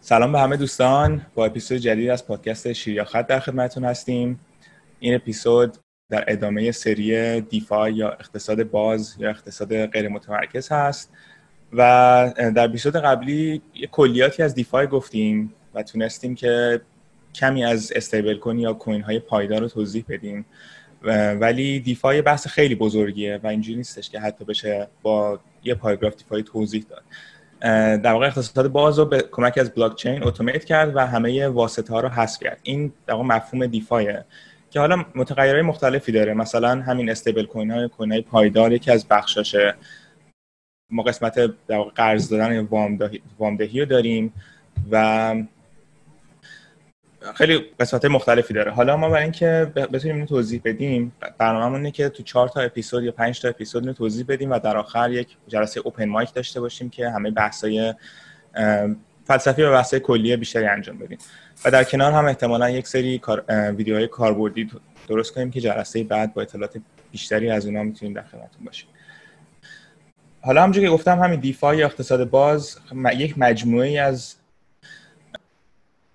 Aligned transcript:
سلام 0.00 0.32
به 0.32 0.40
همه 0.40 0.56
دوستان. 0.56 1.26
با 1.34 1.46
اپیزود 1.46 1.78
جدید 1.78 2.10
از 2.10 2.26
پادکست 2.26 2.72
شیریا 2.72 3.04
خط 3.04 3.26
در 3.26 3.40
خدمتتون 3.40 3.84
هستیم. 3.84 4.40
این 5.00 5.14
اپیزود 5.14 5.76
در 6.10 6.24
ادامه 6.28 6.72
سری 6.72 7.40
دیفای 7.40 7.94
یا 7.94 8.10
اقتصاد 8.10 8.62
باز 8.62 9.16
یا 9.18 9.30
اقتصاد 9.30 9.86
غیر 9.86 10.08
متمرکز 10.08 10.72
هست 10.72 11.12
و 11.72 12.32
در 12.36 12.64
اپیزود 12.64 12.96
قبلی 12.96 13.62
یه 13.74 13.86
کلیاتی 13.86 14.42
از 14.42 14.54
دیفای 14.54 14.86
گفتیم 14.86 15.54
و 15.74 15.82
تونستیم 15.82 16.34
که 16.34 16.80
کمی 17.34 17.64
از 17.64 17.92
استیبل 17.96 18.38
کوین 18.38 18.58
یا 18.58 18.72
کوین 18.72 19.02
های 19.02 19.18
پایدار 19.18 19.60
رو 19.60 19.68
توضیح 19.68 20.04
بدیم 20.08 20.44
ولی 21.40 21.80
دیفای 21.80 22.22
بحث 22.22 22.46
خیلی 22.46 22.74
بزرگیه 22.74 23.40
و 23.42 23.46
اینجوری 23.46 23.76
نیستش 23.76 24.10
که 24.10 24.20
حتی 24.20 24.44
بشه 24.44 24.88
با 25.02 25.40
یه 25.64 25.74
پاراگراف 25.74 26.16
دیفای 26.16 26.42
توضیح 26.42 26.84
داد. 26.88 27.02
در 28.02 28.12
واقع 28.12 28.26
اقتصاد 28.26 28.68
باز 28.68 28.98
رو 28.98 29.04
به 29.04 29.24
کمک 29.32 29.58
از 29.58 29.70
بلاک 29.70 29.96
چین 29.96 30.24
اتومات 30.24 30.64
کرد 30.64 30.96
و 30.96 31.06
همه 31.06 31.48
واسطه 31.48 31.92
ها 31.92 32.00
رو 32.00 32.08
حذف 32.08 32.42
کرد. 32.42 32.58
این 32.62 32.92
در 33.06 33.14
واقع 33.14 33.26
مفهوم 33.26 33.66
دیفایه. 33.66 34.24
که 34.70 34.80
حالا 34.80 35.04
متغیرهای 35.14 35.62
مختلفی 35.62 36.12
داره. 36.12 36.34
مثلا 36.34 36.82
همین 36.82 37.10
استیبل 37.10 37.46
کوین 37.46 37.70
های 37.70 37.88
کوین 37.88 38.12
های 38.12 38.20
پایدار 38.20 38.72
یکی 38.72 38.90
از 38.90 39.08
بخشاشه. 39.08 39.74
ما 40.90 41.02
قسمت 41.02 41.34
در 41.66 41.76
واقع 41.76 41.90
قرض 41.90 42.28
دادن 42.28 42.68
وامدهی 43.38 43.80
رو 43.80 43.86
داریم 43.86 44.32
و 44.90 45.34
خیلی 47.34 47.58
قسمت 47.80 48.04
مختلفی 48.04 48.54
داره. 48.54 48.70
حالا 48.70 48.96
ما 48.96 49.08
برای 49.08 49.22
اینکه 49.22 49.72
بتونیم 49.74 50.16
اینو 50.16 50.26
توضیح 50.26 50.60
بدیم 50.64 51.12
برنامه‌مون 51.38 51.76
اینه 51.76 51.90
که 51.90 52.08
تو 52.08 52.22
چهار 52.22 52.48
تا 52.48 52.60
اپیزود 52.60 53.04
یا 53.04 53.12
پنج 53.12 53.40
تا 53.40 53.48
اپیزود 53.48 53.86
رو 53.86 53.92
توضیح 53.92 54.24
بدیم 54.28 54.50
و 54.50 54.58
در 54.58 54.76
آخر 54.76 55.10
یک 55.10 55.36
جلسه 55.48 55.80
اوپن 55.80 56.04
مایک 56.04 56.34
داشته 56.34 56.60
باشیم 56.60 56.90
که 56.90 57.10
همه 57.10 57.30
بحثای 57.30 57.94
فلسفی 59.24 59.62
و 59.62 59.72
بحثای 59.72 60.00
کلی 60.00 60.36
بیشتری 60.36 60.66
انجام 60.66 60.98
بدیم. 60.98 61.18
و 61.64 61.70
در 61.70 61.84
کنار 61.84 62.12
هم 62.12 62.24
احتمالا 62.24 62.70
یک 62.70 62.88
سری 62.88 63.18
کار، 63.18 63.44
ویدیوهای 63.48 64.08
کاربردی 64.08 64.70
درست 65.08 65.34
کنیم 65.34 65.50
که 65.50 65.60
جلسه 65.60 66.04
بعد 66.04 66.34
با 66.34 66.42
اطلاعات 66.42 66.76
بیشتری 67.12 67.50
از 67.50 67.66
اونها 67.66 67.82
می‌تونیم 67.82 68.14
در 68.14 68.22
خدمتتون 68.22 68.64
باشیم. 68.64 68.88
حالا 70.40 70.62
همونجوری 70.62 70.86
که 70.86 70.92
گفتم 70.92 71.18
همین 71.18 71.40
دیفای 71.40 71.82
اقتصاد 71.82 72.30
باز 72.30 72.78
یک 73.16 73.38
مجموعه 73.38 74.00
از 74.00 74.34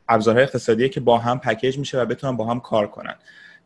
ابزارهای 0.09 0.43
اقتصادی 0.43 0.89
که 0.89 0.99
با 0.99 1.17
هم 1.17 1.39
پکیج 1.39 1.77
میشه 1.77 2.01
و 2.01 2.05
بتونن 2.05 2.37
با 2.37 2.45
هم 2.45 2.59
کار 2.59 2.87
کنن. 2.87 3.15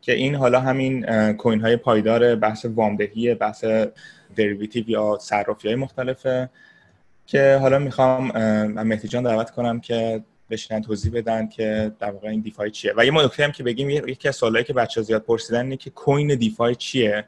که 0.00 0.12
این 0.12 0.34
حالا 0.34 0.60
همین 0.60 1.06
کوین 1.32 1.60
های 1.60 1.76
پایدار 1.76 2.34
بحث 2.34 2.66
وامدهی 2.74 3.34
بحث 3.34 3.64
دریویتیو 4.36 4.90
یا 4.90 5.18
صرافی 5.20 5.68
های 5.68 5.74
مختلفه 5.74 6.50
که 7.26 7.58
حالا 7.60 7.78
می‌خوام 7.78 8.32
مهدی 8.82 9.08
جان 9.08 9.22
دعوت 9.22 9.50
کنم 9.50 9.80
که 9.80 10.22
بشینن 10.50 10.82
توضیح 10.82 11.12
بدن 11.12 11.48
که 11.48 11.92
در 12.00 12.10
واقع 12.10 12.28
این 12.28 12.40
DeFi 12.40 12.70
چیه. 12.70 12.92
و 12.96 13.06
یه 13.06 13.24
نکته 13.24 13.44
هم 13.44 13.52
که 13.52 13.62
بگیم 13.62 13.90
یکی 13.90 14.28
از 14.28 14.36
سوالایی 14.36 14.64
که 14.64 14.72
بچه‌ها 14.72 15.02
زیاد 15.02 15.22
پرسیدن 15.22 15.62
اینه 15.62 15.76
که 15.76 15.90
coin 15.90 16.34
DeFi 16.34 16.74
چیه؟ 16.74 17.24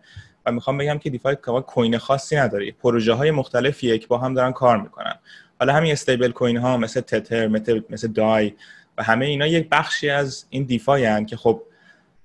و 0.47 0.53
می‌خوام 0.53 0.79
بگم 0.79 0.98
که 0.98 1.11
DeFi 1.11 1.37
coin 1.67 1.98
خاصی 1.98 2.37
نداره. 2.37 2.73
پروژه 2.73 3.12
های 3.12 3.31
مختلفیه 3.31 3.98
که 3.98 4.07
با 4.07 4.19
هم 4.19 4.35
دارن 4.35 4.53
کار 4.53 4.81
می‌کنن. 4.81 5.15
حالا 5.59 5.73
همین 5.73 5.92
stablecoin 5.93 6.57
ها 6.57 6.77
مثل 6.77 7.01
تتر 7.01 7.48
مثل, 7.48 7.81
مثل 7.91 8.09
دای 8.09 8.53
و 8.98 9.03
همه 9.03 9.27
اینا 9.27 9.47
یک 9.47 9.69
بخشی 9.69 10.11
از 10.11 10.45
این 10.50 10.62
DeFi 10.62 11.05
هن 11.05 11.27
که 11.27 11.37
خب 11.37 11.62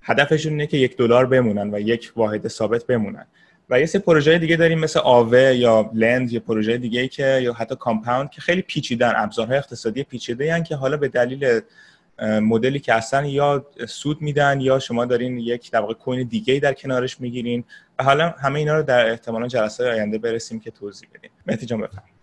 هدفشون 0.02 0.52
اینه 0.52 0.66
که 0.66 0.76
یک 0.76 0.96
دلار 0.96 1.26
بمونن 1.26 1.74
و 1.74 1.80
یک 1.80 2.12
واحد 2.16 2.48
ثابت 2.48 2.84
بمونن. 2.86 3.26
و 3.70 3.80
یه 3.80 3.86
سری 3.86 4.02
پروژه 4.02 4.38
دیگه 4.38 4.56
داریم 4.56 4.78
مثل 4.78 5.00
آوه 5.00 5.38
یا 5.38 5.90
لند 5.94 6.32
یا 6.32 6.40
پروژه 6.40 6.78
دیگه 6.78 7.08
که 7.08 7.40
یا 7.42 7.52
حتی 7.52 7.76
کامپاوند 7.76 8.30
که 8.30 8.40
خیلی 8.40 8.62
پیچیدن 8.62 9.12
ابزارهای 9.16 9.58
اقتصادی 9.58 10.02
پیچیده 10.02 10.54
هن 10.54 10.62
که 10.62 10.76
حالا 10.76 10.96
به 10.96 11.08
دلیل 11.08 11.60
مدلی 12.22 12.78
که 12.78 12.94
اصلا 12.94 13.26
یا 13.26 13.66
سود 13.88 14.22
میدن 14.22 14.60
یا 14.60 14.78
شما 14.78 15.04
دارین 15.04 15.38
یک 15.38 15.70
در 15.70 15.80
واقع 15.80 15.94
کوین 15.94 16.28
دیگه 16.28 16.60
در 16.60 16.72
کنارش 16.72 17.20
می‌گیرین. 17.20 17.64
و 17.98 18.04
حالا 18.04 18.28
همه 18.30 18.58
اینا 18.58 18.76
رو 18.76 18.82
در 18.82 19.10
احتمالا 19.10 19.48
جلسه 19.48 19.90
آینده 19.90 20.18
برسیم 20.18 20.60
که 20.60 20.70
توضیح 20.70 21.08
بدیم. 21.14 21.30
مهدی 21.46 21.66
جان 21.66 21.80
بفرمایید. 21.80 22.14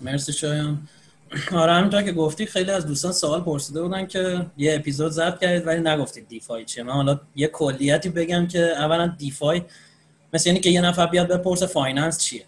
مرسی 0.00 0.32
شایان. 0.32 0.88
آره 1.52 1.72
همینطور 1.72 2.02
که 2.02 2.12
گفتی 2.12 2.46
خیلی 2.46 2.70
از 2.70 2.86
دوستان 2.86 3.12
سوال 3.12 3.40
پرسیده 3.40 3.82
بودن 3.82 4.06
که 4.06 4.46
یه 4.56 4.74
اپیزود 4.74 5.12
ضبط 5.12 5.40
کردید 5.40 5.66
ولی 5.66 5.80
نگفتید 5.80 6.28
دیفای 6.28 6.64
چیه. 6.64 6.82
من 6.82 6.92
حالا 6.92 7.20
یه 7.36 7.46
کلیتی 7.48 8.08
بگم 8.08 8.46
که 8.46 8.58
اولا 8.58 9.06
دیفای 9.18 9.62
مثل 10.32 10.48
یعنی 10.48 10.60
که 10.60 10.70
یه 10.70 10.80
نفر 10.80 11.06
بیاد 11.06 11.28
بپرسه 11.28 11.66
finance 11.66 12.18
چیه. 12.18 12.44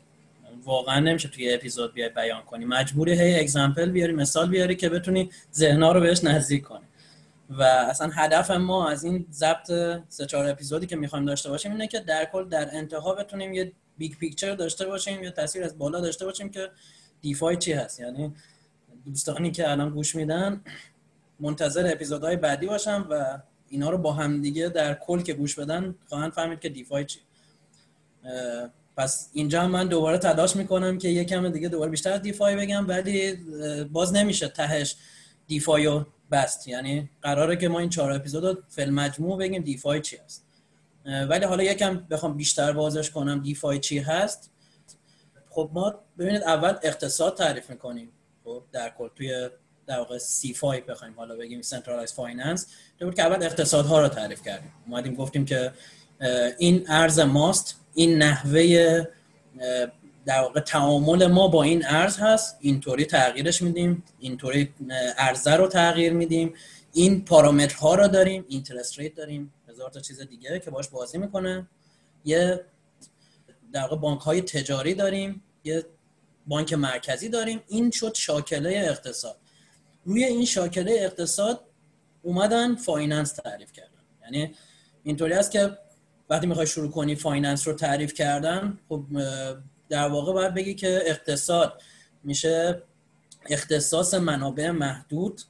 واقعا 0.64 1.00
نمیشه 1.00 1.28
توی 1.28 1.54
اپیزود 1.54 1.94
بیای 1.94 2.08
بیان 2.08 2.42
کنی. 2.42 2.64
مجبوری 2.64 3.12
هی 3.20 3.40
example 3.40 3.90
بیاری 3.90 4.12
مثال 4.12 4.48
بیاری 4.48 4.76
که 4.76 4.88
بتونی 4.88 5.30
ذهنا 5.54 5.92
رو 5.92 6.00
بهش 6.00 6.24
نزدیک 6.24 6.62
کنی. 6.62 6.84
و 7.50 7.62
اصلا 7.62 8.10
هدف 8.14 8.50
ما 8.50 8.88
از 8.88 9.04
این 9.04 9.26
ضبط 9.32 9.70
سه 10.08 10.26
چهار 10.26 10.48
episodeی 10.48 10.86
که 10.86 10.96
می‌خوایم 10.96 11.24
داشته 11.24 11.50
باشیم 11.50 11.72
اینه 11.72 11.86
که 11.86 12.00
در 12.00 12.28
کل 12.32 12.48
در 12.48 12.68
انتها 12.72 13.14
بتونیم 13.14 13.54
یه 13.54 13.72
big 13.98 14.12
picture 14.12 14.54
داشته 14.54 14.86
باشیم 14.86 15.22
یا 15.22 15.30
تصویر 15.30 15.64
از 15.64 15.78
بالا 15.78 16.00
داشته 16.00 16.24
باشیم 16.24 16.48
که 16.48 16.70
DeFi 17.22 17.56
چی 17.56 17.72
هست. 17.72 18.00
یعنی 18.00 18.34
دوستانی 19.06 19.50
که 19.50 19.70
الان 19.70 19.90
گوش 19.90 20.14
میدن 20.14 20.60
منتظر 21.40 21.92
episodeهای 21.92 22.36
بعدی 22.36 22.66
باشن 22.66 23.06
و 23.10 23.38
اینا 23.68 23.90
رو 23.90 23.98
با 23.98 24.12
هم 24.12 24.42
دیگه 24.42 24.68
در 24.68 24.94
کل 24.94 25.22
که 25.22 25.34
گوش 25.34 25.58
بدن 25.58 25.94
خواهند 26.08 26.32
فهمید 26.32 26.60
که 26.60 26.68
دیفای 26.68 27.04
چی. 27.04 27.18
پس 28.96 29.30
اینجا 29.32 29.68
من 29.68 29.88
دوباره 29.88 30.18
تلاش 30.18 30.56
می‌کنم 30.56 30.98
که 30.98 31.08
یکم 31.08 31.48
دیگه 31.48 31.68
دوباره 31.68 31.90
بیشتر 31.90 32.18
دیفای 32.18 32.56
بگم 32.56 32.88
ولی 32.88 33.34
باز 33.84 34.12
نمیشه 34.12 34.48
تهش 34.48 34.96
دیفای 35.46 35.86
رو 35.86 36.06
بست. 36.30 36.68
یعنی 36.68 37.10
قراره 37.22 37.56
که 37.56 37.68
ما 37.68 37.78
این 37.78 37.88
چهار 37.88 38.12
اپیزود 38.12 38.44
رو 38.44 38.56
فیلم 38.68 38.94
مجموع 38.94 39.38
بگیم 39.38 39.62
دیفای 39.62 40.00
چی 40.00 40.16
هست. 40.16 40.46
ولی 41.28 41.44
حالا 41.44 41.62
یکم 41.62 41.96
بخوام 42.10 42.36
بیشتر 42.36 42.72
بازش 42.72 43.10
کنم 43.10 43.42
دیفای 43.42 43.78
چی 43.78 43.98
هست. 43.98 44.50
خب 45.50 45.70
ما 45.72 45.94
ببینید 46.18 46.42
اول 46.42 46.74
اقتصاد 46.82 47.36
تعریف 47.36 47.70
می‌کنیم. 47.70 48.08
خب 48.44 48.62
در 48.72 48.94
کل 48.98 49.08
توی 49.08 49.48
در 49.86 49.98
واقع 49.98 50.18
CeFi 50.18 50.80
بخوایم 50.80 51.14
حالا 51.16 51.36
بگیم 51.36 51.62
centralized 51.62 52.12
finance 52.12 52.66
بود 53.00 53.14
که 53.14 53.22
اول 53.22 53.42
اقتصادها 53.42 54.00
رو 54.00 54.08
تعریف 54.08 54.42
کردیم. 54.42 54.72
اومدیم 54.86 55.14
گفتیم 55.14 55.44
که 55.44 55.72
این 56.58 56.84
ارز 56.88 57.20
ماست 57.20 57.80
این 57.94 58.18
نحوه 58.18 59.04
در 60.26 60.40
واقع 60.40 60.60
تعامل 60.60 61.26
ما 61.26 61.48
با 61.48 61.62
این 61.62 61.86
ارز 61.86 62.18
هست 62.18 62.56
اینطوری 62.60 63.04
تغییرش 63.04 63.62
میدیم 63.62 64.04
اینطوری 64.18 64.74
ارزه 65.18 65.54
رو 65.54 65.68
تغییر 65.68 66.12
میدیم 66.12 66.54
این 66.92 67.24
پارامترها 67.24 67.94
رو 67.94 68.08
داریم 68.08 68.44
interest 68.48 68.98
rate 68.98 69.14
داریم 69.14 69.52
هزار 69.68 69.90
تا 69.90 70.00
چیز 70.00 70.20
دیگه 70.20 70.58
که 70.58 70.70
باش 70.70 70.88
بازی 70.88 71.18
می‌کنه. 71.18 71.66
یه 72.24 72.64
در 73.72 73.80
واقع 73.80 73.96
بانک 73.96 74.20
های 74.20 74.42
تجاری 74.42 74.94
داریم 74.94 75.42
یه 75.64 75.84
بانک 76.46 76.72
مرکزی 76.72 77.28
داریم. 77.28 77.62
این 77.68 77.90
شد 77.90 78.14
شاکله 78.14 78.84
اقتصاد. 78.88 79.36
روی 80.04 80.24
این 80.24 80.44
شاکله 80.44 80.96
اقتصاد 81.00 81.60
اومدن 82.22 82.74
finance 82.74 83.32
تعریف 83.32 83.72
کردن. 83.72 83.90
یعنی 84.22 84.54
اینطوری 85.02 85.32
است 85.32 85.50
که 85.50 85.78
وقتی 86.30 86.46
می‌خوای 86.46 86.66
شروع 86.66 86.90
کنی 86.90 87.14
finance 87.14 87.68
رو 87.68 87.74
تعریف 87.74 88.14
کردن 88.14 88.78
خب 88.88 89.04
در 89.88 90.08
واقع 90.08 90.32
باید 90.32 90.54
بگی 90.54 90.74
که 90.74 91.02
اقتصاد 91.06 91.82
میشه 92.24 92.82
اختصاص 93.50 94.14
منابع 94.14 94.70
محدود 94.70 95.40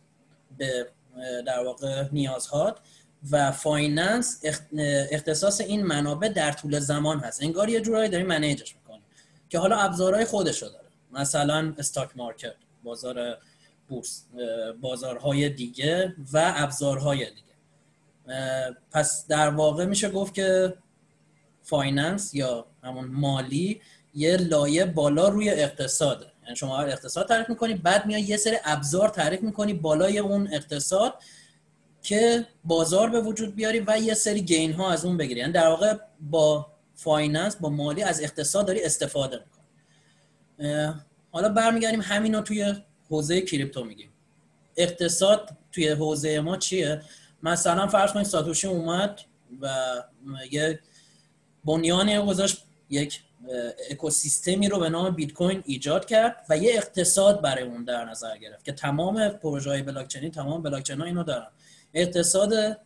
به 0.58 0.88
در 1.46 1.64
واقع 1.64 2.04
نیازهات 2.12 2.78
و 3.30 3.52
finance 3.52 4.40
اختصاص 5.10 5.60
این 5.60 5.82
منابع 5.82 6.28
در 6.28 6.52
طول 6.52 6.78
زمان 6.78 7.18
هست. 7.20 7.42
انگار 7.42 7.68
یه 7.68 7.80
جورایی 7.80 8.10
داری 8.10 8.24
manageش 8.24 8.76
می‌کنی 8.76 9.02
که 9.48 9.58
حالا 9.58 9.76
ابزارهای 9.76 10.24
خودش 10.24 10.62
رو 10.62 10.68
مثلا 11.14 11.74
stock 11.78 12.10
market 12.16 12.54
بازار 12.84 13.38
بورس 13.88 14.24
بازارهای 14.80 15.48
دیگه 15.48 16.14
و 16.32 16.52
ابزارهای 16.56 17.18
دیگه. 17.18 17.54
پس 18.90 19.26
در 19.26 19.50
واقع 19.50 19.84
میشه 19.84 20.08
گفت 20.10 20.34
که 20.34 20.74
finance 21.62 22.34
یا 22.34 22.66
همون 22.82 23.04
مالی 23.04 23.80
یه 24.14 24.36
لایه 24.36 24.84
بالا 24.84 25.28
روی 25.28 25.50
اقتصاده 25.50 26.26
یعنی 26.42 26.56
شما 26.56 26.80
اقتصاد 26.80 27.28
تعریف 27.28 27.48
می‌کنی 27.48 27.74
بعد 27.74 28.06
میای 28.06 28.22
یه 28.22 28.36
سری 28.36 28.56
ابزار 28.64 29.08
تعریف 29.08 29.42
می‌کنی 29.42 29.74
بالای 29.74 30.18
اون 30.18 30.48
اقتصاد 30.52 31.14
که 32.02 32.46
بازار 32.64 33.10
به 33.10 33.20
وجود 33.20 33.54
بیاری 33.54 33.84
و 33.86 33.98
یه 33.98 34.14
سری 34.14 34.42
gain 34.42 34.72
ها 34.72 34.92
از 34.92 35.04
اون 35.04 35.16
بگیری. 35.16 35.40
یعنی 35.40 35.52
در 35.52 35.68
واقع 35.68 35.96
با 36.20 36.66
finance 36.94 37.56
یا 37.56 37.68
مالی 37.68 38.02
از 38.02 38.22
اقتصاد 38.22 38.66
داری 38.66 38.82
استفاده 38.82 39.36
می‌کنی. 39.36 39.53
حالا 41.30 41.48
برمیگردیم 41.48 42.00
همین 42.00 42.34
رو 42.34 42.40
توی 42.40 42.74
حوزه 43.08 43.40
crypto 43.40 43.84
میگیم. 43.84 44.10
اقتصاد 44.76 45.50
توی 45.72 45.88
حوزه 45.88 46.40
ما 46.40 46.56
چیه؟ 46.56 47.02
مثلا 47.42 47.86
فرض 47.86 48.12
کنید 48.12 48.26
ساتوشی 48.26 48.66
اومد 48.66 49.20
و 49.60 49.68
یه 50.50 50.80
بنیانی 51.64 52.18
گذاشت 52.18 52.64
یک 52.90 53.20
ecosystemی 53.90 54.68
رو 54.68 54.78
به 54.78 54.88
نام 54.88 55.10
بیت 55.10 55.32
کوین 55.32 55.62
ایجاد 55.66 56.04
کرد 56.04 56.46
و 56.48 56.58
یه 56.58 56.74
اقتصاد 56.74 57.40
برای 57.40 57.64
اون 57.64 57.84
در 57.84 58.04
نظر 58.04 58.36
گرفت 58.36 58.64
که 58.64 58.72
تمام 58.72 59.28
پروژه 59.28 59.70
های 59.70 59.82
blockchainی 59.82 60.30
تمام 60.30 60.62
بلاکچین 60.62 61.00
ها 61.00 61.04
اینو 61.04 61.24
دارن. 61.24 61.48
اقتصاد 61.94 62.78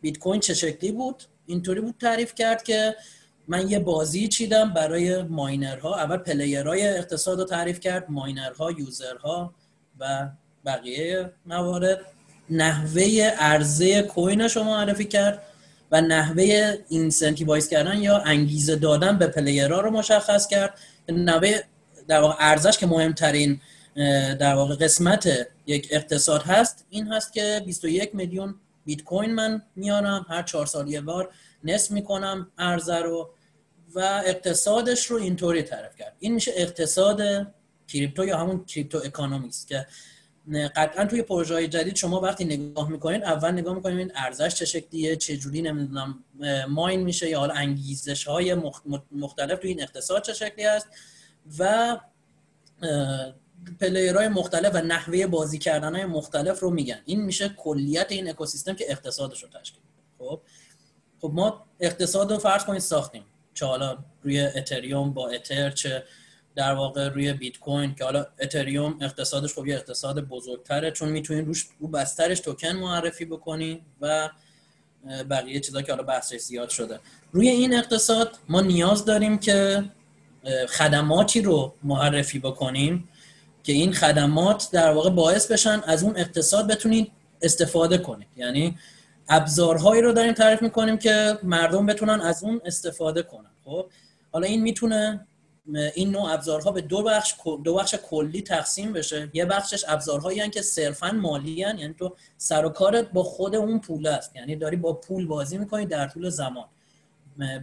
بیت 0.00 0.18
کوین 0.18 0.40
چه 0.40 0.54
شکلی 0.54 0.92
بود؟ 0.92 1.22
اینطوری 1.46 1.80
بود 1.80 1.94
تعریف 2.00 2.34
کرد 2.34 2.62
که 2.62 2.96
من 3.48 3.70
یه 3.70 3.78
بازی 3.78 4.28
چیدم 4.28 4.74
برای 4.74 5.22
ماینرها. 5.22 5.96
اول 5.96 6.16
player 6.16 6.70
های 6.70 6.88
اقتصاد 6.88 7.38
رو 7.38 7.44
تعریف 7.44 7.80
کرد 7.80 8.10
ماینرها 8.10 8.70
user 8.70 9.37
ها 9.37 9.54
و 10.00 10.28
بقیه 10.66 11.32
موارد. 11.46 12.00
نحوه 12.50 13.02
عرضه 13.38 14.02
coin 14.02 14.38
ش 14.38 14.56
رو 14.56 14.62
معرفی 14.62 15.04
کرد 15.04 15.42
و 15.92 16.00
نحوه 16.00 16.76
incentivize 16.88 17.68
کردن 17.68 18.02
یا 18.02 18.18
انگیزه 18.18 18.76
دادن 18.76 19.18
به 19.18 19.26
player 19.26 19.72
ها 19.72 19.80
رو 19.80 19.90
مشخص 19.90 20.46
کرد. 20.46 20.78
نحوه 21.08 21.58
در 22.08 22.20
واقع 22.20 22.34
عرضش 22.38 22.78
که 22.78 22.86
مهمترین 22.86 23.60
در 24.40 24.54
واقع 24.54 24.74
قسمت 24.74 25.28
یک 25.66 25.88
اقتصاد 25.90 26.42
هست 26.42 26.86
این 26.90 27.12
هست 27.12 27.32
که 27.32 27.62
21 27.66 28.14
میلیون 28.14 28.54
بیت 28.84 29.02
کوین 29.02 29.34
من 29.34 29.62
میارم. 29.76 30.26
هر 30.28 30.42
چهار 30.42 30.66
سال 30.66 30.88
یه 30.88 31.00
بار 31.00 31.30
نصف 31.64 31.90
می‌کنم 31.90 32.50
عرضه 32.58 32.98
رو. 32.98 33.30
و 33.94 34.22
اقتصادش 34.24 35.06
رو 35.06 35.16
اینطوری 35.16 35.62
تعریف 35.62 35.96
کرد. 35.96 36.16
این 36.18 36.34
میشه 36.34 36.52
اقتصاد 36.54 37.20
کریپتو 37.88 38.24
یا 38.24 38.38
همون 38.38 38.64
crypto 38.64 38.98
economics 38.98 39.66
که 39.66 39.86
قطعا 40.76 41.04
توی 41.04 41.22
پروژه 41.22 41.54
های 41.54 41.68
جدید 41.68 41.96
شما 41.96 42.20
وقتی 42.20 42.44
نگاه 42.44 42.90
می‌کنید 42.90 43.22
اول 43.22 43.50
نگاه 43.50 43.74
می‌کنید 43.74 43.98
این 43.98 44.12
عرضش 44.14 44.54
چه 44.54 44.64
شکلیه 44.64 45.16
چه 45.16 45.36
جوری 45.36 45.62
نمی‌دونم 45.62 46.24
mine 46.68 47.00
میشه 47.00 47.28
یا 47.28 47.38
حالا 47.38 47.54
انگیزش 47.54 48.24
های 48.24 48.56
مختلف 49.12 49.58
توی 49.58 49.70
این 49.70 49.82
اقتصاد 49.82 50.22
چه 50.22 50.32
شکلی 50.32 50.64
هست 50.64 50.86
و 51.58 51.96
پلیرهای 53.80 54.28
مختلف 54.28 54.74
و 54.74 54.78
نحوه 54.78 55.26
بازی 55.26 55.58
کردن 55.58 55.94
های 55.94 56.04
مختلف 56.04 56.60
رو 56.60 56.70
میگن. 56.70 57.00
این 57.04 57.22
میشه 57.22 57.48
کلیت 57.48 58.06
این 58.12 58.28
اکوسیستم 58.30 58.74
که 58.74 58.84
اقتصادش 58.88 59.42
رو 59.42 59.48
تشکیل 59.48 59.82
خب؟ 60.18 60.40
خب 61.20 61.30
ما 61.34 61.66
اقتصاد 61.80 62.32
رو 62.32 62.38
فرض 62.38 62.64
کنید 62.64 62.80
ساختیم. 62.80 63.24
چه 63.54 63.66
حالا 63.66 63.98
روی 64.22 64.40
اتریوم 64.40 65.12
با 65.12 65.28
اتر 65.28 65.70
چه 65.70 66.04
در 66.56 66.74
واقع 66.74 67.08
روی 67.08 67.32
بیت 67.32 67.58
کوین 67.58 67.94
که 67.94 68.04
حالا 68.04 68.26
اتریوم 68.40 68.98
اقتصادش 69.00 69.54
خب 69.54 69.66
یه 69.66 69.74
اقتصاد 69.74 70.20
بزرگتره 70.20 70.90
چون 70.90 71.08
می‌تونین 71.08 71.46
روش 71.46 71.66
رو 71.78 71.88
بسترش 71.88 72.40
توکن 72.40 72.72
معرفی 72.72 73.24
بکنی 73.24 73.82
و 74.00 74.30
بقیه 75.30 75.60
چیزا 75.60 75.82
که 75.82 75.92
حالا 75.92 76.04
بحثش 76.04 76.36
زیاد 76.36 76.68
شده. 76.68 77.00
روی 77.32 77.48
این 77.48 77.74
اقتصاد 77.74 78.38
ما 78.48 78.60
نیاز 78.60 79.04
داریم 79.04 79.38
که 79.38 79.84
خدماتی 80.68 81.42
رو 81.42 81.74
معرفی 81.82 82.38
بکنیم 82.38 83.08
که 83.62 83.72
این 83.72 83.92
خدمات 83.92 84.68
در 84.72 84.92
واقع 84.92 85.10
باعث 85.10 85.52
بشن 85.52 85.82
از 85.86 86.02
اون 86.02 86.16
اقتصاد 86.16 86.70
بتونید 86.70 87.12
استفاده 87.42 87.98
کنید. 87.98 88.28
یعنی 88.36 88.78
ابزارهایی 89.28 90.02
رو 90.02 90.12
داریم 90.12 90.32
تعریف 90.32 90.62
می‌کنیم 90.62 90.98
که 90.98 91.38
مردم 91.42 91.86
بتونن 91.86 92.20
از 92.20 92.44
اون 92.44 92.60
استفاده 92.64 93.22
کنن. 93.22 93.50
خب 93.64 93.86
حالا 94.32 94.46
این 94.46 94.62
می‌تونه 94.62 95.26
این 95.94 96.10
نوع 96.10 96.32
ابزارها 96.32 96.70
به 96.70 96.80
دو 96.80 97.02
بخش 97.02 97.34
دو 97.64 97.74
بخش 97.74 97.94
کلی 97.94 98.42
تقسیم 98.42 98.92
بشه. 98.92 99.30
یه 99.32 99.44
بخشش 99.44 99.84
ابزارهایی 99.88 100.38
هستند 100.38 100.54
که 100.54 100.62
صرفا 100.62 101.10
مالی 101.10 101.62
هن. 101.62 101.78
یعنی 101.78 101.94
تو 101.94 102.16
سر 102.36 102.64
و 102.64 102.68
کارت 102.68 103.10
با 103.12 103.22
خود 103.22 103.54
اون 103.54 103.80
پول 103.80 104.06
است. 104.06 104.36
یعنی 104.36 104.56
داری 104.56 104.76
با 104.76 104.92
پول 104.92 105.26
بازی 105.26 105.58
می‌کنی 105.58 105.86
در 105.86 106.08
طول 106.08 106.30
زمان. 106.30 106.68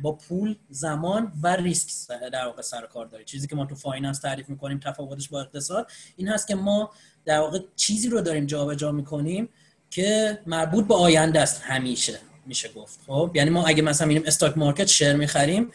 با 0.01 0.11
پول 0.11 0.55
زمان 0.69 1.33
و 1.43 1.55
ریسک 1.55 1.89
در 2.31 2.45
واقع 2.45 2.61
سر 2.61 2.83
و 2.83 2.87
کار 2.87 3.05
داری. 3.05 3.25
چیزی 3.25 3.47
که 3.47 3.55
ما 3.55 3.65
تو 3.65 3.75
finance 3.75 4.19
تعریف 4.19 4.49
می‌کنیم 4.49 4.79
تفاوتش 4.79 5.29
با 5.29 5.41
اقتصاد 5.41 5.91
این 6.15 6.27
هست 6.27 6.47
که 6.47 6.55
ما 6.55 6.91
در 7.25 7.39
واقع 7.39 7.59
چیزی 7.75 8.09
رو 8.09 8.21
داریم 8.21 8.45
جابجا 8.45 8.75
جا 8.75 8.91
می‌کنیم 8.91 9.49
که 9.91 10.39
مربوط 10.45 10.87
به 10.87 10.95
آینده 10.95 11.41
است 11.41 11.61
همیشه 11.63 12.19
میشه 12.45 12.69
گفت. 12.69 12.99
خب 13.07 13.31
یعنی 13.33 13.49
ما 13.49 13.65
اگه 13.65 13.81
مثلا 13.81 14.07
میریم 14.07 14.23
stock 14.25 14.57
market 14.57 14.87
share 14.87 15.13
می‌خریم 15.13 15.71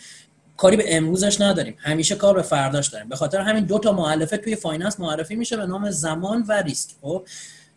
کاری 0.57 0.77
به 0.77 0.97
امروزش 0.97 1.41
نداریم. 1.41 1.77
همیشه 1.79 2.15
کار 2.15 2.35
به 2.35 2.43
فرداش 2.43 2.89
داریم. 2.89 3.09
به 3.09 3.17
خاطر 3.17 3.41
همین 3.41 3.65
دو 3.65 3.79
تا 3.79 3.93
مؤلفه 3.93 4.37
توی 4.37 4.57
finance 4.57 5.01
معرفی 5.01 5.37
میشه 5.37 5.57
به 5.57 5.67
نام 5.67 5.91
زمان 5.91 6.45
و 6.49 6.53
ریسک. 6.53 6.91
خب 7.03 7.27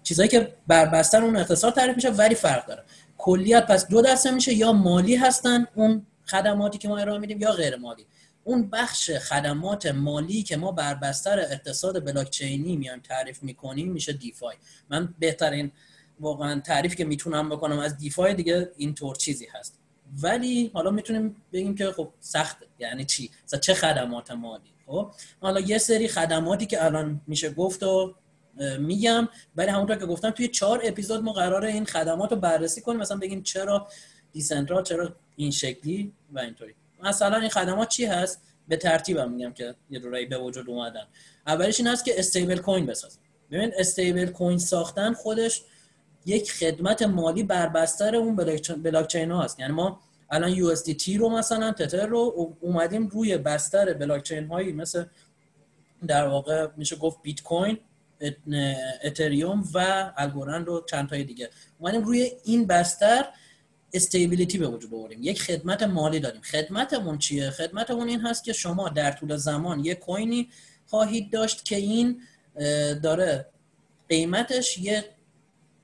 چیزایی 0.04 0.30
که 0.30 0.54
بر 0.68 0.86
بستر 0.86 1.24
اون 1.24 1.36
اقتصاد 1.36 1.74
تعریف 1.74 1.96
میشه 1.96 2.10
ولی 2.10 2.36
فرق 2.36 2.66
داره. 2.66 2.84
کلیت 3.18 3.68
پس 3.68 3.88
دو 3.88 4.02
دسته 4.02 4.32
میشه 4.32 4.54
یا 4.54 4.74
مالی 4.74 5.16
هستن 5.16 5.68
اون 5.76 6.06
خدماتی 6.26 6.78
که 6.78 6.88
ما 6.88 6.98
ارائه 6.98 7.20
میدیم 7.20 7.42
یا 7.42 7.52
غیر 7.52 7.76
مالی. 7.76 8.06
اون 8.44 8.70
بخش 8.70 9.12
خدمات 9.12 9.86
مالی 9.86 10.44
که 10.44 10.58
ما 10.58 10.72
بر 10.72 10.94
بستر 10.94 11.40
اقتصاد 11.40 12.06
بلاکچینی 12.06 12.78
میایم 12.78 13.00
تعریف 13.00 13.44
می‌کنیم 13.44 13.92
میشه 13.92 14.14
دیفای. 14.14 14.56
من 14.90 15.14
بهترین 15.20 15.72
واقعا 16.20 16.60
تعریف 16.60 16.96
که 16.96 17.06
می‌تونم 17.06 17.50
بکنم 17.50 17.80
از 17.80 17.98
دیفای 17.98 18.34
دیگه 18.34 18.72
اینطور 18.78 19.16
چیزی 19.16 19.48
هست. 19.54 19.80
ولی 20.22 20.72
حالا 20.74 20.92
می‌تونیم 20.92 21.36
بگیم 21.54 21.76
که 21.76 21.92
خب 21.92 22.10
سخته. 22.20 22.66
یعنی 22.80 23.06
چی؟ 23.06 23.32
چه 23.62 23.74
خدمات 23.74 24.32
مالی؟ 24.32 24.74
خب؟ 24.86 25.12
حالا 25.42 25.60
یه 25.60 25.78
سری 25.78 26.08
خدماتی 26.08 26.66
که 26.66 26.86
الان 26.86 27.22
میشه 27.28 27.50
گفت 27.50 27.84
و 27.84 28.16
میگم 28.80 29.28
ولی 29.56 29.70
همونطور 29.70 29.96
که 29.96 30.06
گفتم 30.06 30.30
توی 30.30 30.48
چهار 30.48 30.82
اپیزود 30.84 31.24
ما 31.24 31.34
قراره 31.34 31.70
این 31.70 31.86
خدمات 31.86 32.32
رو 32.32 32.38
بررسی 32.38 32.82
کنیم. 32.82 33.00
مثلا 33.00 33.18
بگیم 33.18 33.44
چرا 33.44 33.88
دیسنترال 34.32 34.84
چرا 34.84 35.16
این 35.36 35.52
شکلی 35.52 36.14
و 36.32 36.40
اینطوری. 36.40 36.76
مثلا 37.04 37.38
این 37.38 37.50
خدمات 37.50 37.90
چی 37.90 38.06
هست؟ 38.06 38.42
به 38.68 38.78
ترتیبم 38.78 39.32
میگم 39.32 39.54
که 39.54 39.76
یه 39.90 40.00
دورایی 40.00 40.26
به 40.26 40.38
وجود 40.38 40.70
اومدن. 40.70 41.08
اولش 41.48 41.80
این 41.80 41.88
هست 41.88 42.06
که 42.06 42.20
استیبل 42.20 42.58
کوین 42.58 42.86
بسازیم. 42.86 43.22
ببین 43.52 43.72
استیبل 43.78 44.26
کوین 44.26 44.58
ساختن 44.58 45.14
خودش 45.14 45.64
یک 46.26 46.52
خدمت 46.52 47.02
مالی 47.02 47.44
بر 47.44 47.68
بستر 47.68 48.16
اون 48.16 48.36
بلاکچین 48.84 49.32
ها 49.32 49.42
هست 49.42 49.60
یعنی 49.60 49.74
ما 49.74 50.00
الان 50.30 50.52
یو 50.52 50.76
رو 51.20 51.30
مثلا 51.30 51.72
تتر 51.72 52.06
رو 52.06 52.56
اومدیم 52.60 53.08
روی 53.08 53.38
بستر 53.38 53.94
بلاکچین 53.94 54.48
هایی 54.48 54.72
مثل 54.72 55.06
در 56.08 56.28
واقع 56.28 56.68
میشه 56.78 56.96
گفت 56.96 57.22
بیت 57.22 57.42
کوین 57.42 57.78
اتریوم 59.04 59.64
و 59.74 60.12
الگورند 60.18 60.68
رو 60.68 60.86
چند 60.90 61.10
تای 61.10 61.24
دیگه. 61.24 61.50
اومدیم 61.80 62.02
روی 62.02 62.32
این 62.44 62.68
بستر 62.68 63.26
استیبیلیتی 63.94 64.58
به 64.58 64.68
وجود 64.68 64.94
آوریم 64.94 65.20
یک 65.22 65.42
خدمت 65.42 65.84
مالی 65.84 66.20
داریم. 66.20 66.42
خدمتمون 66.42 67.18
چیه؟ 67.18 67.50
خدمتمون 67.50 68.10
این 68.10 68.22
هست 68.22 68.44
که 68.44 68.54
شما 68.54 68.90
در 68.90 69.12
طول 69.12 69.36
زمان 69.36 69.86
یک 69.86 70.00
کوینی 70.00 70.50
خواهید 70.86 71.32
داشت 71.32 71.66
که 71.66 71.76
این 71.76 72.22
داره 73.04 73.46
قیمتش 74.10 74.78
یه 74.78 75.06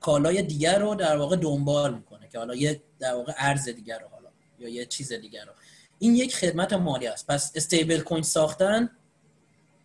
کالای 0.00 0.42
دیگر 0.42 0.78
رو 0.78 0.94
در 0.94 1.16
واقع 1.16 1.36
دنبال 1.36 1.94
می‌کنه 1.94 2.28
که 2.28 2.38
حالا 2.38 2.54
یه 2.54 2.82
در 2.98 3.14
واقع 3.14 3.32
ارز 3.36 3.68
دیگر 3.68 3.98
رو 3.98 4.08
حالا 4.08 4.28
یا 4.58 4.68
یه 4.68 4.86
چیز 4.86 5.12
دیگر 5.12 5.44
رو. 5.44 5.52
این 5.98 6.14
یک 6.14 6.36
خدمت 6.36 6.72
مالی 6.72 7.06
است. 7.06 7.26
پس 7.26 7.52
stable 7.54 8.00
coin 8.00 8.22
ساختن 8.22 8.90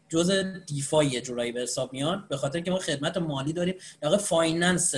جز 0.10 0.32
DeFi 0.68 1.08
یه 1.08 1.22
جورایی 1.22 1.52
به 1.52 1.62
حساب 1.62 1.94
میاد 1.94 2.28
به 2.28 2.38
خاطر 2.38 2.60
که 2.60 2.72
ما 2.72 2.80
خدمت 2.80 3.18
مالی 3.18 3.54
داریم. 3.54 3.76
در 4.02 4.08
واقع 4.08 4.22
finance 4.22 4.94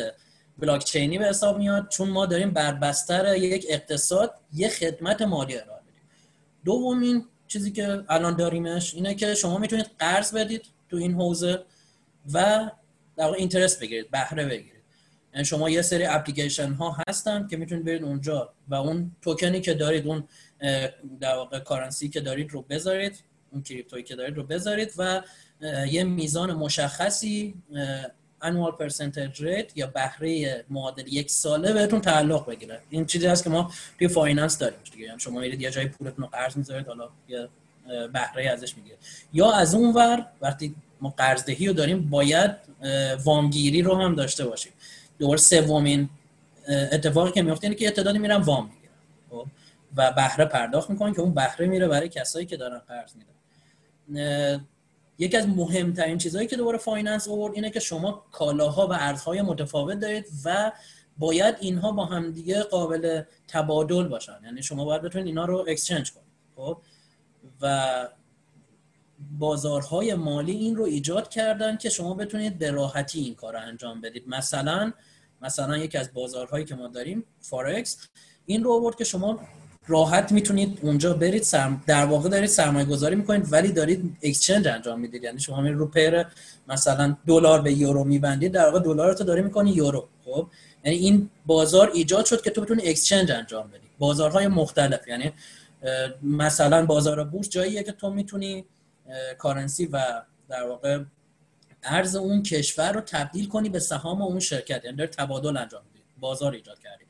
بلاک 0.58 0.84
چینی 0.84 1.18
به 1.18 1.26
حساب 1.26 1.58
میاد 1.58 1.90
چون 1.90 2.10
ما 2.10 2.26
داریم 2.26 2.52
بر 2.52 2.74
بستر 2.74 3.36
یک 3.36 3.66
اقتصاد 3.70 4.34
یه 4.54 4.70
خدمت 4.70 5.22
مالی 5.22 5.58
ارائه 5.58 5.82
بدیم 5.82 6.02
دومین 6.66 7.26
چیزی 7.48 7.72
که 7.72 8.04
الان 8.10 8.36
داریمش 8.36 8.94
اینه 8.94 9.16
که 9.16 9.36
شما 9.36 9.58
می‌تونید 9.58 9.86
قرض 10.00 10.36
بدید 10.36 10.66
تو 10.90 10.98
این 10.98 11.14
حوزه 11.14 11.66
و 12.34 12.70
در 13.18 13.26
واقع 13.26 13.38
interest 13.38 13.80
بگیرید 13.80 14.12
بهره 14.12 14.46
بگیرید. 14.46 14.73
یعنی 15.34 15.46
شما 15.46 15.70
یه 15.70 15.82
سری 15.82 16.06
اپلیکیشن 16.06 16.74
ها 16.74 16.98
هستن 17.08 17.48
که 17.48 17.58
می‌تونید 17.58 17.86
برید 17.86 18.04
اونجا 18.04 18.54
و 18.70 18.76
اون 18.76 19.12
توکنی 19.22 19.62
که 19.62 19.74
دارید 19.74 20.08
اون 20.08 20.24
در 21.20 21.36
واقع 21.36 21.60
currency 21.60 22.10
که 22.10 22.22
دارید 22.22 22.52
رو 22.52 22.62
بذارید 22.62 23.24
اون 23.52 23.64
کریپتویی 23.64 24.04
که 24.04 24.16
دارید 24.16 24.38
رو 24.38 24.44
بذارید 24.44 24.94
و 24.98 25.22
یه 25.90 26.04
میزان 26.04 26.54
مشخصی 26.54 27.56
annual 28.42 28.84
percentage 28.84 29.38
rate 29.38 29.72
یا 29.76 29.88
بهره 29.88 30.66
معادل 30.70 31.08
یک 31.08 31.32
ساله 31.32 31.74
بهتون 31.74 32.02
تعلق 32.02 32.50
بگیره. 32.50 32.80
این 32.90 33.06
چیزی 33.06 33.28
هست 33.28 33.44
که 33.44 33.50
ما 33.50 33.72
توی 34.00 34.08
finance 34.08 34.58
داریم 34.58 34.80
دیگه. 34.92 35.06
یعنی 35.06 35.20
شما 35.20 35.40
میرید 35.40 35.62
یه 35.62 35.72
جای 35.72 35.88
پولتون 35.88 36.24
رو 36.24 36.30
قرض 36.30 36.58
می‌ذارید 36.58 36.88
حالا 36.88 37.10
یه 37.28 37.48
بهره 38.14 38.50
ازش 38.50 38.78
می‌گیره 38.78 38.98
یا 39.34 39.52
از 39.52 39.76
اون 39.76 39.94
ور 39.94 40.26
وقتی 40.42 40.76
ما 41.02 41.14
قرضدهی 41.18 41.68
رو 41.68 41.74
داریم 41.74 42.10
باید 42.10 42.52
وامگیری 43.24 43.82
رو 43.82 43.96
هم 43.96 44.16
داشته 44.16 44.46
باشیم. 44.46 44.72
دوباره 45.20 45.40
سومین 45.40 46.10
اتفاقی 46.92 47.32
که 47.32 47.42
میفته 47.42 47.68
اینه 47.68 47.76
که 47.76 47.92
تعدادی 47.92 48.20
میرن 48.20 48.42
وام 48.42 48.66
می‌گیرن 48.66 48.94
خب؟ 49.30 49.48
و 49.96 50.12
بهره 50.12 50.46
پرداخت 50.46 50.90
می‌کنن 50.90 51.14
که 51.14 51.22
اون 51.22 51.34
بهره 51.34 51.66
میره 51.66 51.88
برای 51.88 52.10
کسایی 52.10 52.46
که 52.46 52.58
دارن 52.58 52.80
قرض 52.80 53.12
میدن. 53.16 54.68
یکی 55.20 55.38
از 55.38 55.48
مهمترین 55.48 56.18
چیزهایی 56.18 56.48
که 56.48 56.56
دوباره 56.56 56.78
finance 56.78 57.28
آورد 57.28 57.54
اینه 57.56 57.70
که 57.70 57.80
شما 57.80 58.26
کالاها 58.32 58.88
و 58.88 58.94
ارزهای 58.94 59.42
متفاوت 59.42 60.00
دارید 60.00 60.26
و 60.46 60.72
باید 61.18 61.56
اینها 61.60 61.92
با 61.92 62.06
همدیگه 62.06 62.64
قابل 62.64 63.22
تبادل 63.48 64.08
باشن. 64.08 64.38
یعنی 64.44 64.64
شما 64.64 64.86
باید 64.86 65.02
بتونید 65.02 65.28
اینا 65.28 65.46
رو 65.46 65.66
exchange 65.68 66.12
کنید 66.12 66.28
خب؟ 66.56 66.78
و 67.62 68.08
بازارهای 69.40 70.14
مالی 70.14 70.52
این 70.52 70.76
رو 70.76 70.84
ایجاد 70.84 71.30
کردن 71.30 71.78
که 71.78 71.90
شما 71.90 72.14
بتونید 72.14 72.58
به 72.58 72.72
راحتی 72.72 73.20
این 73.20 73.36
کار 73.36 73.54
رو 73.54 73.60
انجام 73.60 74.02
بدید. 74.02 74.24
مثلا 74.28 74.94
مثلا 75.42 75.78
یکی 75.78 75.98
از 75.98 76.14
بازارهایی 76.14 76.66
که 76.66 76.76
ما 76.76 76.88
داریم 76.88 77.24
فارکس 77.40 77.98
این 78.46 78.64
رو 78.64 78.74
آورد 78.74 78.96
که 78.96 79.04
شما 79.04 79.40
راحت 79.88 80.32
می‌تونید 80.32 80.80
اونجا 80.82 81.14
برید 81.14 81.44
سرم... 81.44 81.84
در 81.88 82.06
واقع 82.06 82.30
دارید 82.30 82.50
سرمایه 82.50 82.86
گذاری 82.86 83.16
می‌کنید 83.16 83.54
ولی 83.54 83.72
دارید 83.72 84.18
exchange 84.22 84.68
انجام 84.68 85.00
می‌دید. 85.00 85.24
یعنی 85.24 85.40
شما 85.40 85.62
رو 85.62 85.88
pair 85.88 86.26
مثلا 86.68 87.18
دلار 87.28 87.62
به 87.62 87.74
یورو 87.74 88.04
میبندید 88.04 88.52
در 88.52 88.66
واقع 88.66 88.80
دلار 88.80 89.14
تو 89.14 89.24
داری 89.24 89.42
می‌کنی 89.42 89.72
یورو. 89.72 90.08
خب؟ 90.26 90.48
یعنی 90.86 90.98
این 90.98 91.30
بازار 91.46 91.92
ایجاد 91.94 92.26
شد 92.26 92.42
که 92.42 92.50
تو 92.50 92.62
بتونی 92.62 92.82
exchange 92.84 93.32
انجام 93.32 93.68
بدی. 93.68 93.88
بازارهای 94.00 94.48
مختلف. 94.48 95.08
یعنی 95.08 95.32
مثلا 96.24 96.86
بازار 96.86 97.24
بورس 97.24 97.50
جاییه 97.50 97.84
که 97.84 97.92
تو 97.92 98.10
می‌تونی 98.10 98.66
currency 99.38 99.86
و 99.86 100.22
در 100.50 100.64
واقع 100.68 101.04
ارز 101.84 102.16
اون 102.16 102.44
کشور 102.44 102.92
رو 102.92 103.02
تبدیل 103.02 103.48
کنی 103.48 103.70
به 103.70 103.80
سهام 103.80 104.22
اون 104.22 104.40
شرکت. 104.40 104.86
یعنی 104.86 104.98
داری 104.98 105.10
تبادل 105.10 105.58
انجام 105.58 105.84
میدی 105.86 106.06
بازار 106.20 106.54
ایجاد 106.54 106.80
کردی. 106.80 107.06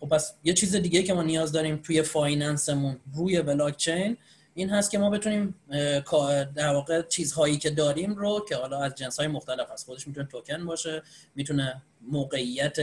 خب 0.00 0.08
پس 0.08 0.34
یه 0.44 0.52
چیز 0.52 0.76
دیگه 0.76 1.02
که 1.02 1.14
ما 1.14 1.22
نیاز 1.22 1.52
داریم 1.52 1.76
توی 1.76 2.02
finance 2.02 2.71
مون 2.71 3.00
روی 3.14 3.42
بلاک 3.42 3.76
چین 3.76 4.16
این 4.54 4.70
هست 4.70 4.90
که 4.90 4.98
ما 4.98 5.10
بتونیم 5.10 5.54
در 6.54 6.72
واقع 6.72 7.02
چیزهایی 7.02 7.58
که 7.58 7.70
داریم 7.70 8.14
رو 8.14 8.44
که 8.48 8.56
حالا 8.56 8.82
از 8.82 8.94
جنس 8.94 9.18
های 9.18 9.28
مختلف 9.28 9.70
هست. 9.70 9.86
خودش 9.86 10.06
می‌تونه 10.08 10.26
توکن 10.26 10.66
باشه 10.66 11.02
می‌تونه 11.34 11.82
موقعیت 12.00 12.76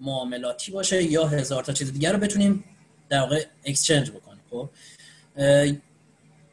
معاملاتی 0.00 0.72
باشه 0.72 1.02
یا 1.02 1.26
هزار 1.26 1.64
تا 1.64 1.72
چیز 1.72 1.92
دیگر 1.92 2.12
رو 2.12 2.18
بتونیم 2.18 2.64
در 3.08 3.20
واقع 3.20 3.44
exchange 3.64 4.10
بکنیم. 4.10 4.40
خب؟ 4.50 4.70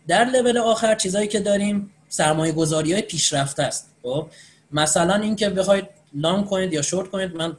در 0.08 0.26
لول 0.26 0.58
آخر 0.58 0.96
چیزهایی 0.96 1.28
که 1.28 1.40
داریم 1.40 1.92
سرمایه 2.10 2.52
گذاری 2.52 2.94
های 2.94 3.02
پیشرفته 3.02 3.64
است. 3.64 3.90
خب 4.04 4.28
مثلا 4.72 5.16
اینکه 5.16 5.50
بخواید 5.50 5.88
لانگ 6.14 6.46
کنید 6.46 6.74
یا 6.74 6.82
شورت 6.82 7.10
کنید 7.10 7.36
من 7.36 7.58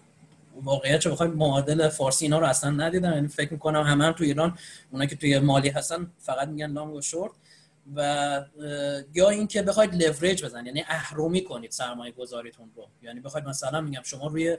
واقعیت 0.63 1.01
چه 1.01 1.11
بخواید 1.11 1.35
معادل 1.35 1.89
فارسی 1.89 2.25
اینا 2.25 2.39
رو 2.39 2.47
اصلا 2.47 2.71
ندیدم. 2.71 3.13
یعنی 3.13 3.29
فکر 3.29 3.53
می‌کنم 3.53 3.83
همه 3.83 4.05
هم 4.05 4.13
توی 4.13 4.27
ایران 4.27 4.59
اونا 4.91 5.07
که 5.07 5.17
توی 5.17 5.39
مالی 5.39 5.69
هستن 5.69 6.11
فقط 6.19 6.49
میگن 6.49 6.71
لانگ 6.71 6.95
و 6.95 7.01
شورت. 7.01 7.33
و 7.97 8.45
یا 9.15 9.29
اینکه 9.29 9.63
بخواید 9.63 9.95
لورج 9.95 10.45
بزنید 10.45 10.67
یعنی 10.67 10.85
اهرمی 10.89 11.45
کنید 11.45 11.71
سرمایه 11.71 12.13
گذاریتون 12.13 12.71
رو. 12.77 12.87
یعنی 13.03 13.21
بخواید 13.21 13.47
مثلا 13.47 13.81
میگم 13.81 14.03
شما 14.05 14.27
روی 14.27 14.57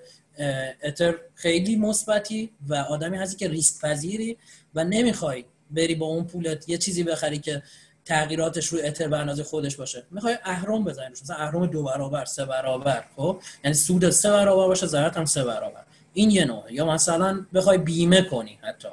اتر 0.83 1.15
خیلی 1.35 1.75
مثبتی 1.75 2.51
و 2.67 2.75
آدمی 2.75 3.17
هستی 3.17 3.37
که 3.37 3.47
ریسک 3.47 3.81
پذیری 3.81 4.37
و 4.75 4.83
نمی‌خوای 4.83 5.45
بری 5.71 5.95
با 5.95 6.05
اون 6.05 6.23
پولت 6.23 6.69
یه 6.69 6.77
چیزی 6.77 7.03
بخری 7.03 7.39
که 7.39 7.63
تغییراتش 8.05 8.67
روی 8.67 8.81
اتر 8.81 9.07
به 9.07 9.17
اندازه 9.17 9.43
خودش 9.43 9.75
باشه. 9.75 10.03
می‌خوای 10.11 10.37
اهرم 10.43 10.83
بزنید 10.83 11.11
مثلا 11.11 11.35
اهرم 11.35 11.65
دو 11.65 11.83
برابر 11.83 12.25
سه 12.25 12.45
برابر 12.45 13.03
خب؟ 13.15 13.39
یعنی 13.63 13.73
سود 13.73 14.09
سه 14.09 14.29
برابر 14.29 14.67
باشه 14.67 14.87
ضررت 14.87 15.17
هم 15.17 15.25
سه 15.25 15.43
برابر. 15.43 15.83
این 16.13 16.31
یه 16.31 16.45
نوعه. 16.45 16.73
یا 16.73 16.85
مثلا 16.85 17.45
بخوای 17.53 17.77
بیمه 17.77 18.21
کنی 18.21 18.59
حتی 18.61 18.87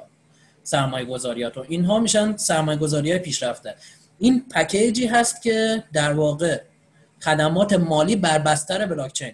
سرمایه 0.63 1.05
گذاریاتو 1.05 1.65
اینها 1.67 1.99
میشن 1.99 2.37
سرمایه 2.37 2.79
گذاری 2.79 3.11
های 3.11 3.19
پیشرفته. 3.19 3.75
این 4.19 4.45
پکیجی 4.49 5.05
هست 5.05 5.41
که 5.41 5.83
در 5.93 6.13
واقع 6.13 6.61
خدمات 7.21 7.73
مالی 7.73 8.15
بر 8.15 8.39
بستر 8.39 8.85
بلاک 8.85 9.13
چین 9.13 9.33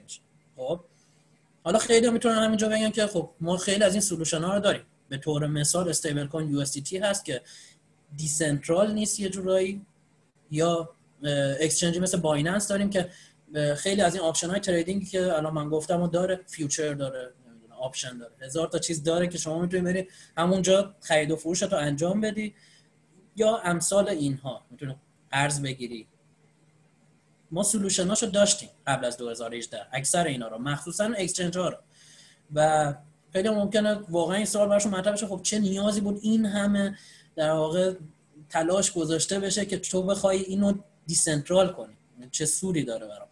خب؟ 0.55 0.79
حالا 1.63 1.79
خیلی 1.79 2.09
می‌تونن 2.09 2.35
همینجا 2.35 2.69
بگن 2.69 2.89
که 2.89 3.07
خب 3.07 3.29
ما 3.41 3.57
خیلی 3.57 3.83
از 3.83 3.93
این 3.93 4.01
solution 4.01 4.43
ها 4.43 4.53
رو 4.53 4.59
داریم. 4.59 4.81
به 5.09 5.17
طور 5.17 5.47
مثال 5.47 5.89
stable 5.89 6.27
coin 6.27 6.49
یو 6.49 6.61
هست 7.03 7.25
که 7.25 7.41
decentral 8.17 8.93
نیست 8.93 9.19
یه 9.19 9.29
جورایی 9.29 9.85
یا 10.51 10.89
exchange 11.59 11.95
ی 11.95 11.99
مثل 11.99 12.19
بایننس 12.19 12.67
داریم 12.67 12.89
که 12.89 13.09
خیلی 13.75 14.01
از 14.01 14.15
این 14.15 14.23
option 14.23 14.49
های 14.49 14.59
trading 14.59 15.00
ی 15.00 15.05
که 15.05 15.33
الان 15.33 15.53
من 15.53 15.69
گفتم 15.69 16.01
و 16.01 16.07
داره 16.07 16.39
future 16.47 16.93
داره 16.93 17.33
option 17.79 18.17
داره. 18.17 18.33
هزار 18.41 18.67
تا 18.67 18.79
چیز 18.79 19.03
داره 19.03 19.27
که 19.27 19.37
شما 19.37 19.59
می‌تونید 19.59 19.85
بری 19.85 20.07
همونجا 20.37 20.95
خرید 21.01 21.31
و 21.31 21.35
فروش 21.35 21.63
رو 21.63 21.77
انجام 21.77 22.21
بدی 22.21 22.55
یا 23.35 23.57
امثال 23.57 24.09
اینها. 24.09 24.65
می‌تونید 24.69 24.95
قرض 25.31 25.61
بگیری. 25.61 26.07
ما 27.51 27.63
سولوشناشو 27.63 28.25
داشتیم 28.25 28.69
قبل 28.87 29.05
از 29.05 29.17
2018 29.17 29.87
اکثر 29.91 30.27
اینا 30.27 30.47
رو 30.47 30.57
مخصوصا 30.57 31.05
اکسچنج 31.17 31.57
ها 31.57 31.69
رو. 31.69 31.77
و 32.53 32.93
خیلی 33.37 33.49
ممکنه 33.49 33.99
واقعا 34.09 34.35
این 34.35 34.45
سوال 34.45 34.69
براشون 34.69 34.95
مطرح 34.95 35.13
بشه. 35.13 35.27
خب 35.27 35.39
چه 35.43 35.59
نیازی 35.59 36.01
بود 36.01 36.19
این 36.21 36.45
همه 36.45 36.97
در 37.35 37.51
واقع 37.51 37.93
تلاش 38.49 38.91
گذاشته 38.91 39.39
بشه 39.39 39.65
که 39.65 39.77
تو 39.77 40.03
بخوای 40.03 40.37
اینو 40.37 40.73
دیسنترال 41.07 41.73
کنی؟ 41.73 41.93
چه 42.31 42.45
سودی 42.45 42.83
داره 42.83 43.07
برام؟ 43.07 43.27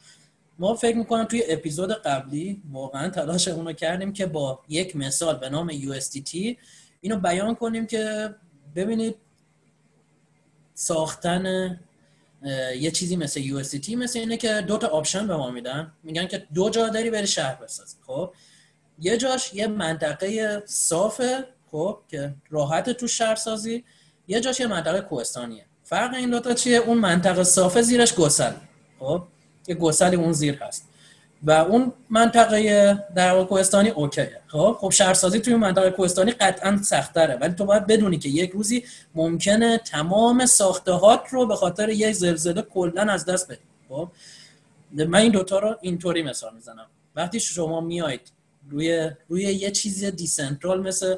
ما 0.59 0.75
فکر 0.75 0.97
می‌کنم 0.97 1.23
توی 1.23 1.43
اپیزود 1.47 1.91
قبلی 1.91 2.61
واقعا 2.71 3.09
تلاش 3.09 3.47
اونو 3.47 3.73
کردیم 3.73 4.13
که 4.13 4.25
با 4.25 4.59
یک 4.69 4.95
مثال 4.95 5.35
به 5.35 5.49
نام 5.49 5.71
USDT 5.71 6.55
اینو 7.01 7.19
بیان 7.19 7.55
کنیم 7.55 7.87
که 7.87 8.35
ببینید 8.75 9.15
ساختن 10.73 11.79
یه 12.79 12.91
چیزی 12.91 13.15
مثل 13.15 13.41
USDT 13.41 13.89
مثل 13.89 14.19
اینه 14.19 14.37
که 14.37 14.61
دو 14.67 14.77
تا 14.77 14.87
option 14.87 15.27
به 15.27 15.35
ما 15.35 15.51
میدن. 15.51 15.93
میگن 16.03 16.27
که 16.27 16.47
دو 16.53 16.69
جا 16.69 16.89
داری 16.89 17.09
بری 17.09 17.27
شهر 17.27 17.55
بسازی. 17.55 17.95
خب؟ 18.07 18.33
یه 18.99 19.17
جاش 19.17 19.53
یه 19.53 19.67
منطقه 19.67 20.63
صافه 20.65 21.45
خب 21.71 21.99
که 22.07 22.35
راحت 22.49 22.89
تو 22.89 23.07
شهر 23.07 23.35
سازی. 23.35 23.83
یه 24.27 24.39
جاش 24.39 24.59
یه 24.59 24.67
منطقه 24.67 25.01
کوهستانیه. 25.01 25.65
فرق 25.83 26.13
این 26.13 26.29
دوتا 26.29 26.53
چیه؟ 26.53 26.77
اون 26.77 26.97
منطقه 26.97 27.43
صافه 27.43 27.81
زیرش 27.81 28.15
گسله. 28.15 28.51
خب 28.99 29.23
یه 29.67 29.75
گسلی 29.75 30.15
اون 30.15 30.33
زیر 30.33 30.55
هست. 30.63 30.87
و 31.43 31.51
اون 31.51 31.93
منطقه 32.09 32.93
در 33.15 33.43
کوهستانی 33.43 33.89
okay 33.89 34.24
ه. 34.24 34.41
خب 34.47 34.77
خب 34.79 34.89
شهرسازی 34.89 35.39
توی 35.39 35.55
منطقه 35.55 35.91
کوهستانی 35.91 36.31
قطعا 36.31 36.79
سختره 36.83 37.35
ولی 37.35 37.53
تو 37.53 37.65
باید 37.65 37.87
بدونی 37.87 38.17
که 38.17 38.29
یک 38.29 38.51
روزی 38.51 38.83
ممکنه 39.15 39.77
تمام 39.77 40.45
ساختهات 40.45 41.21
رو 41.29 41.45
به 41.45 41.55
خاطر 41.55 41.89
یک 41.89 42.11
زلزله 42.11 42.61
کلا 42.61 43.01
از 43.01 43.25
دست 43.25 43.51
بدی. 43.51 43.61
خب 43.89 44.09
من 44.91 45.19
این 45.19 45.31
دوتا 45.31 45.59
رو 45.59 45.75
اینطوری 45.81 46.23
مثال 46.23 46.53
می‌زنم. 46.53 46.87
وقتی 47.15 47.39
شما 47.39 47.81
میایید 47.81 48.34
روی 48.69 49.11
روی 49.27 49.43
یه 49.43 49.71
چیز 49.71 50.03
decentral 50.05 50.81
مثل 50.81 51.15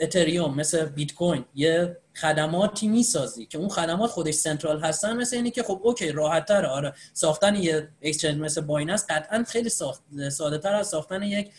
اتریوم 0.00 0.54
مثل 0.54 0.84
بیت 0.84 1.14
کوین 1.14 1.44
یه 1.54 1.96
خدماتی 2.14 2.88
می‌سازی 2.88 3.46
که 3.46 3.58
اون 3.58 3.68
خدمات 3.68 4.10
خودش 4.10 4.34
central 4.34 4.80
هستن 4.80 5.16
مثل 5.16 5.36
اینی 5.36 5.50
که 5.50 5.62
خب 5.62 5.80
okay 5.82 6.12
راحت 6.12 6.46
تره 6.46 6.68
آره 6.68 6.94
ساختن 7.12 7.54
یه 7.54 7.88
exchange 8.02 8.38
مثل 8.38 8.60
بایننس 8.60 9.06
قطعا 9.08 9.44
خیلی 9.48 9.68
ساخت 9.68 10.02
ساده 10.32 10.58
تر 10.58 10.74
از 10.74 10.88
ساختن 10.88 11.22
یک 11.22 11.50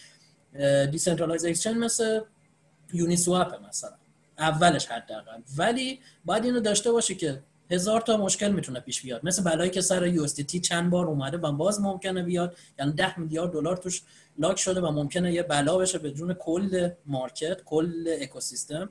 decentralized 0.91 1.45
exchange 1.45 1.77
مثل 1.77 2.19
یونی 2.93 3.17
سواب 3.17 3.55
مثلا. 3.67 3.95
اولش 4.39 4.85
حداقل. 4.85 5.41
ولی 5.57 5.99
باید 6.25 6.45
اینو 6.45 6.59
داشته 6.59 6.91
باشی 6.91 7.15
که 7.15 7.43
هزار 7.71 8.01
تا 8.01 8.17
مشکل 8.17 8.51
می‌تونه 8.51 8.79
پیش 8.79 9.01
بیاد. 9.01 9.25
مثل 9.25 9.43
بلایی 9.43 9.69
که 9.69 9.81
سر 9.81 10.07
یو 10.07 10.27
چند 10.27 10.89
بار 10.89 11.05
اومده 11.05 11.37
و 11.37 11.51
باز 11.51 11.81
ممکنه 11.81 12.23
بیاد. 12.23 12.57
یعنی 12.79 12.91
10 12.91 13.19
میلیارد 13.19 13.51
دلار 13.51 13.77
توش 13.77 14.01
lock 14.39 14.59
شده 14.59 14.81
و 14.81 14.91
ممکنه 14.91 15.33
یه 15.33 15.43
بلا 15.43 15.77
بشه 15.77 15.97
به 15.97 16.11
جون 16.11 16.33
کل 16.33 16.89
market 17.05 17.63
کل 17.65 18.15
اکوسیستم. 18.21 18.89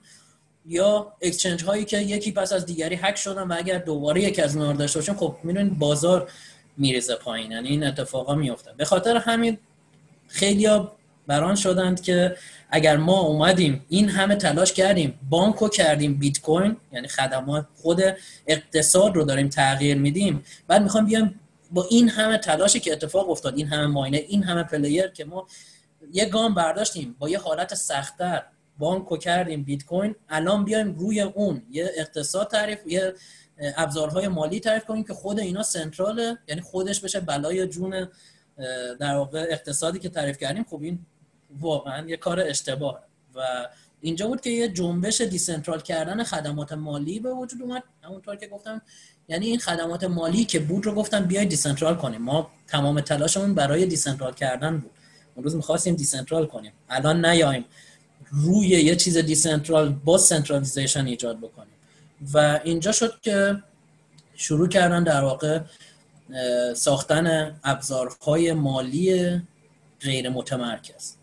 یا 0.67 1.13
exchange 1.23 1.65
هایی 1.65 1.85
که 1.85 1.99
یکی 1.99 2.33
پس 2.33 2.53
از 2.53 2.67
دیگری 2.67 2.95
هک 2.95 3.17
شدن 3.17 3.43
و 3.43 3.55
اگر 3.59 3.79
دوباره 3.79 4.23
یکی 4.23 4.43
از 4.43 4.57
اونها 4.57 4.73
داشته 4.73 4.99
باشیم 4.99 5.15
خب 5.15 5.37
می‌دونید 5.43 5.79
بازار 5.79 6.31
میریزه 6.77 7.15
پایین 7.15 7.53
یعنی 7.53 7.69
این 7.69 7.85
اتفاقا 7.85 8.35
میفته 8.35 8.73
به 8.77 8.85
خاطر 8.85 9.17
همین 9.17 9.59
خیلیا 10.29 10.93
بر 11.27 11.41
آن 11.41 11.55
شدند 11.55 12.03
که 12.03 12.37
اگر 12.71 12.97
ما 12.97 13.21
اومدیم 13.21 13.85
این 13.89 14.09
همه 14.09 14.37
تلاش 14.37 14.73
کردیم 14.73 15.19
بانکو 15.31 15.69
کردیم 15.69 16.19
بیت 16.19 16.41
کوین 16.41 16.77
یعنی 16.93 17.09
خدمات 17.09 17.67
خود 17.77 18.01
اقتصاد 18.47 19.17
رو 19.17 19.25
داریم 19.25 19.49
تغییر 19.49 19.97
میدیم 19.97 20.45
بعد 20.69 20.83
می‌خوام 20.83 21.07
بیایم 21.07 21.41
با 21.75 21.87
این 21.91 22.09
همه 22.09 22.39
تلاشی 22.39 22.81
که 22.81 22.93
اتفاق 22.93 23.31
افتاد 23.31 23.57
این 23.57 23.67
همه 23.67 23.87
miner 23.87 24.17
این 24.17 24.43
همه 24.43 24.63
player 24.63 25.09
که 25.09 25.25
ما 25.25 25.47
یه 26.13 26.25
گام 26.25 26.55
برداشتیم 26.55 27.17
با 27.19 27.29
یه 27.29 27.39
حالت 27.39 27.75
سختتر 27.75 28.43
بانکو 28.79 29.17
کردیم 29.17 29.65
بیت 29.65 29.85
کوین 29.85 30.15
الان 30.29 30.65
بیایم 30.65 30.95
روی 30.95 31.21
اون. 31.21 31.63
یه 31.71 31.91
اقتصاد 31.97 32.49
تعریف 32.49 32.79
یه 32.87 33.15
ابزارهای 33.59 34.29
مالی 34.29 34.61
تعریف 34.61 34.85
کنیم 34.85 35.05
که 35.05 35.15
خود 35.15 35.41
اینا 35.41 35.63
central 35.63 36.29
ه 36.29 36.39
یعنی 36.49 36.61
خودش 36.61 37.01
بشه 37.01 37.21
بلای 37.21 37.67
جون 37.67 38.09
در 39.01 39.15
واقع 39.15 39.47
اقتصادی 39.51 39.99
که 39.99 40.09
تعریف 40.09 40.39
کردیم. 40.39 40.65
خب 40.71 40.83
این 40.83 41.07
واقعا 41.61 42.09
یه 42.09 42.17
کار 42.17 42.41
اشتباه. 42.41 43.03
و 43.35 43.69
اینجا 44.01 44.27
بود 44.29 44.41
که 44.41 44.51
یه 44.51 44.69
جنبش 44.69 45.21
decentral 45.21 45.81
کردن 45.81 46.25
خدمات 46.25 46.73
مالی 46.73 47.21
به 47.21 47.31
وجود 47.31 47.63
اومد. 47.63 47.83
همونطور 48.03 48.37
که 48.37 48.47
گفتم 48.47 48.83
یعنی 49.29 49.47
این 49.47 49.59
خدمات 49.59 50.05
مالی 50.05 50.45
که 50.45 50.59
بود 50.61 50.87
رو 50.87 50.93
گفتم 50.93 51.25
بیاید 51.25 51.49
decentral 51.49 51.97
کنیم. 51.97 52.23
ما 52.23 52.51
تمام 52.67 53.01
تلاشمون 53.01 53.55
برای 53.55 53.87
decentral 53.87 54.35
کردن 54.35 54.79
بود. 54.79 54.91
اون 55.35 55.45
روز 55.45 55.57
می‌خواستیم 55.57 55.95
decentral 55.95 56.47
کنیم. 56.47 56.73
الان 56.89 57.25
نیایم 57.27 57.65
روی 58.31 58.69
یه 58.69 58.97
چیز 58.97 59.17
decentral 59.17 59.89
با 59.89 60.19
centralization 60.19 61.07
ایجاد 61.07 61.39
بکنیم. 61.39 61.75
و 62.35 62.61
اینجا 62.65 62.93
شد 62.93 63.21
که 63.23 63.63
شروع 64.35 64.69
کردن 64.69 65.05
در 65.05 65.21
واقع 65.21 65.61
ساختن 66.75 67.57
ابزارهای 67.65 68.53
مالی 68.53 69.41
غیر 70.01 70.29
متمرکز. 70.29 71.15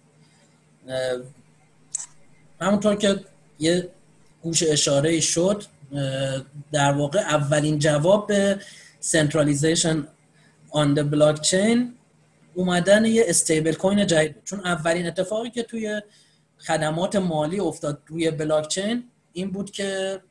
همونطور 2.61 2.95
که 2.95 3.19
یه 3.59 3.89
گوش 4.41 4.63
اشاره 4.63 5.19
شد 5.19 5.63
در 6.71 6.91
واقع 6.91 7.19
اولین 7.19 7.79
جواب 7.79 8.27
به 8.27 8.59
centralization 8.99 10.07
on 10.69 10.95
the 10.95 10.99
blockchain 10.99 11.93
اومدن 12.53 13.05
یه 13.05 13.23
stable 13.27 13.73
coin 13.73 14.07
جدید 14.07 14.35
چون 14.43 14.59
اولین 14.59 15.07
اتفاقی 15.07 15.49
که 15.49 15.63
توی 15.63 16.01
خدمات 16.57 17.15
مالی 17.15 17.59
افتاد 17.59 18.01
روی 18.07 18.31
بلاکچین 18.31 19.03
این 19.33 19.51
بود 19.51 19.71
که 19.71 20.21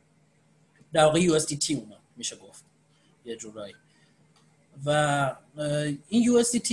در 0.93 1.05
واقع 1.05 1.21
USDT 1.21 1.71
اومد 1.71 1.99
میشه 2.17 2.37
گفت 2.37 2.65
یه 3.25 3.37
جورایی. 3.37 3.75
و 4.87 5.33
این 6.09 6.43
USDT 6.43 6.73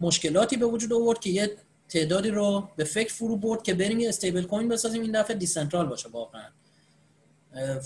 مشکلاتی 0.00 0.56
به 0.56 0.66
وجود 0.66 0.92
آورد 0.92 1.20
که 1.20 1.30
یه 1.30 1.56
تعدادی 1.88 2.30
رو 2.30 2.68
به 2.76 2.84
فکر 2.84 3.12
فرو 3.12 3.36
برد 3.36 3.62
که 3.62 3.74
بریم 3.74 4.00
یه 4.00 4.08
stable 4.08 4.42
coin 4.42 4.68
بسازیم 4.68 5.02
این 5.02 5.20
دفعه 5.20 5.36
decentral 5.36 5.86
باشه 5.86 6.08
واقعا. 6.08 6.44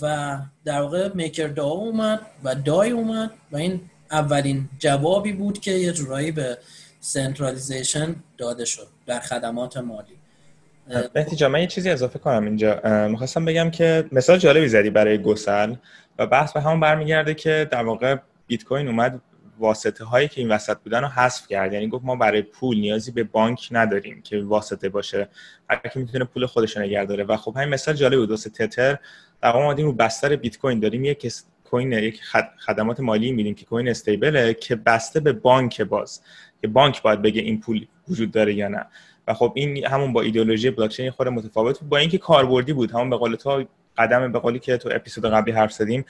و 0.01 0.37
در 0.65 0.81
واقع 0.81 1.09
MakerDAO 1.13 1.63
اومد 1.63 2.19
و 2.43 2.55
DAI 2.55 2.91
اومد 2.91 3.31
و 3.51 3.57
این 3.57 3.81
اولین 4.11 4.69
جوابی 4.79 5.33
بود 5.33 5.59
که 5.59 5.71
یه 5.71 5.91
جورایی 5.91 6.31
به 6.31 6.57
centralization 6.99 8.15
داده 8.37 8.65
شد 8.65 8.87
در 9.05 9.19
خدمات 9.19 9.77
مالی. 9.77 10.17
مهدی 11.15 11.47
من 11.47 11.61
یه 11.61 11.67
چیزی 11.67 11.89
اضافه 11.89 12.19
کنم 12.19 12.45
اینجا. 12.45 12.81
می‌خواستم 13.09 13.45
بگم 13.45 13.71
که 13.71 14.05
مثال 14.11 14.37
جالبی 14.37 14.67
زدی 14.67 14.89
برای 14.89 15.17
گسل 15.17 15.75
و 16.19 16.27
بحث 16.27 16.53
به 16.53 16.61
همون 16.61 16.79
برمیگرده 16.79 17.33
که 17.33 17.67
در 17.71 17.83
واقع 17.83 18.15
بیت 18.47 18.63
کوین 18.63 18.87
اومد 18.87 19.21
واسطه 19.59 20.05
هایی 20.05 20.27
که 20.27 20.41
این 20.41 20.51
وسط 20.51 20.77
بودن 20.77 21.01
رو 21.01 21.07
حذف 21.07 21.47
کرد. 21.47 21.73
یعنی 21.73 21.87
گفت 21.87 22.05
ما 22.05 22.15
برای 22.15 22.41
پول 22.41 22.77
نیازی 22.77 23.11
به 23.11 23.23
بانک 23.23 23.67
نداریم 23.71 24.21
که 24.21 24.41
واسطه 24.41 24.89
باشه. 24.89 25.29
هر 25.69 25.77
کی 25.93 25.99
می‌تونه 25.99 26.25
پول 26.25 26.45
خودش 26.45 26.77
نگه 26.77 27.05
داره. 27.05 27.23
و 27.23 27.37
خب 27.37 27.53
همین 27.55 27.69
مثال 27.69 27.95
جالب 27.95 28.19
بود. 28.19 28.29
واسه 28.29 28.49
تتر 28.49 28.97
در 29.43 29.49
واقع 29.49 29.81
رو 29.81 29.93
بستر 29.93 30.35
بیت 30.35 30.57
کوین 30.57 30.79
داریم 30.79 31.05
یک 31.05 31.33
کوین 31.63 31.91
یک 31.91 32.21
خدمات 32.65 32.99
مالی 32.99 33.31
میدیم 33.31 33.55
که 33.55 33.65
کوین 33.65 33.87
استیبله 33.87 34.53
که 34.53 34.75
بسته 34.75 35.19
به 35.19 35.33
بانک 35.33 35.81
باز. 35.81 36.21
که 36.61 36.67
بانک 36.67 37.01
باید 37.01 37.21
بگه 37.21 37.41
این 37.41 37.59
پول 37.59 37.85
وجود 38.09 38.31
داره 38.31 38.53
یا 38.53 38.67
نه. 38.67 38.85
و 39.27 39.33
خب 39.33 39.53
این 39.55 39.85
همون 39.85 40.13
با 40.13 40.21
ایدئولوژی 40.21 40.69
بلاکچین 40.69 41.11
خود 41.11 41.27
متفاوت 41.27 41.79
بود. 41.79 41.89
با 41.89 41.97
اینکه 41.97 42.17
کاربردی 42.17 42.73
بود 42.73 42.91
همون 42.91 43.09
به 43.09 43.17
قول 43.17 43.35
تو 43.35 43.65
قدم 43.97 44.31
به 44.31 44.39
قولی 44.39 44.59
که 44.59 44.77
تو 44.77 44.89
اپیزود 44.91 45.25
قبلی 45.25 45.51
حرف 45.51 45.71
زدیم 45.71 46.05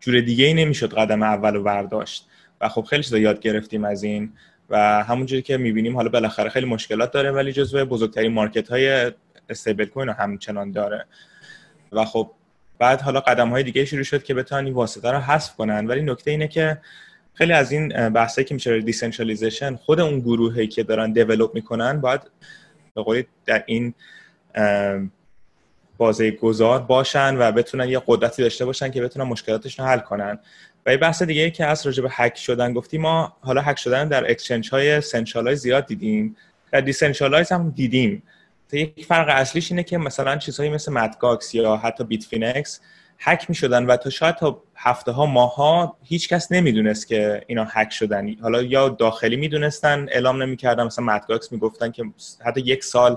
جور 0.00 0.20
دیگه 0.20 0.46
ای 0.46 0.54
نمی‌شد 0.54 0.94
قدم 0.94 1.22
اول 1.22 1.54
رو 1.54 1.62
برداشت. 1.62 2.28
و 2.60 2.68
خب 2.68 2.82
خیلی 2.82 3.02
چیزا 3.02 3.18
یاد 3.18 3.40
گرفتیم 3.40 3.84
از 3.84 4.02
این. 4.02 4.32
و 4.70 5.04
همونجوری 5.04 5.42
که 5.42 5.56
می‌بینیم 5.56 5.96
حالا 5.96 6.08
بالاخره 6.08 6.48
خیلی 6.50 6.66
مشکلات 6.66 7.12
داره 7.12 7.30
ولی 7.30 7.52
جزو 7.52 7.84
بزرگترین 7.84 8.32
مارکت 8.32 8.68
های 8.68 9.12
استیبل 9.48 9.84
کوین 9.84 10.06
رو 10.06 10.12
همچنان 10.12 10.72
داره. 10.72 11.06
و 11.94 12.04
خب 12.04 12.30
بعد 12.78 13.00
حالا 13.00 13.20
قدم 13.20 13.48
های 13.48 13.62
دیگه 13.62 13.84
شروع 13.84 14.02
شد 14.02 14.22
که 14.22 14.34
بتونن 14.34 14.64
این 14.64 14.74
واسطه 14.74 15.10
رو 15.10 15.18
حذف 15.18 15.56
کنن. 15.56 15.86
ولی 15.86 16.02
نکته 16.02 16.30
اینه 16.30 16.48
که 16.48 16.78
خیلی 17.34 17.52
از 17.52 17.72
این 17.72 18.08
بحثایی 18.08 18.44
که 18.44 18.54
میشه 18.54 18.80
decentralization 18.80 19.76
خود 19.76 20.00
اون 20.00 20.20
گروهی 20.20 20.66
که 20.66 20.82
دارن 20.82 21.12
develop 21.12 21.54
می‌کنن 21.54 22.00
باید 22.00 22.20
به 22.94 23.26
در 23.46 23.64
این 23.66 23.94
بازه 25.96 26.30
گذار 26.30 26.80
باشن 26.80 27.36
و 27.38 27.52
بتونن 27.52 27.88
یه 27.88 28.02
قدرتی 28.06 28.42
داشته 28.42 28.64
باشن 28.64 28.90
که 28.90 29.02
بتونن 29.02 29.26
مشکلاتشون 29.26 29.86
رو 29.86 29.92
حل 29.92 29.98
کنن. 29.98 30.38
و 30.86 30.90
یه 30.90 30.96
بحث 30.96 31.22
دیگه 31.22 31.50
که 31.50 31.66
از 31.66 31.86
راجع 31.86 32.02
به 32.02 32.08
هک 32.12 32.36
شدن. 32.36 32.72
گفتیم 32.72 33.00
ما 33.00 33.36
حالا 33.40 33.60
هک 33.60 33.78
شدن 33.78 34.08
در 34.08 34.30
exchange 34.30 34.70
های 34.70 35.00
centralized 35.00 35.60
زیاد 35.60 35.86
دیدیم. 35.86 36.36
در 36.72 36.80
decentralized 36.80 37.52
هم 37.52 37.70
دیدیم. 37.70 38.22
یک 38.72 39.06
فرق 39.06 39.28
اصلیش 39.28 39.70
اینه 39.70 39.82
که 39.82 39.98
مثلا 39.98 40.36
چیزهایی 40.36 40.70
مثل 40.72 40.92
Mt. 40.92 41.23
Gox 41.23 41.54
یا 41.54 41.76
حتی 41.76 42.04
Bitfinex 42.04 42.80
هک 43.18 43.48
می 43.48 43.54
شدن 43.54 43.86
و 43.86 43.96
تا 43.96 44.10
شاید 44.10 44.34
تا 44.34 44.62
هفته 44.76 45.12
ها 45.12 45.26
ماه 45.26 45.54
ها 45.54 45.98
هیچ 46.02 46.28
کس 46.28 46.52
نمی‌دونست 46.52 47.06
که 47.06 47.42
اینا 47.46 47.66
هک 47.70 47.92
شدن. 47.92 48.34
حالا 48.34 48.62
یا 48.62 48.88
داخلی 48.88 49.36
می‌دونستن 49.36 50.06
اعلام 50.10 50.42
نمی‌کردن 50.42 50.84
مثلا 50.84 51.04
Mt. 51.04 51.28
Gox 51.28 51.52
می‌گفتن 51.52 51.90
که 51.90 52.04
حتی 52.44 52.60
یک 52.60 52.84
سال 52.84 53.16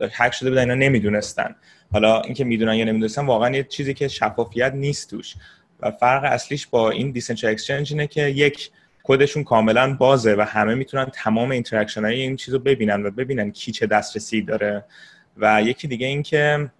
هک 0.00 0.32
شده 0.32 0.50
بودن 0.50 0.60
اینا 0.60 0.74
نمی‌دونستن. 0.74 1.54
حالا 1.92 2.20
اینکه 2.20 2.44
می‌دونن 2.44 2.74
یا 2.74 2.84
نمی‌دونستن 2.84 3.26
واقعا 3.26 3.56
یه 3.56 3.64
چیزی 3.64 3.94
که 3.94 4.08
شفافیت 4.08 4.72
نیست 4.74 5.10
توش. 5.10 5.34
و 5.80 5.90
فرق 5.90 6.24
اصلیش 6.24 6.66
با 6.66 6.90
این 6.90 7.10
decentralized 7.10 7.50
exchange 7.50 7.92
اینه 7.92 8.06
که 8.06 8.22
یک 8.22 8.70
کدشون 9.08 9.44
کاملا 9.44 9.94
بازه 9.94 10.34
و 10.34 10.40
همه 10.40 10.74
می‌تونن 10.74 11.04
تمام 11.04 11.50
interaction 11.50 12.04
های 12.04 12.20
این 12.20 12.36
چیز 12.36 12.54
رو 12.54 12.60
ببینن 12.60 13.06
و 13.06 13.10
ببینن 13.10 13.50
کی 13.50 13.72
چه 13.72 13.86
دسترسی 13.86 14.42
داره. 14.42 14.84
و 15.36 15.62
یکی 15.62 15.88
دیگه 15.88 16.06
این 16.06 16.22
که 16.22 16.70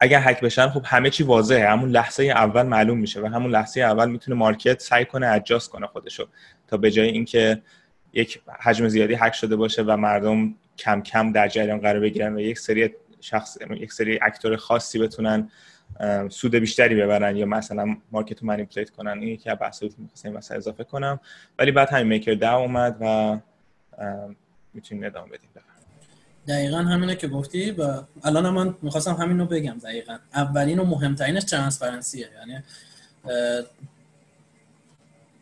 اگر 0.00 0.20
هک 0.24 0.40
بشن 0.40 0.68
خب 0.68 0.82
همه 0.84 1.10
چی 1.10 1.22
واضحه. 1.22 1.68
همون 1.68 1.90
لحظه 1.90 2.24
اول 2.24 2.62
معلوم 2.62 2.98
میشه 2.98 3.20
و 3.20 3.26
همون 3.26 3.50
لحظه 3.50 3.80
اول 3.80 4.10
می‌تونه 4.10 4.36
مارکت 4.36 4.80
سعی 4.82 5.04
کنه 5.04 5.26
ادجاست 5.26 5.70
کنه 5.70 5.86
خودشو. 5.86 6.28
تا 6.66 6.76
به 6.76 6.90
جای 6.90 7.08
اینکه 7.08 7.62
یک 8.12 8.40
حجم 8.60 8.88
زیادی 8.88 9.14
هک 9.14 9.32
شده 9.32 9.56
باشه 9.56 9.82
و 9.82 9.96
مردم 9.96 10.54
کم 10.78 11.02
کم 11.02 11.32
در 11.32 11.48
جریان 11.48 11.78
قرار 11.78 12.00
بگیرن 12.00 12.34
و 12.34 12.40
یک 12.40 12.58
سری 12.58 12.90
شخص 13.20 13.56
یک 13.70 13.92
سری 13.92 14.18
اکتور 14.22 14.56
خاصی 14.56 14.98
بتونن 14.98 15.50
سود 16.28 16.54
بیشتری 16.54 16.94
ببرن 16.94 17.36
یا 17.36 17.46
مثلا 17.46 17.96
مارکت 18.12 18.42
رو 18.42 18.84
کنن 18.96 19.10
این 19.12 19.28
یکی 19.28 19.50
از 19.50 19.58
بحثایی 19.60 19.94
که 20.22 20.30
مثلا 20.30 20.56
اضافه 20.56 20.84
کنم. 20.84 21.20
ولی 21.58 21.72
بعد 21.72 21.88
همین 21.88 22.06
میکر 22.06 22.34
دا 22.34 22.56
اومد 22.56 22.96
و 23.00 23.38
می‌تونیم 24.74 25.04
ادامه 25.04 25.28
بدیم. 25.28 25.50
دقیقا 26.48 26.78
همینه 26.78 27.16
که 27.16 27.28
گفتی 27.28 27.70
و 27.70 28.02
الان 28.24 28.50
من 28.50 28.74
می‌خواستم 28.82 29.14
همین 29.14 29.38
رو 29.38 29.46
بگم 29.46 29.78
دقیقا. 29.78 30.18
اولین 30.34 30.78
و 30.78 30.84
مهمترینش 30.84 31.44
transparency 31.44 32.21
ه 32.21 32.28
یعنی 32.38 32.62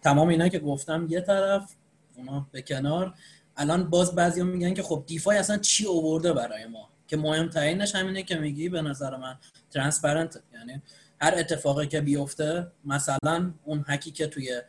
تمام 0.03 0.29
اینا 0.29 0.49
که 0.49 0.59
گفتم 0.59 1.07
یه 1.11 1.21
طرف 1.21 1.75
اونا 2.17 2.47
به 2.53 2.63
کنار. 2.63 3.15
الان 3.57 3.91
باز 3.91 4.15
بعضی 4.15 4.43
میگن 4.43 4.75
که 4.75 4.83
خب 4.83 5.05
DeFi 5.07 5.39
اصلا 5.39 5.57
چی 5.57 5.87
اوورده 5.87 6.33
برای 6.33 6.67
ما؟ 6.67 6.89
که 7.09 7.17
مهمترینش 7.17 7.95
همینه 7.95 8.23
که 8.23 8.37
میگی 8.37 8.69
به 8.69 8.83
نظر 8.83 9.17
من. 9.17 9.37
transparent 9.71 10.41
یعنی 10.55 10.83
هر 11.21 11.35
اتفاقی 11.37 11.87
که 11.87 12.01
بیفته 12.01 12.67
مثلا 12.85 13.53
اون 13.65 13.85
حکی 13.89 14.11
که 14.11 14.27
توی 14.27 14.61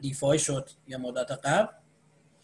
دیفای 0.00 0.38
شد 0.38 0.70
یه 0.88 0.96
مدت 0.96 1.30
قبل 1.30 1.72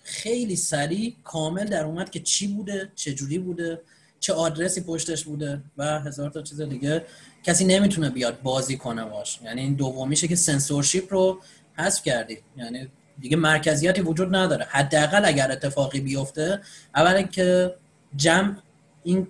خیلی 0.03 0.57
سریع 0.57 1.16
کامل 1.24 1.64
در 1.64 1.85
اومد 1.85 2.11
که 2.11 2.20
چی 2.20 2.48
بوده 2.48 2.92
چه 2.94 3.14
جوری 3.14 3.38
بوده 3.38 3.81
چه 4.20 4.33
آدرسی 4.33 4.81
پشتش 4.81 5.24
بوده 5.24 5.62
و 5.77 6.01
هزار 6.01 6.31
تا 6.31 6.42
چیز 6.42 6.61
دیگه. 6.61 7.05
کسی 7.44 7.64
نمی‌تونه 7.64 8.11
بیاد 8.11 8.42
بازی 8.42 8.77
کنه 8.77 9.05
باش. 9.05 9.40
یعنی 9.44 9.61
این 9.61 9.74
دومیشه 9.74 10.29
که 10.29 10.37
سنسورشیپ 10.37 11.12
رو 11.12 11.40
حذف 11.74 12.03
کردید 12.03 12.42
یعنی 12.57 12.88
دیگه 13.20 13.37
مرکزیتی 13.37 14.01
وجود 14.01 14.37
نداره. 14.37 14.64
حداقل 14.64 15.24
اگر 15.24 15.53
اتفاقی 15.53 16.01
بیفته 16.01 16.61
اولا 16.94 17.22
که 17.22 17.74
جمع 18.16 18.57
این 19.03 19.27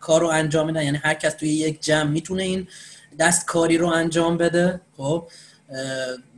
کار 0.00 0.20
رو 0.20 0.26
انجام 0.26 0.66
میدن. 0.66 0.82
یعنی 0.82 0.98
هر 0.98 1.14
کس 1.14 1.34
توی 1.34 1.48
یک 1.48 1.82
جمع 1.82 2.10
می‌تونه 2.10 2.42
این 2.42 2.68
دستکاری 3.18 3.78
رو 3.78 3.86
انجام 3.86 4.36
بده. 4.36 4.80
خب 4.96 5.28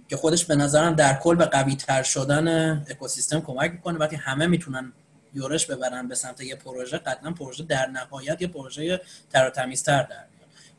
که 0.08 0.16
خودش 0.16 0.44
به 0.44 0.56
نظرم 0.56 0.94
در 0.94 1.14
کل 1.14 1.34
به 1.34 1.44
قوی 1.44 1.76
تر 1.76 2.02
شدن 2.02 2.72
اکوسیستم 2.90 3.40
کمک 3.40 3.70
می‌کنه. 3.70 3.98
وقتی 3.98 4.16
همه 4.16 4.46
می‌تونن 4.46 4.92
یورش 5.34 5.66
ببرن 5.66 6.08
به 6.08 6.14
سمت 6.14 6.40
یه 6.40 6.56
پروژه 6.56 6.98
قطعا 6.98 7.30
پروژه 7.30 7.64
در 7.64 7.86
نهایت 7.86 8.42
یه 8.42 8.48
پروژه 8.48 9.00
تر 9.30 9.46
و 9.46 9.50
تمیزتر 9.50 10.02
در 10.02 10.24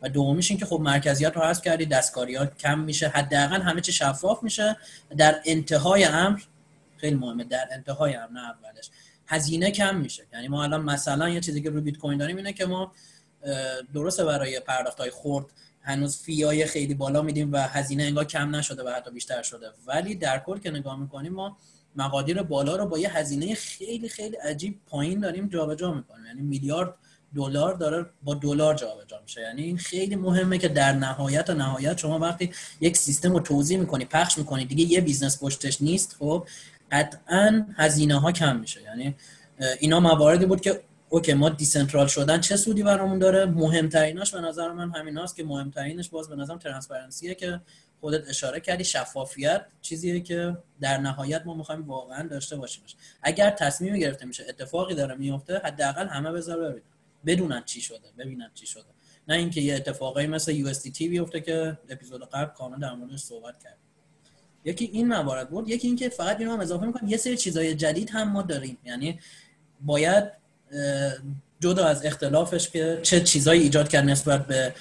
و 0.01 0.09
دومیش 0.09 0.51
این 0.51 0.59
که 0.59 0.65
خب 0.65 0.79
مرکزیت 0.81 1.35
رو 1.35 1.41
حذف 1.41 1.61
کردی 1.61 1.85
دستکاریات 1.85 2.57
کم 2.57 2.79
میشه. 2.79 3.07
حداقل 3.07 3.61
همه 3.61 3.81
چی 3.81 3.91
شفاف 3.91 4.43
میشه. 4.43 4.77
در 5.17 5.41
انتهای 5.45 6.03
امر 6.03 6.39
خیلی 6.97 7.15
مهمه 7.15 7.43
در 7.43 7.67
انتهای 7.71 8.15
امر 8.15 8.31
نه 8.31 8.39
اولش. 8.39 8.89
هزینه 9.27 9.71
کم 9.71 9.95
میشه. 9.95 10.27
یعنی 10.33 10.47
ما 10.47 10.63
الان 10.63 10.81
مثلا 10.81 11.29
یه 11.29 11.39
چیزی 11.39 11.61
که 11.61 11.69
رو 11.69 11.81
بیت 11.81 11.97
کوین 11.97 12.17
داریم 12.17 12.37
اینه 12.37 12.53
که 12.53 12.65
ما 12.65 12.91
درسته 13.93 14.25
برای 14.25 14.59
پرداخت 14.59 14.99
های 14.99 15.09
خورد 15.09 15.45
هنوز 15.81 16.17
fee 16.17 16.46
های 16.46 16.65
خیلی 16.65 16.93
بالا 16.93 17.21
میدیم 17.21 17.53
و 17.53 17.57
هزینه 17.57 18.03
انگار 18.03 18.25
کم 18.25 18.55
نشده 18.55 18.83
و 18.83 18.89
حتی 18.89 19.11
بیشتر 19.11 19.41
شده. 19.41 19.67
ولی 19.85 20.15
در 20.15 20.39
کل 20.39 20.59
که 20.59 20.71
نگاه 20.71 20.99
می‌کنیم 20.99 21.33
ما 21.33 21.57
مقادیر 21.95 22.43
بالا 22.43 22.75
رو 22.75 22.85
با 22.85 22.99
یه 22.99 23.17
هزینه 23.17 23.55
خیلی 23.55 24.09
خیلی 24.09 24.35
عجیب 24.35 24.79
پایین 24.87 25.19
داریم 25.19 25.49
جابجا 25.49 25.93
می‌کنیم. 25.93 26.25
یعنی 26.25 26.41
میلیارد 26.41 26.95
دلار 27.35 27.73
داره 27.73 28.05
با 28.23 28.33
دلار 28.33 28.75
جابجا 28.75 29.21
میشه. 29.21 29.41
یعنی 29.41 29.63
این 29.63 29.77
خیلی 29.77 30.15
مهمه 30.15 30.57
که 30.57 30.67
در 30.67 30.93
نهایت 30.93 31.49
و 31.49 31.53
نهایت 31.53 31.97
شما 31.97 32.19
وقتی 32.19 32.51
یک 32.81 32.97
سیستم 32.97 33.33
رو 33.33 33.39
توزیع 33.39 33.79
می‌کنی 33.79 34.05
پخش 34.05 34.37
می‌کنی 34.37 34.65
دیگه 34.65 34.85
یه 34.85 35.01
business 35.01 35.43
پشتش 35.43 35.81
نیست 35.81 36.15
خب 36.19 36.47
قطعا 36.91 37.65
هزینه 37.75 38.19
ها 38.19 38.31
کم 38.31 38.59
میشه. 38.59 38.81
یعنی 38.81 39.15
اینا 39.79 39.99
مواردی 39.99 40.45
بود 40.45 40.61
که 40.61 40.81
OK 41.09 41.33
ما 41.33 41.49
decentral 41.49 42.07
شدن 42.07 42.41
چه 42.41 42.57
سودی 42.57 42.83
برامون 42.83 43.19
داره؟ 43.19 43.45
مهمتریناش 43.45 44.33
به 44.33 44.41
نظر 44.41 44.71
من 44.71 44.91
همین 44.91 45.17
هاست 45.17 45.35
که 45.35 45.43
مهمترینش 45.43 46.09
باز 46.09 46.29
به 46.29 46.35
نظرم 46.35 46.57
transparency 46.57 47.29
ه 47.29 47.35
که 47.35 47.61
خودت 48.01 48.29
اشاره 48.29 48.59
کردی 48.59 48.83
شفافیت 48.83 49.65
چیزیه 49.81 50.19
که 50.19 50.57
در 50.81 50.97
نهایت 50.97 51.41
ما 51.45 51.53
می‌خوایم 51.53 51.87
واقعا 51.87 52.27
داشته 52.27 52.55
باشیمش. 52.55 52.95
اگر 53.21 53.49
تصمیم 53.49 53.95
گرفته 53.95 54.25
میشه 54.25 54.45
اتفاقی 54.49 54.95
داره 54.95 55.15
میفته 55.15 55.61
حداقل 55.63 56.07
همه 56.07 56.31
بذار 56.31 56.57
ببینن. 56.59 56.81
بدونن 57.25 57.63
چی 57.65 57.81
شده 57.81 58.11
ببینن 58.17 58.51
چی 58.53 58.65
شده. 58.67 58.83
نه 59.27 59.35
اینکه 59.35 59.61
یه 59.61 59.75
اتفاقی 59.75 60.27
مثل 60.27 60.51
UST 60.51 60.87
بیفته 60.99 61.41
که 61.41 61.77
اپیزود 61.89 62.29
قبل 62.29 62.53
کامل 62.53 62.79
در 62.79 62.93
موردش 62.93 63.19
صحبت 63.19 63.63
کرد 63.63 63.77
یکی 64.67 64.89
این 64.93 65.07
موارد 65.07 65.49
بود 65.49 65.69
یکی 65.69 65.87
اینکه 65.87 66.09
فقط 66.09 66.39
اینو 66.39 66.51
هم 66.53 66.59
اضافه 66.59 66.85
می‌کنم 66.85 67.09
یه 67.09 67.17
سری 67.17 67.37
چیزای 67.37 67.75
جدید 67.75 68.09
هم 68.09 68.31
ما 68.31 68.41
داریم. 68.41 68.77
یعنی 68.85 69.19
باید 69.81 70.23
جدا 71.59 71.85
از 71.85 72.05
اختلافش 72.05 72.69
که 72.69 72.99
چه 73.03 73.21
چیزایی 73.21 73.61
ایجاد 73.61 73.89
کرد 73.89 74.05
نسبت 74.05 74.47
به 74.47 74.73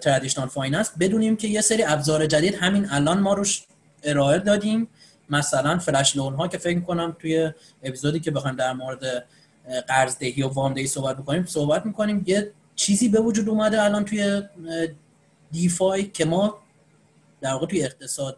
traditional 0.00 0.48
finance 0.48 0.90
بدونیم 1.00 1.36
که 1.36 1.48
یه 1.48 1.60
سری 1.60 1.82
ابزار 1.82 2.26
جدید 2.26 2.54
همین 2.54 2.86
الان 2.90 3.20
ما 3.20 3.34
روش 3.34 3.62
ارائه 4.02 4.38
دادیم. 4.38 4.88
مثلا 5.30 5.78
flash 5.78 6.16
loan 6.16 6.34
ها 6.34 6.48
که 6.48 6.58
فکر 6.58 6.80
کنم 6.80 7.16
توی 7.18 7.52
اپیزودی 7.82 8.20
که 8.20 8.30
بخوایم 8.30 8.56
در 8.56 8.72
مورد 8.72 9.26
قرضدهی 9.88 10.42
و 10.42 10.48
وامدهی 10.48 10.86
صحبت 10.86 11.16
بکنیم 11.16 11.46
صحبت 11.46 11.86
می‌کنیم 11.86 12.24
یه 12.26 12.52
چیزی 12.74 13.08
به 13.08 13.20
وجود 13.20 13.48
اومده 13.48 13.82
الان 13.82 14.04
توی 14.04 14.42
DeFi 15.52 16.04
که 16.04 16.24
ما 16.24 16.58
در 17.40 17.52
واقع 17.52 17.66
توی 17.66 17.84
اقتصاد 17.84 18.36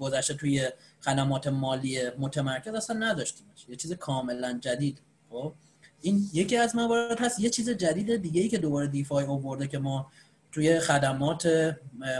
گذشته 0.00 0.34
توی 0.34 0.68
خدمات 1.00 1.46
مالی 1.46 2.10
متمرکز 2.18 2.74
اصلا 2.74 2.96
نداشتیمش. 2.96 3.68
یه 3.68 3.76
چیز 3.76 3.92
کاملا 3.92 4.58
جدید. 4.62 5.00
خب؟ 5.30 5.52
این 6.00 6.30
یکی 6.32 6.56
از 6.56 6.76
موارد 6.76 7.20
هست. 7.20 7.40
یه 7.40 7.50
چیز 7.50 7.70
جدید 7.70 8.16
دیگه 8.16 8.40
ای 8.42 8.48
که 8.48 8.58
دوباره 8.58 8.86
DeFi 8.86 9.24
آورده 9.24 9.66
که 9.66 9.78
ما 9.78 10.12
توی 10.52 10.80
خدمات 10.80 11.74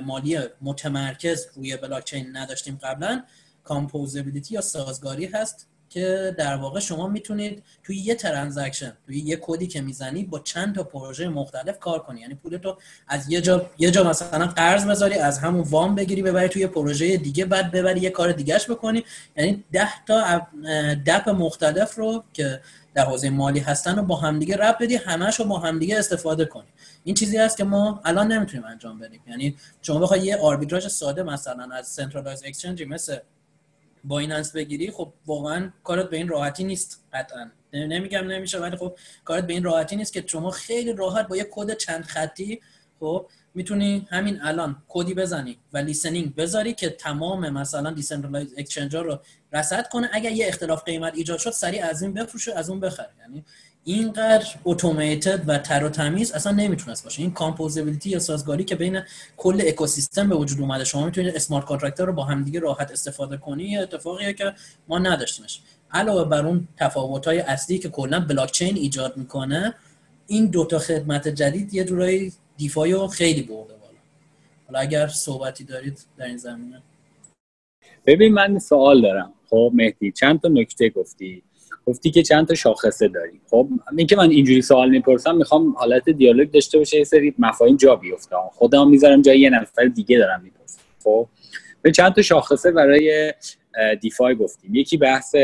مالی 0.05 0.39
متمرکز 0.61 1.47
روی 1.55 1.77
بلاکچین 1.77 2.37
نداشتیم 2.37 2.79
قبلا 2.83 3.25
composability 3.65 4.55
یا 4.55 4.61
سازگاری 4.61 5.27
هست. 5.27 5.69
که 5.91 6.35
در 6.39 6.57
واقع 6.57 6.81
شما 6.81 7.09
می‌تونید 7.09 7.63
توی 7.83 7.97
یه 7.97 8.15
transaction 8.15 8.93
توی 9.07 9.19
یه 9.19 9.39
کدی 9.43 9.67
که 9.67 9.81
می‌زنی 9.81 10.25
با 10.25 10.39
چند 10.39 10.75
تا 10.75 10.83
پروژه 10.83 11.29
مختلف 11.29 11.79
کار 11.79 11.99
کنی. 11.99 12.21
یعنی 12.21 12.35
پولتو 12.35 12.77
از 13.09 13.31
یه 13.31 13.41
جا 13.41 13.71
یه 13.79 13.91
جا 13.91 14.05
مثلا 14.05 14.47
قرض 14.47 14.85
بذاری 14.85 15.15
از 15.15 15.39
همون 15.39 15.61
وام 15.61 15.95
بگیری 15.95 16.23
ببری 16.23 16.49
توی 16.49 16.67
پروژه 16.67 17.17
دیگه 17.17 17.45
بعد 17.45 17.71
ببری 17.71 18.01
یه 18.01 18.11
کار 18.11 18.33
دیگهش 18.33 18.71
بکنی. 18.71 19.05
یعنی 19.37 19.65
10 19.73 20.05
تا 20.07 20.47
DApp 21.07 21.29
مختلف 21.29 21.95
رو 21.95 22.25
که 22.33 22.61
در 22.95 23.05
حوزه 23.05 23.31
مالی 23.31 23.61
هستن 23.61 23.97
رو 23.97 24.03
با 24.03 24.17
همدیگه 24.17 24.57
ربط 24.57 24.77
بدی 24.81 24.97
همش 24.97 25.41
رو 25.41 25.45
با 25.45 25.59
همدیگه 25.59 25.99
استفاده 25.99 26.45
کنی. 26.45 26.69
این 27.05 27.15
چیزی 27.15 27.37
هست 27.37 27.57
که 27.57 27.65
ما 27.65 28.01
الان 28.05 28.33
نمی‌تونیم 28.33 28.67
انجام 28.67 28.99
بدیم. 28.99 29.21
یعنی 29.29 29.57
شما 29.83 29.99
بخوای 29.99 30.21
یه 30.21 30.37
آربیتراژ 30.37 30.87
ساده 30.87 31.23
مثلا 31.23 31.69
از 31.75 31.87
centralized 31.87 32.43
exchange 32.45 32.80
ی 32.80 32.85
مثل 32.85 33.17
Binance 34.05 34.53
بگیری 34.53 34.91
خب 34.91 35.13
واقعا 35.27 35.71
کارت 35.85 36.11
به 36.11 36.17
این 36.17 36.29
راحتی 36.29 36.65
نیست 36.65 37.05
قطعا. 37.13 37.51
نمیگم 37.73 38.27
نمیشه 38.27 38.59
ولی 38.59 38.77
خب 38.77 38.99
کارت 39.25 39.47
به 39.47 39.53
این 39.53 39.65
راحتی 39.65 39.97
نیست 39.97 40.13
که 40.13 40.25
شما 40.27 40.51
خیلی 40.51 40.93
راحت 40.93 41.29
با 41.29 41.37
یه 41.37 41.49
کد 41.51 41.77
چند 41.77 42.05
خطی 42.05 42.61
خب 43.01 43.27
می‌تونی 43.55 44.07
همین 44.11 44.43
الان 44.43 44.83
کدی 44.89 45.15
بزنی 45.15 45.59
و 45.73 45.79
listening 45.79 46.35
بذاری 46.35 46.75
که 46.75 46.91
تمام 46.91 47.51
مثلا 47.51 47.91
decentralized 47.91 48.55
exchange 48.57 48.97
رو 48.97 49.19
رصد 49.53 49.89
کنه. 49.89 50.11
اگر 50.13 50.31
یه 50.31 50.47
اختلاف 50.47 50.85
قیمت 50.85 51.15
ایجاد 51.15 51.39
شد 51.39 51.51
سریع 51.51 51.87
از 51.87 52.03
این 52.03 52.15
بفروشه 52.15 52.55
از 52.55 52.71
اون 52.71 52.81
بخره 52.81 53.11
یعنی 53.21 53.45
اینقدر 53.89 54.47
automated 54.65 55.45
و 55.47 55.59
تر 55.59 55.85
و 55.85 55.89
تمیز 55.89 56.33
اصلا 56.33 56.53
نمی‌تونست 56.53 57.05
باشه. 57.05 57.23
این 57.23 57.31
composability 57.31 58.11
یا 58.11 58.19
سازگاری 58.19 58.65
که 58.65 58.77
بین 58.77 59.03
کل 59.37 59.63
اکوسیستم 59.67 60.29
به 60.29 60.37
وجود 60.37 60.61
اومده. 60.61 60.85
شما 60.85 61.05
می‌تونید 61.05 61.37
اسمارت 61.37 61.65
کانترکتر 61.65 62.05
رو 62.05 62.13
با 62.13 62.25
همدیگه 62.25 62.61
راحت 62.61 62.91
استفاده 62.91 63.37
کنی. 63.37 63.79
اتفاقیه 63.79 64.33
که 64.33 64.53
ما 64.89 64.99
نداشتیمش. 64.99 65.61
علاوه 65.91 66.25
بر 66.25 66.47
اون 66.47 66.69
تفاوت‌های 66.77 67.39
اصلی 67.39 67.79
که 67.79 67.89
کلا 67.89 68.21
بلاکچین 68.21 68.77
ایجاد 68.77 69.17
می‌کنه 69.17 69.75
این 70.27 70.47
دوتا 70.47 70.79
خدمت 70.79 71.29
جدید 71.29 71.75
یه 71.75 71.85
جورایی 71.85 72.33
دیفایو 72.57 73.07
خیلی 73.07 73.43
برده 73.43 73.75
بالا. 73.75 73.99
حالا 74.67 74.79
اگر 74.79 75.07
صحبتی 75.09 75.65
دارید 75.65 76.07
در 76.17 76.27
این 76.27 76.37
زمینه. 76.37 76.83
ببین 78.07 78.35
من 78.35 78.59
سوال 78.59 79.03
دارم. 79.03 79.33
خب 79.51 79.71
مهدی 79.75 80.13
چند 80.13 80.41
تا 80.41 80.49
نکته 80.49 80.89
گفتی؟ 80.89 81.43
گفتی 81.89 82.11
که 82.11 82.23
چند 82.23 82.49
تا 82.49 82.55
شاخصه 82.55 83.09
داری. 83.09 83.41
خب 83.51 83.69
اینکه 83.97 84.17
من 84.17 84.31
اینجوری 84.31 84.63
سوال 84.63 84.91
می‌پرسم 84.91 85.37
می‌خوام 85.37 85.75
حالت 85.77 86.11
دیالوگ 86.11 86.51
داشته 86.51 86.79
باشه 86.79 86.97
یه 86.97 87.05
سری 87.05 87.35
مفاهیم 87.39 87.77
جا 87.77 87.97
بیفته. 87.97 88.37
خودم 88.53 88.91
می‌ذارم 88.91 89.23
جای 89.23 89.41
یه 89.41 89.51
نفر 89.51 89.85
دیگه 89.85 90.19
دارم 90.19 90.41
می‌پرسم. 90.43 90.81
خب 91.05 91.29
به 91.83 91.93
چند 91.93 92.13
تا 92.13 92.23
شاخصه 92.23 92.71
برای 92.71 93.35
DeFi 94.01 94.35
گفتیم. 94.35 94.75
یکی 94.75 94.97
بحث 94.97 95.37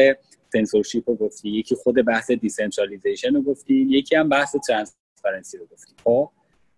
سنسورشیپ 0.53 1.11
رو 1.11 1.17
گفتی 1.17 1.51
یکی 1.51 1.75
خود 1.75 1.95
بحث 1.95 2.31
decentralization 2.31 3.35
رو 3.35 3.43
گفتیم 3.43 3.91
یکی 3.91 4.17
هم 4.17 4.29
بحث 4.29 4.57
transparency 4.57 5.59
رو 5.59 5.67
گفتیم. 5.73 5.97
خب 6.05 6.31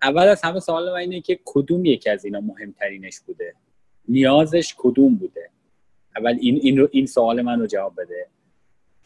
اول 0.03 0.29
از 0.29 0.43
همه 0.43 0.61
سوال 0.61 0.91
من 0.91 0.97
اینه 0.97 1.21
که 1.21 1.39
کدوم 1.45 1.85
یکی 1.85 2.11
از 2.11 2.25
اینا 2.25 2.41
مهمترینش 2.41 3.21
بوده؟ 3.21 3.55
نیازش 4.09 4.75
کدوم 4.79 5.15
بوده؟ 5.15 5.51
اول 6.17 6.39
این 6.41 6.61
این, 6.63 6.89
این 6.91 7.07
سوال 7.07 7.43
من 7.43 7.61
رو 7.61 7.67
جواب 7.67 7.93
بده. 7.99 8.27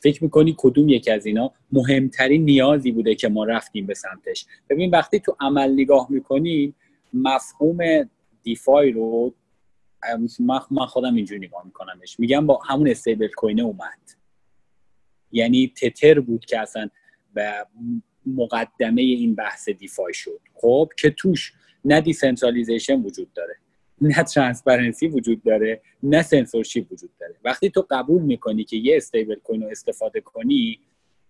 فکر 0.02 0.24
می‌کنی 0.24 0.54
کدوم 0.58 0.88
یکی 0.88 1.10
از 1.10 1.26
اینا 1.26 1.52
مهمترین 1.72 2.44
نیازی 2.44 2.92
بوده 2.92 3.14
که 3.14 3.28
ما 3.28 3.44
رفتیم 3.44 3.86
به 3.86 3.94
سمتش؟ 3.94 4.46
ببین 4.70 4.90
وقتی 4.90 5.20
تو 5.20 5.36
عمل 5.40 5.72
نگاه 5.72 6.06
می‌کنیم 6.10 6.74
مفهوم 7.14 7.78
DeFi 8.42 8.92
رو 8.92 9.34
من 10.70 10.86
خودم 10.86 11.14
اینجوری 11.14 11.46
نگاه 11.46 11.66
میکنمش. 11.66 12.20
میگم 12.20 12.46
با 12.46 12.58
همون 12.68 12.88
stablecoin 12.88 13.29
ه 13.37 13.62
اومد. 13.62 14.10
یعنی 15.32 15.72
تتر 15.76 16.20
بود 16.20 16.44
که 16.44 16.60
اصلا 16.60 16.88
به 17.34 17.66
مقدمه 18.26 19.02
این 19.02 19.34
بحث 19.34 19.68
DeFi 19.68 20.14
شد. 20.14 20.40
خب 20.54 20.90
که 20.98 21.10
توش 21.10 21.52
نه 21.84 22.00
decentralization 22.00 23.03
وجود 23.02 23.32
داره. 23.32 23.56
نه 24.00 24.22
transparency 24.22 25.07
وجود 25.06 25.42
داره 25.42 25.80
نه 26.02 26.22
سنسورشیپ 26.22 26.92
وجود 26.92 27.10
داره. 27.20 27.36
وقتی 27.44 27.70
تو 27.70 27.86
قبول 27.90 28.22
می‌کنی 28.22 28.64
که 28.64 28.76
یه 28.76 28.96
stablecoin 28.96 29.62
رو 29.62 29.68
استفاده 29.68 30.20
کنی 30.20 30.80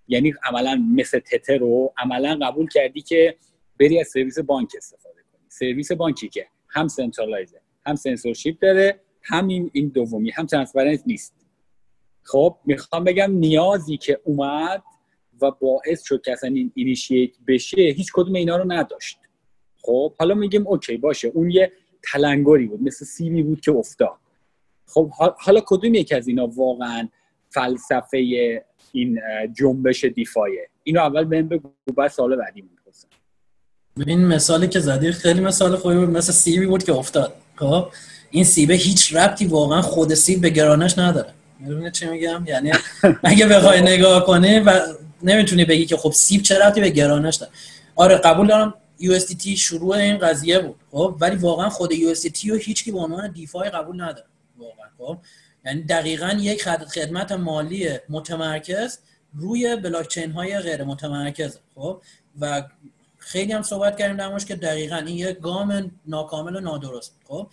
یعنی 0.09 0.35
عملا 0.45 0.85
مثل 0.95 1.19
تتر 1.19 1.59
رو 1.59 1.93
عملا 1.99 2.39
قبول 2.43 2.69
کردی 2.69 3.01
که 3.03 3.37
بری 3.81 4.01
از 4.01 4.09
سرویس 4.09 4.39
بانک 4.39 4.71
استفاده 4.77 5.21
کنی. 5.33 5.41
سرویس 5.49 5.93
بانکی 5.93 6.29
که 6.29 6.47
هم 6.69 6.89
centralized 6.89 7.55
ه 7.55 7.61
هم 7.87 7.95
سنسورشیپ 7.95 8.59
داره 8.59 9.01
هم 9.23 9.49
این, 9.49 9.89
دومی 9.95 10.31
هم 10.31 10.47
transparent 10.47 11.03
نیست. 11.07 11.35
خب 12.23 12.57
می‌خوام 12.65 13.05
بگم 13.05 13.33
نیازی 13.33 13.97
که 13.97 14.21
اومد 14.25 14.83
و 15.43 15.51
باعث 15.51 16.03
شد 16.03 16.23
که 16.23 16.33
اصلا 16.33 16.51
این 16.51 16.73
initiate 16.75 17.31
بشه 17.47 17.83
هیچ 17.83 18.13
کدوم 18.15 18.35
اینا 18.35 18.57
رو 18.57 18.73
نداشت. 18.73 19.19
خب 19.83 20.15
حالا 20.19 20.35
میگیم 20.35 20.67
okay 20.67 20.97
باشه 20.97 21.29
اون 21.29 21.51
یه 21.51 21.73
تلنگری 22.13 22.67
بود 22.67 22.83
مثل 22.83 23.05
سیبی 23.05 23.43
بود 23.43 23.61
که 23.61 23.73
افتاد. 23.73 24.19
خب 24.87 25.11
حالا 25.39 25.61
کدوم 25.67 25.95
یک 25.95 26.13
از 26.13 26.29
اینا 26.29 26.47
واقعا 26.47 27.09
فلسفه 27.51 28.19
این 28.93 29.21
جنبش 29.59 30.05
دیفایه؟ 30.05 30.69
اینو 30.83 31.01
اول 31.01 31.25
بهم 31.25 31.49
بگو 31.49 31.71
بعد 31.97 32.11
سال 32.11 32.37
بعدی 32.37 32.63
می‌پرسم 32.63 33.09
این 34.07 34.27
مثالی 34.27 34.69
که 34.69 34.81
زدی 34.81 35.13
خیلی 35.13 35.41
مثال 35.41 35.77
خوبی 35.77 35.95
بود 35.95 36.11
مثل 36.11 36.33
سیبی 36.33 36.67
بود 36.67 36.85
که 36.85 36.93
افتاد. 36.93 37.35
خب 37.57 37.89
این 38.31 38.45
سیبه 38.45 38.75
هیچ 38.75 39.17
ربطی 39.17 39.47
واقعا 39.47 39.83
خود 39.83 40.15
سیب 40.15 40.41
به 40.41 40.51
گرانش 40.51 40.99
نداره. 40.99 41.33
می‌دونی 41.61 41.91
چی 41.91 42.07
میگم؟ 42.07 42.45
یعنی 42.47 42.73
اگه 43.25 43.47
بخوای 43.47 43.81
نگاه 43.81 44.27
کنی 44.27 44.61
و 44.61 44.81
نمی‌تونی 45.23 45.65
بگی 45.65 45.87
که 45.87 45.97
خب 45.97 46.13
سیب 46.13 46.43
چه 46.43 46.59
ربطی 46.59 46.81
به 46.81 46.91
گرانش 46.91 47.37
داره. 47.37 47.53
آره 47.97 48.17
قبول 48.17 48.47
دارم 48.47 48.75
USDT 49.01 49.49
شروع 49.49 49.97
این 49.97 50.19
قضیه 50.19 50.59
بود. 50.59 50.77
خب 50.91 51.17
ولی 51.21 51.37
واقعا 51.37 51.69
خود 51.69 51.91
USDT 51.93 52.45
رو 52.45 52.57
هیچکی 52.57 52.93
به 52.93 52.99
عنوان 52.99 53.33
دیفای 53.33 53.71
قبول 53.71 54.03
نداره. 54.03 54.27
واقعا 54.59 54.87
خب. 54.99 55.19
یعنی 55.65 55.83
دقیقا 55.83 56.37
یک 56.41 56.63
خدمت 56.69 57.33
مالی 57.33 57.89
متمرکز 58.09 58.99
روی 59.35 59.77
بلاکچین 59.77 60.31
های 60.31 60.59
غیر 60.59 60.85
متمرکز. 60.85 61.59
خب 61.75 62.03
و 62.41 62.63
خیلی 63.19 63.53
هم 63.53 63.63
صحبت 63.63 63.99
کردیم 63.99 64.17
در 64.17 64.39
که 64.39 64.57
دقیقا 64.57 64.97
این 64.97 65.17
یک 65.17 65.39
گام 65.39 65.91
ناکامل 66.07 66.57
و 66.57 66.61
نادرست. 66.61 67.15
خب 67.29 67.47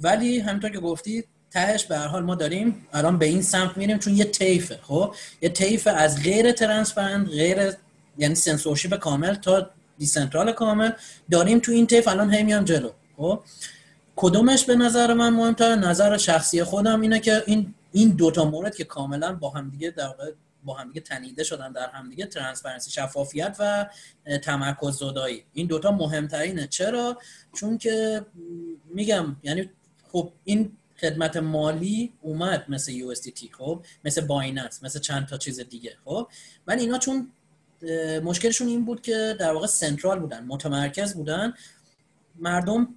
ولی 0.00 0.38
همینطور 0.38 0.70
که 0.70 0.80
گفتی 0.80 1.24
تهش 1.50 1.84
به 1.84 1.98
هر 1.98 2.06
حال 2.06 2.22
ما 2.22 2.34
داریم 2.34 2.86
الان 2.92 3.18
به 3.18 3.26
این 3.26 3.42
سمت 3.42 3.76
میریم 3.76 3.98
چون 3.98 4.16
یه 4.16 4.24
طیفه. 4.24 4.78
خب 4.82 5.14
یه 5.42 5.48
طیف 5.48 5.86
از 5.86 6.22
غیر 6.22 6.52
transparent 6.52 7.28
غیر 7.28 7.72
یعنی 8.18 8.34
سنسورشیپ 8.34 8.94
کامل 8.94 9.34
تا 9.34 9.70
decentral 9.98 10.52
کامل 10.52 10.90
داریم 11.30 11.58
تو 11.58 11.72
این 11.72 11.86
طیف 11.86 12.08
الان 12.08 12.34
هی 12.34 12.64
جلو. 12.64 12.90
خب؟ 13.16 13.40
کدومش 14.16 14.64
به 14.64 14.76
نظر 14.76 15.14
من 15.14 15.28
مهمتر؟ 15.28 15.74
نظر 15.74 16.16
شخصی 16.16 16.64
خودم 16.64 17.00
اینه 17.00 17.20
که 17.20 17.42
این 17.46 17.74
این 17.92 18.08
دوتا 18.08 18.44
مورد 18.44 18.76
که 18.76 18.84
کاملا 18.84 19.34
با 19.34 19.50
هم 19.50 19.70
دیگه 19.70 19.90
در 19.90 20.14
با 20.64 20.74
همدیگه 20.74 21.00
تنیده 21.00 21.44
شدن 21.44 21.72
در 21.72 21.90
همدیگه 21.90 22.26
transparency 22.26 22.90
شفافیت 22.90 23.56
و 23.58 23.86
تمرکز 24.42 24.98
زدایی. 24.98 25.44
این 25.52 25.66
دوتا 25.66 25.90
مهمترینه. 25.90 26.66
چرا؟ 26.66 27.18
چون 27.54 27.78
که 27.78 28.26
میگم 28.94 29.36
یعنی 29.42 29.70
خب 30.12 30.32
این 30.44 30.72
خدمت 31.00 31.36
مالی 31.36 32.12
اومد 32.22 32.64
مثل 32.68 32.92
یو 32.92 33.14
خب؟ 33.58 33.84
مثل 34.04 34.26
بایننس 34.26 34.82
مثل 34.82 35.00
چند 35.00 35.26
تا 35.26 35.36
چیز 35.36 35.60
دیگه 35.60 35.96
خب؟ 36.04 36.28
ولی 36.66 36.80
اینا 36.80 36.98
چون 36.98 37.32
مشکلشون 38.22 38.68
این 38.68 38.84
بود 38.84 39.02
که 39.02 39.36
در 39.38 39.52
واقع 39.52 39.66
سنترال 39.66 40.18
بودن 40.18 40.44
متمرکز 40.44 41.14
بودن. 41.14 41.54
مردم 42.38 42.88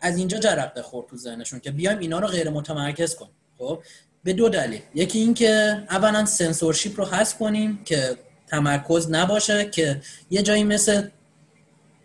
از 0.00 0.16
اینجا 0.16 0.38
جرقه 0.38 0.82
خورد 0.82 1.06
تو 1.06 1.16
ذهنشون 1.16 1.60
که 1.60 1.70
بیایم 1.70 1.98
اینا 1.98 2.18
رو 2.18 2.26
غیر 2.26 2.50
متمرکز 2.50 3.14
کنیم. 3.14 3.32
خب 3.58 3.82
به 4.24 4.32
دو 4.32 4.48
دلیل. 4.48 4.80
یکی 4.94 5.18
این 5.18 5.34
که 5.34 5.82
اولا 5.90 6.24
سنسورشیپ 6.24 7.00
رو 7.00 7.06
حذف 7.06 7.38
کنیم 7.38 7.84
که 7.84 8.16
تمرکز 8.46 9.10
نباشه 9.10 9.64
که 9.64 10.00
یه 10.30 10.42
جایی 10.42 10.64
مثل 10.64 11.08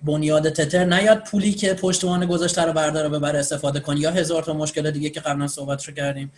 بنیاد 0.04 0.50
تتر 0.50 0.86
نیاد 0.86 1.24
پولی 1.24 1.54
که 1.54 1.74
پشتوانه 1.74 2.26
گذاشته 2.26 2.62
رو 2.62 2.74
برداره 2.74 3.10
ببره 3.10 3.40
استفاده 3.40 3.80
کنی 3.80 4.00
یا 4.00 4.12
هزار 4.12 4.44
تا 4.44 4.54
مشکل 4.54 4.92
دیگه 4.92 5.10
که 5.10 5.20
قبلا 5.20 5.48
صحبت 5.48 5.84
رو 5.84 5.94
کردیم. 5.94 6.32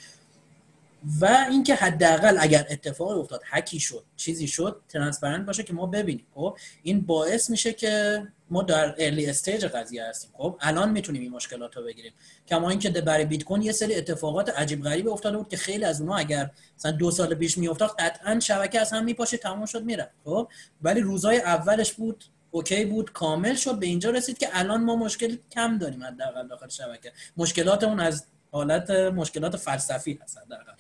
و 1.22 1.46
اینکه 1.50 1.76
حداقل 1.76 2.38
اگر 2.40 2.68
اتفاقی 2.70 3.20
افتاد 3.20 3.42
هکی 3.46 3.80
شد 3.80 4.04
چیزی 4.16 4.48
شد 4.48 4.82
transparent 4.90 5.46
باشه 5.46 5.64
که 5.64 5.74
ما 5.74 5.86
ببینیم. 5.86 6.28
خب 6.36 6.58
این 6.84 7.02
باعث 7.02 7.50
میشه 7.50 7.74
که 7.74 8.24
ما 8.50 8.64
در 8.64 8.96
early 8.98 9.26
stage 9.26 9.66
قضیه 9.66 10.06
هستیم. 10.06 10.32
خب 10.38 10.58
الان 10.62 10.92
می‌تونیم 10.92 11.22
این 11.22 11.32
مشکلات 11.32 11.78
رو 11.78 11.84
بگیریم. 11.84 12.14
کما 12.48 12.70
اینکه 12.70 12.90
برای 12.90 13.26
بیت 13.26 13.44
کوین 13.44 13.62
یه 13.62 13.72
سری 13.72 13.96
اتفاقات 13.96 14.50
عجیب 14.50 14.84
غریب 14.84 15.08
افتاده 15.08 15.38
بود 15.38 15.50
که 15.50 15.58
خیلی 15.58 15.86
از 15.86 16.02
اونها 16.02 16.18
اگر 16.18 16.52
مثلا 16.78 16.92
دو 16.92 17.12
سال 17.12 17.36
پیش 17.36 17.58
میافتاد 17.58 17.96
قطعا 18.00 18.40
شبکه 18.40 18.80
از 18.80 18.92
هم 18.92 19.04
میپاشه 19.04 19.38
تمام 19.38 19.66
شد 19.66 19.84
میره 19.84 20.10
خب 20.26 20.48
ولی 20.82 21.02
روزای 21.02 21.38
اولش 21.38 21.94
بود 21.94 22.24
okay 22.52 22.86
بود 22.86 23.12
کامل 23.12 23.56
شد 23.56 23.80
به 23.80 23.86
اینجا 23.86 24.10
رسید 24.10 24.38
که 24.38 24.48
الان 24.52 24.84
ما 24.84 24.96
مشکل 24.96 25.38
کم 25.52 25.78
داریم 25.78 26.04
حداقل 26.04 26.48
داخل 26.48 26.68
شبکه. 26.68 27.12
مشکلاتمون 27.38 28.00
از 28.00 28.26
حالت 28.52 28.90
مشکلات 28.90 29.58
فلسفی 29.58 30.20
هست 30.24 30.38
حداقل. 30.38 30.74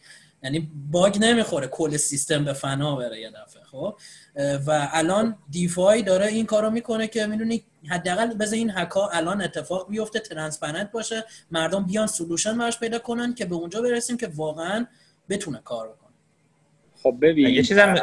یعنی 0.43 0.71
bug 0.91 1.17
نمی‌خوره 1.21 1.67
کل 1.67 1.97
سیستم 1.97 2.45
به 2.45 2.54
فنا 2.54 2.95
بره 2.95 3.19
یه 3.19 3.30
دفعه 3.30 3.63
خب؟ 3.63 3.95
و 4.67 4.89
الان 4.91 5.38
DeFi 5.50 6.02
داره 6.01 6.25
این 6.25 6.45
کارو 6.45 6.69
می‌کنه 6.69 7.08
که 7.08 7.27
می‌دونی 7.27 7.63
حداقل 7.89 8.34
بذار 8.34 8.56
این 8.56 8.71
هکا 8.75 9.10
الان 9.10 9.41
اتفاق 9.41 9.89
بیفته 9.89 10.19
transparent 10.19 10.91
باشه 10.91 11.23
مردم 11.51 11.86
بیان 11.86 12.08
solution 12.08 12.58
براش 12.58 12.80
پیدا 12.80 12.99
کنن 12.99 13.34
که 13.34 13.45
به 13.45 13.56
اونجا 13.56 13.82
برسیم 13.82 14.17
که 14.17 14.30
واقعا 14.36 14.86
بتونه 15.30 15.62
کار 15.63 15.88
بکنه. 15.88 16.12
خب 17.04 17.17
ببین 17.21 17.47
یه 17.47 17.63
چیزم 17.63 17.95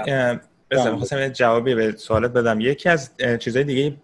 بذار 0.70 0.90
می‌خواستم 0.90 1.29
جوابی 1.29 1.74
به 1.74 1.96
سوالت 1.96 2.31
بدم. 2.31 2.61
یکی 2.61 2.88
از 2.88 3.11
چیزای 3.40 3.64
دیگه 3.64 3.96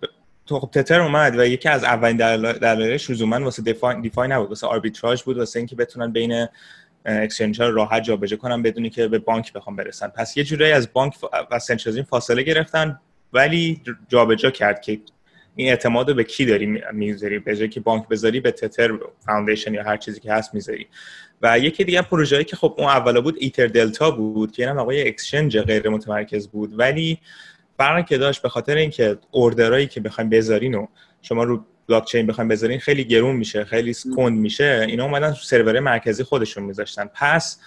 تو 0.47 0.61
خب 0.61 0.71
تتر 0.71 1.01
اومد 1.01 1.39
و 1.39 1.47
یکی 1.47 1.69
از 1.69 1.85
اولین 1.85 2.17
دلایلش 2.57 3.11
لزوما 3.11 3.45
واسه 3.45 3.63
DeFi 3.63 4.01
DeFi 4.01 4.29
نبود 4.29 4.49
واسه 4.49 4.67
arbitrage 4.67 5.23
بود 5.23 5.39
واسه 5.39 5.59
اینکه 5.59 5.77
بتونن 5.77 6.13
بین 6.13 6.47
exchange 7.05 7.63
ها 7.63 7.69
راحت 7.69 8.03
جابجا 8.03 8.37
کنن 8.37 8.63
بدون 8.63 8.91
اینکه 8.91 9.09
به 9.09 9.19
بانک 9.19 9.53
بخوام 9.53 9.77
برسن. 9.77 10.09
پس 10.09 10.37
یه 10.37 10.45
جورایی 10.45 10.73
از 10.73 10.93
بانک 10.93 11.15
و 11.51 11.59
centralization 11.59 12.05
فاصله 12.05 12.43
گرفتن 12.43 13.01
ولی 13.33 13.81
جابجا 14.09 14.51
کرد 14.51 14.81
که 14.81 15.01
این 15.57 15.69
اعتماد 15.69 16.09
رو 16.09 16.15
به 16.15 16.25
کی 16.25 16.45
داری 16.45 16.83
می‌ذاری؟ 16.93 17.39
به 17.39 17.57
جای 17.57 17.69
که 17.69 17.81
بانک 17.81 18.09
بذاری 18.09 18.41
به 18.41 18.51
تتر 18.51 18.99
foundation 19.27 19.75
یا 19.75 19.83
هر 19.83 19.97
چیزی 19.97 20.21
که 20.21 20.33
هست 20.33 20.55
می‌ذاری. 20.55 20.87
و 21.43 21.59
یکی 21.59 21.85
دیگه 21.85 22.03
پروژه‌ای 22.03 22.45
که 22.45 22.57
خب 22.57 22.75
اون 22.79 22.89
اولا 22.89 23.21
بود 23.21 23.37
EtherDelta 23.39 24.11
بود 24.11 24.53
که 24.53 24.63
اینم 24.63 24.79
آقای 24.79 25.09
اکسچنج 25.09 25.59
غیر 25.59 25.89
متمرکز 25.89 26.49
بود. 26.49 26.79
ولی 26.79 27.19
فرقی 27.79 28.03
که 28.03 28.19
داشت 28.19 28.43
به 28.43 28.49
خاطر 28.49 28.77
اینکه 28.77 29.19
order 29.31 29.66
هایی 29.66 29.87
که 29.87 30.01
بخوایم 30.01 30.31
بذارین 30.31 30.75
و 30.75 30.87
شما 31.25 31.45
رو 31.45 31.65
بلاک 31.89 32.05
چین 32.05 32.27
بخوایم 32.27 32.49
بذارین 32.49 32.79
خیلی 32.79 33.05
گرون 33.05 33.37
میشه 33.37 33.65
خیلی 33.65 33.95
کند 34.17 34.39
میشه. 34.39 34.87
اینا 34.89 35.05
اومدن 35.05 35.33
سرور 35.33 35.81
مرکزی 35.81 36.25
خودشون 36.25 36.65
میذاشتن. 36.65 37.11
پس 37.15 37.61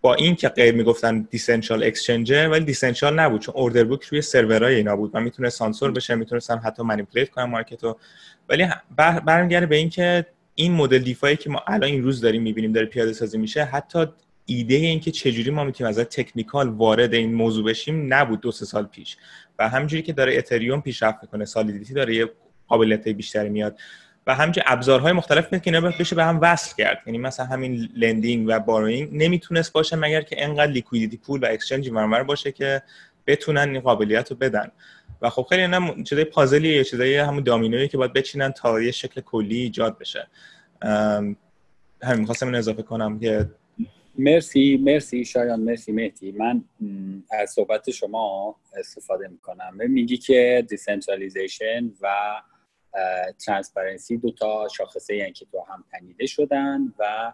با 0.00 0.14
این 0.14 0.34
که 0.34 0.48
غیر 0.48 0.74
می‌گفتن 0.74 1.28
decentralized 1.30 1.84
exchange 1.84 2.48
ولی 2.48 2.64
decentralized 2.64 3.20
نبود 3.20 3.40
چون 3.40 3.54
order 3.56 3.84
book 3.84 4.04
روی 4.04 4.22
سرورهای 4.22 4.74
اینا 4.74 4.96
بود 4.96 5.10
و 5.14 5.20
می‌تونه 5.20 5.48
سانسور 5.48 5.90
بشه 5.90 6.14
می‌تونستن 6.14 6.58
حتی 6.58 6.82
manipulate 6.82 7.30
کنن 7.30 7.44
market 7.44 7.84
رو. 7.84 7.98
ولی 8.48 8.68
برمیگرده 9.26 9.66
به 9.66 9.76
اینکه 9.76 10.26
این 10.54 10.72
مدل 10.72 10.98
DeFi 10.98 11.23
یی 11.23 11.36
که 11.36 11.50
ما 11.50 11.62
الان 11.66 11.90
این 11.90 12.02
روز 12.02 12.20
داریم 12.20 12.42
می‌بینیم 12.42 12.72
داره 12.72 12.86
پیاده 12.86 13.12
سازی 13.12 13.38
میشه 13.38 13.64
حتی 13.64 14.06
ایده 14.46 14.74
اینکه 14.74 15.10
چجوری 15.10 15.50
ما 15.50 15.64
می‌تونیم 15.64 15.88
از 15.88 15.98
technical 15.98 16.68
وارد 16.68 17.14
این 17.14 17.34
موضوع 17.34 17.64
بشیم 17.64 18.14
نبود 18.14 18.40
دو 18.40 18.52
سه 18.52 18.64
سال 18.64 18.84
پیش. 18.86 19.16
و 19.58 19.68
همینجوری 19.68 20.02
که 20.02 20.12
داره 20.12 20.38
اتریوم 20.38 20.80
پیشرفت 20.80 21.18
می‌کنه 21.22 21.44
Solidity 21.44 21.94
داره 21.94 22.14
یه 22.14 22.30
قابلیت 22.68 23.08
بیشتری 23.08 23.48
میاد. 23.48 23.78
و 24.26 24.34
همچنین 24.34 24.64
ابزارهای 24.68 25.12
مختلف 25.12 25.52
میاد 25.52 25.62
که 25.62 25.74
اینا 25.74 25.90
بشه 26.00 26.16
به 26.16 26.24
هم 26.24 26.38
وصل 26.42 26.74
کرد. 26.76 27.02
یعنی 27.06 27.18
مثلا 27.18 27.46
همین 27.46 27.88
lending 27.96 28.46
و 28.48 28.60
borrowing 28.60 29.08
نمی‌تونست 29.12 29.72
باشه 29.72 29.96
مگر 29.96 30.22
که 30.22 30.44
انقدر 30.44 30.72
liquidity 30.72 31.16
پول 31.16 31.40
و 31.44 31.46
اکسچنج 31.50 31.88
ورور 31.90 32.22
باشه 32.22 32.52
که 32.52 32.82
بتونن 33.26 33.68
این 33.68 33.80
قابلیت 33.80 34.30
رو 34.30 34.36
بدن. 34.36 34.70
و 35.22 35.30
خب 35.30 35.46
خیلی 35.48 35.62
اینا 35.62 36.02
چیزای 36.02 36.24
پازلی 36.24 36.68
یا 36.68 36.82
چیزای 36.82 37.16
همون 37.16 37.42
دامینویی 37.42 37.88
که 37.88 37.98
باید 37.98 38.12
بچینن 38.12 38.52
تا 38.52 38.80
یه 38.80 38.90
شکل 38.90 39.20
کلی 39.20 39.56
ایجاد 39.56 39.98
بشه. 39.98 40.26
همین 42.02 42.18
می‌خواستم 42.18 42.46
این 42.46 42.54
اضافه 42.54 42.82
کنم 42.82 43.18
که 43.20 43.50
مرسی 44.18 44.76
مرسی 44.76 45.24
شایان 45.24 45.60
مرسی 45.60 45.92
مهدی. 45.92 46.32
من 46.32 46.64
از 47.30 47.50
صحبت 47.50 47.90
شما 47.90 48.56
استفاده 48.78 49.28
می‌کنم. 49.28 49.74
میگی 49.88 50.16
که 50.16 50.66
decentralization 50.68 51.92
و 52.00 52.08
transparency 53.46 54.16
دو 54.16 54.30
تا 54.30 54.68
شاخصه 54.76 55.16
یعنی 55.16 55.32
که 55.32 55.46
تو 55.52 55.64
هم 55.68 55.84
تنیده 55.92 56.26
شدن 56.26 56.92
و 56.98 57.32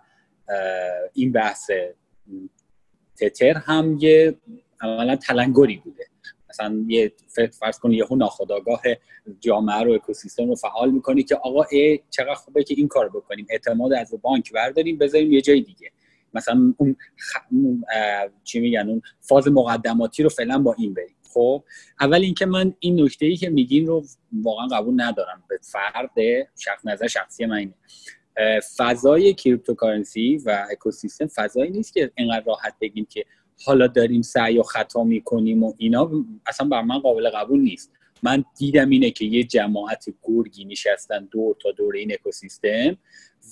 این 1.12 1.32
بحث 1.32 1.70
تتر 3.16 3.58
هم 3.58 3.98
یه 4.00 4.34
عملا 4.80 5.16
تلنگری 5.16 5.76
بوده. 5.76 6.06
مثلا 6.48 6.84
یه 6.88 7.12
فرض 7.60 7.78
کن 7.78 7.92
یهو 7.92 8.16
ناخودآگاه 8.16 8.82
جامعه 9.40 9.82
رو 9.82 9.92
اکوسیستم 9.92 10.48
رو 10.48 10.54
فعال 10.54 10.90
می‌کنی 10.90 11.22
که 11.22 11.34
آقا 11.34 11.62
ای 11.70 12.00
چقدر 12.10 12.34
خوبه 12.34 12.64
که 12.64 12.74
این 12.78 12.88
کار 12.88 13.08
بکنیم. 13.08 13.46
اعتماد 13.50 13.92
از 13.92 14.14
بانک 14.22 14.52
برداریم 14.52 14.98
بذاریم 14.98 15.32
یه 15.32 15.40
جای 15.40 15.60
دیگه. 15.60 15.90
مثلا 16.34 16.74
اون, 16.76 16.96
خ... 17.16 17.36
چی 18.44 18.60
میگن 18.60 18.88
اون 18.88 19.02
فاز 19.20 19.48
مقدماتی 19.48 20.22
رو 20.22 20.28
فعلا 20.28 20.58
با 20.58 20.74
این 20.78 20.94
بریم. 20.94 21.16
خب 21.34 21.64
اول 22.00 22.20
اینکه 22.20 22.46
من 22.46 22.74
این 22.80 23.02
نکته 23.02 23.26
ای 23.26 23.36
که 23.36 23.50
میگین 23.50 23.86
رو 23.86 24.04
واقعا 24.32 24.66
قبول 24.66 25.02
ندارم. 25.02 25.42
به 25.48 25.58
فرد 25.62 26.10
شخص 26.58 26.86
نظر 26.86 27.06
شخصی 27.06 27.46
من 27.46 27.56
اینه. 27.56 27.74
فضای 28.76 29.34
cryptocurrency 29.34 30.42
و 30.46 30.66
اکوسیستم 30.70 31.26
فضایی 31.26 31.70
نیست 31.70 31.94
که 31.94 32.10
اینقدر 32.14 32.44
راحت 32.44 32.74
بگیم 32.80 33.06
که 33.10 33.24
حالا 33.64 33.86
داریم 33.86 34.22
سعی 34.22 34.58
و 34.58 34.62
خطا 34.62 35.04
می‌کنیم 35.04 35.62
و 35.62 35.74
اینا. 35.78 36.10
اصلا 36.46 36.68
بر 36.68 36.82
من 36.82 36.98
قابل 36.98 37.30
قبول 37.30 37.60
نیست. 37.60 37.92
من 38.22 38.44
دیدم 38.58 38.90
اینه 38.90 39.10
که 39.10 39.24
یه 39.24 39.44
جماعت 39.44 40.04
گرگی 40.22 40.64
نشستن 40.64 41.28
دور 41.30 41.56
تا 41.62 41.70
دور 41.70 41.96
این 41.96 42.12
اکوسیستم 42.12 42.98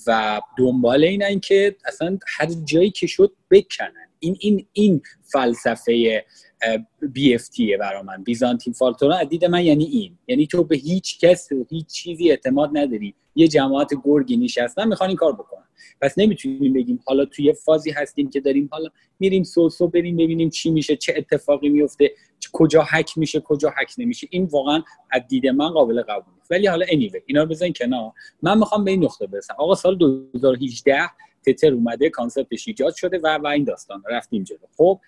و 0.07 0.41
دنبال 0.57 1.03
اینن 1.03 1.39
که 1.39 1.75
اصلا 1.85 2.17
هر 2.27 2.45
جایی 2.45 2.91
که 2.91 3.07
شد 3.07 3.31
بکنن. 3.51 4.09
این 4.19 4.37
این 4.39 4.65
این 4.73 5.01
فلسفه 5.31 6.23
بی 7.13 7.35
اف 7.35 7.47
تیه 7.47 7.77
برا 7.77 8.03
من 8.03 8.23
بیزانتین 8.23 8.73
فالتورا. 8.73 9.15
از 9.15 9.29
دید 9.29 9.45
من 9.45 9.65
یعنی 9.65 9.83
این. 9.85 10.17
یعنی 10.27 10.47
تو 10.47 10.63
به 10.63 10.75
هیچ 10.75 11.19
کس 11.19 11.51
و 11.51 11.65
هیچ 11.69 11.87
چیزی 11.87 12.29
اعتماد 12.29 12.69
نداری. 12.73 13.15
یه 13.35 13.47
جماعت 13.47 13.89
گرگی 14.03 14.37
نشستن 14.37 14.87
می‌خوان 14.87 15.09
این 15.09 15.17
کار 15.17 15.33
بکنن 15.33 15.63
پس 16.01 16.17
نمی‌تونیم 16.17 16.73
بگیم 16.73 16.99
حالا 17.05 17.25
توی 17.25 17.45
یه 17.45 17.53
فازی 17.53 17.91
هستیم 17.91 18.29
که 18.29 18.39
داریم 18.39 18.69
حالا 18.71 18.89
میریم 19.19 19.43
سوسو 19.43 19.87
بریم 19.87 20.17
ببینیم 20.17 20.49
چی 20.49 20.71
میشه 20.71 20.95
چه 20.95 21.13
اتفاقی 21.17 21.69
میفته 21.69 22.11
کجا 22.53 22.83
حک 22.91 23.17
میشه 23.17 23.39
کجا 23.39 23.69
حک 23.69 23.93
نمیشه. 23.97 24.27
این 24.31 24.45
واقعا 24.45 24.83
از 25.11 25.21
دید 25.27 25.47
من 25.47 25.69
قابل 25.69 26.01
قبول 26.01 26.33
ولی 26.49 26.67
حالا 26.67 26.85
anyway 26.85 27.21
اینا 27.25 27.43
رو 27.43 27.49
بزن 27.49 27.71
کنار. 27.71 28.11
من 28.41 28.57
می‌خوام 28.57 28.83
به 28.83 28.91
این 28.91 29.03
نقطه 29.03 29.27
برسم. 29.27 29.55
آقا 29.57 29.75
سال 29.75 29.97
2018 29.97 30.99
تتر 31.45 31.73
اومده 31.73 32.09
concept 32.09 32.54
ش 32.54 32.67
ایجاد 32.67 32.95
شده 32.95 33.19
و 33.23 33.37
و 33.37 33.47
این 33.47 33.63
داستان 33.63 34.03
رفتیم 34.09 34.43
جلو. 34.43 34.57
خب 34.77 34.99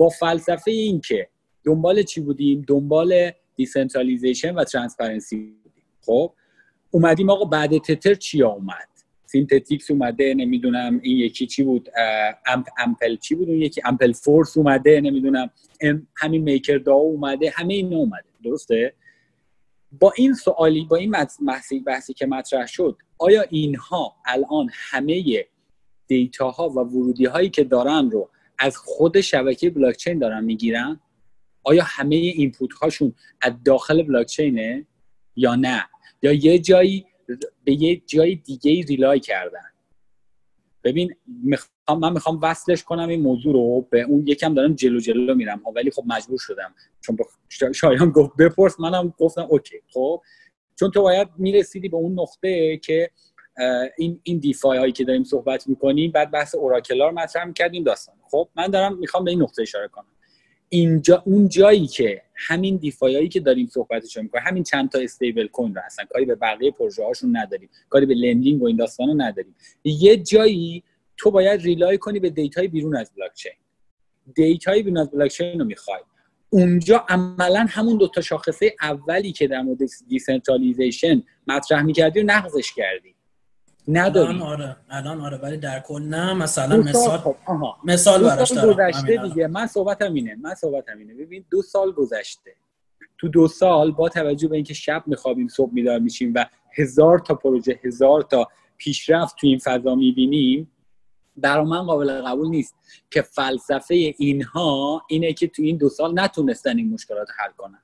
با 0.00 0.08
فلسفه 0.08 0.70
این 0.70 1.00
که 1.00 1.28
دنبال 1.64 2.02
چی 2.02 2.20
بودیم؟ 2.20 2.64
دنبال 2.68 3.32
decentralization 3.56 4.54
و 4.54 4.64
transparency 4.64 5.36
بودیم. 5.36 5.82
خب 6.00 6.32
اومدیم 6.90 7.30
آقا 7.30 7.44
بعد 7.44 7.78
تتر 7.78 8.14
چی 8.14 8.42
اومد؟ 8.42 8.88
Synthetix 9.26 9.90
اومده 9.90 10.34
نمی‌دونم 10.34 11.00
این 11.02 11.16
یکی 11.16 11.46
چی 11.46 11.62
بود؟ 11.62 11.88
امپ 12.46 12.66
Ampl 12.78 13.16
چی 13.16 13.34
بود؟ 13.34 13.48
اون 13.48 13.58
یکی 13.58 13.80
Ampleforth 13.84 14.56
اومده 14.56 15.00
نمی‌دونم. 15.00 15.50
همین 16.16 16.42
Maker 16.42 16.78
DAO 16.78 16.94
اومده 16.94 17.52
همه 17.54 17.74
این 17.74 17.94
اومده. 17.94 18.28
درسته؟ 18.44 18.94
با 20.00 20.12
این 20.16 20.34
سوالی 20.34 20.84
با 20.90 20.96
این 20.96 21.10
بحثی, 21.46 21.80
بحثی 21.80 22.14
که 22.14 22.26
مطرح 22.26 22.66
شد 22.66 22.96
آیا 23.18 23.42
اینها 23.42 24.16
الان 24.26 24.68
همه 24.72 25.44
data 26.06 26.50
ها 26.50 26.68
و 26.68 26.78
ورودی 26.78 27.24
هایی 27.24 27.50
که 27.50 27.64
دارن 27.64 28.10
رو 28.10 28.30
از 28.60 28.76
خود 28.76 29.20
شبکه 29.20 29.70
بلاکچین 29.70 30.18
دارن 30.18 30.44
می‌گیرن؟ 30.44 31.00
آیا 31.62 31.84
همه 31.86 32.16
input 32.16 32.72
هاشون 32.72 33.14
از 33.42 33.52
داخل 33.64 34.02
بلاکچینه 34.02 34.86
یا 35.36 35.54
نه؟ 35.54 35.84
یا 36.22 36.32
یه 36.32 36.58
جایی 36.58 37.06
به 37.64 37.72
یه 37.72 37.96
جای 38.06 38.34
دیگه 38.34 38.82
rely 38.82 39.20
کردن؟ 39.20 39.70
ببین 40.84 41.14
من 42.00 42.12
می‌خوام 42.12 42.38
وصلش 42.42 42.82
کنم 42.84 43.08
این 43.08 43.20
موضوع 43.20 43.52
رو 43.52 43.88
به 43.90 44.02
اون 44.02 44.26
یکم 44.26 44.54
دارم 44.54 44.74
جلو 44.74 45.00
جلو 45.00 45.34
میرم 45.34 45.62
ولی 45.76 45.90
خب 45.90 46.04
مجبور 46.06 46.38
شدم. 46.38 46.74
چون 47.00 47.72
شایان 47.72 48.10
گفت 48.10 48.36
بپرس 48.36 48.80
منم 48.80 49.14
گفتم 49.18 49.46
okay. 49.50 49.76
خب؟ 49.92 50.22
چون 50.78 50.90
تو 50.90 51.02
باید 51.02 51.28
می‌رسیدی 51.36 51.88
به 51.88 51.96
اون 51.96 52.20
نقطه 52.20 52.76
که 52.76 53.10
این 53.98 54.20
این 54.22 54.38
DeFi 54.38 54.78
هایی 54.78 54.92
که 54.92 55.04
داریم 55.04 55.24
صحبت 55.24 55.68
می‌کنیم 55.68 56.10
بعد 56.10 56.30
بحث 56.30 56.54
oracle 56.54 56.93
ها 56.93 56.99
رو 56.99 57.12
مطرح 57.12 57.44
می‌کردیم 57.44 57.84
داستان. 57.84 58.19
خب 58.30 58.48
من 58.56 58.66
دارم 58.66 58.98
می‌خوام 58.98 59.24
به 59.24 59.30
این 59.30 59.42
نقطه 59.42 59.62
اشاره 59.62 59.88
کنم. 59.88 60.04
اینجا 60.68 61.22
اون 61.26 61.48
جایی 61.48 61.86
که 61.86 62.22
همین 62.36 62.76
DeFi 62.76 63.14
هایی 63.14 63.28
که 63.28 63.40
داریم 63.40 63.66
صحبتش 63.66 64.16
می‌کنیم 64.16 64.44
همین 64.46 64.62
چند 64.62 64.90
تا 64.90 64.98
stablecoin 64.98 65.74
رو 65.74 65.80
هستن. 65.84 66.04
کاری 66.04 66.24
به 66.24 66.34
بقیه 66.34 66.70
پروژه 66.70 67.04
هاشون 67.04 67.36
نداریم. 67.36 67.70
کاری 67.88 68.06
به 68.06 68.14
lending 68.14 68.62
و 68.62 68.66
این 68.66 68.76
داستان 68.76 69.08
رو 69.08 69.14
نداریم. 69.14 69.54
یه 69.84 70.16
جایی 70.16 70.82
تو 71.16 71.30
باید 71.30 71.60
rely 71.60 71.98
کنی 71.98 72.18
به 72.18 72.30
data 72.30 72.60
ی 72.60 72.68
بیرون 72.68 72.96
از 72.96 73.12
blockchain 73.16 73.34
data 73.34 73.52
ی 74.34 74.82
بیرون 74.82 74.98
از 74.98 75.10
بلاک 75.10 75.30
چین 75.30 75.58
رو 75.58 75.64
می‌خوای. 75.64 76.00
اونجا 76.50 77.04
عملا 77.08 77.66
همون 77.68 77.96
دو 77.96 78.08
تا 78.08 78.20
شاخصه 78.20 78.74
اولی 78.82 79.32
که 79.32 79.48
در 79.48 79.62
مورد 79.62 79.78
decentralization 80.08 81.22
مطرح 81.46 81.82
می‌کردی 81.82 82.20
و 82.20 82.22
نقضش 82.22 82.72
کردی. 82.72 83.14
نداری 83.92 84.34
الان 84.34 84.42
آره. 84.42 84.76
الان 84.90 85.20
آره 85.20 85.36
ولی 85.36 85.56
در 85.56 85.80
کل 85.80 86.02
نه. 86.02 86.34
مثلا 86.34 86.76
مثال 86.76 87.18
خب. 87.18 87.36
مثال 87.84 88.24
براش 88.24 88.52
گذشته 88.52 89.16
دیگه. 89.16 89.46
من 89.46 89.66
صحبتم 89.66 90.14
اینه. 90.14 90.36
من 90.42 90.54
صحبتم 90.54 90.98
اینه. 90.98 91.14
ببین 91.14 91.44
دو 91.50 91.62
سال 91.62 91.92
گذشته. 91.92 92.54
تو 93.18 93.28
دو 93.28 93.48
سال 93.48 93.90
با 93.92 94.08
توجه 94.08 94.48
به 94.48 94.54
اینکه 94.56 94.74
شب 94.74 95.02
میخوابیم 95.06 95.48
صبح 95.48 95.72
بیدار 95.72 95.98
میشیم 95.98 96.32
و 96.34 96.46
هزار 96.78 97.18
تا 97.18 97.34
پروژه 97.34 97.80
هزار 97.84 98.22
تا 98.22 98.48
پیشرفت 98.76 99.36
تو 99.36 99.46
این 99.46 99.58
فضا 99.58 99.94
می‌بینیم 99.94 100.70
در 101.42 101.62
من 101.62 101.82
قابل 101.82 102.22
قبول 102.22 102.48
نیست 102.48 102.74
که 103.10 103.22
فلسفه 103.22 104.14
اینها 104.18 105.02
اینه 105.08 105.32
که 105.32 105.46
تو 105.46 105.62
این 105.62 105.76
دو 105.76 105.88
سال 105.88 106.20
نتونستن 106.20 106.76
این 106.76 106.92
مشکلات 106.92 107.28
حل 107.38 107.50
کنن. 107.56 107.82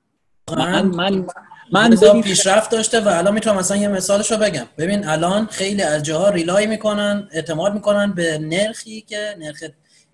من 0.57 0.87
من 0.87 1.27
من 1.73 2.21
پیشرفت 2.23 2.71
داشته 2.71 3.01
و 3.01 3.09
الان 3.09 3.35
می‌تونم 3.35 3.57
مثلا 3.57 3.77
یه 3.77 3.89
مثالش 3.89 4.31
رو 4.31 4.37
بگم. 4.37 4.67
ببین 4.79 5.09
الان 5.09 5.47
خیلی 5.47 5.83
از 5.83 6.03
جاها 6.03 6.31
ریلای 6.31 6.67
می‌کنن 6.67 7.29
اعتماد 7.33 7.75
می‌کنن 7.75 8.13
به 8.13 8.39
نرخی 8.39 9.01
که 9.01 9.37
نرخ 9.39 9.65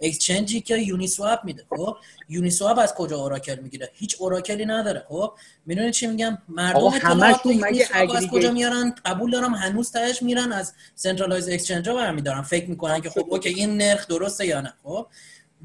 اکسچنجی 0.01 0.61
که 0.61 0.77
یونی 0.77 1.07
سواب 1.07 1.41
میده. 1.45 1.65
خب؟ 1.77 1.97
یونی 2.29 2.51
سواب 2.51 2.79
از 2.79 2.95
کجا 2.95 3.17
اوراکل 3.17 3.55
می‌گیره؟ 3.63 3.91
هیچ 3.95 4.17
اوراکلی 4.19 4.67
نداره. 4.67 5.05
خب؟ 5.09 5.33
می‌دونی 5.67 5.91
چی 5.91 6.07
میگم؟ 6.07 6.39
مردم 6.49 6.85
اطلاعات 6.85 7.47
مگه 7.47 7.89
از 8.17 8.27
کجا 8.27 8.51
میارن؟ 8.51 8.95
قبول 9.05 9.31
دارم 9.31 9.55
هنوز 9.55 9.91
تهش 9.91 10.23
میرن 10.23 10.53
از 10.53 10.73
centralized 10.95 11.49
exchange 11.49 11.89
ها 11.89 11.95
برمیدارن. 11.95 12.43
فکر 12.43 12.71
می‌کنن 12.71 13.01
که 13.01 13.11
خب 13.11 13.27
okay 13.29 13.49
این 13.49 13.77
نرخ 13.77 14.07
درسته 14.07 14.47
یا 14.47 14.61
نه؟ 14.61 14.73
خب؟ 14.83 15.07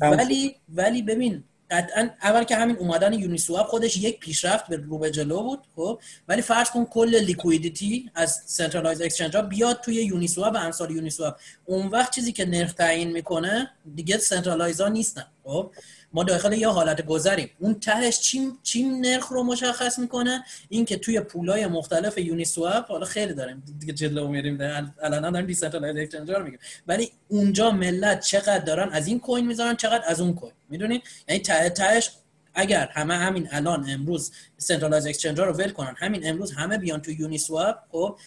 ولی 0.02 0.56
ولی 0.70 1.02
ببین 1.02 1.44
قطعا 1.72 2.10
اول 2.24 2.44
که 2.44 2.56
همین 2.56 2.78
اومدن 2.78 3.14
Uniswap 3.14 3.68
خودش 3.68 3.98
یک 3.98 4.20
پیشرفت 4.20 4.68
به 4.68 4.78
رو 4.78 4.98
به 4.98 5.12
جلو 5.12 5.44
بود 5.44 5.60
خب. 5.76 6.00
ولی 6.28 6.42
فرض 6.42 6.70
کن 6.70 6.86
کل 6.86 7.16
liquidity 7.16 8.12
از 8.16 8.42
centralized 8.46 9.02
exchange 9.02 9.36
ها 9.36 9.42
بیاد 9.42 9.82
توی 9.82 9.96
Uniswap 9.96 10.54
و 10.54 10.58
امثال 10.58 10.92
Uniswap 10.92 11.36
اون 11.66 11.88
وقت 11.88 12.16
چیزی 12.16 12.32
که 12.32 12.46
نرخ 12.46 12.74
تعیین 12.74 13.12
می‌کنه 13.12 13.70
دیگه 13.96 14.18
centralized 14.18 14.82
ها 14.82 14.88
نیستن 14.88 15.26
خب. 15.44 15.72
ما 16.14 16.24
داخل 16.24 16.54
یه 16.54 16.68
حالت 16.68 17.06
گذریم. 17.06 17.50
اون 17.60 17.80
تهش 17.80 18.20
چیم 18.20 18.58
چیم 18.64 18.96
نرخ 19.02 19.28
رو 19.28 19.44
مشخص 19.44 20.00
می‌کنه؟ 20.00 20.44
این 20.70 20.86
که 20.86 20.98
توی 20.98 21.20
pool 21.20 21.58
ای 21.58 21.68
مختلف 21.68 22.18
Uniswap 22.18 22.86
حالا 22.86 23.06
خیلی 23.06 23.34
داریم 23.34 23.64
دیگه 23.80 23.94
جلو 23.94 24.28
میریم 24.28 24.58
الان 25.04 25.32
داریم 25.32 25.48
decentralized 25.48 25.98
exchange 25.98 26.32
رو 26.32 26.44
میگیم. 26.44 26.60
ولی 26.88 27.12
اونجا 27.28 27.72
ملت 27.72 28.20
چقدر 28.20 28.60
دارن؟ 28.60 28.90
از 28.90 29.08
این 29.08 29.20
coin 29.20 29.48
می‌ذارن 29.48 29.76
چقدر 29.76 30.04
از 30.08 30.22
اون 30.22 30.34
coin. 30.34 30.54
می‌دونید 30.70 31.04
یعنی 31.28 31.42
ته 31.42 31.70
تهش 31.70 32.12
اگر 32.54 32.90
همه 32.94 33.16
همین 33.16 33.48
الان 33.52 33.90
امروز 33.90 34.32
centralized 34.58 35.08
exchange 35.08 35.40
رو 35.40 35.54
ول 35.54 35.70
کنن 35.70 35.96
همین 35.98 36.30
امروز 36.30 36.52
همه 36.52 36.78
بیان 36.78 37.02
تو 37.02 37.12
Uniswap 37.12 37.78
خب 37.92 38.18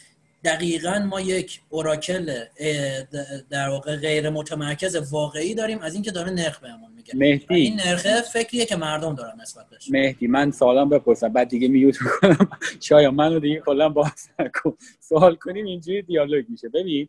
دقیقا 0.45 0.99
ما 0.99 1.21
یک 1.21 1.61
oracle 1.69 2.45
در 3.51 3.69
واقع 3.69 3.97
غیر 3.97 4.31
متمرکز 4.31 5.13
واقعی 5.13 5.55
داریم 5.55 5.79
از 5.79 5.95
اینکه 5.95 6.11
داره 6.11 6.31
نرخ 6.31 6.59
بهمون 6.59 6.93
میگه. 6.93 7.15
مهدی. 7.17 7.55
این 7.55 7.81
نرخه 7.87 8.21
فکریه 8.21 8.65
که 8.65 8.77
مردم 8.77 9.15
دارن 9.15 9.41
نسبت 9.41 9.69
بهش. 9.71 9.91
مهدی 9.91 10.27
من 10.27 10.51
سوالم 10.51 10.89
بپرسم. 10.89 11.29
بعد 11.29 11.49
دیگه 11.49 11.69
میوت 11.69 11.97
می‌کنم. 12.03 12.49
شاید 12.81 13.15
منو 13.15 13.41
دیگه 13.41 13.61
کلا 13.61 13.89
باز 13.89 14.29
نکن. 14.39 14.77
سوال 15.01 15.35
کنیم 15.35 15.65
اینجوری 15.65 16.03
دیالوگ 16.03 16.45
میشه. 16.49 16.69
ببین 16.69 17.09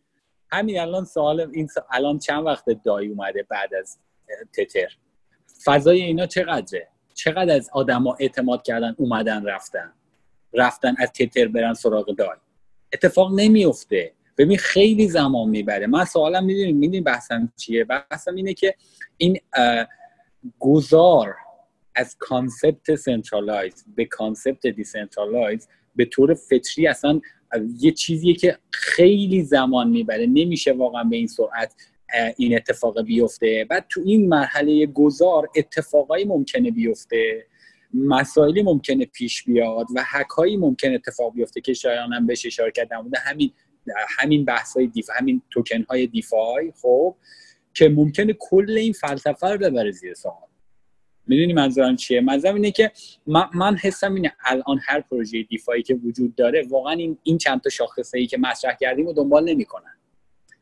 همین 0.51 0.79
الان 0.79 1.05
سوال 1.05 1.49
این 1.53 1.69
الان 1.91 2.19
چند 2.19 2.45
وقت 2.45 2.65
دایی 2.83 3.09
اومده 3.09 3.45
بعد 3.49 3.73
از 3.73 3.97
تتر؟ 4.53 4.97
فضای 5.65 6.01
اینا 6.01 6.25
چقدره؟ 6.25 6.87
چقدر 7.13 7.55
از 7.55 7.69
آدما 7.73 8.17
اعتماد 8.19 8.63
کردن 8.63 8.95
اومدن 8.97 9.45
رفتن؟ 9.45 9.93
رفتن 10.53 10.95
از 10.97 11.11
تتر 11.11 11.47
برن 11.47 11.73
سراغ 11.73 12.15
دای 12.15 12.37
اتفاق 12.93 13.39
نمیفته. 13.39 14.11
ببین 14.37 14.57
خیلی 14.57 15.07
زمان 15.07 15.49
می‌بره. 15.49 15.87
من 15.87 16.05
سوالم 16.05 16.45
می‌دونیم 16.45 16.77
می‌دونیم 16.77 17.03
بحثم 17.03 17.53
چیه؟ 17.57 17.83
بحثم 17.83 18.35
اینه 18.35 18.53
که 18.53 18.75
این 19.17 19.39
گذار 20.59 21.35
از 21.95 22.15
concept 22.19 22.95
centralized 22.95 23.85
به 23.95 24.05
concept 24.05 24.67
decentralized 24.67 25.67
به 25.95 26.05
طور 26.05 26.33
فطری 26.33 26.87
اصلا 26.87 27.21
یه 27.79 27.91
چیزیه 27.91 28.33
که 28.33 28.57
خیلی 28.71 29.43
زمان 29.43 29.89
می‌بره. 29.89 30.25
نمیشه 30.25 30.71
واقعا 30.73 31.03
به 31.03 31.15
این 31.15 31.27
سرعت 31.27 31.75
این 32.37 32.55
اتفاق 32.55 33.01
بیفته. 33.01 33.65
بعد 33.69 33.85
تو 33.89 34.01
این 34.05 34.29
مرحله 34.29 34.85
گذار 34.85 35.49
اتفاقایی 35.55 36.25
ممکنه 36.25 36.71
بیفته. 36.71 37.45
مسائلی 37.93 38.63
ممکنه 38.63 39.05
پیش 39.05 39.43
بیاد 39.43 39.87
و 39.95 40.03
هکایی 40.05 40.57
ممکنه 40.57 40.93
اتفاق 40.93 41.33
بیفته 41.33 41.61
که 41.61 41.73
شایانم 41.73 42.27
بهش 42.27 42.45
اشاره 42.45 42.71
کردم 42.71 43.01
بوده 43.01 43.19
همین 43.19 43.51
همین 44.19 44.45
بحث 44.45 44.77
های 44.77 44.87
DeFi 44.87 45.09
همین 45.19 45.41
توکن 45.49 45.83
های 45.89 46.07
DeFi 46.07 46.73
خب 46.81 47.15
که 47.73 47.89
ممکنه 47.89 48.35
کل 48.39 48.71
این 48.77 48.93
فلسفه 48.93 49.47
رو 49.47 49.57
ببره 49.57 49.91
زیر 49.91 50.13
سوال. 50.13 50.35
می‌دونی 51.27 51.53
منظورم 51.53 51.95
چیه؟ 51.95 52.21
منظورم 52.21 52.55
اینه 52.55 52.71
که 52.71 52.91
من, 53.27 53.45
من 53.53 53.75
حسم 53.75 54.13
اینه 54.13 54.33
الان 54.45 54.79
هر 54.87 55.01
پروژه 55.01 55.43
DeFi 55.43 55.70
یی 55.70 55.83
که 55.83 55.95
وجود 55.95 56.35
داره 56.35 56.67
واقعا 56.69 56.93
این 56.93 57.17
این 57.23 57.37
چند 57.37 57.61
تا 57.61 57.69
شاخصه 57.69 58.17
ای 58.17 58.27
که 58.27 58.37
مطرح 58.37 58.77
کردیم 58.81 59.05
رو 59.05 59.13
دنبال 59.13 59.49
نمی‌کنن. 59.49 59.97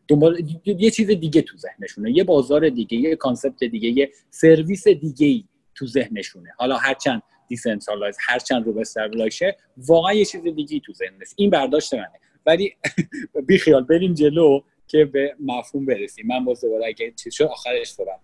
دنبال 0.08 0.42
یه 0.65 0.92
چیز 0.92 1.08
دیگه 1.08 1.42
تو 1.42 1.58
ذهنشونه. 1.58 2.12
یه 2.12 2.24
بازار 2.24 2.70
دیگه 2.70 2.98
یه 2.98 3.15
concept 3.15 3.63
دیگه 3.63 3.89
یه 3.89 4.12
سرویس 4.30 4.88
دیگه 4.88 5.28
ای 5.28 5.44
تو 5.80 5.88
ذهنشونه. 5.88 6.54
حالا 6.58 6.78
هرچند 6.78 7.24
decentralized 7.47 8.17
هرچند 8.28 8.65
رو 8.65 8.74
باشه 8.74 9.58
واقعا 9.78 10.13
یه 10.13 10.26
چیز 10.26 10.42
دیگه 10.44 10.80
تو 10.80 10.94
ذهنش. 10.94 11.28
این 11.36 11.50
برداشت 11.50 11.94
منه. 11.94 12.20
ولی 12.46 12.76
بی 13.48 13.58
خیال 13.58 13.84
بریم 13.84 14.13
جلو 14.13 14.62
که 14.88 15.06
به 15.06 15.36
مفهوم 15.39 15.86
برسیم. 15.86 16.28
من 16.28 16.46
باز 16.46 16.62
دوباره 16.62 16.86
اگه 16.86 17.12
چیز 17.12 17.34
شد 17.34 17.44
آخرش 17.44 17.88
صحبت 17.88 18.20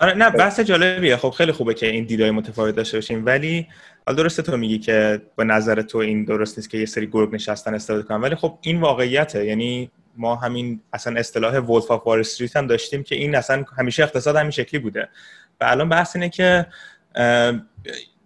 آره 0.00 0.14
نه 0.14 0.30
بحث 0.30 0.60
جالبیه. 0.60 1.16
خب 1.16 1.30
خیلی 1.30 1.52
خوبه 1.52 1.74
که 1.74 1.86
این 1.86 2.04
دیدای 2.04 2.30
متفاوت 2.30 2.74
داشته 2.74 2.96
باشیم. 2.96 3.26
ولی 3.26 3.66
حالا 4.06 4.22
درسته 4.22 4.42
تو 4.42 4.56
میگی 4.56 4.78
که 4.78 5.22
به 5.36 5.44
نظر 5.44 5.82
تو 5.82 5.98
این 5.98 6.24
درست 6.24 6.58
نیست 6.58 6.70
که 6.70 6.78
یه 6.78 6.86
سری 6.86 7.06
گروه 7.06 7.34
نشستن 7.34 7.74
استفاده 7.74 8.02
کنن. 8.02 8.20
ولی 8.20 8.34
خب 8.34 8.58
این 8.62 8.80
واقعیته. 8.80 9.46
یعنی 9.46 9.90
ما 10.16 10.36
همین 10.36 10.80
اصلا 10.92 11.20
اصطلاح 11.20 11.58
Wolf 11.58 11.90
of 11.90 12.26
هم 12.56 12.66
داشتیم 12.66 13.02
که 13.02 13.14
این 13.14 13.34
اصلا 13.34 13.64
همیشه 13.78 14.02
اقتصاد 14.02 14.36
همین 14.36 14.50
شکلی 14.50 14.80
بوده. 14.80 15.08
و 15.60 15.64
الان 15.64 15.88
بحث 15.88 16.16
اینه 16.16 16.28
که 16.28 16.66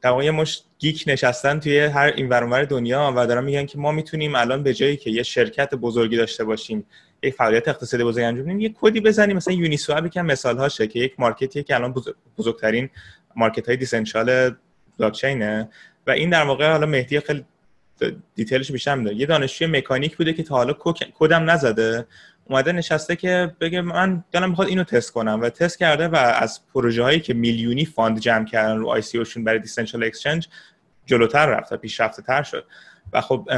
در 0.01 0.23
یه 0.23 0.31
مشت 0.31 0.63
geek 0.79 1.05
نشستن 1.07 1.61
توی 1.61 1.81
هر 1.81 2.13
این 2.17 2.29
ور 2.29 2.41
اون 2.41 2.53
ور 2.53 2.65
دنیا 2.65 3.13
و 3.17 3.27
دارن 3.27 3.45
میگن 3.45 3.67
که 3.67 3.79
ما 3.79 3.93
می‌تونیم 3.93 4.35
الان 4.35 4.63
به 4.63 4.75
جایی 4.75 4.97
که 4.97 5.11
یه 5.11 5.23
شرکت 5.23 5.75
بزرگی 5.75 6.17
داشته 6.17 6.45
باشیم 6.45 6.87
یک 7.23 7.35
فعالیت 7.35 7.69
اقتصادی 7.69 8.05
بزرگ 8.05 8.25
انجام 8.25 8.45
بدیم 8.45 8.61
یه 8.61 8.75
کدی 8.81 9.01
بزنیم. 9.01 9.37
مثلا 9.37 9.55
Uniswap 9.55 10.09
که 10.09 10.23
مثال 10.23 10.59
هاشه 10.59 10.87
که 10.87 10.99
یک 10.99 11.15
market 11.19 11.52
یه 11.52 11.63
که 11.63 11.75
الان 11.75 11.95
بزرگترین 12.39 12.91
market 13.37 13.67
های 13.67 13.77
decentralized 13.77 14.57
blockchain 14.99 15.62
ه 15.62 15.69
و 16.07 16.11
این 16.11 16.31
در 16.31 16.43
واقع 16.43 16.73
حالا 16.73 16.87
مهدی 16.87 17.21
خیلی 17.21 17.45
detail 18.35 18.63
ش 18.63 18.73
بیشتر 18.73 18.95
میده 18.95 19.15
یه 19.15 19.27
دانشجوی 19.27 19.67
مکانیک 19.67 20.17
بوده 20.17 20.33
که 20.33 20.43
تا 20.43 20.55
حالا 20.55 20.75
کدم 21.15 21.51
نزده. 21.51 22.07
اومده 22.49 22.73
نشسته 22.73 23.17
که 23.17 23.57
بگه 23.61 23.81
من 23.81 24.25
دلم 24.33 24.51
می‌خواد 24.51 24.69
اینو 24.69 24.85
تست 24.85 25.13
کنم 25.13 25.41
و 25.43 25.49
تست 25.49 25.79
کرده 25.79 26.09
و 26.09 26.17
از 26.17 26.61
پروژه 26.75 27.03
هایی 27.03 27.21
که 27.21 27.35
میلیونی 27.35 27.85
fund 27.85 28.19
جمع 28.19 28.45
کردن 28.45 28.77
رو 28.77 28.89
ICO 28.89 29.03
شون 29.03 29.45
برای 29.45 29.59
decentralized 29.59 30.05
exchange 30.05 30.49
جلوتر 31.07 31.47
رفت 31.47 31.73
و 31.73 31.77
پیشرفته 31.77 32.23
تر 32.23 32.43
شد. 32.43 32.67
و 33.13 33.21
خب 33.21 33.49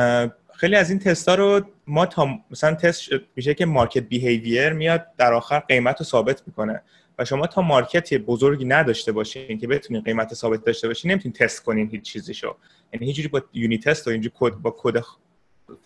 خیلی 0.54 0.76
از 0.76 0.90
این 0.90 0.98
تستا 0.98 1.34
رو 1.34 1.60
ما 1.86 2.06
تا 2.06 2.28
مثلا 2.50 2.74
تست 2.74 3.08
میشه 3.36 3.54
که 3.54 3.66
market 3.66 4.02
behavior 4.02 4.72
میاد 4.72 5.06
در 5.16 5.32
آخر 5.32 5.58
قیمت 5.58 5.98
رو 5.98 6.04
ثابت 6.04 6.42
می‌کنه. 6.46 6.82
و 7.18 7.24
شما 7.24 7.46
تا 7.46 7.62
market 7.62 8.14
بزرگی 8.14 8.64
نداشته 8.64 9.12
باشین 9.12 9.58
که 9.58 9.66
بتونین 9.66 10.02
قیمت 10.02 10.34
ثابت 10.34 10.64
داشته 10.64 10.88
باشین 10.88 11.10
نمی‌تونین 11.10 11.32
تست 11.32 11.62
کنین 11.62 11.90
هیچ 11.90 12.02
چیزیشو. 12.02 12.56
یعنی 12.92 13.12
هیچ 13.12 13.30
با 13.30 13.42
unit 13.52 13.88
test 13.88 14.06
و 14.06 14.10
اینجوری 14.10 14.34
کد 14.38 14.52
با 14.52 14.76
کد 14.78 15.04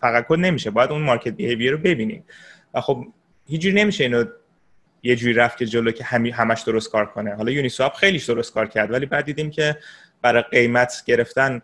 فقط 0.01 0.25
کد 0.27 0.39
نمیشه. 0.39 0.71
باید 0.71 0.91
اون 0.91 1.01
market 1.01 1.31
behavior 1.33 1.71
رو 1.71 1.77
ببینیم 1.77 2.23
و 2.73 2.81
خب 2.81 3.05
هیچ 3.47 3.65
نمیشه 3.65 4.03
اینو 4.03 4.25
یه 5.03 5.15
جوری 5.15 5.33
رفت 5.33 5.57
که 5.57 5.65
جلو 5.65 5.91
که 5.91 6.03
همی 6.03 6.29
همش 6.29 6.61
درست 6.61 6.91
کار 6.91 7.05
کنه. 7.05 7.35
حالا 7.35 7.51
Uniswap 7.51 7.93
خیلیش 7.93 8.25
درست 8.25 8.53
کار 8.53 8.67
کرد 8.67 8.91
ولی 8.91 9.05
بعد 9.05 9.25
دیدیم 9.25 9.49
که 9.49 9.77
برای 10.21 10.43
قیمت 10.51 11.03
گرفتن 11.05 11.61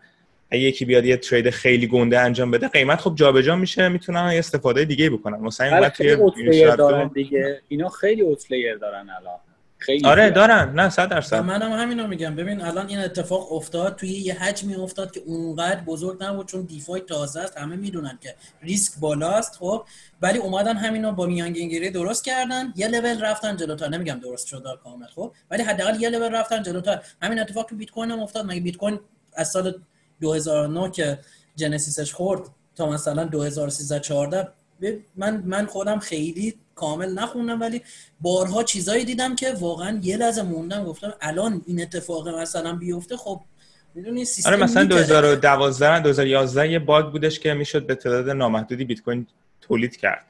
اگه 0.50 0.62
یکی 0.62 0.84
بیاد 0.84 1.04
یه 1.04 1.16
ترید 1.16 1.50
خیلی 1.50 1.86
گنده 1.86 2.20
انجام 2.20 2.50
بده 2.50 2.68
قیمت 2.68 3.00
خب 3.00 3.14
جابجا 3.14 3.56
میشه 3.56 3.88
می‌تونن 3.88 4.18
استفاده 4.18 4.84
دیگه 4.84 5.10
بکنن. 5.10 5.40
مثلا 5.40 5.88
توی 5.88 6.16
دارن 6.76 7.08
دیگه. 7.08 7.60
اینا 7.68 7.88
خیلی 7.88 8.20
اوتلایر 8.22 8.76
دارن 8.76 9.10
الان. 9.10 9.38
خیلی 9.80 10.06
آره 10.06 10.30
دارن. 10.30 10.74
نه 10.74 10.88
صد 10.88 11.08
درصد. 11.08 11.36
منم 11.36 11.72
همینو 11.72 12.06
میگم. 12.06 12.34
ببین 12.34 12.60
الان 12.60 12.88
این 12.88 12.98
اتفاق 12.98 13.52
افتاد 13.52 13.96
توی 13.96 14.08
یه 14.08 14.34
حجمی 14.34 14.74
افتاد 14.74 15.10
که 15.10 15.22
اونقدر 15.26 15.80
بزرگ 15.80 16.24
نبود 16.24 16.46
چون 16.48 16.62
دیفای 16.62 17.00
تازه 17.00 17.40
است 17.40 17.58
همه 17.58 17.76
می‌دونن 17.76 18.18
که 18.20 18.34
ریسک 18.62 18.92
بالاست 19.00 19.56
خب. 19.56 19.84
ولی 20.22 20.38
اومدن 20.38 20.76
همینو 20.76 21.12
با 21.12 21.26
میانگینگیری 21.26 21.90
درست 21.90 22.24
کردن. 22.24 22.72
یه 22.76 22.88
لول 22.88 23.20
رفتن 23.20 23.56
جلوتر 23.56 23.88
نمیگم 23.88 24.20
درست 24.22 24.46
شد 24.46 24.80
کامل 24.84 25.06
خب. 25.06 25.32
ولی 25.50 25.62
حداقل 25.62 26.00
یه 26.00 26.08
لول 26.08 26.34
رفتن 26.34 26.62
جلوتر 26.62 27.02
همین 27.22 27.38
اتفاق 27.40 27.66
تو 27.66 27.76
بیت 27.76 27.90
کوین 27.90 28.10
هم 28.10 28.20
افتاد. 28.20 28.46
مگه 28.46 28.60
بیت 28.60 28.76
کوین 28.76 29.00
از 29.34 29.50
سال 29.50 29.74
2009 30.20 30.90
که 30.90 31.18
جنسیسش 31.56 32.12
خورد 32.14 32.42
تا 32.76 32.90
مثلا 32.90 33.24
2013 33.24 34.00
14 34.00 34.48
من 35.16 35.42
من 35.46 35.66
خودم 35.66 35.98
خیلی 35.98 36.54
کامل 36.80 37.12
نخوندم 37.12 37.60
ولی 37.60 37.82
بارها 38.20 38.62
چیزایی 38.62 39.04
دیدم 39.04 39.34
که 39.34 39.52
واقعا 39.60 40.00
یه 40.02 40.16
لحظه 40.16 40.42
موندم 40.42 40.84
گفتم 40.84 41.14
الان 41.20 41.62
این 41.66 41.82
اتفاق 41.82 42.28
مثلا 42.28 42.76
بیفته 42.76 43.16
خب 43.16 43.40
می‌دونی 43.94 44.24
سیستم 44.24 44.50
آره 44.50 44.62
مثلا 44.62 44.84
2012 44.84 46.00
2011 46.00 46.72
یه 46.72 46.78
باگ 46.78 47.06
بودش 47.06 47.40
که 47.40 47.54
می‌شد 47.54 47.86
به 47.86 47.94
تعداد 47.94 48.30
نامحدودی 48.30 48.84
بیت 48.84 49.00
کوین 49.00 49.26
تولید 49.60 49.96
کرد. 49.96 50.24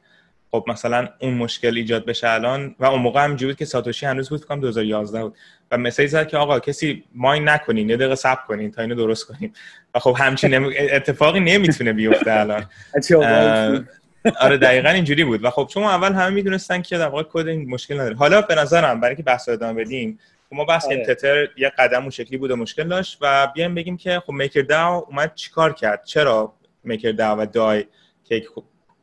خب 0.51 0.65
مثلا 0.69 1.09
اون 1.21 1.35
مشکل 1.35 1.77
ایجاد 1.77 2.07
بشه 2.07 2.29
الان 2.29 2.75
و 2.79 2.85
اون 2.85 3.03
موقع 3.03 3.25
هم 3.25 3.37
بود 3.37 3.57
که 3.57 3.65
ساتوشی 3.65 4.07
هنوز 4.07 4.29
بود 4.29 4.45
فکر 4.45 4.57
2011 4.57 5.23
بود. 5.23 5.37
و 5.71 5.79
مسیج 5.79 6.11
زد 6.11 6.29
که 6.29 6.37
آقا 6.37 6.61
کسی 6.61 7.05
ماین 7.15 7.49
نکنین 7.49 7.91
یه 7.91 7.97
دقیقه 7.97 8.15
صبر 8.15 8.41
کنین 8.49 8.71
تا 8.71 8.83
اینو 8.83 8.95
درست 8.95 9.27
کنیم. 9.27 9.53
و 9.95 9.99
خب 9.99 10.17
همچین 10.19 10.55
اتفاقی 10.91 11.41
نمی‌تونه 11.41 11.93
بیفته 11.93 12.33
الان. 12.33 12.67
آره 14.41 14.57
دقیقا 14.57 14.89
اینجوری 14.89 15.25
بود. 15.25 15.45
و 15.45 15.51
خب 15.51 15.69
چون 15.71 15.83
اول 15.83 16.13
همه 16.13 16.31
می‌دونستن 16.31 16.83
که 16.83 16.99
در 16.99 17.09
واقع 17.09 17.23
کد 17.31 17.49
این 17.49 17.71
مشکل 17.71 17.95
نداره. 17.95 18.17
حالا 18.17 18.43
به 18.43 18.55
نظرم 18.55 19.01
برای 19.01 19.11
اینکه 19.11 19.23
بحث 19.23 19.49
ادامه 19.49 19.85
بدیم 19.85 20.19
خب 20.51 20.57
ما 20.57 20.65
بحث 20.65 20.87
آره. 20.87 21.07
تتر 21.07 21.49
یه 21.57 21.73
قدم 21.79 22.01
اون 22.01 22.11
شکلی 22.11 22.37
بود 22.37 22.51
و 22.51 22.57
مشکل 22.57 22.89
داشت 22.89 23.19
و 23.21 23.47
بیایم 23.55 23.75
بگیم 23.75 23.97
که 23.97 24.23
خب 24.27 24.33
میکر 24.33 24.63
داو 24.63 25.07
اومد 25.09 25.35
چیکار 25.35 25.73
کرد؟ 25.73 26.05
چرا 26.05 26.55
میکر 26.85 27.13
داو 27.13 27.41
و 27.41 27.47
دای 27.47 27.85
که 28.25 28.45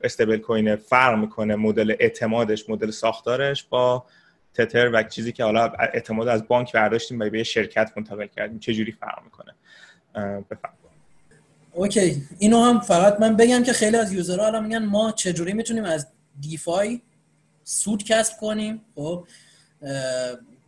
استیبل 0.03 0.37
کوین 0.37 0.75
فرق 0.75 1.17
می‌کنه 1.17 1.55
مدل 1.55 1.95
اعتمادش 1.99 2.69
مدل 2.69 2.91
ساختارش 2.91 3.63
با 3.63 4.05
تتر 4.53 4.89
و 4.93 5.03
چیزی 5.03 5.31
که 5.31 5.43
حالا 5.43 5.71
اعتماد 5.93 6.27
از 6.27 6.47
بانک 6.47 6.73
برداشتیم 6.73 7.19
و 7.19 7.29
به 7.29 7.43
شرکت 7.43 7.91
منتقل 7.97 8.27
کردیم؟ 8.27 8.59
چه 8.59 8.73
جوری 8.73 8.91
فرق 8.91 9.23
می‌کنه؟ 9.23 9.53
بفرمایید. 10.51 10.76
اوکی. 11.77 12.23
اینو 12.37 12.63
هم 12.63 12.79
فقط 12.79 13.19
من 13.19 13.35
بگم 13.35 13.63
که 13.63 13.73
خیلی 13.73 13.97
از 13.97 14.13
یوزرها 14.13 14.45
الان 14.45 14.63
میگن 14.63 14.85
ما 14.85 15.11
چجوری 15.11 15.53
می‌تونیم 15.53 15.83
از 15.83 16.07
دیفای 16.41 17.01
سود 17.63 18.03
کسب 18.03 18.37
کنیم 18.37 18.81
خب؟ 18.95 19.27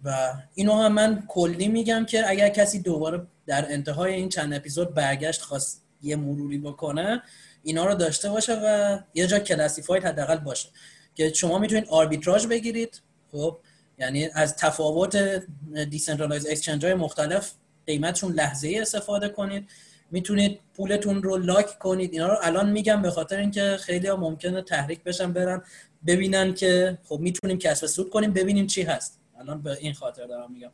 و 0.04 0.34
اینو 0.56 0.74
هم 0.74 0.94
من 0.94 1.24
کلی 1.28 1.68
میگم 1.68 2.06
که 2.06 2.30
اگر 2.30 2.50
کسی 2.50 2.80
دوباره 2.80 3.28
در 3.48 3.72
انتهای 3.74 4.14
این 4.14 4.30
چند 4.30 4.54
اپیزود 4.54 4.94
برگشت 4.94 5.42
خواست 5.42 5.84
یه 6.02 6.16
مروری 6.16 6.58
بکنه 6.58 7.22
اینا 7.64 7.86
رو 7.86 7.96
داشته 7.96 8.30
باشه 8.30 8.54
و 8.54 9.00
یه 9.14 9.28
جا 9.28 9.40
کلاسیفاید 9.40 10.04
حداقل 10.04 10.38
باشه. 10.38 10.70
که 11.16 11.34
شما 11.34 11.60
می‌تونید 11.60 11.86
آربیتراژ 11.90 12.46
بگیرید 12.46 13.02
خب؟ 13.32 13.58
یعنی 14.00 14.30
از 14.34 14.56
تفاوت 14.56 15.44
decentralized 15.90 16.48
exchange 16.48 16.86
های 16.86 16.94
مختلف 16.94 17.52
قیمتشون 17.88 18.34
لحظه 18.34 18.68
ای 18.68 18.80
استفاده 18.80 19.30
کنید. 19.30 19.68
می‌تونید 20.12 20.60
پولتون 20.74 21.24
رو 21.24 21.38
lock 21.38 21.80
کنید. 21.80 22.14
اینا 22.14 22.28
رو 22.28 22.38
الان 22.42 22.70
میگم 22.70 23.02
به 23.02 23.12
خاطر 23.12 23.38
اینکه 23.38 23.78
خیلی 23.80 24.08
ها 24.08 24.16
ممکنه 24.16 24.62
تحریک 24.62 25.04
بشن 25.04 25.34
برن 25.34 25.64
ببینن 26.08 26.54
که 26.54 26.98
خب 27.04 27.20
می‌تونیم 27.20 27.58
کسب 27.58 27.88
سود 27.88 28.10
کنیم 28.10 28.34
ببینیم 28.34 28.68
چی 28.68 28.82
هست. 28.82 29.20
الان 29.40 29.62
به 29.62 29.78
این 29.80 29.94
خاطر 29.94 30.28
دارم 30.28 30.52
میگم. 30.52 30.72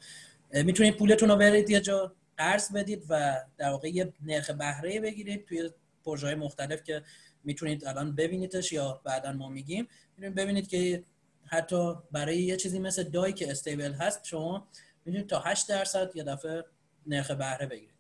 می‌تونید 0.53 0.97
پولتون 0.97 1.29
رو 1.29 1.35
برید 1.35 1.69
یه 1.69 1.81
جا 1.81 2.13
قرض 2.37 2.71
بدید 2.71 3.03
و 3.09 3.41
در 3.57 3.69
واقع 3.69 3.89
یه 3.89 4.13
نرخ 4.25 4.49
بهره 4.49 4.99
بگیرید 4.99 5.45
توی 5.45 5.69
پروژه 6.05 6.35
مختلف 6.35 6.83
که 6.83 7.01
می‌تونید 7.43 7.85
الان 7.85 8.15
ببینیدش 8.15 8.71
یا 8.71 9.01
بعدا 9.03 9.31
ما 9.31 9.49
میگیم. 9.49 9.87
می‌تونید 10.17 10.35
ببینید 10.35 10.67
که 10.67 11.03
حتی 11.45 11.93
برای 12.11 12.37
یه 12.37 12.57
چیزی 12.57 12.79
مثل 12.79 13.03
دای 13.03 13.33
که 13.33 13.51
stable 13.51 13.93
هست 13.93 14.25
شما 14.25 14.67
می‌تونید 15.05 15.27
تا 15.29 15.39
8 15.39 15.69
درصد 15.69 16.11
یه 16.15 16.23
دفعه 16.23 16.63
نرخ 17.07 17.31
بهره 17.31 17.65
بگیرید. 17.65 17.94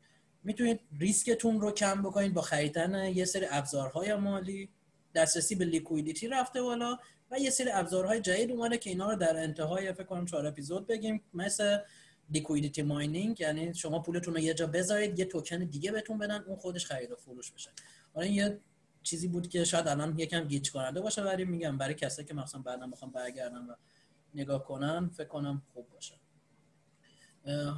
می‌تونید 0.45 0.79
ریسکتون 0.99 1.61
رو 1.61 1.71
کم 1.71 2.01
بکنید 2.01 2.33
با 2.33 2.41
خریدن 2.41 3.05
یه 3.05 3.25
سری 3.25 3.45
ابزارهای 3.49 4.15
مالی. 4.15 4.69
دسترسی 5.15 5.55
به 5.55 5.65
liquidity 5.65 6.27
رفته 6.27 6.61
بالا 6.61 6.97
و 7.31 7.39
یه 7.39 7.49
سری 7.49 7.71
ابزارهای 7.71 8.21
جدید 8.21 8.51
اومده 8.51 8.77
که 8.77 8.89
اینا 8.89 9.11
رو 9.11 9.15
در 9.15 9.37
انتهای 9.37 9.93
فکر 9.93 10.03
کنم 10.03 10.25
چهار 10.25 10.47
اپیزود 10.47 10.87
بگیم. 10.87 11.21
مثل 11.33 11.77
liquidity 12.29 12.81
mining 12.81 13.39
یعنی 13.39 13.73
شما 13.73 13.99
پولتون 13.99 14.33
رو 14.33 14.39
یه 14.39 14.53
جا 14.53 14.67
بذارید 14.67 15.19
یه 15.19 15.25
توکن 15.25 15.57
دیگه 15.57 15.91
بهتون 15.91 16.17
بدن 16.17 16.43
اون 16.47 16.55
خودش 16.55 16.85
خرید 16.85 17.11
و 17.11 17.15
فروش 17.15 17.51
بشه. 17.51 17.71
حالا 18.13 18.27
یه 18.27 18.59
چیزی 19.03 19.27
بود 19.27 19.49
که 19.49 19.63
شاید 19.63 19.87
الان 19.87 20.19
یکم 20.19 20.43
گیج 20.43 20.71
کننده 20.71 21.01
باشه 21.01 21.21
ولی 21.21 21.45
میگم 21.45 21.77
برای 21.77 21.93
کسایی 21.93 22.27
که 22.27 22.33
مثلا 22.33 22.61
بعدا 22.61 22.85
می‌خوام 22.85 23.11
برگردن 23.11 23.57
و 23.57 23.75
نگاه 24.35 24.63
کنن 24.63 25.09
فکر 25.09 25.27
کنم 25.27 25.61
خوب 25.73 25.89
باشه. 25.89 26.15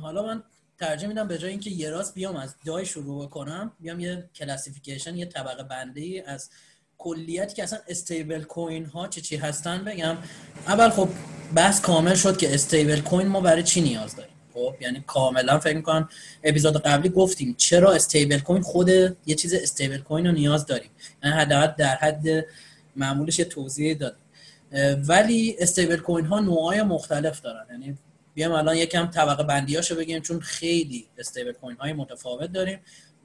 حالا 0.02 0.24
من 0.24 0.44
ترجیح 0.80 1.08
میدم 1.08 1.28
به 1.28 1.38
جای 1.38 1.50
اینکه 1.50 1.70
یه 1.70 1.90
راست 1.90 2.14
بیام 2.14 2.36
از 2.36 2.56
دای 2.66 2.86
شروع 2.86 3.30
کنم 3.30 3.72
بیام 3.80 4.00
یه 4.00 4.30
classification 4.36 5.16
یه 5.16 5.26
طبقه 5.26 5.64
بندی 5.64 6.20
از 6.20 6.50
کلیتی 6.98 7.56
که 7.56 7.64
اصلا 7.64 7.80
stablecoin 7.88 8.86
ها 8.86 9.08
چه 9.08 9.22
چی 9.22 9.36
هستن 9.36 9.84
بگم. 9.84 10.18
اول 10.68 10.90
خب 10.90 11.10
بحث 11.56 11.82
کامل 11.82 12.16
شد 12.16 12.38
که 12.38 12.54
stablecoin 12.54 13.28
ما 13.28 13.42
برای 13.42 13.64
چی 13.64 13.82
نیاز 13.82 14.16
داریم؟ 14.16 14.34
خب 14.54 14.76
یعنی 14.82 15.04
کاملا 15.08 15.60
فکر 15.60 15.76
می‌کنم 15.76 16.10
اپیزود 16.44 16.78
قبلی 16.78 17.10
گفتیم 17.10 17.56
چرا 17.58 17.92
استیبل 17.92 18.40
کوین 18.40 18.62
خود 18.62 18.90
یه 19.26 19.36
چیز 19.36 19.54
استیبل 19.54 19.98
کوین 19.98 20.26
رو 20.26 20.32
نیاز 20.32 20.66
داریم. 20.66 20.90
یعنی 21.24 21.36
حداقل 21.36 21.74
در 21.78 21.96
حد 21.96 22.46
معمولش 22.96 23.40
یه 23.40 23.46
توضیح 23.46 23.98
دادیم. 23.98 24.24
ولی 25.08 25.56
استیبل 25.60 25.98
کوین 25.98 26.26
ها 26.26 26.40
نوعای 26.40 26.82
مختلف 26.82 27.42
دارن. 27.42 27.66
یعنی 27.72 27.98
بیام 28.38 28.52
الان 28.52 28.78
یکم 28.78 29.06
طبقه 29.06 29.44
بندیاشو 29.44 29.96
بگیم 29.96 30.20
چون 30.20 30.40
خیلی 30.40 31.08
استیبل 31.18 31.52
کوین 31.52 31.78
های 31.78 31.94
متفاوت 31.94 32.52
داریم 32.52 32.80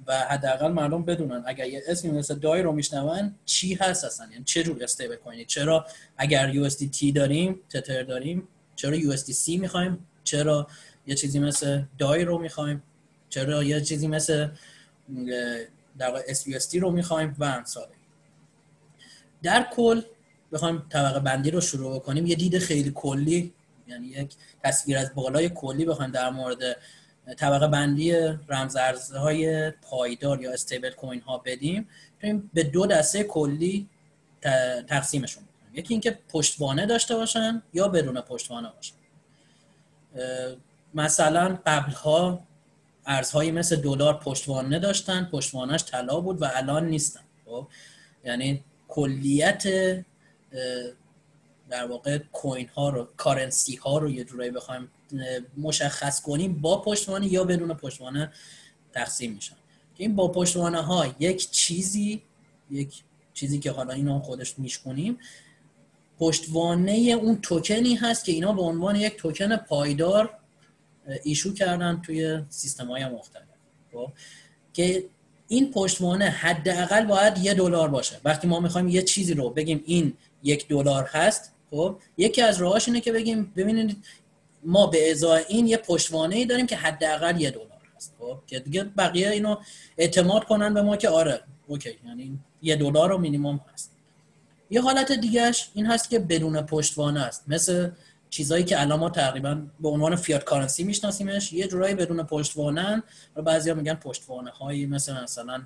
و 0.06 0.18
حداقل 0.18 0.72
مردم 0.72 1.04
بدونن 1.04 1.42
اگر 1.46 1.66
یه 1.66 1.82
اسمی 1.86 2.10
مثل 2.10 2.34
دای 2.34 2.62
رو 2.62 2.72
میشنون 2.72 3.34
چی 3.44 3.74
هست 3.74 4.04
اصلا؟ 4.04 4.26
یعنی 4.32 4.44
چه 4.44 4.62
جور 4.62 4.84
استیبل 4.84 5.16
کوینی 5.16 5.44
چرا 5.44 5.86
اگر 6.16 6.52
USDT 6.52 7.12
داریم 7.14 7.60
تتر 7.70 8.02
داریم 8.02 8.48
چرا 8.76 8.98
USDC 8.98 9.48
می‌خوایم؟ 9.48 10.06
چرا 10.24 10.66
یه 11.06 11.14
چیزی 11.14 11.38
مثل 11.38 11.82
دای 11.98 12.24
رو 12.24 12.38
می‌خوایم؟ 12.38 12.82
چرا 13.28 13.62
یه 13.62 13.80
چیزی 13.80 14.08
مثل 14.08 14.48
در 15.98 16.08
واقع 16.08 16.22
SUSD 16.32 16.74
رو 16.74 16.90
می‌خوایم؟ 16.90 17.36
و 17.38 17.44
امثاله 17.44 17.94
در 19.42 19.66
کل 19.72 20.02
بخوایم 20.52 20.82
طبقه 20.90 21.20
بندی 21.20 21.50
رو 21.50 21.60
شروع 21.60 21.98
کنیم 21.98 22.26
یه 22.26 22.34
دید 22.34 22.58
خیلی 22.58 22.92
کلی 22.94 23.54
یعنی 23.93 24.07
یک 24.07 24.34
تصویر 24.64 24.99
از 24.99 25.14
بالای 25.14 25.49
کلی 25.49 25.84
بخوایم 25.84 26.11
در 26.11 26.30
مورد 26.30 26.76
طبقه 27.36 27.68
بندی 27.68 28.12
رمزارزهای 28.49 29.70
پایدار 29.70 30.40
یا 30.40 30.53
استیبل 30.53 30.90
کوین 30.90 31.20
ها 31.20 31.38
بدیم 31.38 31.88
به 32.55 32.62
دو 32.62 32.86
دسته 32.86 33.24
کلی 33.24 33.88
تقسیمشون 34.88 35.45
کنیم 35.45 35.78
یکی 35.78 35.95
اینکه 35.95 36.18
پشتوانه 36.28 36.86
داشته 36.86 37.16
باشن 37.16 37.62
یا 37.72 37.88
بدون 37.88 38.20
پشتوانه 38.20 38.72
باشن. 38.76 38.95
مثلا 40.95 41.59
قبلها 41.66 42.47
ارزهایی 43.07 43.51
مثل 43.51 43.76
دلار 43.76 44.18
پشتوانه 44.18 44.78
داشتن 44.78 45.28
پشتوانش 45.32 45.84
طلا 45.84 46.20
بود 46.20 46.43
و 46.43 46.49
الان 46.55 46.86
نیستن. 46.88 47.20
خب 47.47 47.66
یعنی 48.24 48.64
کلیت 48.88 49.64
در 51.72 51.86
واقع 51.86 52.18
کوین 52.18 52.68
ها 52.68 52.88
رو 52.88 53.08
کارنسی 53.16 53.76
ها 53.76 53.98
رو 53.98 54.10
یه 54.10 54.24
جورایی 54.24 54.50
بخوایم 54.50 54.90
مشخص 55.56 56.20
کنیم 56.20 56.60
با 56.60 56.80
پشتوانه 56.80 57.32
یا 57.32 57.44
بدون 57.44 57.74
پشتوانه 57.74 58.32
تقسیم 58.92 59.32
میشن. 59.32 59.56
این 59.96 60.16
با 60.16 60.28
پشتوانه 60.28 60.82
ها 60.82 61.14
یک 61.18 61.50
چیزی 61.50 62.22
یک 62.70 63.02
چیزی 63.34 63.58
که 63.58 63.70
حالا 63.70 63.92
اینو 63.92 64.18
خودش 64.18 64.58
میشکنیم 64.58 65.18
پشتوانه 66.18 66.92
اون 66.92 67.40
توکنی 67.40 67.94
هست 67.94 68.24
که 68.24 68.32
اینا 68.32 68.52
به 68.52 68.62
عنوان 68.62 68.96
یک 68.96 69.16
توکن 69.16 69.56
پایدار 69.56 70.30
ایشو 71.22 71.54
کردن 71.54 72.02
توی 72.06 72.42
سیستم 72.48 72.86
های 72.86 73.04
مختلف. 73.04 73.44
خب؟ 73.92 74.12
که 74.72 75.04
این 75.48 75.70
پشتوانه 75.70 76.24
حداقل 76.24 77.04
باید 77.04 77.38
یه 77.38 77.54
دلار 77.54 77.88
باشه. 77.88 78.20
وقتی 78.24 78.48
ما 78.48 78.60
می‌خوایم 78.60 78.88
یه 78.88 79.02
چیزی 79.02 79.34
رو 79.34 79.50
بگیم 79.50 79.82
این 79.86 80.12
یک 80.42 80.68
دلار 80.68 81.04
هست 81.04 81.52
خب 81.72 81.96
یکی 82.16 82.42
از 82.42 82.60
راهاش 82.60 82.88
اینه 82.88 83.00
که 83.00 83.12
بگیم 83.12 83.52
ببینید 83.56 83.96
ما 84.64 84.86
به 84.86 85.10
ازای 85.10 85.44
این 85.48 85.66
یه 85.66 85.76
پشتوانه 85.76 86.36
ای 86.36 86.44
داریم 86.44 86.66
که 86.66 86.76
حداقل 86.76 87.40
یه 87.40 87.50
دلار 87.50 87.66
هست 87.96 88.14
خب؟ 88.18 88.38
که 88.46 88.58
دیگه 88.58 88.84
بقیه 88.84 89.30
اینو 89.30 89.56
اعتماد 89.98 90.44
کنن 90.44 90.74
به 90.74 90.82
ما 90.82 90.96
که 90.96 91.08
آره 91.08 91.40
اوکی 91.66 91.98
یعنی 92.06 92.38
یه 92.62 92.76
دلار 92.76 93.08
رو 93.08 93.18
مینیمم 93.18 93.60
هست. 93.72 93.92
یه 94.70 94.82
حالت 94.82 95.12
دیگهش 95.12 95.70
این 95.74 95.86
هست 95.86 96.10
که 96.10 96.18
بدون 96.18 96.62
پشتوانه 96.62 97.20
است. 97.20 97.44
مثل 97.48 97.90
چیزایی 98.30 98.64
که 98.64 98.80
الان 98.80 98.98
ما 98.98 99.10
تقریبا 99.10 99.62
به 99.80 99.88
عنوان 99.88 100.16
فیات 100.16 100.44
کارنسی 100.44 100.84
میشناسیمش 100.84 101.52
یه 101.52 101.68
جورایی 101.68 101.94
بدون 101.94 102.22
پشتوانه 102.22 103.02
و 103.36 103.42
بعضیا 103.42 103.74
میگن 103.74 103.94
پشتوانه 103.94 104.50
هایی 104.50 104.86
مثل 104.86 105.22
مثلا 105.22 105.62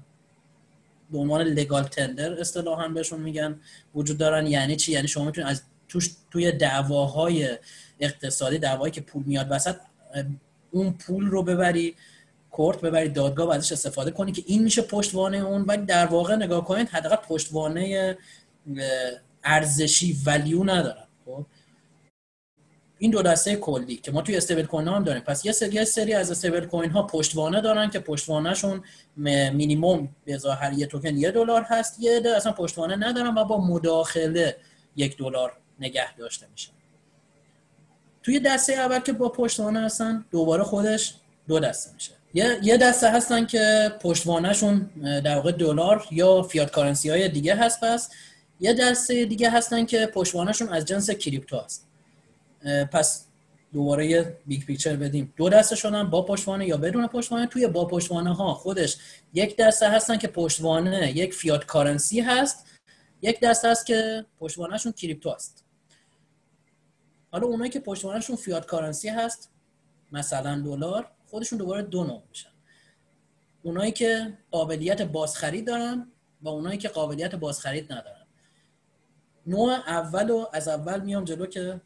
به 1.11 1.19
عنوان 1.19 1.43
لگال 1.43 1.83
تندر 1.83 2.41
اصطلاحا 2.41 2.89
بهشون 2.89 3.21
میگن 3.21 3.61
وجود 3.95 4.19
دارن 4.19 4.47
یعنی 4.47 4.77
چی؟ 4.77 4.93
یعنی 4.93 5.09
شما 5.09 5.25
می‌تونید 5.25 5.51
از 5.51 5.63
توش 5.89 6.11
توی 6.31 6.53
دعواهای 6.53 7.59
اقتصادی 8.01 8.59
دعوایی 8.59 8.93
که 8.93 9.01
پول 9.01 9.23
میاد 9.27 9.47
وسط 9.51 9.77
اون 10.71 10.93
پول 10.93 11.27
رو 11.27 11.43
ببری 11.43 11.97
کورت 12.51 12.81
ببری 12.81 13.09
دادگاه 13.09 13.49
و 13.49 13.51
ازش 13.51 13.73
استفاده 13.73 14.11
کنی 14.11 14.33
که 14.33 14.43
این 14.47 14.63
میشه 14.63 14.83
پشتوانه 14.83 15.37
اون. 15.37 15.63
ولی 15.63 15.87
در 15.87 16.07
واقع 16.07 16.37
نگاه 16.37 16.65
کنید 16.65 16.89
حداقل 16.89 17.17
پشتوانه 17.17 18.17
ارزشی 19.45 20.17
ولیو 20.27 20.65
ندارن 20.65 21.05
خب؟ 21.25 21.47
این 22.99 23.11
دو 23.11 23.23
دسته 23.23 23.57
کلی 23.57 23.97
که 23.97 24.13
ما 24.13 24.23
توی 24.23 24.37
استیبل 24.37 24.63
کوین 24.63 24.89
ها 24.89 24.97
هم 24.97 25.05
داریم. 25.05 25.23
پس 25.23 25.45
یه 25.45 25.53
سری 25.53 25.85
سری 25.85 26.15
از 26.15 26.31
استیبل 26.31 26.67
کوین 26.67 26.91
ها 26.91 27.03
پشتوانه 27.03 27.61
دارن 27.61 27.91
که 27.91 27.99
پشتوانهشون 27.99 28.83
مینیمم 29.17 30.09
به 30.25 30.39
هر 30.61 30.73
یه 30.73 30.87
توکن 30.87 31.17
یه 31.17 31.31
دلار 31.31 31.63
هست 31.63 32.01
یه 32.01 32.21
ده 32.21 32.37
اصلا 32.37 32.53
پشتوانه 32.53 32.97
ندارن 32.97 33.35
و 33.39 33.45
با 33.45 33.67
مداخله 33.67 34.57
یک 34.97 35.17
دلار 35.17 35.53
نگه 35.81 36.17
داشته 36.17 36.47
میشه. 36.53 36.71
توی 38.23 38.41
دسته 38.41 38.73
اول 38.73 38.99
که 38.99 39.13
با 39.13 39.29
پشتوانه 39.29 39.81
هستن 39.81 40.25
دوباره 40.31 40.63
خودش 40.63 41.15
دو 41.49 41.61
دسته 41.61 41.95
میشه. 41.95 42.13
یه 42.63 42.77
دسته 42.77 43.11
هستن 43.11 43.47
که 43.47 43.93
پشتوانهشون 44.01 44.79
در 45.25 45.37
واقع 45.37 45.53
دلار 45.53 46.07
یا 46.11 46.43
fiat 46.43 46.71
currency 46.71 47.11
های 47.11 47.29
دیگه 47.29 47.55
هست 47.55 47.81
پس 47.81 48.11
یه 48.61 48.73
دسته 48.73 49.25
دیگه 49.25 49.51
هستن 49.51 49.87
که 49.87 50.07
پشتوانهشون 50.07 50.69
از 50.69 50.85
جنس 50.85 51.11
crypto 51.11 51.59
هست. 51.59 51.89
پس 52.93 53.27
دوباره 53.73 54.07
یه 54.07 54.37
big 54.47 54.65
picture 54.65 54.97
بدیم. 54.97 55.33
دو 55.37 55.49
دسته 55.49 55.77
شدن 55.77 56.11
با 56.11 56.23
پشتوانه 56.23 56.67
یا 56.67 56.77
بدون 56.77 57.07
پشتوانه. 57.07 57.47
توی 57.47 57.67
با 57.67 57.85
پشتوانه 57.85 58.35
ها 58.35 58.55
خودش 58.55 58.97
یک 59.35 59.57
دسته 59.57 59.89
هستن 59.89 60.17
که 60.17 60.29
پشتوانه 60.29 61.17
یک 61.17 61.35
fiat 61.35 61.65
currency 61.65 62.21
هست 62.21 62.67
یک 63.23 63.41
دسته 63.41 63.69
هست 63.69 63.87
که 63.87 64.27
پشتوانهشون 64.41 64.93
کریپتو 64.93 65.31
هست. 65.31 65.66
حالا 67.37 67.47
اونایی 67.47 67.71
که 67.71 67.81
پشتوانهشون 67.81 68.37
فیات 68.37 68.67
کارنسی 68.67 69.09
هست 69.09 69.51
مثلا 70.13 70.63
دلار 70.65 71.11
خودشون 71.27 71.59
دوباره 71.59 71.83
دو 71.83 72.05
نوع 72.05 72.23
میشن. 72.29 72.49
اونایی 73.63 73.93
که 73.93 74.39
قابلیت 74.51 75.03
بازخرید 75.03 75.67
دارن 75.67 76.13
و 76.43 76.49
اونایی 76.49 76.79
که 76.79 76.89
قابلیت 76.89 77.35
بازخرید 77.35 77.93
ندارن. 77.93 78.27
نوع 79.47 79.73
اول 79.73 80.31
و 80.31 80.47
از 80.53 80.69
اول 80.69 81.01
میام 81.01 81.25
جلو 81.25 81.47
که 81.47 81.81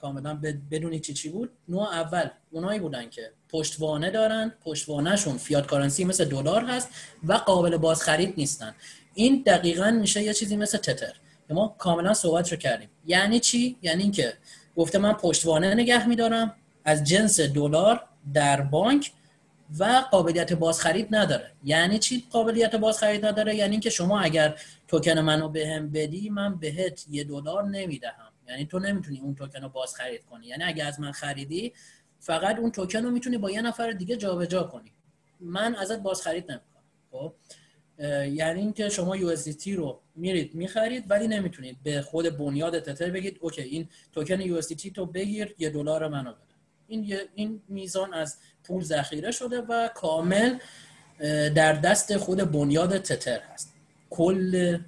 کاملا 0.00 0.40
بدونی 0.70 1.00
چی 1.00 1.14
چی 1.14 1.28
بود. 1.28 1.50
نوع 1.68 1.82
اول 1.82 2.28
اونایی 2.50 2.80
بودن 2.80 3.10
که 3.10 3.32
پشتوانه 3.48 4.10
دارن 4.10 4.52
پشتوانهشون 4.60 5.36
فیات 5.36 5.66
کارنسی 5.66 6.04
مثل 6.04 6.24
دلار 6.24 6.64
هست 6.64 6.88
و 7.24 7.32
قابل 7.32 7.76
بازخرید 7.76 8.34
نیستن. 8.36 8.74
این 9.14 9.42
دقیقا 9.46 9.90
میشه 9.90 10.22
یه 10.22 10.34
چیزی 10.34 10.56
مثل 10.56 10.78
تتر. 10.78 11.14
ما 11.50 11.74
کاملا 11.78 12.14
صحبت 12.14 12.52
رو 12.52 12.58
کردیم. 12.58 12.88
یعنی 13.06 13.40
چی؟ 13.40 13.76
یعنی 13.82 14.02
اینکه 14.02 14.34
گفته 14.76 14.98
من 14.98 15.12
پشتوانه 15.12 15.74
نگه 15.74 16.08
میدارم. 16.08 16.54
از 16.84 17.04
جنس 17.04 17.40
دلار 17.40 18.04
در 18.34 18.60
بانک 18.60 19.12
و 19.78 20.04
قابلیت 20.10 20.52
بازخرید 20.52 21.08
نداره. 21.10 21.52
یعنی 21.64 21.98
چی 21.98 22.24
قابلیت 22.30 22.74
بازخرید 22.74 23.26
نداره؟ 23.26 23.54
یعنی 23.54 23.70
اینکه 23.70 23.90
شما 23.90 24.20
اگر 24.20 24.60
توکن 24.88 25.18
منو 25.18 25.48
بهم 25.48 25.90
به 25.90 26.06
بدی 26.06 26.30
من 26.30 26.56
بهت 26.56 27.04
یه 27.10 27.24
دلار 27.24 27.64
نمی‌دهم. 27.64 28.32
یعنی 28.48 28.66
تو 28.66 28.78
نمی‌تونی 28.78 29.20
اون 29.20 29.34
توکن 29.34 29.62
رو 29.62 29.68
بازخرید 29.68 30.24
کنی. 30.24 30.46
یعنی 30.46 30.64
اگر 30.64 30.86
از 30.86 31.00
من 31.00 31.12
خریدی 31.12 31.72
فقط 32.20 32.58
اون 32.58 32.70
توکن 32.70 33.02
رو 33.02 33.10
می‌تونی 33.10 33.38
با 33.38 33.50
یه 33.50 33.62
نفر 33.62 33.90
دیگه 33.90 34.16
جابجا 34.16 34.46
جا 34.46 34.62
کنی. 34.62 34.92
من 35.40 35.74
ازت 35.74 35.98
بازخرید 35.98 36.50
نمی‌کنم. 36.50 36.82
خب؟ 37.10 37.32
یعنی 38.32 38.60
اینکه 38.60 38.88
شما 38.88 39.16
یو 39.16 39.36
رو 39.76 40.00
میرید 40.16 40.54
می‌خرید 40.54 41.10
ولی 41.10 41.28
نمی‌تونید. 41.28 41.76
به 41.82 42.02
خود 42.02 42.38
بنیاد 42.38 42.78
تتر 42.78 43.10
بگید 43.10 43.38
اوکی 43.40 43.62
این 43.62 43.88
توکن 44.12 44.40
یو 44.40 44.60
تو 44.94 45.06
بگیر 45.06 45.54
یه 45.58 45.70
دلار 45.70 46.08
منو 46.08 46.30
بده. 46.30 46.54
این 46.88 47.16
این 47.34 47.62
میزان 47.68 48.14
از 48.14 48.36
پول 48.64 48.84
ذخیره 48.84 49.30
شده 49.30 49.60
و 49.60 49.88
کامل 49.88 50.58
در 51.54 51.72
دست 51.72 52.16
خود 52.16 52.52
بنیاد 52.52 52.98
تتر 52.98 53.40
هست. 53.40 53.74
کل 54.10 54.78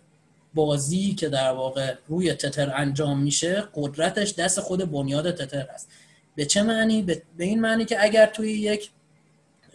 بازی 0.55 1.14
که 1.14 1.29
در 1.29 1.51
واقع 1.53 1.95
روی 2.07 2.33
تتر 2.33 2.72
انجام 2.77 3.22
میشه 3.22 3.68
قدرتش 3.74 4.35
دست 4.35 4.61
خود 4.61 4.91
بنیاد 4.91 5.35
تتر 5.35 5.66
هست. 5.74 5.89
به 6.37 6.45
چه 6.45 6.62
معنی؟ 6.62 7.03
به 7.03 7.22
این 7.39 7.61
معنی 7.61 7.85
که 7.85 8.05
اگر 8.05 8.27
توی 8.27 8.53
یک 8.53 8.91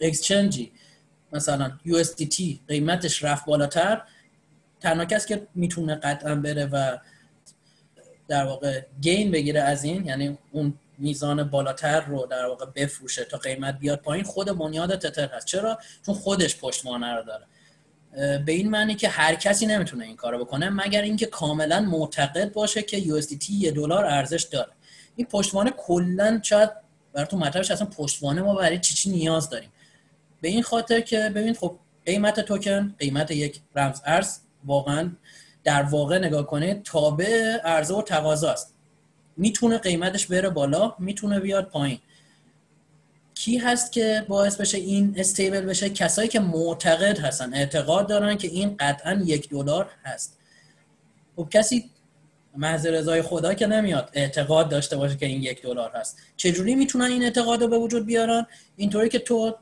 اکسچنجی 0.00 0.72
مثلا 1.32 1.78
USDT 1.86 2.42
قیمتش 2.68 3.24
رفت 3.24 3.44
بالاتر 3.46 4.02
تنها 4.82 5.04
کسی 5.04 5.28
که 5.28 5.46
می‌تونه 5.54 5.94
قطعا 5.94 6.34
بره 6.34 6.66
و 6.66 6.98
در 8.28 8.44
واقع 8.44 8.82
گین 9.00 9.30
بگیره 9.30 9.60
از 9.60 9.84
این 9.84 10.06
یعنی 10.06 10.38
اون 10.52 10.74
میزان 10.98 11.42
بالاتر 11.44 12.00
رو 12.00 12.26
در 12.30 12.46
واقع 12.46 12.66
بفروشه 12.74 13.24
تا 13.24 13.38
قیمت 13.38 13.78
بیاد 13.78 13.98
پایین 13.98 14.24
خود 14.24 14.58
بنیاد 14.58 14.98
تتر 14.98 15.28
هست. 15.28 15.46
چرا؟ 15.46 15.78
چون 16.06 16.14
خودش 16.14 16.56
پشتوانه 16.56 17.14
رو 17.14 17.22
داره. 17.22 17.46
به 18.38 18.52
این 18.52 18.70
معنی 18.70 18.94
که 18.94 19.08
هر 19.08 19.34
کسی 19.34 19.66
نمی‌تونه 19.66 20.04
این 20.04 20.16
کارو 20.16 20.44
بکنه 20.44 20.70
مگر 20.70 21.02
اینکه 21.02 21.26
کاملا 21.26 21.80
معتقد 21.80 22.52
باشه 22.52 22.82
که 22.82 23.00
USDT 23.00 23.50
یه 23.50 23.70
دلار 23.70 24.04
ارزش 24.04 24.42
داره. 24.42 24.72
این 25.16 25.26
پشتوانه 25.26 25.70
کلا 25.70 26.40
شاید 26.42 26.70
براتون 27.12 27.40
مطرحش 27.40 27.70
اصلا 27.70 27.86
پشتوانه 27.86 28.42
ما 28.42 28.54
برای 28.54 28.78
چی 28.78 28.94
چی 28.94 29.10
نیاز 29.10 29.50
داریم؟ 29.50 29.72
به 30.40 30.48
این 30.48 30.62
خاطر 30.62 31.00
که 31.00 31.32
ببین 31.34 31.54
خب 31.54 31.78
قیمت 32.06 32.40
توکن 32.40 32.94
قیمت 32.98 33.30
یک 33.30 33.60
رمز 33.76 34.00
ارز 34.04 34.38
واقعا 34.64 35.10
در 35.64 35.82
واقع 35.82 36.18
نگاه 36.18 36.46
کنه 36.46 36.74
تابع 36.84 37.56
عرضه 37.64 37.94
و 37.94 38.02
تقاضا 38.02 38.50
است. 38.50 38.74
می‌تونه 39.36 39.78
قیمتش 39.78 40.26
بره 40.26 40.50
بالا 40.50 40.94
می‌تونه 40.98 41.40
بیاد 41.40 41.68
پایین. 41.68 41.98
کی 43.34 43.58
هست 43.58 43.92
که 43.92 44.24
باعث 44.28 44.56
بشه 44.56 44.78
این 44.78 45.14
استیبل 45.16 45.60
بشه؟ 45.60 45.90
کسایی 45.90 46.28
که 46.28 46.40
معتقد 46.40 47.18
هستن 47.18 47.54
اعتقاد 47.54 48.08
دارن 48.08 48.36
که 48.36 48.48
این 48.48 48.76
قطعا 48.80 49.22
یک 49.24 49.50
دلار 49.50 49.90
هست. 50.04 50.38
خب 51.36 51.48
کسی 51.50 51.90
محض 52.56 52.86
رضای 52.86 53.22
خدا 53.22 53.54
که 53.54 53.66
نمیاد 53.66 54.10
اعتقاد 54.12 54.68
داشته 54.68 54.96
باشه 54.96 55.16
که 55.16 55.26
این 55.26 55.42
یک 55.42 55.62
دلار 55.62 55.90
هست. 55.94 56.18
چجوری 56.36 56.74
می‌تونن 56.74 57.04
این 57.04 57.22
اعتقاد 57.22 57.62
رو 57.62 57.68
به 57.68 57.78
وجود 57.78 58.06
بیارن؟ 58.06 58.46
اینطوری 58.76 59.08
که 59.08 59.18
تو 59.18 59.54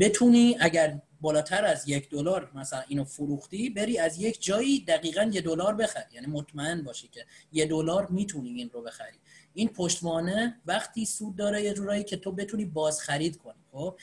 بتونی 0.00 0.56
اگر 0.60 0.98
بالاتر 1.20 1.64
از 1.64 1.88
یک 1.88 2.10
دلار 2.10 2.50
مثلا 2.54 2.82
اینو 2.88 3.04
فروختی 3.04 3.70
بری 3.70 3.98
از 3.98 4.18
یک 4.20 4.42
جایی 4.42 4.84
دقیقا 4.84 5.30
یه 5.32 5.40
دلار 5.40 5.74
بخری. 5.74 6.14
یعنی 6.14 6.26
مطمئن 6.26 6.82
باشی 6.82 7.08
که 7.08 7.24
یه 7.52 7.66
دلار 7.66 8.06
می‌تونی 8.06 8.48
این 8.48 8.70
رو 8.70 8.82
بخری. 8.82 9.18
این 9.54 9.68
پشتوانه 9.68 10.60
وقتی 10.66 11.04
سود 11.04 11.36
داره 11.36 11.62
یه 11.62 11.74
جورایی 11.74 12.04
که 12.04 12.16
تو 12.16 12.32
بتونی 12.32 12.64
باز 12.64 13.00
خرید 13.00 13.36
کنی 13.36 13.64
خب؟ 13.72 13.98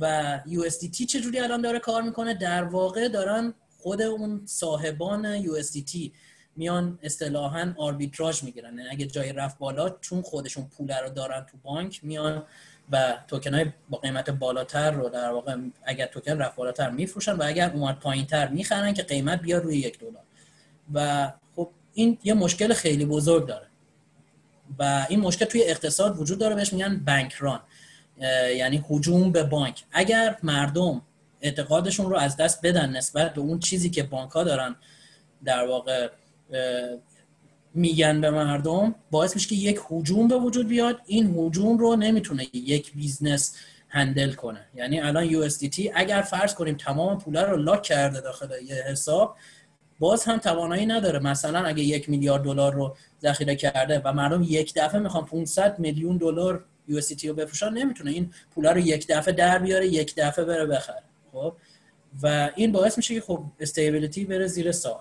و 0.00 0.40
USDT 0.46 1.06
چجوری 1.06 1.38
الان 1.38 1.60
داره 1.60 1.78
کار 1.78 2.02
می‌کنه؟ 2.02 2.34
در 2.34 2.64
واقع 2.64 3.08
دارن 3.08 3.54
خود 3.78 4.02
اون 4.02 4.42
صاحبان 4.46 5.42
USDT 5.42 6.10
میان 6.56 6.98
اصطلاحا 7.02 7.74
آربیتراژ 7.76 8.44
می‌گیرن. 8.44 8.78
یعنی 8.78 8.88
اگه 8.90 9.06
جای 9.06 9.32
رفت 9.32 9.58
بالا 9.58 9.90
چون 9.90 10.22
خودشون 10.22 10.64
پول 10.64 10.92
رو 10.92 11.08
دارن 11.08 11.46
تو 11.50 11.58
بانک 11.62 12.04
میان 12.04 12.46
و 12.90 13.18
توکن 13.28 13.54
های 13.54 13.66
با 13.90 13.98
قیمت 13.98 14.30
بالاتر 14.30 14.90
رو 14.90 15.08
در 15.08 15.30
واقع 15.30 15.56
اگر 15.84 16.06
توکن 16.06 16.38
رفت 16.38 16.56
بالاتر 16.56 16.90
میفروشن 16.90 17.32
و 17.32 17.42
اگر 17.46 17.70
اومد 17.70 17.98
پایین 17.98 18.26
تر 18.26 18.48
می‌خرن 18.48 18.94
که 18.94 19.02
قیمت 19.02 19.40
بیاد 19.40 19.62
روی 19.62 19.78
یک 19.78 19.98
دلار. 19.98 20.22
و 20.94 21.32
خب 21.56 21.70
این 21.94 22.18
یه 22.24 22.34
مشکل 22.34 22.72
خیلی 22.72 23.04
بزرگ 23.04 23.46
داره. 23.46 23.66
و 24.78 25.06
این 25.08 25.20
مشکل 25.20 25.44
توی 25.44 25.62
اقتصاد 25.62 26.20
وجود 26.20 26.38
داره 26.38 26.54
بهش 26.54 26.72
میگن 26.72 27.04
بانک 27.06 27.32
ران. 27.32 27.60
یعنی 28.56 28.84
هجوم 28.90 29.32
به 29.32 29.42
بانک. 29.42 29.84
اگر 29.92 30.36
مردم 30.42 31.02
اعتقادشون 31.40 32.10
رو 32.10 32.16
از 32.16 32.36
دست 32.36 32.66
بدن 32.66 32.90
نسبت 32.90 33.34
به 33.34 33.40
اون 33.40 33.58
چیزی 33.58 33.90
که 33.90 34.02
بانک 34.02 34.30
ها 34.30 34.44
دارن 34.44 34.76
در 35.44 35.66
واقع 35.66 36.08
میگن 37.74 38.20
به 38.20 38.30
مردم 38.30 38.94
باعث 39.10 39.34
میشه 39.34 39.48
که 39.48 39.54
یک 39.54 39.80
هجوم 39.88 40.28
به 40.28 40.36
وجود 40.36 40.68
بیاد. 40.68 41.00
این 41.06 41.34
هجوم 41.36 41.78
رو 41.78 41.96
نمی‌تونه 41.96 42.46
یک 42.52 42.92
business 42.92 43.56
handle 43.88 44.32
کنه. 44.32 44.66
یعنی 44.74 45.00
الان 45.00 45.48
USDT 45.48 45.90
اگر 45.94 46.22
فرض 46.22 46.54
کنیم 46.54 46.76
تمام 46.76 47.18
پوله 47.18 47.42
رو 47.42 47.56
lock 47.56 47.82
کرده 47.82 48.20
داخل 48.20 48.48
یه 48.66 48.74
حساب 48.74 49.36
باز 49.98 50.24
هم 50.24 50.38
توانایی 50.38 50.86
نداره. 50.86 51.18
مثلا 51.18 51.64
اگه 51.64 51.82
یک 51.82 52.10
میلیارد 52.10 52.42
دلار 52.42 52.74
رو 52.74 52.96
ذخیره 53.22 53.56
کرده 53.56 54.02
و 54.04 54.12
مردم 54.12 54.42
یک 54.42 54.74
دفعه 54.76 55.00
می‌خوان 55.00 55.24
500 55.24 55.78
میلیون 55.78 56.16
دلار 56.16 56.64
USDT 56.90 57.24
رو 57.24 57.34
بفروشن 57.34 57.68
نمی‌تونه 57.68 58.10
این 58.10 58.32
پولا 58.54 58.72
رو 58.72 58.78
یک 58.78 59.06
دفعه 59.08 59.34
در 59.34 59.58
بیاره 59.58 59.86
یک 59.86 60.14
دفعه 60.16 60.44
بره 60.44 60.66
بخره. 60.66 61.02
خب؟ 61.32 61.54
و 62.22 62.50
این 62.56 62.72
باعث 62.72 62.96
میشه 62.96 63.14
که 63.14 63.20
خب 63.20 63.44
stability 63.60 64.24
بره 64.24 64.46
زیر 64.46 64.72
سوال 64.72 65.00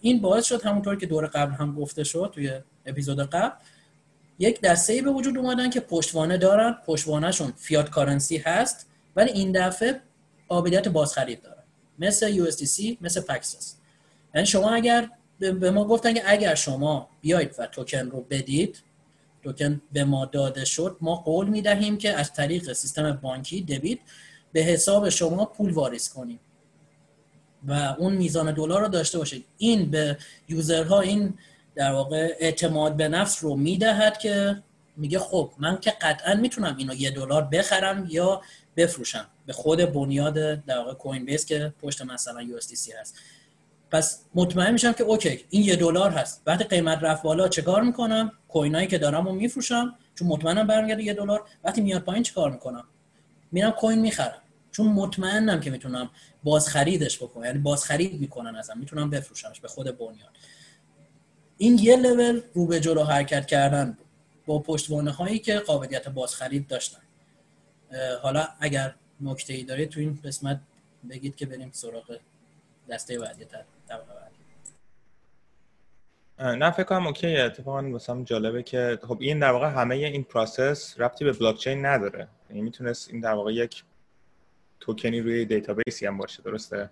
این 0.00 0.20
باعث 0.20 0.46
شد 0.46 0.62
همونطور 0.62 0.96
که 0.96 1.06
دور 1.06 1.26
قبل 1.26 1.52
هم 1.52 1.74
گفته 1.74 2.04
شد 2.04 2.30
توی 2.34 2.52
اپیزود 2.86 3.20
قبل 3.20 3.56
یک 4.38 4.60
دسته 4.60 5.02
به 5.02 5.10
وجود 5.10 5.38
اومدن 5.38 5.70
که 5.70 5.80
پشتوانه 5.80 6.38
دارن 6.38 6.76
پشتوانهشون 6.86 7.52
fiat 7.56 7.90
currency 7.90 8.36
هست 8.36 8.86
ولی 9.16 9.30
این 9.30 9.52
دفعه 9.52 10.00
قابلیت 10.48 10.88
بازخرید 10.88 11.42
دارن. 11.42 11.62
مثل 11.98 12.50
USDC 12.50 12.96
مثل 13.00 13.20
Paxos 13.20 13.74
یعنی 14.34 14.46
شما 14.46 14.70
اگر 14.70 15.10
به 15.38 15.70
ما 15.70 15.84
گفتن 15.84 16.14
که 16.14 16.22
اگر 16.26 16.54
شما 16.54 17.08
بیاید 17.20 17.54
و 17.58 17.66
توکن 17.66 18.10
رو 18.10 18.20
بدید 18.30 18.82
توکن 19.42 19.82
به 19.92 20.04
ما 20.04 20.24
داده 20.24 20.64
شد 20.64 20.96
ما 21.00 21.16
قول 21.16 21.48
می‌دهیم 21.48 21.98
که 21.98 22.12
از 22.12 22.32
طریق 22.32 22.72
سیستم 22.72 23.12
بانکی 23.12 23.62
debit 23.62 23.98
به 24.52 24.60
حساب 24.60 25.08
شما 25.08 25.44
پول 25.44 25.72
واریز 25.72 26.08
کنیم. 26.08 26.40
و 27.68 27.94
اون 27.98 28.12
میزان 28.12 28.54
دلار 28.54 28.80
رو 28.80 28.88
داشته 28.88 29.18
باشید 29.18 29.44
این 29.58 29.90
به 29.90 30.18
یوزرها 30.48 31.00
این 31.00 31.34
در 31.74 31.92
واقع 31.92 32.36
اعتماد 32.38 32.96
به 32.96 33.08
نفس 33.08 33.44
رو 33.44 33.56
می‌دهد 33.56 34.18
که 34.18 34.62
میگه 34.96 35.18
خب 35.18 35.50
من 35.58 35.78
که 35.80 35.90
قطعا 35.90 36.34
می‌تونم 36.34 36.76
اینو 36.76 36.94
یه 36.94 37.10
دلار 37.10 37.42
بخرم 37.44 38.06
یا 38.10 38.42
بفروشم. 38.76 39.26
به 39.46 39.52
خود 39.52 39.92
بنیاد 39.92 40.64
در 40.64 40.78
واقع 40.78 40.94
کوین 40.94 41.24
بیس 41.24 41.46
که 41.46 41.72
پشت 41.82 42.02
مثلا 42.02 42.42
یو 42.42 42.56
هست. 43.00 43.14
پس 43.90 44.20
مطمئن 44.34 44.72
میشم 44.72 44.92
که 44.92 45.04
اوکی 45.04 45.44
این 45.50 45.62
یه 45.62 45.76
دلار 45.76 46.10
هست. 46.10 46.42
وقتی 46.46 46.64
قیمت 46.64 46.98
رفت 47.02 47.22
بالا 47.22 47.48
چه 47.48 47.80
می‌کنم؟ 47.80 48.32
کوینایی 48.48 48.86
که 48.86 48.98
دارم 48.98 49.26
رو 49.26 49.32
میفروشم 49.32 49.94
چون 50.14 50.28
مطمئنم 50.28 50.66
برمیگرده 50.66 51.02
یه 51.02 51.14
دلار. 51.14 51.44
وقتی 51.64 51.80
میاد 51.80 52.02
پایین 52.02 52.22
چیکار 52.22 52.50
می‌کنم؟ 52.50 52.84
میرم 53.52 53.70
coin 53.70 53.98
می‌خرم. 53.98 54.42
چون 54.72 54.86
مطمئنم 54.86 55.60
که 55.60 55.70
می‌تونم 55.70 56.10
باز 56.44 56.68
خریدش 56.68 57.22
بکنم 57.22 57.44
یعنی 57.44 57.58
باز 57.58 57.84
خرید 57.84 58.20
می‌کنن 58.20 58.56
ازم. 58.56 58.78
می‌تونم 58.78 59.10
بفروشمش 59.10 59.60
به 59.60 59.68
خود 59.68 59.98
بنیاد 59.98 60.30
این 61.56 61.78
یه 61.78 61.96
لول 61.96 62.40
رو 62.54 62.66
به 62.66 62.80
جلو 62.80 63.04
حرکت 63.04 63.46
کردن 63.46 63.98
با 64.46 64.58
پشتوانه 64.58 65.10
هایی 65.10 65.38
که 65.38 65.58
قابلیت 65.58 66.08
باز 66.08 66.34
خرید 66.34 66.66
داشتن 66.66 67.00
حالا 68.22 68.48
اگر 68.60 68.94
نکته 69.20 69.54
ای 69.54 69.62
دارید 69.62 69.88
تو 69.88 70.00
این 70.00 70.18
قسمت 70.24 70.60
بگید 71.10 71.36
که 71.36 71.46
بریم 71.46 71.70
سراغ 71.72 72.18
دسته 72.90 73.18
بعدی 73.18 73.46
نه 76.38 76.70
فکر 76.70 76.84
کنم 76.84 77.06
okay. 77.06 77.36
اتفاقا 77.36 77.90
واسم 77.90 78.24
جالبه 78.24 78.62
که 78.62 78.98
خب 79.08 79.18
این 79.20 79.38
در 79.38 79.50
واقع 79.50 79.68
همه 79.68 79.94
این 79.94 80.24
process 80.24 81.00
ربطی 81.00 81.24
به 81.24 81.32
بلاک 81.32 81.58
چین 81.58 81.86
نداره. 81.86 82.28
یعنی 82.50 82.62
می‌تونست 82.62 83.10
این 83.10 83.20
در 83.20 83.32
واقع 83.32 83.52
یک 83.52 83.84
توکنی 84.80 85.20
روی 85.20 85.44
database 85.44 85.99
ی 85.99 86.06
هم 86.06 86.18
باشه 86.18 86.42
درسته؟ 86.42 86.90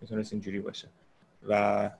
می‌تونست 0.00 0.32
اینجوری 0.32 0.60
باشه. 0.60 0.88
و 1.48 1.90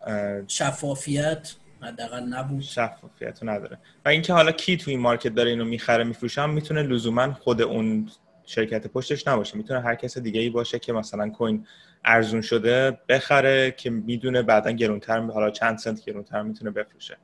شفافیت 0.48 1.54
حداقل 1.82 2.22
نبود. 2.22 2.62
شفافیت 2.62 3.42
نداره. 3.42 3.78
و 4.04 4.08
اینکه 4.08 4.32
حالا 4.32 4.52
کی 4.52 4.76
توی 4.76 4.92
این 4.92 5.02
market 5.02 5.34
داره 5.34 5.50
اینو 5.50 5.64
می‌خره 5.64 6.04
میفروشه 6.04 6.42
هم 6.42 6.50
می‌تونه 6.50 6.82
لزوما 6.82 7.32
خود 7.32 7.62
اون 7.62 8.10
شرکت 8.44 8.86
پشتش 8.86 9.28
نباشه. 9.28 9.56
می‌تونه 9.56 9.80
هر 9.80 9.94
کس 9.94 10.18
دیگه 10.18 10.40
ای 10.40 10.50
باشه 10.50 10.78
که 10.78 10.92
مثلا 10.92 11.30
coin 11.30 11.66
ارزون 12.04 12.40
شده 12.40 12.98
بخره 13.08 13.70
که 13.70 13.90
می‌دونه 13.90 14.42
بعدا 14.42 14.70
گرونتر 14.70 15.20
حالا 15.20 15.50
چند 15.50 15.78
سنت 15.78 16.04
گرونتر 16.04 16.42
می‌تونه 16.42 16.70
بفروشه. 16.70 17.16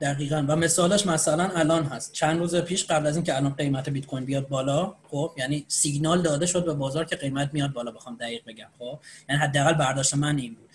دقیقا. 0.00 0.44
و 0.48 0.56
مثالش 0.56 1.06
مثلا 1.06 1.44
الان 1.44 1.84
هست. 1.84 2.12
چند 2.12 2.38
روز 2.38 2.56
پیش 2.56 2.84
قبل 2.84 3.06
از 3.06 3.16
اینکه 3.16 3.36
الان 3.36 3.54
قیمت 3.54 3.88
بیت 3.88 4.06
کوین 4.06 4.24
بیاد 4.24 4.48
بالا 4.48 4.94
خب 5.10 5.32
یعنی 5.38 5.64
سیگنال 5.68 6.22
داده 6.22 6.46
شد 6.46 6.64
به 6.64 6.74
بازار 6.74 7.04
که 7.04 7.16
قیمت 7.16 7.50
میاد 7.52 7.72
بالا 7.72 7.90
بخوام 7.90 8.16
دقیق 8.16 8.42
بگم 8.46 8.68
خب. 8.78 8.98
یعنی 9.28 9.42
حداقل 9.42 9.72
برداشت 9.72 10.14
من 10.14 10.38
این 10.38 10.54
بود. 10.54 10.70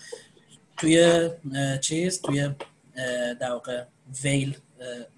توی 0.76 1.30
چیز 1.80 2.22
توی 2.22 2.50
در 3.40 3.50
واقع 3.50 3.84
whale 4.24 4.56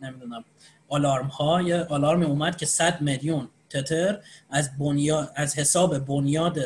نمی‌دونم 0.02 0.44
آلارم 0.88 1.26
ها 1.26 1.62
یه 1.62 1.76
آلارم 1.76 2.22
اومد 2.22 2.56
که 2.56 2.66
100 2.66 3.00
میلیون 3.00 3.48
تتر 3.70 4.18
از 4.50 4.78
بنیاد 4.78 5.32
از 5.34 5.58
حساب 5.58 5.98
بنیاد 5.98 6.58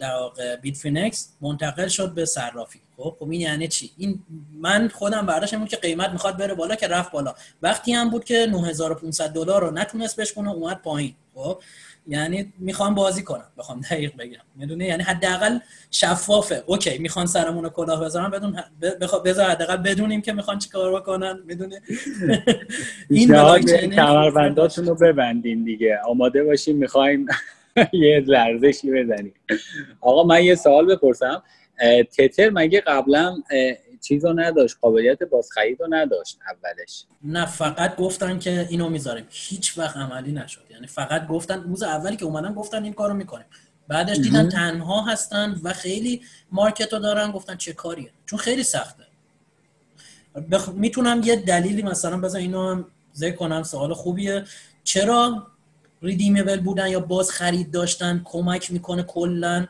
در 0.00 0.14
واقع 0.14 0.56
بیت 0.56 0.76
فینکس 0.76 1.28
منتقل 1.40 1.88
شد 1.88 2.14
به 2.14 2.24
صرافی. 2.24 2.80
خب 3.02 3.16
خب 3.18 3.30
این 3.30 3.40
یعنی 3.40 3.68
چی؟ 3.68 3.90
این 3.98 4.20
من 4.60 4.88
خودم 4.88 5.26
برداشتم 5.26 5.58
بود 5.58 5.68
که 5.68 5.76
قیمت 5.76 6.10
می‌خواد 6.10 6.38
بره 6.38 6.54
بالا 6.54 6.74
که 6.74 6.88
رفت 6.88 7.12
بالا. 7.12 7.34
وقتی 7.62 7.92
هم 7.92 8.10
بود 8.10 8.24
که 8.24 8.46
9500 8.50 9.28
دلار 9.30 9.60
رو 9.60 9.70
نتونست 9.70 10.20
بشکنه 10.20 10.50
اومد 10.50 10.82
پایین. 10.82 11.14
خب 11.34 11.58
یعنی 12.08 12.52
می‌خوام 12.58 12.94
بازی 12.94 13.22
کنم. 13.22 13.46
بخوام 13.58 13.80
دقیق 13.80 14.16
بگم. 14.18 14.40
می‌دونی؟ 14.56 14.84
یعنی 14.84 15.02
حداقل 15.02 15.58
شفافه. 15.90 16.62
اوکی 16.66 16.98
می‌خوان 16.98 17.26
سرمون 17.26 17.68
کلاه 17.68 18.04
بذارن 18.04 18.30
بدون 18.30 18.56
بذار 19.24 19.50
حداقل 19.50 19.76
بدونیم 19.76 20.22
که 20.22 20.32
می‌خوان 20.32 20.58
چیکار 20.58 21.00
بکنن. 21.00 21.38
می‌دونی؟ 21.46 21.76
این 23.10 23.28
کمربنداتون 23.90 24.86
رو 24.86 24.94
ببندین 24.94 25.64
دیگه. 25.64 26.00
آماده 26.08 26.44
باشیم 26.44 26.76
می‌خوایم 26.76 27.26
یه 27.92 28.24
لرزشی 28.26 28.90
بزنیم. 28.90 29.34
آقا 30.00 30.22
من 30.22 30.44
یه 30.44 30.54
سوال 30.54 30.86
بپرسم. 30.86 31.42
تتر 32.16 32.50
مگه 32.50 32.80
قبلا 32.80 33.42
چیز 34.00 34.24
رو 34.24 34.40
نداشت 34.40 34.76
قابلیت 34.80 35.22
بازخرید 35.22 35.80
رو 35.80 35.86
نداشت 35.90 36.38
اولش. 36.48 37.04
نه 37.24 37.46
فقط 37.46 37.96
گفتن 37.96 38.38
که 38.38 38.66
اینو 38.70 38.88
می‌ذاریم. 38.88 39.26
هیچ 39.30 39.78
وقت 39.78 39.96
عملی 39.96 40.32
نشد. 40.32 40.62
یعنی 40.70 40.86
فقط 40.86 41.26
گفتن 41.26 41.62
روز 41.62 41.82
اولی 41.82 42.16
که 42.16 42.24
اومدن 42.24 42.54
گفتن 42.54 42.84
این 42.84 42.92
کارو 42.92 43.14
می‌کنیم. 43.14 43.46
بعدش 43.88 44.16
دیدن 44.16 44.48
تنها 44.48 45.02
هستن 45.02 45.60
و 45.62 45.72
خیلی 45.72 46.22
مارکت 46.52 46.92
رو 46.92 46.98
دارن 46.98 47.30
گفتن 47.30 47.56
چه 47.56 47.72
کاریه. 47.72 48.10
چون 48.26 48.38
خیلی 48.38 48.62
سخته. 48.62 49.04
بخ... 50.52 50.68
می‌تونم 50.68 51.20
یه 51.24 51.36
دلیلی 51.36 51.82
مثلا 51.82 52.20
بذار 52.20 52.40
اینو 52.40 52.70
هم 52.70 52.86
ذکر 53.14 53.36
کنم. 53.36 53.62
سوال 53.62 53.94
خوبیه. 53.94 54.44
چرا 54.84 55.46
ریدیمبل 56.02 56.60
بودن 56.60 56.88
یا 56.88 57.00
باز 57.00 57.30
خرید 57.30 57.70
داشتن؟ 57.70 58.20
کمک 58.24 58.72
می‌کنه 58.72 59.02
کلا. 59.02 59.66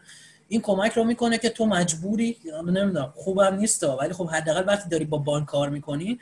این 0.53 0.61
کمک 0.61 0.93
رو 0.93 1.05
می‌کنه 1.05 1.39
که 1.39 1.49
تو 1.49 1.67
مجبوری 1.67 2.37
نمی‌دونم 2.67 3.13
خوبم 3.17 3.55
نیست 3.55 3.85
ولی 3.85 4.13
خب 4.13 4.29
حداقل 4.29 4.65
وقتی 4.67 4.89
داری 4.89 5.05
با 5.05 5.19
بانک 5.19 5.47
کار 5.47 5.69
می‌کنی 5.69 6.19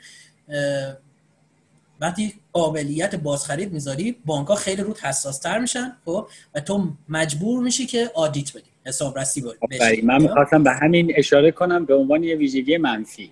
وقتی 1.99 2.33
قابلیت 2.53 3.15
بازخرید 3.15 3.73
می‌ذاری 3.73 4.15
بانک 4.25 4.47
ها 4.47 4.55
خیلی 4.55 4.81
روت 4.81 4.97
حساس 4.97 5.39
تر 5.39 5.59
میشن 5.59 5.97
خب؟ 6.05 6.27
و 6.55 6.59
تو 6.59 6.89
مجبور 7.09 7.63
میشی 7.63 7.85
که 7.85 8.11
audit 8.15 8.57
بدی 8.57 8.69
حسابرسی 8.85 9.43
بشی. 9.71 10.01
من 10.01 10.17
خب؟ 10.17 10.23
می‌خواستم 10.23 10.63
به 10.63 10.71
همین 10.71 11.13
اشاره 11.15 11.51
کنم 11.51 11.85
به 11.85 11.95
عنوان 11.95 12.23
یه 12.23 12.35
ویژگی 12.35 12.77
منفی. 12.77 13.31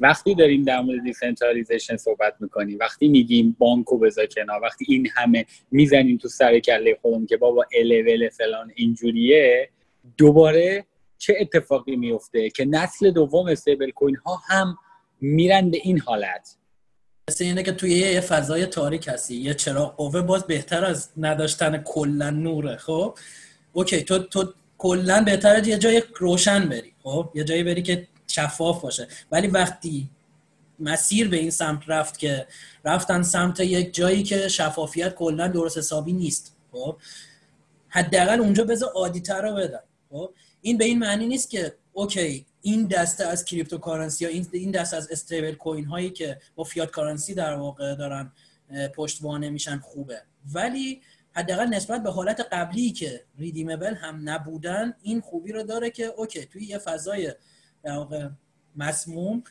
وقتی 0.00 0.34
داریم 0.34 0.64
در 0.64 0.80
مورد 0.80 1.02
decentralization 1.02 1.96
صحبت 1.96 2.34
می‌کنیم 2.40 2.78
وقتی 2.80 3.08
میگیم 3.08 3.56
بانکو 3.58 3.98
بذار 3.98 4.26
کنار 4.26 4.60
وقتی 4.62 4.86
این 4.88 5.08
همه 5.14 5.46
می‌زنیم 5.70 6.16
تو 6.16 6.28
سر 6.28 6.58
کله 6.58 6.98
خودمون 7.02 7.26
که 7.26 7.36
بابا 7.36 7.66
الول 7.74 8.28
فلان 8.28 8.72
اینجوریه 8.76 9.70
دوباره 10.16 10.86
چه 11.18 11.34
اتفاقی 11.40 11.96
میفته 11.96 12.50
که 12.50 12.64
نسل 12.64 13.10
دوم 13.10 13.46
استیبل 13.46 13.90
کوین 13.90 14.16
ها 14.16 14.42
هم 14.46 14.78
میرن 15.20 15.70
به 15.70 15.78
این 15.82 16.00
حالت؟ 16.00 16.56
مثل 17.30 17.44
اینه 17.44 17.62
که 17.62 17.72
توی 17.72 17.90
یه 17.90 18.20
فضای 18.20 18.66
تاریک 18.66 19.08
هستی. 19.08 19.36
یه 19.36 19.54
چراغ 19.54 19.96
قوه 19.96 20.22
باز 20.22 20.46
بهتر 20.46 20.84
از 20.84 21.10
نداشتن 21.16 21.82
کلا 21.82 22.30
نوره 22.30 22.76
خب؟ 22.76 23.18
اوکی 23.72 24.02
تو 24.02 24.18
تو 24.18 24.52
کلا 24.78 25.24
بهتر 25.24 25.68
یه 25.68 25.78
جای 25.78 26.02
روشن 26.16 26.68
بری 26.68 26.92
خب؟ 27.02 27.30
یه 27.34 27.44
جایی 27.44 27.62
بری 27.62 27.82
که 27.82 28.08
شفاف 28.26 28.80
باشه. 28.80 29.08
ولی 29.32 29.46
وقتی 29.46 30.10
مسیر 30.78 31.28
به 31.28 31.36
این 31.36 31.50
سمت 31.50 31.82
رفت 31.86 32.18
که 32.18 32.46
رفتن 32.84 33.22
سمت 33.22 33.60
یک 33.60 33.94
جایی 33.94 34.22
که 34.22 34.48
شفافیت 34.48 35.14
کلا 35.14 35.48
درست 35.48 35.78
حسابی 35.78 36.12
نیست 36.12 36.56
خب؟ 36.72 36.96
حداقل 37.88 38.40
اونجا 38.40 38.64
بذار 38.64 38.90
auditor 38.94 39.42
رو 39.42 39.54
بدن. 39.54 39.80
خب؟ 40.10 40.34
این 40.60 40.78
به 40.78 40.84
این 40.84 40.98
معنی 40.98 41.26
نیست 41.26 41.50
که 41.50 41.74
okay 41.92 42.46
این 42.62 42.86
دسته 42.86 43.26
از 43.26 43.44
cryptocurrency 43.44 44.24
یا 44.24 44.30
این 44.52 44.70
دسته 44.70 44.96
از 44.96 45.10
stablecoin 45.10 45.84
هایی 45.84 46.10
که 46.10 46.40
با 46.54 46.64
fiat 46.64 46.90
currency 46.90 47.34
در 47.34 47.54
واقع 47.54 47.94
دارن 47.94 48.32
پشتوانه 48.94 49.50
میشن 49.50 49.78
خوبه. 49.78 50.22
ولی 50.54 51.02
حداقل 51.32 51.66
نسبت 51.66 52.02
به 52.02 52.10
حالت 52.10 52.40
قبلی 52.52 52.90
که 52.90 53.24
redeemable 53.38 53.94
هم 53.94 54.28
نبودن 54.28 54.94
این 55.02 55.20
خوبی 55.20 55.52
رو 55.52 55.62
داره 55.62 55.90
که 55.90 56.04
okay 56.04 56.46
توی 56.46 56.64
یه 56.64 56.78
فضای 56.78 57.34
در 57.82 57.96
واقع 57.96 58.28
مسموم 58.76 59.42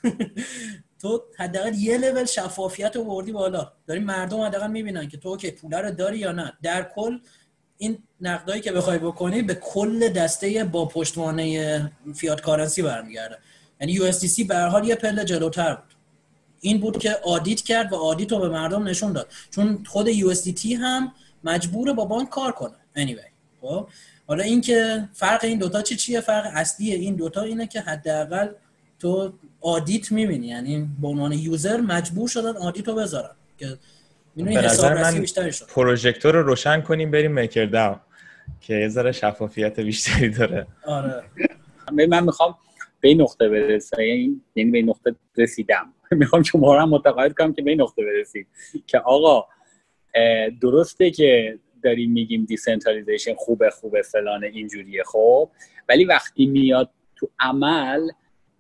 تو 1.02 1.24
حداقل 1.38 1.76
یه 1.76 1.98
لول 1.98 2.26
شفافیت 2.26 2.96
رو 2.96 3.04
بردی 3.04 3.32
بالا. 3.32 3.74
داری 3.88 4.00
مردم 4.00 4.42
حداقل 4.42 4.72
می‌بینن 4.72 5.08
که 5.08 5.18
تو 5.18 5.30
okay 5.30 5.52
پوله 5.52 5.78
رو 5.78 5.92
داری 5.92 6.18
یا 6.18 6.32
نه. 6.32 6.54
در 6.62 6.92
کل 6.96 7.20
این 7.78 7.98
نقدایی 8.22 8.62
که 8.62 8.72
بخوای 8.72 8.98
بکنی 8.98 9.42
به 9.42 9.56
کل 9.56 10.10
دسته 10.10 10.64
با 10.64 10.86
پشتوانه 10.86 11.92
fiat 12.16 12.42
currency 12.42 12.82
برمیگرده. 12.82 13.38
یعنی 13.82 14.00
USDC 14.00 14.40
به 14.40 14.49
هر 14.49 14.58
حال 14.58 14.88
یه 14.88 14.96
پله 14.96 15.26
جلوتر 15.26 15.76
بود. 15.76 15.96
این 16.62 16.80
بود 16.80 16.98
که 16.98 17.16
audit 17.26 17.62
کرد 17.62 17.94
و 17.94 17.96
audit 17.96 18.32
رو 18.32 18.40
به 18.40 18.50
مردم 18.50 18.88
نشون 18.88 19.14
داد. 19.14 19.28
چون 19.52 19.84
خود 19.88 20.08
USDC 20.08 20.34
هم 20.80 21.12
مجبوره 21.44 21.94
با 21.94 22.06
بانک 22.06 22.30
کار 22.30 22.52
کنه. 22.52 22.76
Anyway 22.98 23.30
خب؟ 23.62 23.88
حالا 24.28 24.44
اینکه 24.44 25.10
فرق 25.14 25.44
این 25.44 25.60
دوتا 25.60 25.82
چی 25.82 25.96
چیه؟ 25.96 26.22
فرق 26.22 26.52
اصلی 26.54 26.92
این 26.94 27.16
دوتا 27.16 27.42
اینه 27.42 27.68
که 27.68 27.82
حداقل 27.82 28.50
تو 29.00 29.34
audit 29.62 30.12
می‌بینی. 30.12 30.48
یعنی 30.48 30.90
به 31.02 31.08
عنوان 31.08 31.32
user 31.32 31.78
مجبور 31.78 32.28
شدن 32.28 32.58
audit 32.58 32.88
رو 32.88 32.96
بذارن. 32.96 33.36
که 33.58 33.78
به 34.46 34.52
نظر 34.52 34.94
من 34.94 35.26
پروژکتور 35.76 36.34
رو 36.34 36.44
روشن 36.44 36.82
کنیم 36.82 37.12
بریم 37.12 37.32
MakerDAO 37.32 37.96
که 38.62 38.74
یه 38.74 38.88
ذره 38.88 39.12
شفافیت 39.12 39.80
بیشتری 39.80 40.30
داره. 40.30 40.68
آره. 40.86 41.24
من 41.92 42.24
می‌خوام 42.24 42.56
به 43.02 43.08
این 43.10 43.22
نقطه 43.22 43.50
برسه 43.50 44.08
یعنی 44.08 44.72
به 44.72 44.78
این 44.78 44.90
نقطه 44.90 45.16
رسیدم. 45.38 45.94
می‌خوام 46.12 46.44
شما 46.44 46.82
هم 46.82 46.90
متقاعد 46.90 47.34
کنم 47.34 47.54
که 47.54 47.62
به 47.62 47.72
این 47.72 47.82
نقطه 47.82 48.04
برسید. 48.06 48.48
که 48.88 49.00
آقا 49.00 49.46
درسته 50.62 51.12
که 51.12 51.60
داریم 51.84 52.12
میگیم 52.12 52.46
decentralization 52.46 53.34
خوبه 53.36 53.70
خوبه 53.70 54.02
فلان 54.02 54.44
اینجوریه 54.44 55.04
خب. 55.04 55.50
ولی 55.90 56.06
وقتی 56.06 56.46
میاد 56.46 56.90
تو 57.16 57.30
عمل 57.40 58.10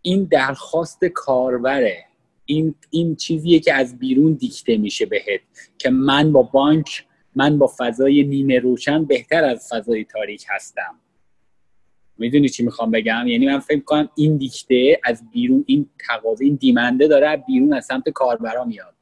این 0.02 0.28
درخواست 0.32 1.06
کاربره. 1.06 2.07
این 2.50 2.76
این 2.90 3.16
چیزیه 3.16 3.60
که 3.60 3.74
از 3.74 4.00
بیرون 4.00 4.34
دیکته 4.34 4.78
میشه 4.78 5.06
بهت 5.06 5.42
که 5.78 5.90
من 5.90 6.32
با 6.32 6.44
بانک 6.44 7.06
من 7.36 7.58
با 7.58 7.74
فضای 7.78 8.24
نیمه 8.24 8.60
روشن 8.60 9.06
بهتر 9.06 9.44
از 9.44 9.68
فضای 9.72 10.04
تاریک 10.06 10.46
هستم. 10.50 11.00
می‌دونی 12.18 12.50
چی 12.50 12.64
می‌خوام 12.64 12.92
بگم؟ 12.92 13.28
یعنی 13.28 13.46
من 13.46 13.60
فکر 13.60 13.80
کنم 13.80 14.10
این 14.16 14.38
دیکته 14.38 15.00
از 15.04 15.30
بیرون 15.32 15.64
این 15.68 15.90
تقاضا 16.08 16.46
این 16.46 16.56
دیمنده 16.56 17.08
داره 17.08 17.44
بیرون 17.48 17.74
از 17.74 17.86
سمت 17.86 18.10
کاربرا 18.10 18.66
میاد. 18.66 18.94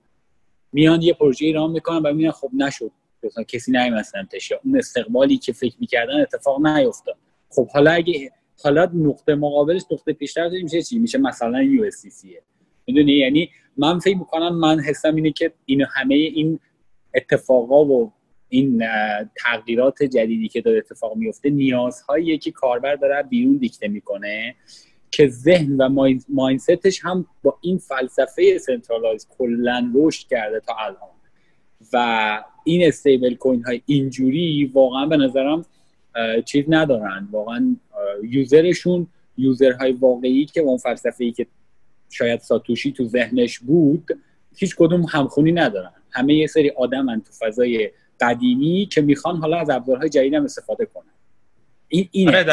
میان 0.74 1.02
یه 1.02 1.14
پروژه 1.14 1.46
ایران 1.46 1.72
می‌کنن 1.72 1.98
و 1.98 2.14
میان 2.14 2.32
خب 2.32 2.50
نشد. 2.54 2.92
مثلا 3.24 3.44
کسی 3.44 3.72
نیومد 3.72 4.04
سمتش 4.04 4.52
اون 4.64 4.78
استقبالی 4.78 5.38
که 5.38 5.54
فکر 5.54 5.76
می‌کردن 5.80 6.22
اتفاق 6.22 6.68
نیفتاد 6.68 7.18
خب 7.50 7.70
حالا 7.70 7.92
اگه 7.92 8.32
حالا 8.64 8.90
نقطه 8.94 9.36
مقابلش 9.36 9.82
نقطه 9.92 10.14
پیشرفت 10.14 10.54
میشه 10.64 10.82
چی؟ 10.82 11.00
میشه 11.00 11.18
مثلا 11.18 11.64
USDC 11.64 12.06
می‌دونی؟ 12.88 13.14
یعنی 13.14 13.50
من 13.78 14.00
فکر 14.00 14.18
می‌کنم 14.18 14.56
من 14.56 14.80
حسم 14.80 15.16
اینه 15.16 15.32
که 15.32 15.52
این 15.66 15.86
همه 15.96 16.16
این 16.16 16.60
اتفاقا 17.16 17.86
و 17.86 18.12
این 18.50 18.84
تغییرات 19.44 20.04
جدیدی 20.04 20.48
که 20.48 20.62
داره 20.62 20.78
اتفاق 20.78 21.16
میفته 21.16 21.50
نیازهایی 21.50 22.38
که 22.38 22.52
کاربر 22.52 22.96
داره 22.96 23.24
بیرون 23.24 23.58
دیکته 23.58 23.88
می‌کنه 23.88 24.56
که 25.12 25.28
ذهن 25.28 25.78
و 25.78 26.14
mindset 26.30 26.84
ش 26.84 27.00
هم 27.04 27.26
با 27.44 27.58
این 27.62 27.78
فلسفه 27.78 28.58
centralize 28.58 29.28
کلا 29.38 29.92
رشد 29.96 30.28
کرده 30.28 30.60
تا 30.60 30.76
الان. 30.80 31.16
و 31.94 32.44
این 32.64 32.88
stablecoin 32.88 33.64
های 33.64 33.82
اینجوری 33.86 34.72
واقعا 34.74 35.06
به 35.06 35.18
نظرم 35.18 35.66
چیز 36.46 36.66
ندارن. 36.68 37.28
واقعا 37.32 37.76
user 38.24 38.66
شون 38.66 39.08
user 39.38 39.74
های 39.74 39.92
واقعی 39.92 40.46
که 40.46 40.62
اون 40.62 40.78
فلسفه 40.78 41.24
ای 41.24 41.32
که 41.32 41.48
شاید 42.10 42.40
ساتوشی 42.40 42.92
تو 42.92 43.06
ذهنش 43.06 43.60
بود 43.60 44.20
هیچ 44.56 44.76
کدوم 44.76 45.02
همخونی 45.02 45.52
ندارن. 45.52 45.92
همه 46.12 46.34
یه 46.34 46.48
سری 46.48 46.70
آدمن 46.70 47.22
تو 47.22 47.46
فضای 47.46 47.92
قدیمی 48.22 48.90
که 48.92 49.02
می‌خوان 49.02 49.38
حالا 49.38 49.58
از 49.58 49.70
ابزارهای 49.70 50.10
جدید 50.10 50.34
هم 50.34 50.44
استفاده 50.44 50.86
کنن. 50.86 51.12
این 51.88 52.10
اینه. 52.12 52.32
آره 52.32 52.44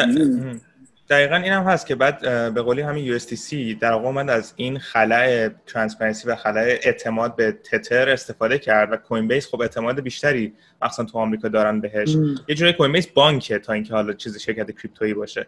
دقیقا. 1.09 1.35
این 1.35 1.51
هم 1.51 1.63
هست 1.63 1.87
که 1.87 1.95
بعد 1.95 2.21
به 2.53 2.61
قولی 2.61 2.81
همین 2.81 3.19
USDC 3.19 3.55
در 3.79 3.91
واقع 3.91 4.05
اومد 4.05 4.29
از 4.29 4.53
این 4.55 4.79
خلاء 4.79 5.49
transparency 5.67 6.27
و 6.27 6.35
خلاء 6.35 6.77
اعتماد 6.83 7.35
به 7.35 7.51
تتر 7.51 8.09
استفاده 8.09 8.57
کرد 8.57 8.91
و 8.91 8.95
Coinbase 8.95 9.47
خب 9.47 9.61
اعتماد 9.61 9.99
بیشتری 9.99 10.53
مخصوصا 10.81 11.03
تو 11.03 11.17
آمریکا 11.17 11.47
دارن 11.47 11.81
بهش. 11.81 12.17
یه 12.47 12.55
جوری 12.55 12.73
کوین 12.73 12.91
بیس 12.91 13.07
بانکه 13.07 13.59
تا 13.59 13.73
اینکه 13.73 13.93
حالا 13.93 14.13
چیز 14.13 14.37
شرکت 14.37 14.71
کریپتویی 14.71 15.13
باشه. 15.13 15.47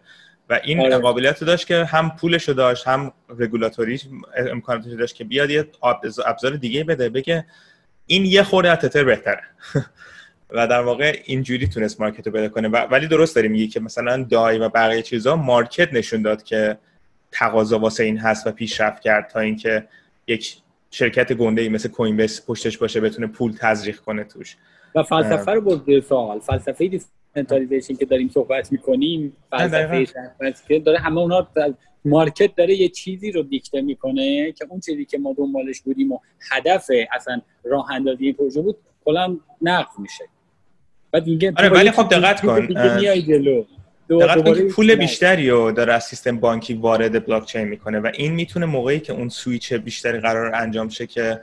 و 0.50 0.60
این 0.64 0.80
آره. 0.80 0.98
قابلیت 0.98 1.43
داشت 1.43 1.68
که 1.68 1.86
هم 1.86 2.10
پولش 2.10 2.48
رو 2.48 2.54
داشت 2.54 2.88
هم 2.88 3.12
رگولاتوری 3.39 4.02
امکاناتش 4.38 4.91
داشت 4.91 5.16
که 5.16 5.24
بیاد 5.24 5.50
یه 5.50 5.68
ابزار 6.26 6.56
دیگه 6.56 6.84
بده 6.84 7.10
بگه 7.10 7.46
این 8.06 8.26
یه 8.26 8.43
خورده 8.43 8.70
از 8.70 8.78
تتر 8.78 9.04
بهتره. 9.04 9.43
و 10.50 10.68
در 10.68 10.82
واقع 10.82 11.20
اینجوری 11.26 11.68
تونست 11.68 12.02
مارکت 12.02 12.28
رو 12.28 12.34
پیدا 12.34 12.50
کنه. 12.50 12.68
ولی 12.68 13.08
درست 13.08 13.36
داریم 13.36 13.52
میگی 13.52 13.68
که 13.68 13.80
مثلا 13.80 14.24
دای 14.24 14.58
و 14.58 14.70
بقیه 14.70 15.02
چیزها 15.02 15.36
مارکت 15.36 15.93
نشون 15.93 16.22
داد 16.22 16.43
که 16.43 16.78
تقاضا 17.32 17.80
واسه 17.80 18.04
این 18.04 18.18
هست 18.18 18.48
و 18.48 18.52
پیشرفت 18.52 19.02
کرد 19.02 19.30
تا 19.30 19.39
اینکه 19.39 19.88
یک 20.28 20.58
شرکت 20.91 21.34
گنده 21.34 21.62
ای 21.62 21.70
مثل 21.70 21.89
Coinbase 21.89 22.46
پشتش 22.48 22.78
باشه 22.78 23.02
بتونه 23.02 23.28
پول 23.28 23.54
تزریق 23.60 24.00
کنه 24.00 24.24
توش. 24.24 24.58
و 24.96 25.04
فلسفه 25.04 25.52
رو 25.52 25.62
برد 25.62 26.00
سوال. 26.00 26.39
فلسفه 26.39 27.02
decentralization 27.36 27.96
که 27.96 28.06
داریم 28.06 28.30
صحبت 28.34 28.72
می‌کنیم 28.72 29.38
فلسفه 30.40 30.80
داره 30.80 31.00
همه 31.00 31.20
اونا 31.20 31.48
market 32.06 32.56
داره 32.56 32.76
یه 32.76 32.90
چیزی 32.90 33.32
رو 33.32 33.44
دیکته 33.44 33.82
می‌کنه 33.82 34.52
که 34.52 34.66
اون 34.70 34.80
چیزی 34.80 35.06
که 35.06 35.18
ما 35.18 35.36
دنبالش 35.38 35.82
بودیم 35.82 36.12
و 36.12 36.20
هدف 36.52 36.92
اصلا 37.14 37.42
راه 37.64 37.92
اندازی 37.92 38.34
پروژه 38.34 38.62
بود 38.62 38.78
کلا 39.06 39.38
نقض 39.62 40.00
میشه. 40.00 40.24
بعد 41.12 41.28
میگه 41.28 41.54
آره 41.58 41.70
ولی 41.70 41.92
خب 41.92 42.10
دقت 42.10 42.42
کن 42.42 42.66
دقت 44.10 44.44
کن 44.44 44.54
که 44.54 44.64
پول 44.64 44.96
بیشتری 44.96 45.50
رو 45.50 45.72
داره 45.72 45.94
از 45.94 46.04
سیستم 46.04 46.40
بانکی 46.40 46.74
وارد 46.74 47.26
بلاک 47.26 47.46
چین 47.46 47.64
می‌کنه 47.64 48.00
و 48.00 48.12
این 48.14 48.34
می‌تونه 48.34 48.66
موقعی 48.66 49.00
که 49.00 49.14
اون 49.14 49.30
سویچ 49.30 49.74
بیشتری 49.74 50.20
قرار 50.20 50.56
انجام 50.56 50.90
شه 50.90 51.08
که 51.08 51.42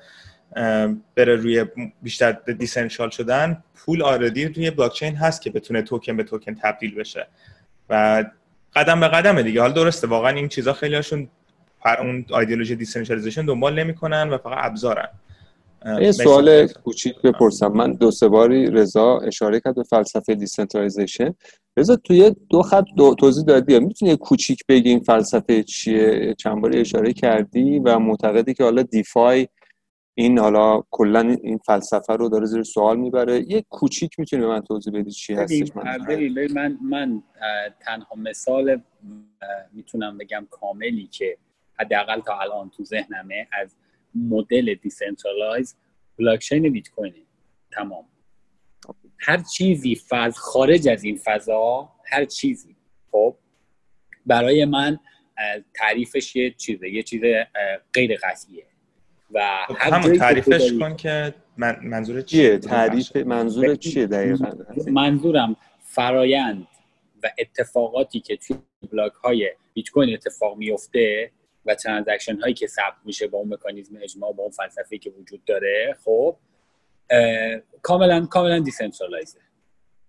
بره 1.16 1.36
روی 1.36 1.64
بیشتر 2.02 2.32
decentral 2.32 3.10
شدن 3.10 3.64
پول 3.74 4.02
already 4.02 4.44
روی 4.44 4.70
بلاک 4.70 4.92
چین 4.92 5.16
هست 5.16 5.42
که 5.42 5.50
بتونه 5.50 5.82
توکن 5.82 6.16
به 6.16 6.22
توکن 6.22 6.54
تبدیل 6.54 6.94
بشه. 6.94 7.26
و 7.90 8.24
قدم 8.76 9.00
به 9.00 9.08
قدم 9.08 9.42
دیگه. 9.42 9.60
حال 9.60 9.72
درسته 9.72 10.06
واقعا 10.06 10.30
این 10.30 10.48
چیزا 10.48 10.72
خیلی 10.72 10.94
هاشون 10.94 11.28
اون 11.98 12.24
ایدئولوژی 12.38 12.76
decentralization 12.76 13.46
دنبال 13.46 13.78
نمی‌کنن 13.78 14.28
و 14.28 14.38
فقط 14.38 14.58
ابزارن. 14.60 15.08
یه 16.00 16.12
سوال 16.12 16.66
کوچیک 16.66 17.14
بپرسم. 17.24 17.66
من 17.66 17.92
دو 17.92 18.10
سه 18.10 18.28
باری 18.28 18.70
رضا 18.70 19.18
اشاره 19.18 19.60
کرد 19.60 19.74
به 19.74 19.82
فلسفه 19.82 20.34
decentralization 20.34 21.34
رضا 21.76 21.96
توی 21.96 22.34
دو 22.50 22.62
خط 22.62 22.84
دو 22.96 23.14
توضیح 23.14 23.44
دادی. 23.44 23.78
می‌تونی 23.78 24.16
کوچیک 24.16 24.60
بگی 24.68 24.88
این 24.88 25.00
فلسفه 25.00 25.62
چیه؟ 25.62 26.34
چند 26.38 26.60
باری 26.60 26.80
اشاره 26.80 27.12
کردی 27.12 27.78
و 27.78 27.98
معتقدی 27.98 28.54
که 28.54 28.64
حالا 28.64 28.82
DeFi 28.82 29.48
این 30.14 30.38
حالا 30.38 30.82
کلا 30.90 31.20
این 31.42 31.58
فلسفه 31.58 32.12
رو 32.12 32.28
داره 32.28 32.46
زیر 32.46 32.62
سوال 32.62 32.96
می‌بره. 32.96 33.44
یه 33.48 33.64
کوچیک 33.68 34.20
می‌تونی 34.20 34.42
به 34.42 34.48
من 34.48 34.60
توضیح 34.60 34.92
بدی 34.94 35.10
چی 35.10 35.34
هستش؟ 35.34 35.76
من 35.76 35.98
من 36.52 36.78
من 36.82 37.22
تنها 37.80 38.16
مثال 38.16 38.82
می‌تونم 39.72 40.18
بگم 40.18 40.46
کاملی 40.50 41.06
که 41.06 41.38
حداقل 41.78 42.20
تا 42.20 42.40
الان 42.40 42.70
تو 42.70 42.84
ذهنمه 42.84 43.48
از 43.52 43.76
مدل 44.14 44.74
decentralize 44.74 45.76
بلاکچین 46.18 46.72
بیت 46.72 46.88
کوین 46.88 47.14
تمام. 47.72 48.04
هر 49.18 49.42
چیزی 49.56 49.94
فاز 49.94 50.38
خارج 50.38 50.88
از 50.88 51.04
این 51.04 51.20
فضا 51.24 51.92
هر 52.06 52.24
چیزی. 52.24 52.76
خب؟ 53.10 53.36
برای 54.26 54.64
من 54.64 54.98
تعریفش 55.74 56.36
یه 56.36 56.50
چیزه 56.50 56.90
یه 56.90 57.02
چیز 57.02 57.22
غیر 57.92 58.16
قطعیه. 58.22 58.66
و 59.32 59.66
خب، 59.68 59.74
همون 59.78 60.18
تعریفش 60.18 60.72
کن 60.80 60.96
که 60.96 61.34
من 61.56 61.76
منظور 61.82 62.20
چیه؟ 62.20 62.58
تعریف 62.58 63.16
منظور 63.16 63.74
چیه 63.74 64.06
دقیقا؟ 64.06 64.52
منظورم 64.86 65.56
فرایند 65.80 66.66
و 67.22 67.30
اتفاقاتی 67.38 68.20
که 68.20 68.36
توی 68.36 68.56
block 68.92 69.12
های 69.12 69.50
بیت 69.74 69.90
کوین 69.90 70.14
اتفاق 70.14 70.56
میفته 70.56 71.30
و 71.66 71.74
transaction 71.74 72.40
هایی 72.40 72.54
که 72.54 72.66
ثبت 72.66 72.96
میشه 73.04 73.26
با 73.26 73.38
اون 73.38 73.54
مکانیزم 73.54 73.98
اجماع 74.02 74.32
با 74.32 74.42
اون 74.42 74.52
فلسفه 74.52 74.98
که 74.98 75.10
وجود 75.10 75.44
داره 75.44 75.96
خب 76.04 76.36
کاملا 77.82 78.26
کاملا 78.26 78.58
decentralize 78.58 79.32
ه 79.32 79.38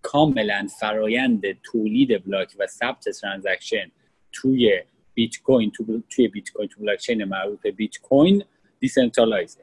کاملا 0.02 0.66
فرایند 0.80 1.42
تولید 1.62 2.24
block 2.24 2.56
و 2.58 2.66
ثبت 2.66 3.08
transaction 3.08 3.90
توی 4.32 4.82
بیت 5.14 5.42
کوین 5.42 5.70
تو 5.70 6.02
توی 6.10 6.28
بیت 6.28 6.50
کوین 6.50 6.68
تو 6.68 6.80
بلاک 6.80 6.98
چین 6.98 7.24
معروف 7.24 7.66
بیت 7.66 7.98
کوین 7.98 8.44
decentralize 8.84 9.54
ه 9.54 9.60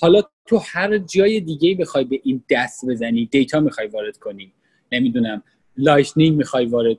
حالا 0.00 0.22
تو 0.46 0.60
هر 0.64 0.98
جای 0.98 1.40
دیگه 1.40 1.74
بخوای 1.74 2.04
به 2.04 2.20
این 2.22 2.44
دست 2.50 2.84
بزنی 2.88 3.26
data 3.26 3.60
می‌خوای 3.60 3.86
وارد 3.86 4.16
کنی 4.16 4.52
نمی‌دونم 4.92 5.42
Lightning 5.76 6.36
می‌خوای 6.36 6.66
وارد 6.66 6.96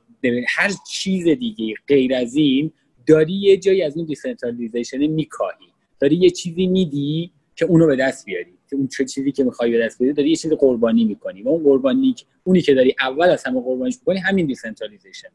هر 0.48 0.72
چیز 0.92 1.28
دیگه 1.28 1.76
غیر 1.88 2.16
از 2.16 2.36
این 2.36 2.72
داری 3.08 3.34
یه 3.34 3.58
جایی 3.58 3.82
از 3.82 3.98
اون 3.98 4.06
decentralization 4.06 5.08
میکاهی. 5.08 5.68
داری 6.00 6.16
یه 6.16 6.30
چیزی 6.30 6.68
میدی 6.68 7.32
که 7.56 7.66
اونو 7.66 7.88
به 7.88 7.96
دست 7.96 8.26
بیاری. 8.26 8.54
که 8.70 8.76
اون 8.76 8.88
چه 8.88 9.06
چیزی 9.06 9.32
که 9.32 9.44
می‌خوای 9.44 9.72
به 9.72 9.86
دست 9.86 10.00
بیاری 10.00 10.14
داری 10.14 10.30
یه 10.30 10.36
چیز 10.36 10.54
قربانی 10.54 11.06
می‌کنی 11.06 11.42
و 11.42 11.50
اون 11.50 11.64
قربانی 11.64 12.16
اونی 12.44 12.62
که 12.62 12.74
داری 12.74 12.96
اول 13.00 13.30
از 13.30 13.44
همه 13.44 13.62
قربانیش 13.62 13.96
می‌کنی 14.00 14.20
همین 14.20 14.46
decentralization 14.46 15.30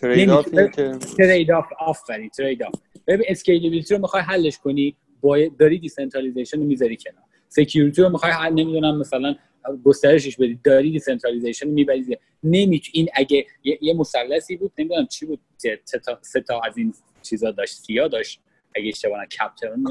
trade-off 0.00 0.46
trade-off 1.18 1.66
آفرین 1.78 2.28
trade-off 2.28 2.74
ببین 3.06 3.26
scalability 3.28 3.94
رو 3.94 4.00
می‌خوای 4.00 4.22
حلش 4.22 4.58
کنی. 4.58 4.96
داری 5.58 5.78
decentralization 5.78 6.56
رو 6.58 6.64
می‌ذاری 6.64 6.96
کنار. 6.96 7.24
security 7.48 8.02
رو 8.02 8.08
می‌خوای 8.08 8.32
حل 8.32 8.52
نمی‌دونم 8.52 8.98
مثلا 8.98 9.36
گسترشش 9.84 10.36
بدی 10.36 10.58
داری 10.64 10.90
decentralization 10.90 11.68
می‌بری 11.68 12.18
نمی‌تونی 12.44 12.90
این 12.92 13.08
اگه 13.14 13.46
یه, 13.80 13.94
مثلثی 13.94 14.56
بود 14.56 14.72
نمی‌دونم 14.78 15.06
چی 15.06 15.26
بود 15.26 15.40
سه 16.22 16.40
تا 16.40 16.60
از 16.60 16.78
این 16.78 16.94
چیزا 17.22 17.50
داشت 17.50 17.74
سیا 17.74 18.08
داشت. 18.08 18.40
اگه 18.76 18.88
اشتباه 18.88 19.18
نکنم 19.22 19.86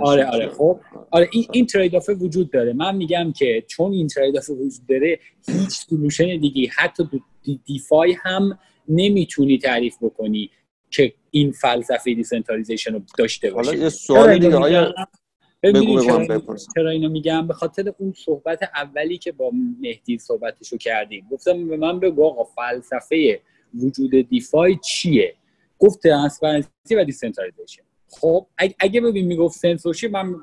آره 0.00 0.26
آره 0.26 0.48
خب. 0.48 0.80
آره 1.10 1.28
این 1.32 1.46
این 1.52 1.66
trade 1.66 1.94
وجود 2.08 2.50
داره. 2.50 2.72
من 2.72 2.96
میگم 2.96 3.32
که 3.32 3.64
چون 3.66 3.92
این 3.92 4.06
trade 4.06 4.36
وجود 4.50 4.86
داره 4.88 5.20
هیچ 5.46 5.70
solution 5.70 6.36
دیگه 6.36 6.68
حتی 6.76 7.08
DeFi 7.66 8.16
هم 8.22 8.58
نمی‌تونی 8.88 9.58
تعریف 9.58 9.96
بکنی. 10.02 10.50
که 10.90 11.12
این 11.30 11.52
فلسفه 11.52 12.14
decentralization 12.14 12.92
رو 12.92 13.00
داشته 13.18 13.50
باشه. 13.50 13.70
حالا 13.70 13.82
یه 13.82 13.88
سوال 13.88 14.38
دیگه 14.38 14.56
آیا 14.56 14.94
بگو 15.62 16.56
چرا 16.74 16.90
اینو 16.90 17.08
میگم؟ 17.08 17.46
به 17.46 17.54
خاطر 17.54 17.92
اون 17.98 18.14
صحبت 18.16 18.62
اولی 18.74 19.18
که 19.18 19.32
با 19.32 19.50
مهدی 19.80 20.18
صحبتشو 20.18 20.76
کردیم. 20.76 21.26
گفتم 21.30 21.68
به 21.68 21.76
من 21.76 22.00
بگو 22.00 22.24
آقا 22.24 22.44
فلسفه 22.44 23.40
وجود 23.74 24.10
DeFi 24.28 24.78
چیه؟ 24.84 25.34
گفت 25.78 26.02
transparency 26.02 26.94
و 26.96 27.04
decentralization 27.04 27.82
خب 28.08 28.46
اگه 28.78 29.00
ببین 29.00 29.26
می‌گفت 29.26 29.58
سنسورشیپ 29.58 30.12
من 30.12 30.34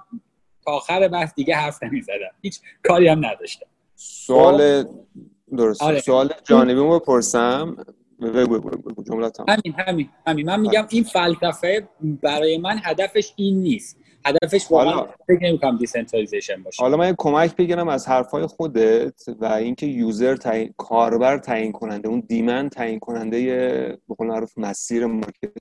تا 0.66 0.72
آخر 0.72 1.08
بحث 1.08 1.36
دیگه 1.36 1.56
حرف 1.56 1.84
نمی‌زدم. 1.84 2.32
هیچ 2.42 2.60
کاری 2.84 3.08
هم 3.08 3.26
نداشتم. 3.26 3.66
سوال 3.96 4.84
خب؟ 4.84 4.90
درست 5.58 5.82
آره. 5.82 6.02
سوال 6.02 6.34
جانبی 6.44 6.82
بپرسم. 7.00 7.86
همین 8.22 9.76
همین 9.88 10.10
همین. 10.28 10.46
من 10.46 10.60
میگم 10.60 10.88
این 10.90 11.04
فلسفه 11.04 11.88
برای 12.22 12.58
من 12.58 12.80
هدفش 12.84 13.34
این 13.36 13.58
نیست. 13.58 13.98
هدفش 14.26 14.72
واقعا 14.72 15.04
فکر 15.28 15.40
نمی‌کنم 15.42 15.78
decentralization 15.78 16.64
باشه. 16.64 16.84
حالا 16.84 16.98
من 16.98 17.16
کمک 17.18 17.56
بگیرم 17.56 17.88
از 17.88 18.08
حرفای 18.08 18.46
خودت 18.46 19.24
و 19.40 19.46
اینکه 19.46 19.86
user 19.86 20.36
تعیین 20.36 20.74
کاربر 20.78 21.38
تعیین 21.38 21.72
کننده 21.72 22.10
اون 22.10 22.24
demand 22.28 22.70
تعیین 22.70 23.00
کننده 23.00 23.40
به 24.08 24.16
قول 24.18 24.28
معروف 24.28 24.58
مسیر 24.58 25.06
market. 25.06 25.52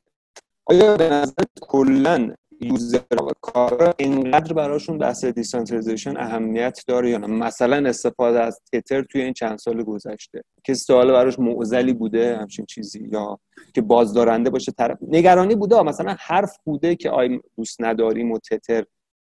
آیا 0.67 0.97
به 0.97 1.09
نظر 1.09 1.45
کلا 1.61 2.35
user 2.63 2.99
و 3.13 3.31
کاربر 3.41 3.95
اینقدر 3.97 4.53
براشون 4.53 4.99
بحث 4.99 5.25
decentralization 5.25 6.17
اهمیت 6.17 6.85
داره 6.87 7.11
یا 7.11 7.19
نه؟ 7.19 7.27
مثلا 7.27 7.89
استفاده 7.89 8.41
از 8.41 8.61
تتر 8.73 9.03
توی 9.03 9.23
این 9.23 9.33
چند 9.33 9.59
سال 9.59 9.83
گذشته. 9.83 10.43
که 10.65 10.75
سوال 10.75 11.13
براش 11.13 11.39
معضلی 11.39 11.93
بوده 11.93 12.37
همچین 12.37 12.67
چیزی 12.67 13.09
یا 13.13 13.39
که 13.75 13.81
بازدارنده 13.81 14.51
باشه 14.51 14.73
طرف 14.73 14.99
نگرانی 15.09 15.55
بوده. 15.55 15.83
مثلا 15.83 16.17
حرف 16.19 16.57
بوده 16.65 16.97
که 16.97 17.11
آی 17.11 17.41
دوست 17.57 17.83
نداریم 17.83 18.33
و 18.33 18.39
تتر 18.39 18.85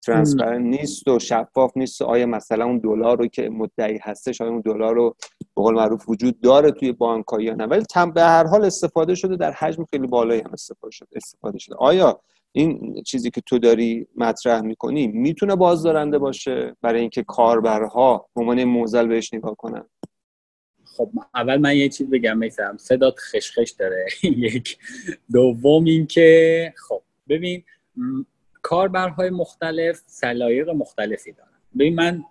transparent 0.06 0.62
نیست 0.62 1.08
و 1.08 1.20
شفاف 1.20 1.72
نیست 1.78 2.02
آیا 2.02 2.26
مثلا 2.26 2.66
اون 2.66 2.78
دلار 2.78 3.18
رو 3.18 3.28
که 3.28 3.50
مدعی 3.50 4.00
هستش 4.02 4.42
آیا 4.42 4.52
اون 4.52 4.62
دلار 4.62 4.96
رو 4.96 5.16
به 5.40 5.62
قول 5.62 5.76
معروف 5.76 6.10
وجود 6.10 6.42
داره 6.42 6.72
توی 6.72 6.92
بانک 6.92 7.26
یا 7.40 7.54
نه؟ 7.54 7.66
ولی 7.66 7.84
به 8.16 8.22
هر 8.22 8.48
حال 8.48 8.66
استفاده 8.66 9.16
شده 9.16 9.36
در 9.36 9.52
حجم 9.52 9.86
خیلی 9.86 10.08
بالایی 10.08 10.42
هم 10.42 10.54
استفاده 10.54 10.92
شده 10.92 11.10
استفاده 11.16 11.60
شده. 11.60 11.76
آیا 11.76 12.22
این 12.56 13.04
چیزی 13.04 13.30
که 13.30 13.42
تو 13.42 13.60
داری 13.60 14.08
مطرح 14.16 14.62
می‌کنی 14.62 15.08
می‌تونه 15.08 15.56
بازدارنده 15.56 16.18
باشه 16.18 16.76
برای 16.82 17.02
اینکه 17.02 17.24
کاربرها 17.24 18.30
به 18.36 18.42
عنوان 18.42 18.64
موزل 18.64 19.08
بهش 19.08 19.34
نگاه 19.34 19.56
کنن؟ 19.56 19.86
خب 20.98 21.10
اول 21.36 21.58
من 21.58 21.78
یه 21.78 21.90
چیز 21.90 22.10
بگم 22.10 22.38
میسم. 22.38 22.78
صدات 22.80 23.16
خشخش 23.20 23.72
داره. 23.72 24.06
یک. 24.24 24.78
دوم 25.32 25.84
اینکه 25.84 26.74
خب 26.88 27.02
ببین 27.30 27.64
کاربرهای 28.62 29.30
مختلف 29.30 30.02
سلایق 30.06 30.70
مختلفی 30.70 31.32
دارن. 31.32 31.50
ببین 31.76 31.96
من 31.96 32.24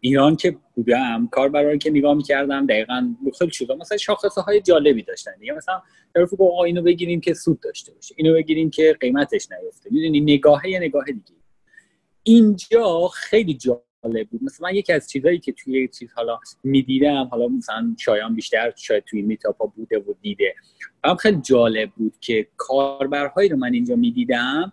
ایران 0.00 0.36
که 0.36 0.56
بودم 0.74 1.28
کاربرایی 1.32 1.78
که 1.78 1.90
نگاه 1.90 2.14
می‌کردم 2.14 2.66
دقیقا 2.66 3.14
خیلی 3.38 3.50
چیزا 3.50 3.74
مثلا 3.74 3.98
شاخصه 3.98 4.40
های 4.40 4.60
جالبی 4.60 5.02
داشتن. 5.02 5.32
دیگه 5.40 5.52
مثلا 5.52 5.82
طرف 6.14 6.30
گفت 6.32 6.40
آقا 6.40 6.64
اینو 6.64 6.82
بگیریم 6.82 7.20
که 7.20 7.34
سود 7.34 7.60
داشته 7.60 7.92
باشه. 7.92 8.14
اینو 8.18 8.34
بگیریم 8.34 8.70
که 8.70 8.96
قیمتش 9.00 9.48
نیفته. 9.52 9.90
می‌دونی؟ 9.92 10.20
نگاهه 10.20 10.68
یه 10.68 10.78
نگاه 10.78 11.04
دیگه. 11.04 11.40
اینجا 12.22 13.08
خیلی 13.08 13.54
جالب 13.54 14.28
بود. 14.30 14.42
مثلا 14.42 14.70
یکی 14.70 14.92
از 14.92 15.10
چیزهایی 15.10 15.38
که 15.38 15.52
توی 15.52 15.88
چیز 15.88 16.12
حالا 16.16 16.38
می‌دیدم 16.64 17.28
حالا 17.30 17.48
مثلا 17.48 17.94
شایان 17.98 18.34
بیشتر 18.34 18.72
شاید 18.76 19.04
توی 19.04 19.22
میتاپا 19.22 19.66
بوده 19.66 19.98
و 19.98 20.14
دیده. 20.20 20.54
هم 21.04 21.16
خیلی 21.16 21.40
جالب 21.40 21.90
بود 21.90 22.14
که 22.20 22.48
کاربرهایی 22.56 23.48
رو 23.48 23.56
من 23.56 23.72
اینجا 23.72 23.96
می‌دیدم 23.96 24.72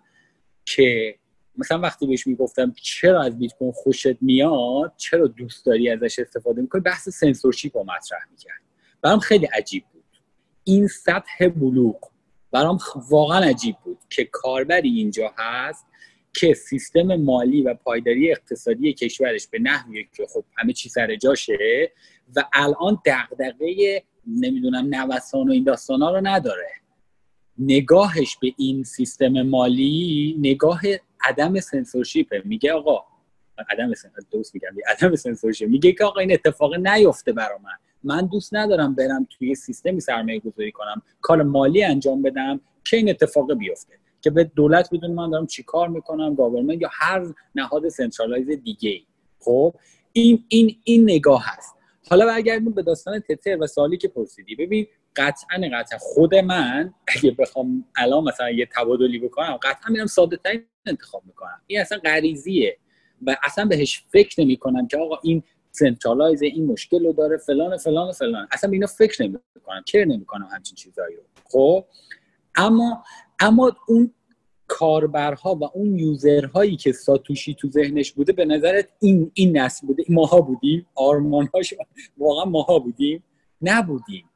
که 0.65 1.15
مثلا 1.57 1.79
وقتی 1.79 2.07
بهش 2.07 2.27
می‌گفتم 2.27 2.73
چرا 2.81 3.23
از 3.23 3.39
بیت 3.39 3.53
کوین 3.53 3.71
خوشت 3.71 4.21
میاد 4.21 4.93
چرا 4.97 5.27
دوست 5.27 5.65
داری 5.65 5.89
ازش 5.89 6.19
استفاده 6.19 6.61
می‌کنی؟ 6.61 6.81
بحث 6.81 7.09
سنسورشیپ 7.09 7.77
رو 7.77 7.83
مطرح 7.83 8.19
می‌کرد. 8.31 8.61
برام 9.01 9.19
خیلی 9.19 9.45
عجیب 9.45 9.83
بود. 9.93 10.03
این 10.63 10.87
سطح 10.87 11.47
بلوغ 11.47 12.11
برام 12.51 12.77
واقعا 13.09 13.39
عجیب 13.39 13.75
بود 13.83 13.97
که 14.09 14.25
کاربری 14.25 14.89
اینجا 14.89 15.33
هست 15.37 15.85
که 16.33 16.53
سیستم 16.53 17.15
مالی 17.15 17.61
و 17.61 17.73
پایداری 17.73 18.31
اقتصادی 18.31 18.93
کشورش 18.93 19.47
به 19.47 19.59
نحوی 19.59 20.07
که 20.15 20.27
خب 20.33 20.43
همه 20.57 20.73
چی 20.73 20.89
سر 20.89 21.15
جاشه 21.15 21.91
و 22.35 22.43
الان 22.53 23.01
دغدغه 23.05 24.03
نمی‌دونم 24.27 24.95
نوسان 24.95 25.49
و 25.49 25.51
این 25.51 25.63
داستان 25.63 26.01
ها 26.01 26.11
رو 26.11 26.27
نداره. 26.27 26.69
نگاهش 27.57 28.37
به 28.41 28.53
این 28.57 28.83
سیستم 28.83 29.41
مالی 29.41 30.35
نگاه 30.39 30.81
عدم 31.23 31.59
سنسورشیپه. 31.59 32.41
میگه 32.45 32.73
آقا 32.73 33.05
عدم 33.69 33.91
دوست 34.31 34.55
میگم 34.55 34.69
عدم 34.87 35.15
سنسورشیپ. 35.15 35.69
میگه 35.69 35.91
که 35.91 36.03
آقا 36.03 36.19
این 36.19 36.33
اتفاق 36.33 36.75
نیفته 36.75 37.31
برا 37.31 37.57
من. 37.63 37.71
من 38.03 38.25
دوست 38.25 38.55
ندارم 38.55 38.95
برم 38.95 39.27
توی 39.29 39.55
سیستمی 39.55 39.99
سرمایه 39.99 40.39
گذاری 40.39 40.71
کنم 40.71 41.01
کار 41.21 41.43
مالی 41.43 41.83
انجام 41.83 42.21
بدم 42.21 42.59
که 42.85 42.97
این 42.97 43.09
اتفاق 43.09 43.53
بیفته. 43.53 43.93
که 44.21 44.29
به 44.29 44.43
دولت 44.43 44.89
بدون 44.93 45.11
من 45.11 45.29
دارم 45.29 45.47
چی 45.47 45.63
کار 45.63 45.87
می‌کنم 45.89 46.35
government 46.35 46.81
یا 46.81 46.89
هر 46.91 47.33
نهاد 47.55 47.89
centralize 47.89 48.49
دیگه 48.49 49.01
خب 49.39 49.75
این 50.13 50.43
این 50.47 50.75
این 50.83 51.03
نگاه 51.03 51.43
هست. 51.45 51.75
حالا 52.09 52.25
برگردیم 52.25 52.71
به 52.71 52.83
داستان 52.83 53.19
تتر 53.19 53.57
و 53.59 53.67
سوالی 53.67 53.97
که 53.97 54.07
پرسیدی. 54.07 54.55
ببین 54.55 54.87
قطعا 55.15 55.69
قطعا 55.73 55.99
خود 55.99 56.35
من 56.35 56.93
اگه 57.07 57.31
بخوام 57.31 57.85
الان 57.95 58.23
مثلا 58.23 58.49
یه 58.49 58.67
تبادلی 58.75 59.19
بکنم 59.19 59.57
قطعا 59.63 59.91
میرم 59.91 60.05
ساده 60.05 60.37
ترین 60.37 60.65
انتخاب 60.85 61.23
می‌کنم. 61.25 61.61
این 61.67 61.79
اصلا 61.79 61.97
غریزیه. 61.97 62.77
و 63.27 63.35
اصلا 63.43 63.65
بهش 63.65 64.03
فکر 64.09 64.41
نمی 64.41 64.57
کنم 64.57 64.87
که 64.87 64.97
آقا 64.97 65.19
این 65.23 65.43
centralize 65.71 66.41
این 66.41 66.65
مشکل 66.65 67.05
رو 67.05 67.13
داره 67.13 67.37
فلان 67.37 67.77
فلان 67.77 68.11
فلان. 68.11 68.47
اصلا 68.51 68.69
به 68.69 68.75
اینا 68.75 68.87
فکر 68.87 69.23
نمی 69.23 69.37
کنم 69.63 69.83
فکر 69.85 70.05
نمی 70.05 70.25
کنم 70.25 70.47
همچین 70.53 70.75
چیزایی 70.75 71.15
رو. 71.15 71.23
خب؟ 71.49 71.85
اما 72.55 73.03
اما 73.39 73.77
اون 73.87 74.13
کاربرها 74.67 75.55
و 75.55 75.63
اون 75.73 75.99
user 75.99 76.42
هایی 76.42 76.75
که 76.75 76.91
ساتوشی 76.91 77.55
تو 77.55 77.69
ذهنش 77.69 78.11
بوده 78.11 78.33
به 78.33 78.45
نظرت 78.45 78.89
این 78.99 79.31
این 79.33 79.57
نسل 79.57 79.87
بوده؟ 79.87 80.03
ماها 80.09 80.41
بودیم؟ 80.41 80.87
آرمانهاش 80.95 81.73
واقعا 82.17 82.45
ماها 82.45 82.79
بودیم؟ 82.79 83.23
نبودیم. 83.61 84.29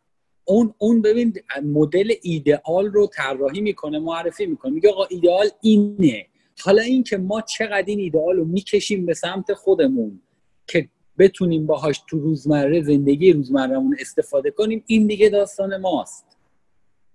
اون 0.48 0.74
اون 0.78 1.02
ببین 1.02 1.34
مدل 1.64 2.14
ایدئال 2.22 2.86
رو 2.86 3.08
طراحی 3.08 3.62
می‌کنه 3.62 4.00
معرفی 4.00 4.46
می‌کنه. 4.46 4.72
میگه 4.72 4.90
آقا 4.90 5.06
ایدئال 5.10 5.50
اینه. 5.62 6.26
حالا 6.64 6.82
این 6.82 7.04
که 7.04 7.18
ما 7.18 7.42
چقدر 7.42 7.84
این 7.88 8.00
ایدئال 8.00 8.36
رو 8.36 8.46
می‌کشیم 8.46 9.06
به 9.06 9.14
سمت 9.14 9.54
خودمون 9.54 10.22
که 10.68 10.90
بتونیم 11.20 11.66
باهاش 11.66 12.02
تو 12.10 12.20
روزمره 12.20 12.82
زندگی 12.82 13.34
روزمرهمون 13.34 13.98
استفاده 14.00 14.52
کنیم 14.52 14.84
این 14.88 15.08
دیگه 15.08 15.30
داستان 15.30 15.78
ماست. 15.78 16.38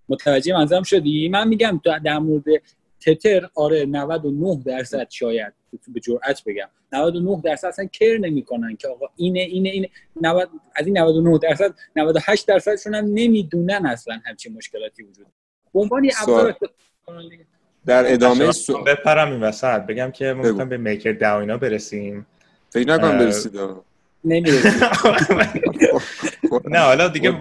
متوجه 0.09 0.55
منظرم 0.55 0.83
شدی؟ 0.83 1.29
من 1.29 1.49
میگم 1.49 1.81
در 2.05 2.19
مورد 2.19 2.45
تتر 3.05 3.49
آره 3.55 3.87
99 3.87 4.63
درصد 4.65 5.07
شاید 5.11 5.53
به 5.95 6.01
جرأت 6.01 6.43
بگم. 6.47 6.69
99 6.93 7.41
درصد 7.45 7.69
اصلا 7.69 7.85
کر 7.85 8.19
نمی‌کنن 8.19 8.77
که 8.77 8.89
آقا 8.89 9.07
اینه 9.17 9.41
اینه 9.41 9.69
اینه. 9.71 9.89
90 10.21 10.51
از 10.77 10.87
این 10.87 10.99
99 10.99 11.39
درصد 11.39 11.75
98 11.97 12.47
درصدشون 12.47 12.95
هم 12.95 13.05
نمی‌دونن 13.05 13.87
اصلا 13.87 14.21
همچین 14.25 14.53
مشکلاتی 14.53 15.03
وجود 15.03 15.27
به 15.75 15.81
عنوان 15.81 16.11
ابزار 16.21 16.57
در 17.87 18.13
ادامه 18.13 18.53
سو... 18.53 18.85
بپرم 18.85 19.33
این 19.33 19.41
وسط. 19.43 19.81
بگم 19.81 20.11
که 20.11 20.33
ما 20.33 20.65
به 20.65 20.77
میکر 20.77 21.13
داو 21.13 21.41
اینا 21.41 21.57
برسیم. 21.57 22.27
فکر 22.71 22.89
نکنم 22.89 23.19
برسید. 23.19 23.53
نه 26.65 26.79
حالا 26.79 27.09
دیگه 27.09 27.33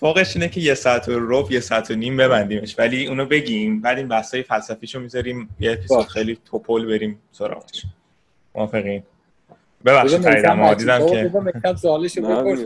فوقش 0.00 0.36
اینه 0.36 0.48
که 0.48 0.60
یه 0.60 0.74
ساعت 0.74 1.08
و 1.08 1.12
رب 1.20 1.52
یه 1.52 1.60
ساعت 1.60 1.90
و 1.90 1.94
نیم 1.94 2.16
ببندیمش. 2.16 2.74
ولی 2.78 3.06
اونو 3.06 3.26
بگیم 3.26 3.80
بعد 3.80 3.98
این 3.98 4.08
بحثای 4.08 4.42
فلسفیشو 4.42 5.00
می‌ذاریم 5.00 5.48
یه 5.60 5.72
اپیزود 5.72 6.06
خیلی 6.06 6.38
توپل 6.50 6.86
بریم 6.86 7.18
سراغش. 7.32 7.82
موافقین؟ 8.54 9.02
ببخشید 9.84 10.22
خریدم 10.22 10.74
دیدم 10.74 11.06
که 11.06 11.32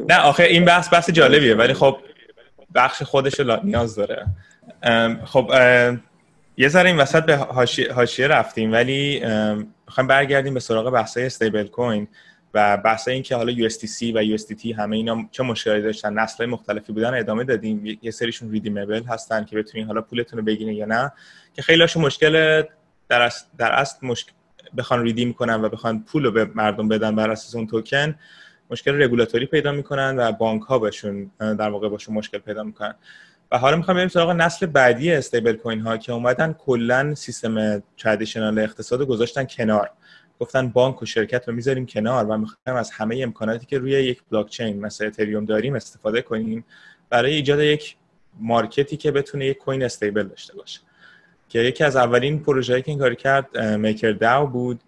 نه 0.08 0.20
آخه 0.20 0.42
این 0.42 0.64
بحث 0.64 0.92
بحث 0.92 1.10
جالبیه 1.10 1.54
ولی 1.54 1.74
خب 1.74 1.96
بخش 2.74 3.02
خودش 3.02 3.40
نیاز 3.64 3.94
داره. 3.94 4.26
خب 5.24 5.50
یه 6.56 6.68
ذره 6.68 6.88
این 6.88 6.98
وسط 6.98 7.24
به 7.24 7.36
حاشیه 7.94 8.26
رفتیم 8.26 8.72
ولی 8.72 9.22
می‌خوایم 9.86 10.08
برگردیم 10.08 10.54
به 10.54 10.60
سراغ 10.60 10.90
بحثای 10.90 11.26
استیبل 11.26 11.66
کوین 11.66 12.08
و 12.54 12.76
بحث 12.76 13.08
این 13.08 13.22
که 13.22 13.36
حالا 13.36 13.52
USDC 13.52 14.02
و 14.14 14.36
USDT 14.36 14.66
همه 14.78 14.96
اینا 14.96 15.28
چه 15.30 15.42
مشکلی 15.42 15.82
داشتن 15.82 16.12
نسل‌های 16.12 16.46
مختلفی 16.46 16.92
بودن 16.92 17.14
ادامه 17.14 17.44
دادیم. 17.44 17.98
یه 18.02 18.10
سریشون 18.10 18.50
ریدیمبل 18.50 19.02
هستن 19.02 19.44
که 19.44 19.56
بتونین 19.56 19.86
حالا 19.86 20.00
پولتون 20.00 20.38
رو 20.38 20.44
بگیرین 20.44 20.74
یا 20.74 20.86
نه 20.86 21.12
که 21.54 21.62
خیلی 21.62 21.86
مشکل 21.96 22.62
در 23.08 23.22
اصل, 23.22 23.44
در 23.58 23.72
اصل 23.72 24.06
مشکل 24.06 24.32
بخوان 24.76 25.02
ریدیم 25.02 25.32
کنن 25.32 25.64
و 25.64 25.68
بخوان 25.68 26.02
پول 26.02 26.24
رو 26.24 26.30
به 26.30 26.44
مردم 26.54 26.88
بدن 26.88 27.16
بر 27.16 27.30
اساس 27.30 27.54
اون 27.54 27.66
توکن 27.66 28.14
مشکل 28.70 29.02
رگولاتوری 29.02 29.46
پیدا 29.46 29.72
می‌کنن 29.72 30.14
و 30.18 30.32
بانک 30.32 30.62
ها 30.62 30.78
بهشون 30.78 31.30
در 31.38 31.70
واقع 31.70 31.88
باشون 31.88 32.14
مشکل 32.14 32.38
پیدا 32.38 32.62
می‌کنن. 32.62 32.94
و 33.52 33.58
حالا 33.58 33.76
می‌خوام 33.76 33.96
بریم 33.96 34.08
سراغ 34.08 34.30
نسل 34.30 34.66
بعدی 34.66 35.12
استیبل 35.12 35.52
کوین 35.52 35.80
ها 35.80 35.96
که 35.96 36.12
اومدن 36.12 36.52
کلا 36.52 37.14
سیستم 37.14 37.82
ترادیشنال 37.98 38.58
اقتصاد 38.58 39.02
گذاشتن 39.02 39.44
کنار. 39.44 39.90
گفتن 40.42 40.68
بانک 40.68 41.02
و 41.02 41.06
شرکت 41.06 41.48
رو 41.48 41.54
می‌ذاریم 41.54 41.86
کنار 41.86 42.24
و 42.24 42.36
می‌خوایم 42.38 42.78
از 42.78 42.90
همه 42.90 43.20
امکاناتی 43.22 43.66
که 43.66 43.78
روی 43.78 43.90
یک 43.90 44.22
بلاک 44.30 44.50
چین 44.50 44.80
مثل 44.80 45.06
اتریوم 45.06 45.44
داریم 45.44 45.74
استفاده 45.74 46.22
کنیم 46.22 46.64
برای 47.10 47.34
ایجاد 47.34 47.60
یک 47.60 47.96
market 48.40 48.88
ی 48.88 48.96
که 48.96 49.10
بتونه 49.10 49.46
یک 49.46 49.58
coin 49.58 49.82
stable 49.82 50.22
داشته 50.22 50.56
باشه. 50.56 50.80
که 51.48 51.58
یکی 51.58 51.84
از 51.84 51.96
اولین 51.96 52.42
پروژه‌ای 52.42 52.82
که 52.82 52.90
این 52.90 52.98
کار 52.98 53.14
کرد 53.14 53.58
MakerDAO 53.58 54.46
بود 54.46 54.80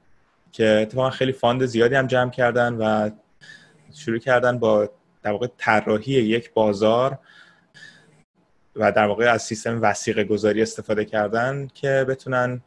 که 0.53 0.67
اتفاقا 0.83 1.11
خیلی 1.11 1.33
fund 1.33 1.65
زیادی 1.65 1.95
هم 1.95 2.07
جمع 2.07 2.31
کردن 2.31 2.75
و 2.75 3.11
شروع 3.95 4.19
کردن 4.19 4.59
با 4.59 4.91
در 5.23 5.33
واقع 5.33 5.49
طراحی 5.59 6.13
یک 6.13 6.53
بازار 6.53 7.19
و 8.77 8.93
در 8.93 9.07
واقع 9.07 9.33
از 9.33 9.43
سیستم 9.43 9.83
وثیقه 9.83 10.25
گذاری 10.25 10.63
استفاده 10.63 11.05
کردن 11.05 11.69
که 11.75 12.07
بتونن 12.09 12.63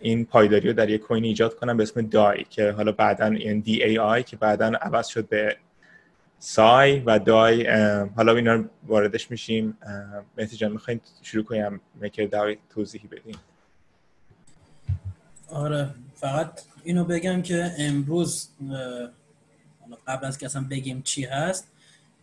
این 0.00 0.24
پایداری 0.24 0.68
رو 0.68 0.74
در 0.74 0.90
یک 0.90 1.00
coin 1.00 1.24
ایجاد 1.24 1.54
کنن 1.54 1.76
به 1.76 1.82
اسم 1.82 2.02
DAI 2.02 2.44
که 2.50 2.70
حالا 2.70 2.92
بعدا 2.92 3.26
این 3.26 3.60
DAI 3.60 4.22
که 4.22 4.36
بعدا 4.36 4.66
عوض 4.66 5.06
شد 5.06 5.28
به 5.28 5.56
سای 6.38 7.00
و 7.00 7.18
دای 7.18 7.66
حالا 8.16 8.36
اینا 8.36 8.64
واردش 8.86 9.30
میشیم. 9.30 9.78
مهدی 10.38 10.56
جان 10.56 10.72
می‌خواین 10.72 11.00
شروع 11.22 11.44
کنیم؟ 11.44 11.80
مکر 12.00 12.26
دای 12.26 12.56
توضیحی 12.74 13.08
بدیم 13.08 13.34
آره 15.50 15.90
فقط 16.14 16.62
اینو 16.84 17.04
بگم 17.04 17.42
که 17.42 17.72
امروز 17.78 18.48
قبل 20.06 20.26
از 20.26 20.38
که 20.38 20.46
اصلا 20.46 20.64
بگیم 20.70 21.02
چی 21.02 21.24
هست 21.24 21.72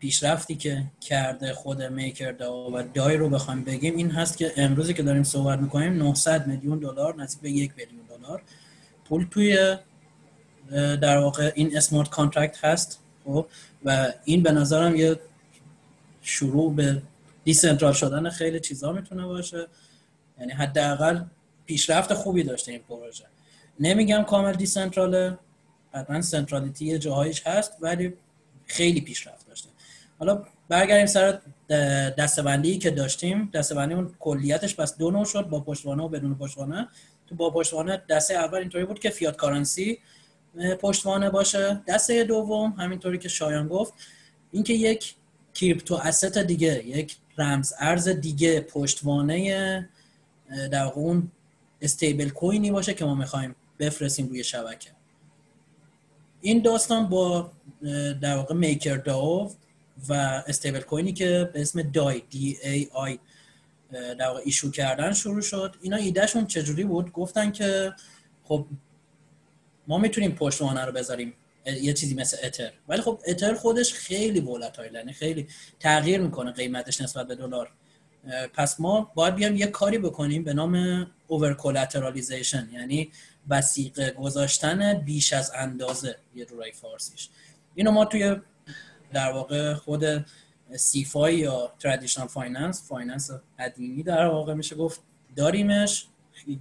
پیشرفتی 0.03 0.55
که 0.55 0.83
کرده 1.01 1.53
خود 1.53 1.83
میکر 1.83 2.31
دا 2.31 2.71
و 2.71 2.81
دای 2.93 3.17
رو 3.17 3.29
بخوایم 3.29 3.63
بگیم 3.63 3.95
این 3.95 4.11
هست 4.11 4.37
که 4.37 4.53
امروزی 4.57 4.93
که 4.93 5.03
داریم 5.03 5.23
صحبت 5.23 5.59
می‌کنیم 5.59 5.93
900 5.93 6.47
میلیون 6.47 6.79
دلار 6.79 7.15
نزدیک 7.15 7.41
به 7.41 7.51
یک 7.51 7.71
میلیون 7.77 8.05
دلار 8.05 8.41
پول 9.05 9.27
توی 9.31 9.77
در 11.01 11.17
واقع 11.17 11.51
این 11.55 11.77
smart 11.77 12.09
contract 12.09 12.65
هست. 12.65 12.99
خب 13.25 13.45
و 13.85 14.13
این 14.25 14.43
به 14.43 14.51
نظرم 14.51 14.95
یه 14.95 15.19
شروع 16.21 16.75
به 16.75 17.01
decentral 17.43 17.93
شدن 17.93 18.29
خیلی 18.29 18.59
چیزا 18.59 18.91
می‌تونه 18.91 19.25
باشه. 19.25 19.67
یعنی 20.39 20.51
حداقل 20.51 21.23
پیشرفت 21.65 22.13
خوبی 22.13 22.43
داشته 22.43 22.71
این 22.71 22.81
پروژه. 22.89 23.25
نمیگم 23.79 24.23
کامل 24.23 24.53
decentral 24.53 25.29
ه 25.29 25.37
حتما 25.93 26.21
centrality 26.21 26.85
یه 26.85 26.99
جاهایش 26.99 27.47
هست 27.47 27.73
ولی 27.81 28.13
خیلی 28.65 29.01
پیشرفت. 29.01 29.42
حالا 30.23 30.43
برگردیم 30.69 31.05
سر 31.05 31.39
دسته‌بندی 32.17 32.77
که 32.77 32.91
داشتیم. 32.91 33.49
دسته‌بندی 33.53 33.93
اون 33.93 34.15
کلیتش 34.19 34.75
پس 34.75 34.97
دو 34.97 35.11
نوع 35.11 35.25
شد 35.25 35.49
با 35.49 35.59
پشتوانه 35.59 36.03
و 36.03 36.07
بدون 36.07 36.35
پشتوانه. 36.35 36.87
تو 37.27 37.35
با 37.35 37.49
پشتوانه 37.49 38.01
دسته 38.09 38.33
اول 38.33 38.57
اینطوری 38.57 38.85
بود 38.85 38.99
که 38.99 39.09
fiat 39.09 39.35
currency 39.35 39.99
پشتوانه 40.81 41.29
باشه. 41.29 41.81
دسته 41.87 42.23
دوم 42.23 42.71
همینطوری 42.71 43.17
که 43.17 43.29
شایان 43.29 43.67
گفت 43.67 43.93
اینکه 44.51 44.73
یک 44.73 45.15
crypto 45.53 45.95
asset 45.95 46.37
دیگه 46.37 46.87
یک 46.87 47.17
رمز 47.37 47.73
ارز 47.79 48.07
دیگه 48.07 48.61
پشتوانه 48.61 49.89
در 50.71 50.83
اون 50.83 51.31
stablecoin 51.81 52.29
ی 52.29 52.71
باشه 52.71 52.93
که 52.93 53.05
ما 53.05 53.15
می‌خوایم 53.15 53.55
بفرستیم 53.79 54.27
روی 54.27 54.43
شبکه. 54.43 54.89
این 56.41 56.61
داستان 56.61 57.09
با 57.09 57.51
در 58.21 58.35
واقع 58.35 58.55
MakerDAO 58.55 59.51
و 60.09 60.13
stablecoin 60.47 60.81
ی 60.81 61.13
که 61.13 61.49
به 61.53 61.61
اسم 61.61 61.81
DAI 61.81 62.23
DAI 62.29 63.19
در 63.91 64.27
واقع 64.27 64.41
ایشو 64.45 64.71
کردن 64.71 65.13
شروع 65.13 65.41
شد. 65.41 65.75
اینا 65.81 65.97
ایدهشون 65.97 66.47
چجوری 66.47 66.83
بود؟ 66.83 67.11
گفتن 67.11 67.51
که 67.51 67.93
خب 68.43 68.67
ما 69.87 69.97
می‌تونیم 69.97 70.31
پشتوانه 70.31 70.85
رو 70.85 70.91
بذاریم 70.91 71.33
یه 71.65 71.93
چیزی 71.93 72.15
مثل 72.15 72.37
اتر 72.43 72.71
ولی 72.87 73.01
خب 73.01 73.21
اتر 73.27 73.53
خودش 73.53 73.93
خیلی 73.93 74.39
ولتایل 74.39 74.93
یعنی 74.93 75.13
خیلی 75.13 75.47
تغییر 75.79 76.19
می‌کنه 76.19 76.51
قیمتش 76.51 77.01
نسبت 77.01 77.27
به 77.27 77.35
دلار. 77.35 77.71
پس 78.53 78.79
ما 78.79 79.11
باید 79.15 79.35
بیام 79.35 79.55
یه 79.55 79.67
کاری 79.67 79.97
بکنیم 79.97 80.43
به 80.43 80.53
نام 80.53 81.05
اوور 81.27 81.57
یعنی 82.73 83.11
وسیقه 83.49 84.11
گذاشتن 84.11 84.93
بیش 84.93 85.33
از 85.33 85.51
اندازه 85.55 86.15
یه 86.35 86.45
جورایی 86.45 86.71
فارسیش. 86.71 87.29
اینو 87.75 87.91
ما 87.91 88.05
توی 88.05 88.35
در 89.13 89.31
واقع 89.31 89.73
خود 89.73 90.25
CeFi 90.75 91.35
یا 91.35 91.73
traditional 91.79 92.27
finance 92.27 92.87
finance 92.87 93.31
قدیمی 93.59 94.03
در 94.03 94.25
واقع 94.25 94.53
میشه 94.53 94.75
گفت 94.75 95.01
داریمش. 95.35 96.07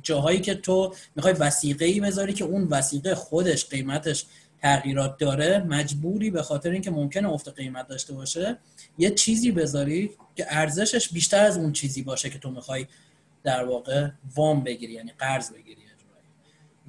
جاهایی 0.02 0.40
که 0.40 0.54
تو 0.54 0.94
می‌خوای 1.16 1.34
وثیقه 1.34 1.84
ای 1.84 2.00
بذاری 2.00 2.32
که 2.32 2.44
اون 2.44 2.64
وثیقه 2.64 3.14
خودش 3.14 3.66
قیمتش 3.68 4.26
تغییرات 4.62 5.18
داره 5.18 5.58
مجبوری 5.58 6.30
به 6.30 6.42
خاطر 6.42 6.70
اینکه 6.70 6.90
ممکنه 6.90 7.28
افت 7.28 7.48
قیمت 7.48 7.88
داشته 7.88 8.12
باشه 8.12 8.58
یه 8.98 9.10
چیزی 9.10 9.52
بذاری 9.52 10.10
که 10.36 10.46
ارزشش 10.48 11.08
بیشتر 11.08 11.44
از 11.44 11.56
اون 11.56 11.72
چیزی 11.72 12.02
باشه 12.02 12.30
که 12.30 12.38
تو 12.38 12.50
می‌خوای 12.50 12.86
در 13.42 13.64
واقع 13.64 14.08
وام 14.34 14.64
بگیری 14.64 14.92
یعنی 14.92 15.12
قرض 15.18 15.52
بگیری 15.52 15.82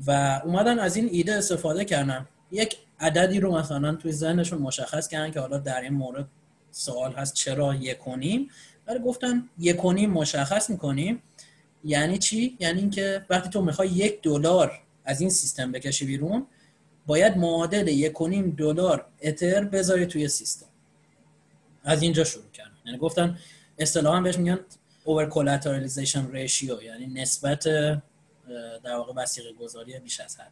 و 0.08 0.42
اومدن 0.46 0.80
از 0.80 0.96
این 0.96 1.10
ایده 1.12 1.36
استفاده 1.36 1.86
کردن. 1.86 2.28
یک 2.52 2.78
عددی 3.04 3.40
رو 3.40 3.58
مثلا 3.58 3.96
توی 3.96 4.12
ذهنشون 4.12 4.62
مشخص 4.62 5.08
کردن 5.08 5.32
که 5.32 5.40
حالا 5.40 5.58
در 5.58 5.82
این 5.82 5.94
مورد 5.94 6.28
سوال 6.72 7.14
هست 7.14 7.34
چرا 7.34 7.76
یکونیم 7.76 8.50
ولی 8.88 9.00
گفتن 9.00 9.50
یکونیم 9.60 10.10
مشخص 10.12 10.70
می‌کنیم. 10.70 11.24
یعنی 11.84 12.18
چی؟ 12.18 12.58
یعنی 12.60 12.80
اینکه 12.80 13.26
وقتی 13.30 13.50
تو 13.50 13.62
می‌خوای 13.62 13.90
یک 13.90 14.22
دلار 14.22 14.72
از 15.06 15.22
این 15.22 15.30
سیستم 15.30 15.72
بکشی 15.72 16.06
بیرون 16.06 16.46
باید 17.06 17.38
معادل 17.38 17.88
یکونیم 17.88 18.52
دلار 18.58 19.06
اتر 19.22 19.64
بذاری 19.64 20.06
توی 20.06 20.28
سیستم. 20.28 20.66
از 21.84 22.02
اینجا 22.02 22.24
شروع 22.24 22.52
کردن. 22.54 22.78
یعنی 22.86 22.98
گفتن 22.98 23.38
اصطلاحا 23.80 24.22
بهش 24.22 24.38
میگن 24.38 24.60
over 25.06 25.30
collateralization 25.30 26.24
ratio 26.34 26.84
یعنی 26.84 27.08
نسبت 27.08 27.64
در 28.84 28.96
واقع 28.96 29.14
وثیقه 29.14 29.54
گذاری 29.54 30.00
بیش 30.00 30.20
از 30.20 30.40
حد. 30.40 30.52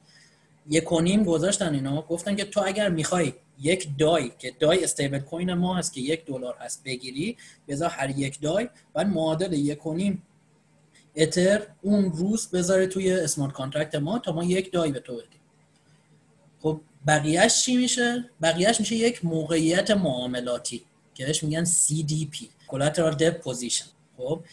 یک 0.70 0.92
و 0.92 1.02
نیم 1.02 1.24
گذاشتن 1.24 1.74
اینا. 1.74 2.02
گفتن 2.02 2.36
که 2.36 2.46
تو 2.46 2.62
اگر 2.66 2.90
می‌خوای 2.90 3.34
یک 3.60 3.88
DAI 3.98 4.32
که 4.40 4.54
DAI 4.60 4.84
stablecoin 4.84 5.54
ما 5.54 5.76
هست 5.76 5.94
که 5.94 6.02
یک 6.02 6.26
دلار 6.26 6.56
هست 6.60 6.84
بگیری 6.84 7.38
بذار 7.68 7.90
هر 7.90 8.20
یک 8.20 8.42
DAI. 8.42 8.70
بعد 8.94 9.08
معادل 9.08 9.54
یک 9.54 9.86
و 9.86 9.94
نیم 9.94 10.24
اتر 11.16 11.68
اون 11.82 12.12
روز 12.12 12.48
بذاره 12.48 12.88
توی 12.88 13.14
smart 13.14 13.54
contract 13.54 13.96
ما 13.96 14.20
تا 14.20 14.32
ما 14.32 14.44
یک 14.44 14.72
DAI 14.72 14.92
به 14.92 15.00
تو 15.00 15.14
بدیم. 15.14 15.42
خب 16.60 16.82
بقیهش 17.08 17.64
چی 17.64 17.78
میشه؟ 17.78 18.30
بقیهش 18.42 18.80
میشه 18.80 18.96
یک 18.96 19.26
موقعیت 19.26 19.92
معاملاتی 19.92 20.84
که 21.14 21.26
بهش 21.26 21.44
میگن 21.44 21.66
CDP 21.66 22.38
Collateral 22.68 23.18
Debt 23.18 23.50
خب 24.18 24.44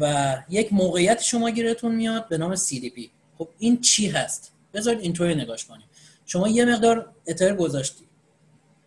و 0.00 0.36
یک 0.48 0.72
موقعیت 0.72 1.22
شما 1.22 1.50
گیرتون 1.50 1.94
میاد 1.94 2.28
به 2.28 2.38
نام 2.38 2.56
CDP 2.56 3.00
خب 3.38 3.48
این 3.58 3.80
چی 3.80 4.08
هست؟ 4.08 4.52
بذارید 4.76 5.00
اینطوری 5.00 5.34
نگاش 5.34 5.64
کنیم. 5.64 5.86
شما 6.26 6.48
یه 6.48 6.64
مقدار 6.64 7.12
اتر 7.26 7.54
گذاشتی. 7.54 8.04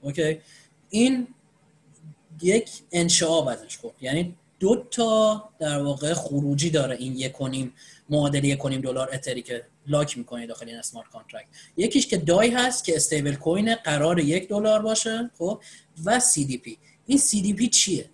اوکی؟ 0.02 0.40
این 0.90 1.28
یک 2.42 2.70
انشعاب 2.92 3.48
ازش 3.48 3.78
خب 3.78 3.92
یعنی 4.02 4.36
دو 4.60 4.86
تا 4.92 5.50
در 5.60 5.82
واقع 5.82 6.14
خروجی 6.14 6.70
داره 6.70 6.96
این 6.96 7.16
یک 7.18 7.42
و 7.42 7.48
نیم 7.48 7.74
معادل 8.10 8.44
یک 8.44 8.66
و 8.66 8.70
نیم 8.70 8.82
دلار 8.82 9.10
اتری 9.14 9.42
که 9.42 9.66
lock 9.88 10.18
می‌کنه 10.18 10.48
داخل 10.48 10.68
این 10.68 10.78
smart 10.78 11.10
contract 11.10 11.48
یکیش 11.78 12.08
که 12.08 12.18
DAI 12.18 12.50
هست 12.50 12.84
که 12.84 12.96
stablecoin 12.96 13.76
قرار 13.76 14.20
یک 14.20 14.50
دلار 14.50 14.82
باشه 14.82 15.32
خب؟ 15.38 15.62
و 16.06 16.20
CDP 16.20 16.78
این 17.06 17.18
CDP 17.18 17.68
چیه؟ 17.68 18.10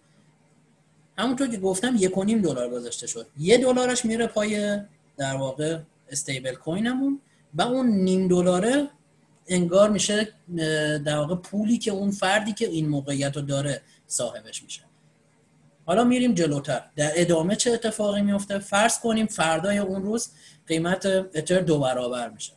همونطور 1.17 1.47
که 1.47 1.57
گفتم 1.57 1.95
یک 1.99 2.17
و 2.17 2.25
دلار 2.25 2.69
گذاشته 2.69 3.07
شد. 3.07 3.27
یه 3.39 3.57
دلارش 3.57 4.05
میره 4.05 4.27
پای 4.27 4.79
در 5.17 5.35
واقع 5.35 5.79
stablecoin 6.09 6.53
مون 6.53 7.21
و 7.55 7.61
اون 7.61 7.87
نیم 7.87 8.27
دلاره 8.27 8.89
انگار 9.47 9.89
میشه 9.89 10.27
در 11.05 11.17
واقع 11.17 11.35
پولی 11.35 11.77
که 11.77 11.91
اون 11.91 12.11
فردی 12.11 12.53
که 12.53 12.67
این 12.67 12.89
موقعیت 12.89 13.35
رو 13.35 13.41
داره 13.41 13.81
صاحبش 14.07 14.63
میشه. 14.63 14.81
حالا 15.85 16.03
میریم 16.03 16.33
جلوتر. 16.33 16.83
در 16.95 17.11
ادامه 17.15 17.55
چه 17.55 17.71
اتفاقی 17.71 18.21
میفته؟ 18.21 18.59
فرض 18.59 18.99
کنیم 18.99 19.25
فردای 19.25 19.77
اون 19.77 20.03
روز 20.03 20.29
قیمت 20.67 21.05
اتر 21.05 21.59
دو 21.59 21.79
برابر 21.79 22.29
میشه. 22.29 22.53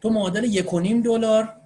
تو 0.00 0.10
معادل 0.10 0.44
یک 0.44 0.72
و 0.72 0.80
نیم 0.80 1.02
دلار 1.02 1.56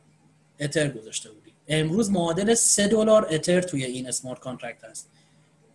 اتر 0.60 0.88
گذاشته 0.88 1.30
بودی. 1.30 1.52
امروز 1.68 2.10
معادل 2.10 2.54
سه 2.54 2.88
دلار 2.88 3.26
اتر 3.30 3.60
توی 3.60 3.84
این 3.84 4.08
smart 4.08 4.38
contract 4.38 4.84
هست. 4.84 5.10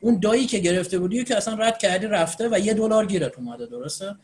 اون 0.01 0.19
DAI 0.19 0.39
ی 0.39 0.45
که 0.45 0.59
گرفته 0.59 0.99
بودی 0.99 1.23
که 1.23 1.37
اصلا 1.37 1.53
رد 1.53 1.77
کردی 1.77 2.07
رفته 2.07 2.49
و 2.51 2.59
یه 2.59 2.73
دلار 2.73 3.05
گیرت 3.05 3.37
اومده 3.37 3.65
درسته؟ 3.65 4.15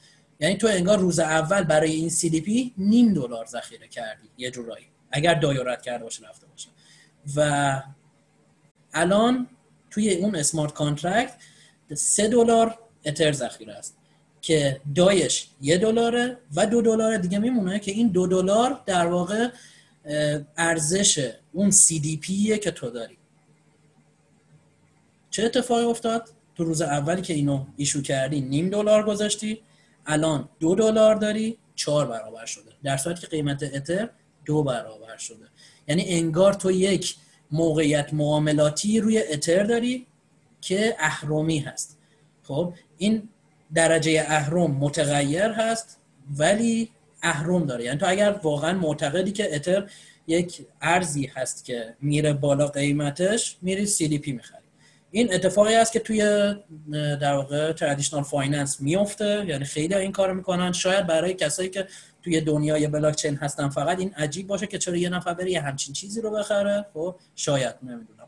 یعنی 0.41 0.55
تو 0.57 0.67
انگار 0.67 0.97
روز 0.97 1.19
اول 1.19 1.63
برای 1.63 1.91
این 1.91 2.09
CDP 2.09 2.71
نیم 2.77 3.13
دلار 3.13 3.45
ذخیره 3.45 3.87
کردی 3.87 4.29
یه 4.37 4.51
جورایی. 4.51 4.85
اگر 5.11 5.33
DAI 5.33 5.56
و 5.56 5.63
رد 5.63 5.81
کرده 5.81 6.03
باشه 6.03 6.29
رفته 6.29 6.47
باشه. 6.47 6.69
و 7.35 7.81
الان 8.93 9.47
توی 9.91 10.13
اون 10.13 10.35
smart 10.35 10.73
contract 10.73 11.35
سه 11.93 12.27
دلار 12.27 12.77
اتر 13.05 13.31
ذخیره 13.31 13.73
است 13.73 13.97
که 14.41 14.81
دایش 14.95 15.47
یه 15.61 15.77
دلاره 15.77 16.37
و 16.55 16.65
دو 16.65 16.81
دلار 16.81 17.17
دیگه 17.17 17.39
میمونه 17.39 17.79
که 17.79 17.91
این 17.91 18.07
دو 18.07 18.27
دلار 18.27 18.81
در 18.85 19.07
واقع 19.07 19.49
ارزش 20.57 21.33
اون 21.53 21.71
CDP 21.71 22.27
که 22.63 22.71
تو 22.71 22.89
داری. 22.89 23.17
چه 25.29 25.43
اتفاقی 25.43 25.83
افتاد؟ 25.83 26.29
تو 26.55 26.63
روز 26.63 26.81
اولی 26.81 27.21
که 27.21 27.33
اینو 27.33 27.65
ایشو 27.77 28.01
کردی 28.01 28.41
نیم 28.41 28.69
دلار 28.69 29.05
گذاشتی. 29.05 29.61
الان 30.11 30.49
دو 30.59 30.75
دلار 30.75 31.15
داری 31.15 31.57
چهار 31.75 32.07
برابر 32.07 32.45
شده. 32.45 32.71
در 32.83 32.97
صورتی 32.97 33.21
که 33.21 33.27
قیمت 33.27 33.63
اتر 33.63 34.09
دو 34.45 34.63
برابر 34.63 35.17
شده. 35.17 35.45
یعنی 35.87 36.05
انگار 36.07 36.53
تو 36.53 36.71
یک 36.71 37.15
موقعیت 37.51 38.13
معاملاتی 38.13 38.99
روی 38.99 39.17
اتر 39.17 39.63
داری 39.63 40.07
که 40.61 40.95
اهرمی 40.99 41.59
هست. 41.59 41.97
خب 42.43 42.73
این 42.97 43.29
درجه 43.73 44.25
اهرم 44.27 44.71
متغیر 44.71 45.51
هست 45.51 45.97
ولی 46.37 46.89
اهرم 47.21 47.65
داره. 47.65 47.83
یعنی 47.83 47.97
تو 47.97 48.09
اگر 48.09 48.31
واقعا 48.43 48.73
معتقدی 48.73 49.31
که 49.31 49.55
اتر 49.55 49.89
یک 50.27 50.65
ارزی 50.81 51.25
هست 51.25 51.65
که 51.65 51.95
میره 52.01 52.33
بالا 52.33 52.67
قیمتش 52.67 53.57
میری 53.61 53.85
CDP 53.85 54.31
می‌خری. 54.31 54.60
این 55.11 55.33
اتفاقی 55.33 55.75
است 55.75 55.91
که 55.91 55.99
توی 55.99 56.21
در 56.91 57.33
واقع 57.33 57.73
traditional 57.73 58.23
finance 58.23 58.81
میفته 58.81 59.45
یعنی 59.47 59.65
خیلی 59.65 59.95
این 59.95 60.11
کار 60.11 60.33
می‌کنن. 60.33 60.71
شاید 60.71 61.07
برای 61.07 61.33
کسایی 61.33 61.69
که 61.69 61.87
توی 62.23 62.41
دنیای 62.41 62.87
بلاک 62.87 63.15
چین 63.15 63.35
هستن 63.35 63.69
فقط 63.69 63.99
این 63.99 64.13
عجیب 64.13 64.47
باشه 64.47 64.67
که 64.67 64.77
چرا 64.77 64.95
یه 64.95 65.09
نفر 65.09 65.33
بره 65.33 65.51
یه 65.51 65.61
همچین 65.61 65.93
چیزی 65.93 66.21
رو 66.21 66.31
بخره. 66.31 66.85
خب 66.93 67.15
شاید 67.35 67.75
نمی‌دونم. 67.83 68.27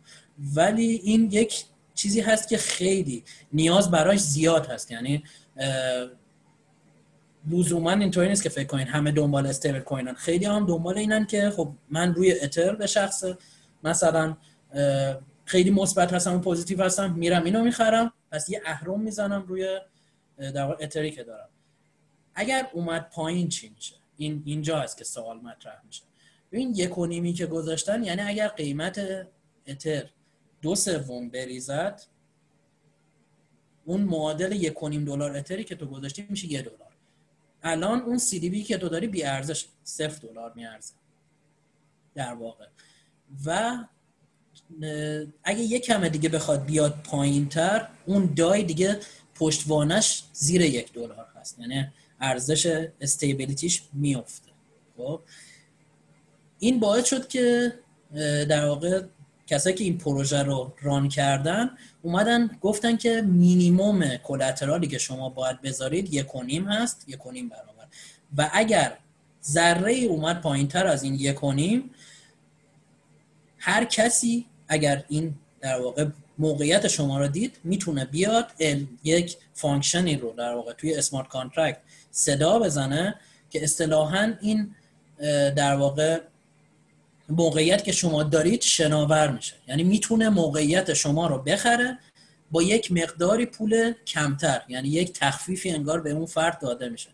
ولی 0.56 1.02
این 1.04 1.30
یک 1.32 1.66
چیزی 1.96 2.22
هست 2.22 2.50
که 2.50 2.58
خیلی 2.58 3.24
نیاز 3.54 3.92
براش 3.92 4.20
زیاد 4.20 4.66
هست. 4.66 4.92
یعنی 4.92 5.24
لزوما 7.52 7.92
اینطوری 7.92 8.30
نیست 8.30 8.44
که 8.44 8.50
فکر 8.50 8.68
کنین 8.68 8.88
همه 8.88 9.12
دنبال 9.12 9.48
stablecoin 9.48 9.80
ن. 9.80 10.14
خیلی 10.14 10.46
هم 10.46 10.66
دنبال 10.66 10.98
اینن 10.98 11.26
که 11.26 11.50
خب 11.50 11.72
من 11.90 12.14
روی 12.14 12.40
اتر 12.40 12.76
به 12.76 12.88
شخص 12.88 13.24
مثلا 13.84 14.38
خیلی 15.46 15.72
مثبت 15.72 16.14
هستم 16.14 16.36
و 16.36 16.40
positive 16.40 16.84
هستم 16.84 17.14
میرم 17.14 17.44
اینو 17.44 17.64
می‌خرم 17.64 18.14
پس 18.32 18.50
یه 18.50 18.62
اهرم 18.66 19.00
می‌زنم 19.00 19.42
روی 19.42 19.80
در 20.38 20.84
اتری 20.84 21.12
که 21.12 21.24
دارم. 21.24 21.50
اگر 22.36 22.70
اومد 22.74 23.10
پایین 23.10 23.50
چی 23.50 23.70
میشه؟ 23.70 23.96
این 24.18 24.44
اینجا 24.46 24.80
هست 24.80 24.98
که 24.98 25.04
سوال 25.04 25.38
مطرح 25.38 25.82
میشه. 25.86 26.04
این 26.52 26.74
یک 26.76 26.98
و 26.98 27.32
که 27.32 27.46
گذاشتن 27.46 28.04
یعنی 28.04 28.22
اگر 28.22 28.48
قیمت 28.48 29.28
اتر 29.68 30.10
دو 30.62 30.76
سوم 30.76 31.30
بریزد 31.30 32.02
اون 33.86 34.02
معادل 34.02 34.52
یک 34.52 34.84
و 34.84 34.90
نیم 34.90 35.06
دلار 35.06 35.38
اتری 35.38 35.64
که 35.64 35.76
تو 35.76 35.86
گذاشتی 35.86 36.28
میشه 36.30 36.52
یه 36.52 36.62
دلار. 36.62 36.94
الان 37.64 38.02
اون 38.02 38.18
سی 38.18 38.40
دی 38.40 38.50
بی 38.50 38.64
که 38.64 38.78
تو 38.78 38.90
داری 38.90 39.08
بی 39.08 39.24
ارزش 39.24 39.66
صفر 39.84 40.28
دلار 40.28 40.54
میارزه. 40.54 40.94
در 42.16 42.34
واقع. 42.34 42.68
و 43.46 43.78
اگه 45.44 45.60
یه 45.60 45.80
کمه 45.80 46.10
دیگه 46.10 46.30
بخواد 46.30 46.66
بیاد 46.66 47.00
پایین 47.04 47.50
تر 47.50 47.88
اون 48.06 48.34
دای 48.36 48.64
دیگه 48.64 49.00
پشتوانش 49.36 50.24
زیر 50.34 50.62
یک 50.62 50.94
دلار 50.94 51.28
هست. 51.42 51.60
یعنی 51.60 51.88
ارزش 52.22 52.88
استیبیلیتیش 53.02 53.84
میفته 53.94 54.50
خب؟ 54.98 55.22
این 56.60 56.80
باعث 56.80 57.06
شد 57.06 57.28
که 57.28 57.74
در 58.50 58.66
واقع 58.66 59.02
کسایی 59.48 59.76
که 59.76 59.84
این 59.84 59.98
پروژه 59.98 60.44
رو 60.44 60.74
ران 60.82 61.10
کردن 61.10 61.70
اومدن 62.02 62.58
گفتن 62.62 62.98
که 62.98 63.22
مینیموم 63.22 64.18
کلاترالی 64.18 64.88
که 64.88 64.98
شما 64.98 65.30
باید 65.30 65.62
بذارید 65.62 66.14
یک 66.14 66.36
و 66.36 66.44
نیم 66.44 66.68
هست 66.68 67.06
یک 67.08 67.26
و 67.26 67.32
نیم 67.32 67.50
برابر. 67.50 67.88
و 68.38 68.50
اگر 68.54 68.98
ذره 69.44 69.94
اومد 69.94 70.42
پایین 70.42 70.68
تر 70.68 70.88
از 70.88 71.04
این 71.04 71.16
یک 71.16 71.44
و 71.44 71.52
نیم 71.52 71.92
هر 73.58 73.86
کسی 73.86 74.46
اگر 74.68 75.04
این 75.10 75.36
در 75.62 75.82
واقع 75.82 76.06
موقعیت 76.38 76.88
شما 76.88 77.20
رو 77.20 77.28
دید 77.28 77.58
می‌تونه 77.64 78.06
بیاد 78.06 78.52
یک 79.04 79.38
function 79.54 80.09
ی 80.09 80.16
رو 80.16 80.34
در 80.38 80.54
واقع 80.54 80.74
توی 80.74 80.96
smart 80.96 81.28
contract 81.28 81.78
صدا 82.12 82.60
بزنه 82.60 83.16
که 83.50 83.64
اصطلاحا 83.64 84.34
این 84.42 84.76
در 85.56 85.76
واقع 85.76 86.22
موقعیت 87.30 87.84
که 87.84 87.92
شما 87.92 88.24
دارید 88.24 88.62
شناور 88.62 89.32
میشه. 89.32 89.54
یعنی 89.68 89.84
می‌تونه 89.84 90.30
موقعیت 90.30 90.94
شما 90.94 91.28
رو 91.28 91.38
بخره 91.38 92.00
با 92.52 92.64
یک 92.64 92.92
مقداری 92.92 93.46
پول 93.46 93.94
کمتر. 94.08 94.62
یعنی 94.68 94.90
یک 94.90 95.14
تخفیفی 95.14 95.70
انگار 95.70 96.02
به 96.02 96.12
اون 96.12 96.26
فرد 96.26 96.60
داده 96.60 96.90
میشه. 96.90 97.10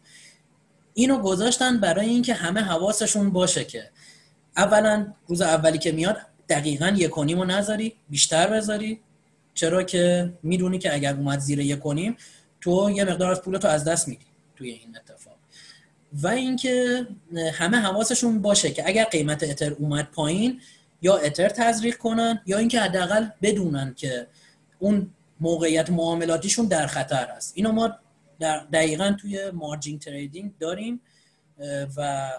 اینو 0.93 1.18
گذاشتن 1.22 1.80
برای 1.80 2.10
اینکه 2.10 2.34
همه 2.34 2.62
حواسشون 2.62 3.30
باشه 3.30 3.66
که 3.66 3.89
اولا 4.58 5.14
روز 5.28 5.41
اولی 5.41 5.78
که 5.78 5.91
میاد 5.91 6.18
دقیقا 6.50 6.93
یک 6.95 7.18
و 7.18 7.19
نیم 7.19 7.24
نذاری 7.24 7.95
بیشتر 8.10 8.47
بذاری. 8.47 9.00
چرا 9.54 9.84
که 9.84 10.34
می‌دونی 10.43 10.80
که 10.80 10.93
اگر 10.93 11.14
اومد 11.14 11.39
زیر 11.39 11.60
یک 11.60 11.80
تو 12.62 12.89
یه 12.89 13.04
مقدار 13.04 13.32
از 13.32 13.41
پولتو 13.41 13.68
از 13.68 13.84
دست 13.84 14.08
میدی 14.08 14.26
توی 14.56 14.69
این 14.69 14.98
اتفاق. 14.98 15.36
و 16.14 16.28
اینکه 16.28 17.07
همه 17.53 17.78
حواسشون 17.78 18.41
باشه 18.41 18.72
که 18.72 18.88
اگر 18.88 19.03
قیمت 19.03 19.44
اتر 19.44 19.72
اومد 19.72 20.11
پایین 20.11 20.61
یا 21.02 21.18
اتر 21.18 21.49
تزریق 21.49 21.98
کنن 21.98 22.41
یا 22.45 22.57
اینکه 22.57 22.80
حداقل 22.80 23.28
بدونن 23.41 23.94
که 23.94 24.28
اون 24.80 25.11
موقعیت 25.40 25.90
معاملاتیشون 25.90 26.65
در 26.65 26.88
خطر 26.88 27.26
است. 27.26 27.53
اینو 27.56 27.72
ما 27.72 27.95
در 28.40 28.60
دقیقا 28.73 29.15
توی 29.22 29.52
مارجین 29.52 29.99
تریدینگ 29.99 30.52
داریم 30.60 31.02
و 31.98 32.32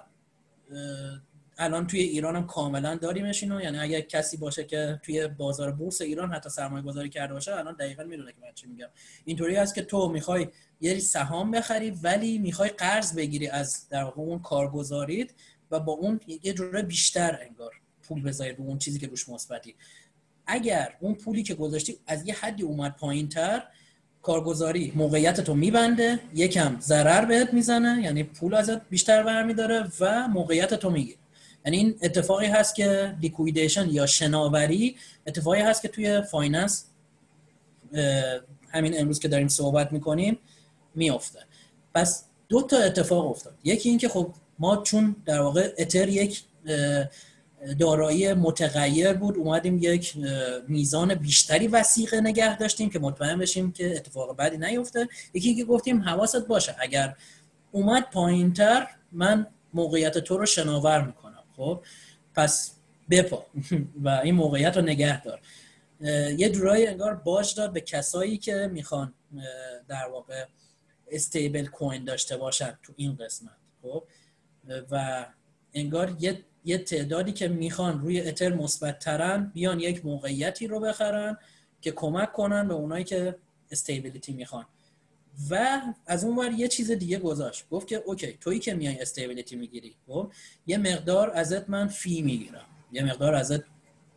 الان 1.63 1.87
توی 1.87 2.01
ایران 2.01 2.37
هم 2.37 2.47
کاملا 2.47 2.95
داریمش 2.95 3.43
اینو. 3.43 3.61
یعنی 3.61 3.79
اگر 3.79 4.01
کسی 4.01 4.37
باشه 4.37 4.65
که 4.65 5.01
توی 5.03 5.29
بازار 5.29 5.73
بورس 5.73 6.01
ایران 6.01 6.33
حتی 6.33 6.51
سرمایه 6.51 6.85
گذاری 6.85 7.09
کرده 7.09 7.35
باشه 7.35 7.57
الان 7.57 7.75
دقیقا 7.75 8.05
می‌دونه 8.05 8.33
که 8.33 8.39
من 8.43 8.53
چی 8.55 8.67
میگم. 8.67 8.89
اینطوری 9.25 9.57
هست 9.57 9.75
که 9.75 9.83
تو 9.83 10.09
می‌خوای 10.09 10.49
یه 10.81 10.99
سهام 10.99 11.51
بخری 11.51 11.91
ولی 11.91 12.39
می‌خوای 12.39 12.69
قرض 12.69 13.15
بگیری 13.15 13.49
از 13.49 13.89
در 13.89 14.05
واقع 14.05 14.23
اون 14.23 14.39
کارگزارید 14.39 15.35
و 15.71 15.81
با 15.81 15.93
اون 15.93 16.21
یه 16.43 16.53
جوره 16.53 16.83
بیشتر 16.83 17.39
انگار 17.49 17.73
پول 18.03 18.23
بذاری 18.23 18.53
رو 18.53 18.65
اون 18.65 18.79
چیزی 18.79 18.99
که 18.99 19.07
روش 19.07 19.29
مثبتی. 19.29 19.75
اگر 20.47 20.97
اون 21.01 21.15
پولی 21.15 21.43
که 21.43 21.55
گذاشتی 21.55 21.99
از 22.07 22.29
یه 22.29 22.35
حدی 22.35 22.63
اومد 22.63 22.97
پایین 22.97 23.29
تر 23.29 23.63
کارگزاری 24.23 24.93
موقعیت 24.97 25.41
تو 25.41 25.55
میبنده 25.55 26.21
یکم 26.35 26.81
ضرر 26.81 27.25
بهت 27.25 27.55
می‌زنه 27.55 28.03
یعنی 28.03 28.23
پول 28.23 28.55
ازت 28.55 28.89
بیشتر 28.89 29.23
برمیداره 29.23 29.89
و 30.01 30.29
موقعیت 30.29 30.75
تو 30.75 30.91
می‌گیره. 30.91 31.19
یعنی 31.65 31.77
این 31.77 31.99
اتفاقی 32.03 32.47
هست 32.47 32.75
که 32.75 33.17
لیکویدیشن 33.23 33.89
یا 33.91 34.07
شناوری 34.07 34.97
اتفاقی 35.27 35.61
هست 35.61 35.83
که 35.83 35.89
توی 35.89 36.23
finance 36.23 36.85
همین 38.69 39.01
امروز 39.01 39.19
که 39.19 39.29
داریم 39.29 39.49
صحبت 39.49 39.93
می‌کنیم 39.93 40.39
میافته. 40.95 41.39
پس 41.95 42.25
دو 42.49 42.63
تا 42.63 42.77
اتفاق 42.77 43.31
افتاد. 43.31 43.55
یکی 43.65 43.89
اینکه 43.89 44.09
خب 44.09 44.33
ما 44.59 44.77
چون 44.77 45.17
در 45.27 45.41
واقع 45.41 45.75
اتر 45.79 46.09
یک 46.09 46.43
دارایی 47.79 48.33
متغیر 48.35 49.13
بود 49.13 49.37
اومدیم 49.37 49.79
یک 49.83 50.15
میزان 50.69 51.15
بیشتری 51.15 51.69
وثیقه 51.69 52.21
نگه 52.21 52.59
داشتیم 52.59 52.91
که 52.91 52.99
مطمئن 52.99 53.39
بشیم 53.39 53.73
که 53.73 53.97
اتفاق 53.97 54.37
بعدی 54.37 54.59
نیفته. 54.59 55.09
یکی 55.35 55.55
که 55.55 55.65
گفتیم 55.65 56.03
حواست 56.03 56.47
باشه 56.47 56.77
اگر 56.81 57.17
اومد 57.73 58.11
پایینتر 58.11 58.87
من 59.13 59.47
موقعیت 59.75 60.19
تو 60.19 60.39
رو 60.39 60.47
شناور 60.47 61.03
می‌کنم. 61.03 61.20
خب 61.61 61.85
پس 62.35 62.77
بپا. 63.11 63.47
و 64.05 64.09
این 64.09 64.35
موقعیت 64.35 64.77
رو 64.77 64.83
نگه 64.83 65.23
دار. 65.23 65.41
یه 66.39 66.49
جورایی 66.49 66.87
انگار 66.87 67.15
باج 67.15 67.55
داد 67.55 67.73
به 67.73 67.81
کسایی 67.81 68.39
که 68.39 68.71
می‌خوان 68.73 69.15
در 69.89 70.09
واقع 70.13 70.45
stablecoin 71.11 72.05
داشته 72.05 72.37
باشن 72.37 72.79
تو 72.83 72.93
این 72.97 73.17
قسمت. 73.17 73.57
خب 73.83 74.05
و 74.91 75.27
انگار 75.75 76.17
یه 76.21 76.45
یه 76.65 76.79
تعدادی 76.79 77.33
که 77.33 77.49
می‌خوان 77.49 78.01
روی 78.01 78.21
اتر 78.21 78.55
مثبت 78.55 78.99
ترن 78.99 79.51
بیان 79.55 79.81
یک 79.81 80.07
موقعیتی 80.07 80.67
رو 80.67 80.81
بخرن 80.81 81.37
که 81.81 81.91
کمک 81.93 82.33
کنن 82.33 82.69
به 82.69 82.75
اونایی 82.75 83.05
که 83.05 83.37
stability 83.71 84.33
می‌خوان. 84.33 84.65
و 85.51 85.81
از 86.07 86.25
اون 86.25 86.37
ور 86.37 86.53
یه 86.53 86.69
چیز 86.69 86.91
دیگه 86.91 87.19
گذاشت. 87.19 87.65
گفت 87.71 87.87
که 87.87 88.03
OK 88.07 88.39
تویی 88.41 88.61
که 88.61 88.75
میای 88.75 88.99
stability 88.99 89.57
می‌گیری 89.57 89.95
خب؟ 90.07 90.33
یه 90.67 90.79
مقدار 90.79 91.31
ازت 91.31 91.71
من 91.71 91.89
fee 91.89 92.23
می‌گیرم. 92.23 92.65
یه 92.93 93.05
مقدار 93.05 93.35
ازت 93.35 93.61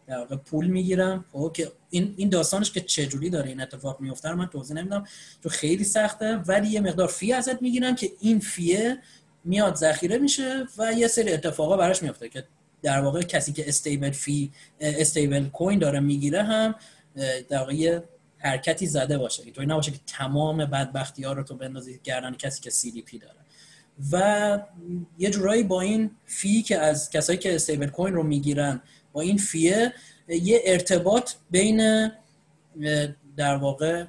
در 0.07 0.17
واقع 0.17 0.35
پول 0.35 0.67
می‌گیرم 0.67 1.25
خب؟ 1.31 1.51
که 1.55 1.71
این 1.89 2.13
این 2.17 2.29
داستانش 2.29 2.71
که 2.71 2.81
چجوری 2.81 3.29
داره 3.29 3.49
این 3.49 3.61
اتفاق 3.61 4.01
میفته 4.01 4.33
من 4.33 4.47
توضیح 4.47 4.77
نمیدم 4.77 5.07
تو 5.43 5.49
خیلی 5.49 5.83
سخته 5.83 6.35
ولی 6.35 6.67
یه 6.67 6.79
مقدار 6.79 7.07
fee 7.07 7.33
ازت 7.33 7.61
می‌گیرم 7.61 7.95
که 7.95 8.11
این 8.19 8.39
fee 8.39 8.83
ه 8.83 8.97
میاد 9.43 9.75
ذخیره 9.75 10.17
میشه 10.17 10.65
و 10.77 10.93
یه 10.93 11.07
سری 11.07 11.33
اتفاقا 11.33 11.77
براش 11.77 12.03
میفته 12.03 12.29
که 12.29 12.43
در 12.81 13.01
واقع 13.01 13.21
کسی 13.21 13.53
که 13.53 13.67
stable 13.67 14.11
fee 14.11 14.51
stablecoin 14.79 15.79
داره 15.79 15.99
می‌گیره 15.99 16.43
هم 16.43 16.75
در 17.49 17.59
واقع 17.59 17.99
حرکتی 18.43 18.85
زده 18.85 19.17
باشه. 19.17 19.43
اینطوری 19.43 19.67
نباشه 19.67 19.91
که 19.91 19.99
تمام 20.07 20.65
بدبختی 20.65 21.23
ها 21.23 21.33
رو 21.33 21.43
تو 21.43 21.55
بندازی 21.55 21.99
گردن 22.03 22.33
کسی 22.33 22.61
که 22.61 22.69
CDP 22.69 23.19
داره. 23.19 23.39
و 24.11 24.59
یه 25.17 25.29
جورایی 25.29 25.63
با 25.63 25.81
این 25.81 26.11
فی 26.25 26.61
که 26.61 26.79
از 26.79 27.09
کسایی 27.09 27.39
که 27.39 27.55
استیبل 27.55 27.87
کوین 27.87 28.13
رو 28.13 28.23
می‌گیرن 28.23 28.81
با 29.13 29.21
این 29.21 29.37
فیه 29.37 29.93
یه 30.27 30.61
ارتباط 30.65 31.31
بین 31.51 32.11
در 33.37 33.55
واقع 33.55 34.05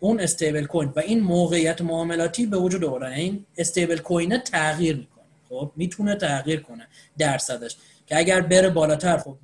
اون 0.00 0.20
استیبل 0.20 0.64
کوین 0.64 0.92
و 0.96 1.00
این 1.00 1.20
موقعیت 1.20 1.80
معاملاتی 1.80 2.46
به 2.46 2.56
وجود 2.56 2.84
آوردن. 2.84 3.12
این 3.12 3.26
یعنی 3.26 3.46
استیبل 3.58 3.98
کوین 3.98 4.38
تغییر 4.38 4.96
می‌کنه. 4.96 5.24
خب 5.48 5.72
می‌تونه 5.76 6.14
تغییر 6.14 6.60
کنه 6.60 6.86
درصدش. 7.18 7.76
که 8.06 8.18
اگر 8.18 8.40
بره 8.40 8.70
بالاتر 8.70 9.16
خب 9.16 9.36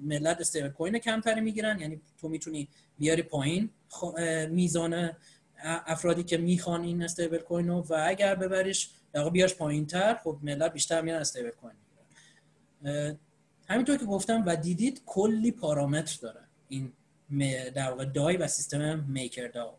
ملت 0.00 0.40
استیبل 0.40 0.68
کوین 0.68 0.98
کمتری 0.98 1.40
می‌گیرن. 1.40 1.80
یعنی 1.80 2.00
تو 2.18 2.28
می‌تونی 2.28 2.68
بیاری 2.98 3.22
پایین 3.22 3.70
میزان 4.50 5.10
افرادی 5.64 6.22
که 6.22 6.36
می‌خوان 6.36 6.82
این 6.82 7.02
استیبل 7.02 7.38
کوین 7.38 7.68
رو 7.68 7.86
و 7.88 8.04
اگر 8.06 8.34
ببریش 8.34 8.90
در 9.12 9.28
بیارش 9.28 9.54
پایین 9.54 9.86
تر 9.86 10.14
خب 10.14 10.38
ملت 10.42 10.72
بیشتر 10.72 11.00
میان 11.00 11.20
استیبل 11.20 11.50
کوین 11.50 11.72
می‌گیرن. 12.82 13.18
همینطور 13.68 13.96
که 13.96 14.04
گفتم 14.04 14.44
و 14.46 14.56
دیدید 14.56 15.02
کلی 15.06 15.50
پارامتر 15.50 16.18
داره 16.22 16.40
این 16.68 16.92
در 17.74 17.90
واقع 17.90 18.04
دای 18.04 18.36
و 18.36 18.46
سیستم 18.46 19.04
میکر 19.08 19.48
داو. 19.48 19.74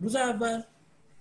روز 0.00 0.16
اول 0.16 0.62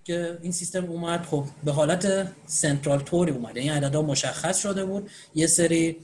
که 0.03 0.39
این 0.41 0.51
سیستم 0.51 0.85
اومد 0.85 1.23
خب 1.23 1.45
به 1.63 1.71
حالت 1.71 2.33
سنترال 2.45 2.99
توری 2.99 3.31
اومد. 3.31 3.57
این 3.57 3.71
عددا 3.71 4.01
مشخص 4.01 4.59
شده 4.59 4.85
بود. 4.85 5.09
یه 5.35 5.47
سری 5.47 5.97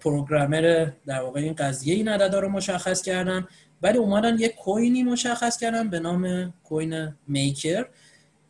پروگرامر 0.00 0.90
در 1.06 1.20
واقع 1.20 1.40
این 1.40 1.52
قضیه 1.52 1.94
این 1.94 2.08
عددا 2.08 2.40
رو 2.40 2.48
مشخص 2.48 3.02
کردن 3.02 3.46
ولی 3.82 3.98
اومدن 3.98 4.38
یک 4.38 4.54
کوینی 4.54 5.02
مشخص 5.02 5.56
کردن 5.56 5.90
به 5.90 6.00
نام 6.00 6.54
کوین 6.64 7.14
میکر 7.28 7.86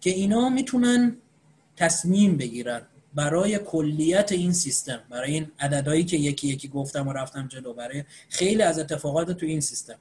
که 0.01 0.11
اینا 0.11 0.49
می‌تونن 0.49 1.17
تصمیم 1.77 2.37
بگیرن 2.37 2.83
برای 3.15 3.59
کلیت 3.59 4.33
این 4.33 4.53
سیستم 4.53 5.01
برای 5.11 5.33
این 5.33 5.51
عددهایی 5.61 6.05
که 6.05 6.17
یکی 6.17 6.49
یکی 6.49 6.69
گفتم 6.69 7.09
و 7.09 7.13
رفتم 7.13 7.49
جلو 7.49 7.75
برای 7.75 8.05
خیلی 8.29 8.63
از 8.63 8.79
اتفاقات 8.79 9.31
تو 9.31 9.47
این 9.47 9.61
سیستم. 9.61 9.95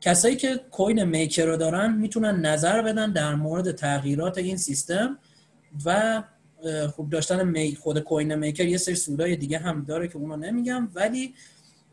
کسایی 0.00 0.36
که 0.36 0.60
کوین 0.70 1.04
میکر 1.04 1.44
رو 1.44 1.56
دارن 1.56 1.92
می‌تونن 1.92 2.46
نظر 2.46 2.82
بدن 2.82 3.12
در 3.12 3.34
مورد 3.34 3.72
تغییرات 3.72 4.38
این 4.38 4.56
سیستم 4.56 5.18
و 5.84 6.22
خوب 6.96 7.10
داشتن 7.10 7.48
می 7.48 7.76
خود 7.76 7.98
کوین 7.98 8.34
میکر 8.34 8.64
یه 8.64 8.78
سری 8.78 8.94
سودای 8.94 9.36
دیگه 9.36 9.58
هم 9.58 9.84
داره 9.84 10.08
که 10.08 10.16
اونو 10.16 10.36
نمیگم 10.36 10.88
ولی 10.94 11.34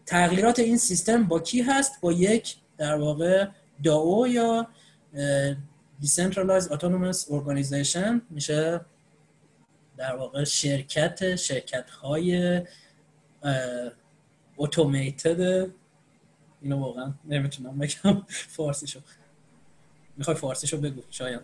تغییرات 0.05 0.59
این 0.59 0.77
سیستم 0.77 1.23
با 1.23 1.39
کی 1.39 1.61
هست؟ 1.61 2.01
با 2.01 2.11
یک 2.11 2.55
در 2.77 2.95
واقع 2.95 3.47
داو 3.83 4.27
یا 4.27 4.67
Decentralized 6.01 6.69
Autonomous 6.69 7.27
Organization. 7.29 8.21
میشه 8.29 8.81
در 9.97 10.15
واقع 10.15 10.43
شرکت 10.43 11.35
شرکت 11.35 11.89
های 11.89 12.61
اتوماتد 14.57 15.67
اینو 16.61 16.79
واقعا 16.79 17.13
نمی‌تونم 17.25 17.77
بگم. 17.77 18.25
فارسیشو. 18.57 18.99
می‌خوای 20.17 20.37
فارسیشو 20.37 20.77
بگو 20.77 21.01
شاید 21.09 21.41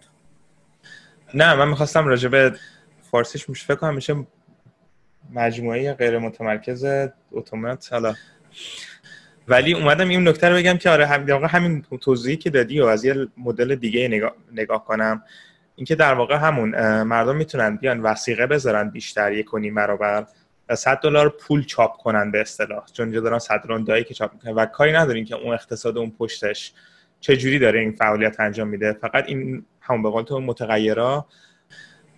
نه 1.33 1.55
من 1.55 1.69
می‌خواستم 1.69 2.07
راجع 2.07 2.29
به 2.29 2.55
فارسیش 3.13 3.49
میشه. 3.49 3.65
فکر 3.65 3.75
کنم 3.75 3.95
میشه 3.95 4.15
مجموعه 5.33 5.93
غیر 5.93 6.17
متمرکز 6.17 6.85
اتومات. 7.31 7.87
حالا. 7.91 8.13
ولی 9.47 9.73
اومدم 9.73 10.09
این 10.09 10.27
نکته 10.27 10.49
رو 10.49 10.55
بگم 10.55 10.77
که 10.77 10.89
آره 10.89 11.05
هم 11.05 11.29
همین 11.29 11.85
توضیحی 12.01 12.37
که 12.37 12.49
دادی 12.49 12.81
و 12.81 12.85
از 12.85 13.05
یه 13.05 13.27
مدل 13.37 13.75
دیگه 13.75 14.07
نگاه, 14.07 14.31
نگاه 14.51 14.85
کنم 14.85 15.23
اینکه 15.75 15.95
در 15.95 16.13
واقع 16.13 16.35
همون 16.35 16.69
مردم 17.03 17.35
می‌تونن 17.35 17.75
بیان 17.75 17.99
وسیقه 17.99 18.47
بذارن 18.47 18.89
بیشتر 18.89 19.31
یک 19.31 19.53
و 19.53 19.57
نیم 19.57 19.75
برابر 19.75 20.25
و 20.69 20.75
100 20.75 20.99
دلار 21.03 21.29
پول 21.29 21.63
چاپ 21.65 21.97
کنن 21.97 22.31
به 22.31 22.41
اصطلاح. 22.41 22.85
چون 22.93 23.05
اینجا 23.05 23.21
دارن 23.21 23.39
100 23.39 23.59
دلار 23.59 24.01
که 24.01 24.13
چاپ 24.13 24.33
می‌کنن. 24.33 24.53
و 24.53 24.65
کاری 24.65 24.91
ندارین 24.91 25.25
که 25.25 25.35
اون 25.35 25.53
اقتصاد 25.53 25.97
اون 25.97 26.11
پشتش 26.11 26.73
چه 27.19 27.37
جوری 27.37 27.59
داره 27.59 27.79
این 27.79 27.91
فعالیت 27.91 28.39
انجام 28.39 28.67
میده. 28.67 28.93
فقط 28.93 29.23
این 29.27 29.65
همون 29.81 30.03
به 30.03 30.09
قول 30.09 30.23
تو 30.23 30.39
متغیرا 30.39 31.25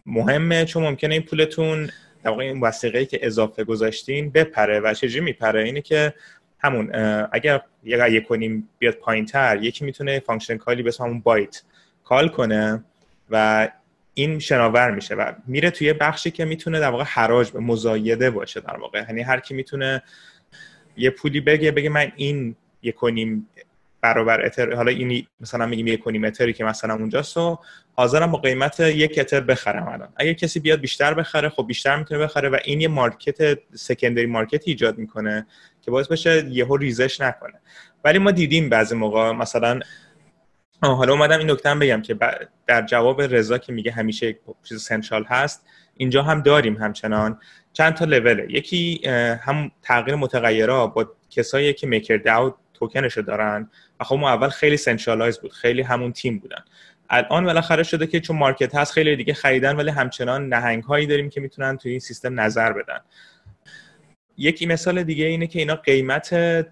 مهمه 0.05 0.65
چون 0.65 0.83
ممکنه 0.83 1.13
این 1.13 1.23
پولتون 1.23 1.89
در 2.23 2.29
واقع 2.29 2.43
این 2.43 2.61
وثیقه 2.61 3.05
که 3.05 3.19
اضافه 3.21 3.63
گذاشتین 3.63 4.29
بپره 4.29 4.79
و 4.79 4.93
چجوری 4.93 5.25
میپره؟ 5.25 5.63
اینه 5.63 5.81
که 5.81 6.13
همون 6.59 6.95
اگر 7.31 7.61
یک 7.83 8.27
و 8.27 8.38
نیم 8.38 8.69
بیاد 8.79 8.93
پایین 8.93 9.25
تر 9.25 9.63
یکی 9.63 9.85
می‌تونه 9.85 10.19
function 10.19 10.57
call 10.57 10.78
ی 10.78 10.83
به 10.83 10.91
همون 10.99 11.19
bite 11.19 11.63
call 12.03 12.29
کنه 12.29 12.83
و 13.29 13.67
این 14.13 14.39
شناور 14.39 14.91
میشه 14.91 15.15
و 15.15 15.31
میره 15.47 15.69
توی 15.69 15.93
بخشی 15.93 16.31
که 16.31 16.45
می‌تونه 16.45 16.79
در 16.79 16.89
واقع 16.89 17.03
حراج 17.03 17.51
به 17.51 17.59
مزایده 17.59 18.29
باشه 18.29 18.59
در 18.59 18.77
واقع. 18.77 19.03
یعنی 19.09 19.21
هر 19.21 19.39
کی 19.39 19.53
می‌تونه 19.53 20.03
یه 20.97 21.09
پولی 21.09 21.41
بگه 21.41 21.71
بگه 21.71 21.89
من 21.89 22.11
این 22.15 22.55
یک 22.81 22.95
و 22.95 23.09
نیم 23.09 23.49
برابر 24.05 24.45
اتر 24.45 24.75
حالا 24.75 24.91
این 24.91 25.27
مثلا 25.39 25.65
میگیم 25.65 25.87
یک 25.87 25.99
و 25.99 26.05
نیم 26.05 26.23
اتری 26.23 26.53
که 26.53 26.63
مثلا 26.63 26.93
اونجاست 26.93 27.37
و 27.37 27.59
حاضرم 27.93 28.31
با 28.31 28.37
قیمت 28.37 28.79
یک 28.79 29.19
اتر 29.19 29.39
بخرم 29.39 29.87
الان. 29.87 30.09
اگه 30.15 30.33
کسی 30.33 30.59
بیاد 30.59 30.79
بیشتر 30.79 31.13
بخره 31.13 31.49
خب 31.49 31.67
بیشتر 31.67 31.95
می‌تونه 31.95 32.19
بخره 32.23 32.49
و 32.49 32.57
این 32.63 32.81
یه 32.81 32.87
مارکت 32.87 33.59
سکندری 33.73 34.25
مارکت 34.25 34.67
ایجاد 34.67 34.97
می‌کنه 34.97 35.47
که 35.81 35.91
باعث 35.91 36.07
بشه 36.07 36.45
یهو 36.49 36.77
ریزش 36.77 37.21
نکنه. 37.21 37.61
ولی 38.03 38.19
ما 38.19 38.31
دیدیم 38.31 38.69
بعضی 38.69 38.95
موقع 38.95 39.31
مثلا 39.31 39.79
حالا 40.81 41.13
اومدم 41.13 41.39
این 41.39 41.51
نکته 41.51 41.75
بگم 41.75 42.01
که 42.01 42.15
در 42.67 42.81
جواب 42.81 43.21
رضا 43.21 43.57
که 43.57 43.73
میگه 43.73 43.91
همیشه 43.91 44.39
چیز 44.63 44.81
سنترال 44.81 45.23
هست 45.23 45.65
اینجا 45.97 46.23
هم 46.23 46.41
داریم 46.41 46.77
همچنان. 46.77 47.39
چند 47.73 47.93
تا 47.93 48.05
لوله 48.05 48.47
یکی 48.49 49.07
هم 49.41 49.71
تغییر 49.81 50.15
متغیرها 50.15 50.87
با 50.87 51.11
کسایی 51.29 51.73
که 51.73 51.87
میکر 51.87 52.17
داو 52.17 52.53
توکنشو 52.79 53.21
دارن 53.21 53.69
و 53.99 54.03
خب 54.03 54.15
ما 54.15 54.29
اول 54.29 54.49
خیلی 54.49 54.77
centralize 54.77 55.39
بود 55.39 55.53
خیلی 55.53 55.81
همون 55.81 56.11
تیم 56.11 56.39
بودن. 56.39 56.63
الان 57.09 57.45
بالاخره 57.45 57.83
شده 57.83 58.07
که 58.07 58.19
چون 58.19 58.37
market 58.37 58.75
هست 58.75 58.93
خیلی 58.93 59.15
دیگه 59.15 59.33
خریدن 59.33 59.75
ولی 59.75 59.89
همچنان 59.89 60.49
نهنگ 60.49 60.83
هایی 60.83 61.07
داریم 61.07 61.29
که 61.29 61.41
می‌تونن 61.41 61.77
توی 61.77 61.91
این 61.91 61.99
سیستم 61.99 62.39
نظر 62.39 62.73
بدن. 62.73 62.99
یکی 64.37 64.65
مثال 64.65 65.03
دیگه 65.03 65.25
اینه 65.25 65.47
که 65.47 65.59
اینا 65.59 65.75
قیمت 65.75 66.29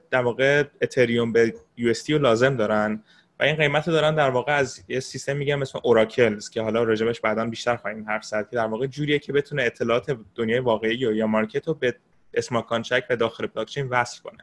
در 0.09 0.21
واقع 0.21 0.63
اتریوم 0.81 1.31
به 1.31 1.53
یو 1.77 1.93
رو 2.09 2.17
لازم 2.17 2.55
دارن 2.55 3.03
و 3.39 3.43
این 3.43 3.55
قیمت 3.55 3.89
دارن 3.89 4.15
در 4.15 4.29
واقع 4.29 4.53
از 4.53 4.83
یه 4.87 4.99
سیستم 4.99 5.37
میگم 5.37 5.59
مثل 5.59 5.79
oracles 5.83 6.49
که 6.49 6.61
حالا 6.61 6.83
راجبش 6.83 7.19
بعدا 7.21 7.45
بیشتر 7.45 7.75
خواهیم 7.75 8.05
حرف 8.09 8.23
زد 8.23 8.49
که 8.49 8.55
در 8.55 8.65
واقع 8.65 8.87
جوریه 8.87 9.19
که 9.19 9.33
بتونه 9.33 9.63
اطلاعات 9.63 10.17
دنیای 10.35 10.59
واقعی 10.59 10.95
یا 10.95 11.27
market 11.27 11.67
رو 11.67 11.73
به 11.73 11.95
smart 12.33 12.65
contract 12.65 13.07
و 13.09 13.15
داخل 13.15 13.47
بلاکچین 13.47 13.87
وصل 13.87 14.21
کنه. 14.21 14.37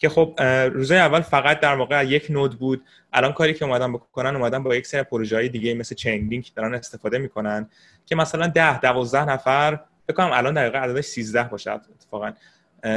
که 0.00 0.08
خب 0.08 0.42
روزه 0.72 0.94
اول 0.94 1.20
فقط 1.20 1.60
در 1.60 1.74
واقع 1.74 2.04
یک 2.04 2.26
node 2.30 2.58
بود. 2.58 2.84
الان 3.12 3.32
کاری 3.32 3.54
که 3.54 3.64
اومدن 3.64 3.92
بکنن 3.92 4.36
اومدن 4.36 4.62
با 4.62 4.74
یک 4.74 4.86
سری 4.86 5.02
پروژه 5.02 5.36
های 5.36 5.48
دیگه 5.48 5.74
مثل 5.74 5.94
Chainlink 5.94 6.54
دارن 6.54 6.74
استفاده 6.74 7.18
می‌کنن 7.18 7.68
که 8.06 8.16
مثلا 8.16 8.46
10 8.46 8.78
12 8.78 9.24
نفر 9.24 9.80
فکر 10.06 10.16
کنم 10.16 10.30
الان 10.32 10.54
دقیقه 10.54 10.78
عددش 10.78 11.04
13 11.04 11.42
باشه 11.42 11.70
اتفاقا. 11.70 12.32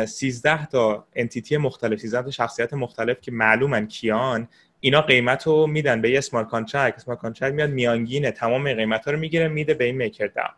13 0.05 0.65
تا 0.65 1.07
entity 1.15 1.57
مختلف 1.57 1.99
13 1.99 2.21
تا 2.21 2.31
شخصیت 2.31 2.73
مختلف 2.73 3.21
که 3.21 3.31
معلومن 3.31 3.87
کیان 3.87 4.47
اینا 4.79 5.01
قیمت 5.01 5.47
رو 5.47 5.67
میدن 5.67 6.01
به 6.01 6.09
یه 6.09 6.17
smart 6.17 6.47
contract 6.47 6.95
smart 6.97 7.19
contract 7.19 7.53
میاد 7.53 7.69
میانگین 7.69 8.31
تمام 8.31 8.73
قیمت 8.73 9.07
رو 9.07 9.19
می‌گیره 9.19 9.47
میده 9.47 9.73
به 9.73 9.85
این 9.85 9.95
MakerDAO 9.95 10.49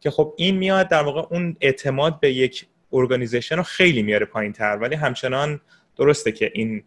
که 0.00 0.10
خب 0.10 0.34
این 0.36 0.56
میاد 0.56 0.88
در 0.88 1.02
واقع 1.02 1.22
اون 1.30 1.56
اعتماد 1.60 2.20
به 2.20 2.32
یک 2.32 2.66
organization 2.92 3.56
رو 3.56 3.62
خیلی 3.62 4.02
میاره 4.02 4.26
پایین 4.26 4.52
تر 4.52 4.78
ولی 4.80 4.94
همچنان 4.94 5.60
درسته 5.98 6.32
که 6.32 6.50
این 6.54 6.84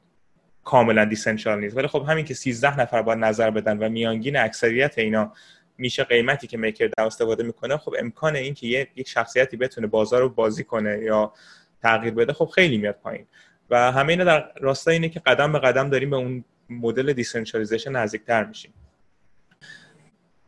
کاملا 0.63 1.05
decentral 1.05 1.59
نیست 1.59 1.77
ولی 1.77 1.87
خب 1.87 2.05
همین 2.07 2.25
که 2.25 2.33
13 2.33 2.79
نفر 2.79 3.01
باید 3.01 3.19
نظر 3.19 3.49
بدن 3.49 3.77
و 3.77 3.89
میانگین 3.89 4.37
اکثریت 4.37 4.97
اینا 4.97 5.33
میشه 5.77 6.03
قیمتی 6.03 6.47
که 6.47 6.57
MakerDAO 6.57 7.07
استفاده 7.07 7.43
می‌کنه 7.43 7.77
خب 7.77 7.95
امکان 7.99 8.35
این 8.35 8.53
که 8.53 8.67
یک 8.95 9.07
شخصیتی 9.07 9.57
بتونه 9.57 9.87
بازار 9.87 10.21
رو 10.21 10.29
بازی 10.29 10.63
کنه 10.63 10.99
یا 10.99 11.33
تغییر 11.81 12.13
بده 12.13 12.33
خب 12.33 12.45
خیلی 12.45 12.77
میاد 12.77 12.95
پایین. 12.95 13.27
و 13.69 13.91
همه 13.91 14.09
اینا 14.09 14.23
در 14.23 14.51
راستای 14.59 14.93
اینه 14.93 15.09
که 15.09 15.19
قدم 15.19 15.51
به 15.51 15.59
قدم 15.59 15.89
داریم 15.89 16.09
به 16.09 16.15
اون 16.15 16.43
مدل 16.69 17.13
decentralization 17.13 17.91
نزدیکتر 17.91 18.43
میشیم. 18.43 18.73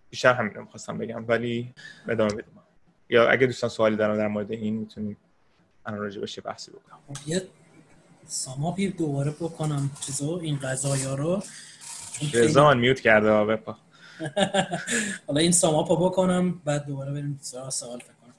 بیشتر 0.09 0.33
همین 0.33 0.57
می‌خواستم 0.57 0.97
بگم 0.97 1.25
ولی 1.27 1.73
ادامه 2.09 2.33
بدیم. 2.33 2.59
یا 3.09 3.29
اگه 3.29 3.47
دوستان 3.47 3.69
سوالی 3.69 3.95
دارن 3.95 4.17
در 4.17 4.27
مورد 4.27 4.51
این 4.51 4.75
می‌تونیم 4.75 5.17
الان 5.85 5.99
راجع 5.99 6.41
بحثی 6.41 6.71
بکنم 6.71 6.99
ساماپی 8.27 8.87
دوباره 8.87 9.31
بکنم 9.31 9.91
چیزو 10.01 10.39
این 10.43 10.57
غذایا 10.57 11.15
رو. 11.15 11.43
رضا 12.33 12.73
میوت 12.73 12.99
کرده 12.99 13.43
بپا 13.45 13.77
حالا 15.27 15.39
این 15.39 15.51
ساماپا 15.51 15.95
بکنم 15.95 16.61
بعد 16.65 16.85
دوباره 16.85 17.11
بریم 17.11 17.39
سوال 17.41 17.69
سوال 17.69 17.99
کنم. 17.99 18.33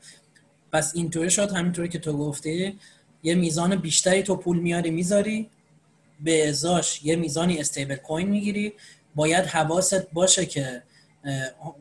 پس 0.72 0.92
اینطوری 0.96 1.30
شد 1.30 1.52
همینطوری 1.52 1.88
که 1.88 1.98
تو 1.98 2.18
گفتی 2.18 2.78
یه 3.22 3.34
میزان 3.34 3.76
بیشتری 3.76 4.22
تو 4.22 4.36
پول 4.36 4.58
میاری 4.58 4.90
می‌ذاری 4.90 5.50
به 6.20 6.48
ازاش 6.48 7.04
یه 7.04 7.16
میزانی 7.16 7.58
استیبل 7.58 7.94
کوین 7.94 8.28
می‌گیری. 8.28 8.72
باید 9.14 9.44
حواست 9.44 10.10
باشه 10.10 10.46
که 10.46 10.82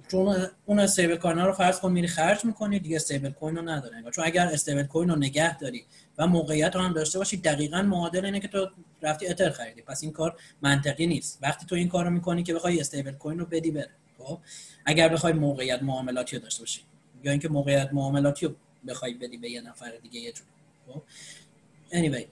چون 0.08 0.48
اون 0.66 0.80
استیبل 0.80 1.16
کوین 1.16 1.38
رو 1.38 1.54
فرض 1.54 1.80
کن 1.80 1.92
میری 1.92 2.08
خرج 2.08 2.46
می‌کنی 2.46 2.80
دیگه 2.80 2.96
استیبل 2.96 3.32
کوین 3.32 3.56
رو 3.56 3.62
نداره. 3.62 4.04
چون 4.12 4.26
اگر 4.26 4.48
استیبل 4.48 4.84
کوین 4.84 5.10
رو 5.10 5.16
نگه 5.16 5.58
داری 5.58 5.86
و 6.18 6.28
موقعیت 6.28 6.76
رو 6.76 6.82
هم 6.82 6.94
داشته 6.94 7.20
باشی. 7.20 7.38
دقیقا 7.38 7.82
معادل 7.82 8.26
اینه 8.26 8.40
که 8.40 8.48
تو 8.48 8.68
رفتی 9.02 9.28
اتر 9.28 9.50
خریدی. 9.50 9.82
پس 9.82 10.04
این 10.04 10.12
کار 10.12 10.40
منطقی 10.62 11.08
نیست. 11.08 11.40
وقتی 11.42 11.66
تو 11.66 11.76
این 11.76 11.90
کار 11.90 12.06
رو 12.06 12.12
می‌کنی 12.12 12.44
که 12.44 12.54
بخوای 12.54 12.80
استیبل 12.80 13.12
کوین 13.12 13.40
رو 13.40 13.46
بدی 13.46 13.72
بره 13.72 13.90
خب؟ 14.18 14.40
اگر 14.86 15.10
بخوای 15.10 15.34
موقعیت 15.34 15.84
معاملاتی 15.84 16.36
رو 16.36 16.42
داشته 16.42 16.62
باشی 16.62 16.82
یا 17.24 17.32
اینکه 17.32 17.50
موقعیت 17.50 17.90
معاملاتی 17.94 18.46
رو 18.46 18.54
بخوای 18.88 19.14
بدی 19.14 19.38
به 19.38 19.50
یه 19.50 19.62
نفر 19.62 19.92
دیگه 20.02 20.20
یه 20.20 20.32
جور 20.32 20.46
خب؟ 20.88 21.02
anyway 21.92 22.26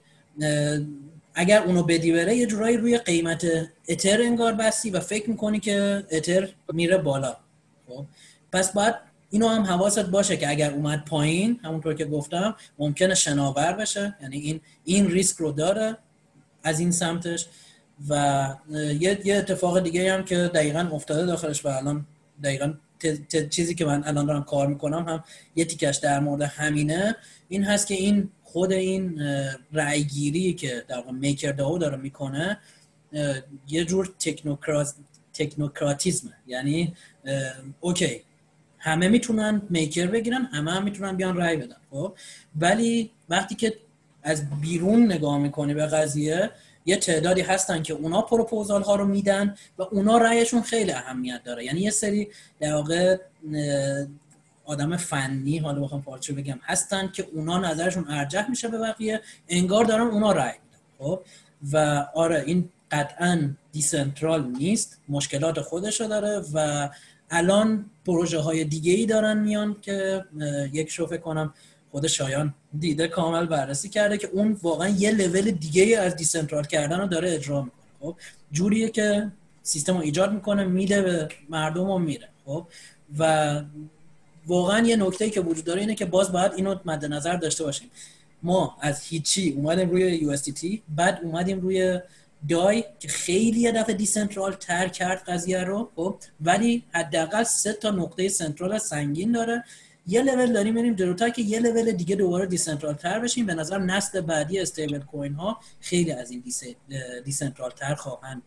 اگر 1.34 1.62
اونو 1.62 1.82
بدی 1.82 2.12
بره 2.12 2.36
یه 2.36 2.46
جورایی 2.46 2.76
روی 2.76 2.98
قیمت 2.98 3.46
اتر 3.88 4.22
انگار 4.22 4.52
بستی 4.52 4.90
و 4.90 5.00
فکر 5.00 5.30
می‌کنی 5.30 5.60
که 5.60 6.04
اتر 6.10 6.48
میره 6.72 6.98
بالا 6.98 7.36
خب؟ 7.88 8.06
پس 8.52 8.72
باید 8.72 8.94
اینو 9.32 9.48
هم 9.48 9.62
حواست 9.62 10.04
باشه 10.04 10.36
که 10.36 10.48
اگر 10.48 10.70
اومد 10.70 11.04
پایین 11.04 11.60
همونطور 11.64 11.94
که 11.94 12.04
گفتم 12.04 12.56
ممکنه 12.78 13.14
شناور 13.14 13.72
بشه. 13.72 14.16
یعنی 14.22 14.36
این 14.36 14.60
این 14.84 15.10
ریسک 15.10 15.36
رو 15.36 15.52
داره 15.52 15.98
از 16.62 16.80
این 16.80 16.90
سمتش. 16.90 17.46
و 18.08 18.54
یه, 18.74 19.20
یه 19.24 19.36
اتفاق 19.36 19.80
دیگه 19.80 20.12
هم 20.12 20.24
که 20.24 20.36
دقیقا 20.36 20.90
افتاده 20.92 21.26
داخلش 21.26 21.64
و 21.64 21.68
الان 21.68 22.06
دقیقا 22.44 22.74
چیزی 23.50 23.74
که 23.74 23.84
من 23.84 24.04
الان 24.04 24.26
دارم 24.26 24.44
کار 24.44 24.66
می‌کنم 24.66 25.08
هم 25.08 25.24
یه 25.56 25.64
تیکش 25.64 25.96
در 25.96 26.20
مورد 26.20 26.42
همینه. 26.42 27.16
این 27.48 27.64
هست 27.64 27.86
که 27.86 27.94
این 27.94 28.30
خود 28.44 28.72
این 28.72 29.20
رأیگیری 29.72 30.52
که 30.52 30.84
در 30.88 30.96
واقع 30.96 31.10
میکر 31.10 31.52
داو 31.52 31.78
داره 31.78 31.96
می‌کنه 31.96 32.58
یه 33.68 33.84
جور 33.84 34.14
تکنوکرات 34.18 34.94
تکنوکراتیزمه. 35.34 36.32
یعنی 36.46 36.94
اوکی 37.80 38.22
همه 38.82 39.08
می‌تونن 39.08 39.62
میکر 39.70 40.06
بگیرن 40.06 40.44
همه 40.44 40.72
هم 40.72 40.84
می‌تونن 40.84 41.16
بیان 41.16 41.36
رای 41.36 41.56
بدن 41.56 41.76
خب؟ 41.90 42.14
ولی 42.60 43.10
وقتی 43.28 43.54
که 43.54 43.74
از 44.22 44.60
بیرون 44.60 45.12
نگاه 45.12 45.38
می‌کنی 45.38 45.74
به 45.74 45.86
قضیه 45.86 46.50
یه 46.86 46.96
تعدادی 46.96 47.40
هستن 47.40 47.82
که 47.82 47.94
اونا 47.94 48.22
پروپوزال 48.22 48.82
ها 48.82 48.94
رو 48.94 49.06
میدن 49.06 49.54
و 49.78 49.82
اونا 49.82 50.18
رأیشون 50.18 50.62
خیلی 50.62 50.92
اهمیت 50.92 51.44
داره. 51.44 51.64
یعنی 51.64 51.80
یه 51.80 51.90
سری 51.90 52.28
در 52.60 52.74
واقع 52.74 53.16
آدم 54.64 54.96
فنی 54.96 55.58
حالا 55.58 55.80
بخوام 55.80 56.02
پارچه 56.02 56.32
بگم 56.32 56.58
هستن 56.62 57.08
که 57.08 57.26
اونا 57.32 57.58
نظرشون 57.58 58.06
ارجح 58.08 58.50
میشه 58.50 58.68
به 58.68 58.78
بقیه 58.78 59.20
انگار 59.48 59.84
دارن 59.84 60.06
اونا 60.06 60.32
رأی 60.32 60.52
میدن 60.64 60.82
خب؟ 60.98 61.20
و 61.72 62.06
آره 62.14 62.44
این 62.46 62.68
قطعا 62.90 63.50
decentral 63.72 64.46
نیست 64.46 65.00
مشکلات 65.08 65.60
خودشو 65.60 66.04
داره 66.04 66.42
و 66.54 66.88
الان 67.30 67.90
پروژه 68.06 68.38
های 68.38 68.64
دیگه 68.64 68.92
ای 68.92 69.06
دارن 69.06 69.38
میان 69.38 69.76
که 69.82 70.24
یکیشو 70.72 70.90
فکر 70.90 71.06
کنم 71.16 71.54
خود 71.90 72.06
شایان 72.06 72.54
دیده 72.78 73.08
کامل 73.08 73.46
بررسی 73.46 73.88
کرده 73.88 74.18
که 74.18 74.28
اون 74.32 74.56
واقعا 74.62 74.88
یه 74.88 75.10
لول 75.10 75.50
دیگه 75.50 75.98
از 75.98 76.16
decentral 76.16 76.64
کردن 76.64 77.00
رو 77.00 77.06
داره 77.06 77.34
اجرا 77.34 77.62
می‌کنه. 77.62 77.80
خب 78.00 78.16
جوریه 78.52 78.88
که 78.88 79.32
سیستم 79.62 79.94
رو 79.94 80.00
ایجاد 80.00 80.32
می‌کنه 80.32 80.64
میده 80.64 81.02
به 81.02 81.28
مردم 81.48 81.90
و 81.90 81.98
میره. 81.98 82.28
خب 82.44 82.66
و 83.18 83.62
واقعا 84.46 84.86
یه 84.86 84.96
نکته 84.96 85.30
که 85.30 85.40
وجود 85.40 85.64
داره 85.64 85.80
اینه 85.80 85.94
که 85.94 86.04
باز 86.04 86.32
باید 86.32 86.52
اینو 86.56 86.76
مد 86.84 87.04
نظر 87.04 87.36
داشته 87.36 87.64
باشیم. 87.64 87.90
ما 88.42 88.76
از 88.80 89.00
هیچی 89.00 89.52
اومدیم 89.52 89.90
روی 89.90 90.36
USDT 90.36 90.78
بعد 90.96 91.20
اومدیم 91.22 91.60
روی 91.60 92.00
DAI 92.48 92.84
که 92.98 93.08
خیلی 93.08 93.60
یه 93.60 93.72
دفعه 93.72 93.94
decentral 93.94 94.52
تر 94.52 94.88
کرد 94.88 95.22
قضیه 95.26 95.64
رو 95.64 95.90
خب 95.96 96.16
ولی 96.40 96.84
حداقل 96.94 97.42
سه 97.42 97.72
تا 97.72 97.90
نقطه 97.90 98.28
central 98.28 98.78
سنگین 98.78 99.32
داره. 99.32 99.64
یه 100.06 100.22
لول 100.22 100.52
داریم 100.52 100.74
بریم 100.74 100.94
جلوتر 100.94 101.30
که 101.30 101.42
یه 101.42 101.60
لول 101.60 101.92
دیگه 101.92 102.16
دوباره 102.16 102.46
decentral 102.46 102.94
تر 102.94 103.20
بشیم. 103.20 103.46
به 103.46 103.54
نظر 103.54 103.78
نسل 103.78 104.20
بعدی 104.20 104.60
stablecoin 104.60 105.34
ها 105.34 105.60
خیلی 105.80 106.12
از 106.12 106.30
این 106.30 106.42
decentral 107.24 107.70
تر 107.70 107.94
خواهند 107.94 108.42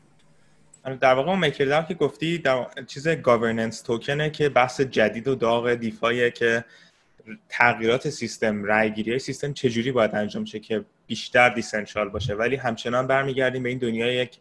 آره، 0.85 0.95
در 0.95 1.13
واقع 1.13 1.31
اون 1.31 1.51
که 1.87 1.93
گفتی 1.93 2.37
در 2.37 2.67
چیز 2.87 3.07
governance 3.07 3.81
token 3.81 4.21
ه 4.21 4.29
که 4.29 4.49
بحث 4.49 4.81
جدید 4.81 5.27
و 5.27 5.35
داغ 5.35 5.73
DeFi 5.73 6.19
ه 6.19 6.31
که 6.31 6.65
تغییرات 7.49 8.09
سیستم 8.09 8.63
رایگیری 8.63 9.19
سیستم 9.19 9.53
چجوری 9.53 9.91
باید 9.91 10.15
انجام 10.15 10.45
شه 10.45 10.59
که 10.59 10.85
بیشتر 11.07 11.49
decentral 11.49 12.09
باشه. 12.09 12.33
ولی 12.33 12.55
همچنان 12.55 13.07
برمیگردیم 13.07 13.63
به 13.63 13.69
این 13.69 13.77
دنیای 13.77 14.15
یک 14.15 14.37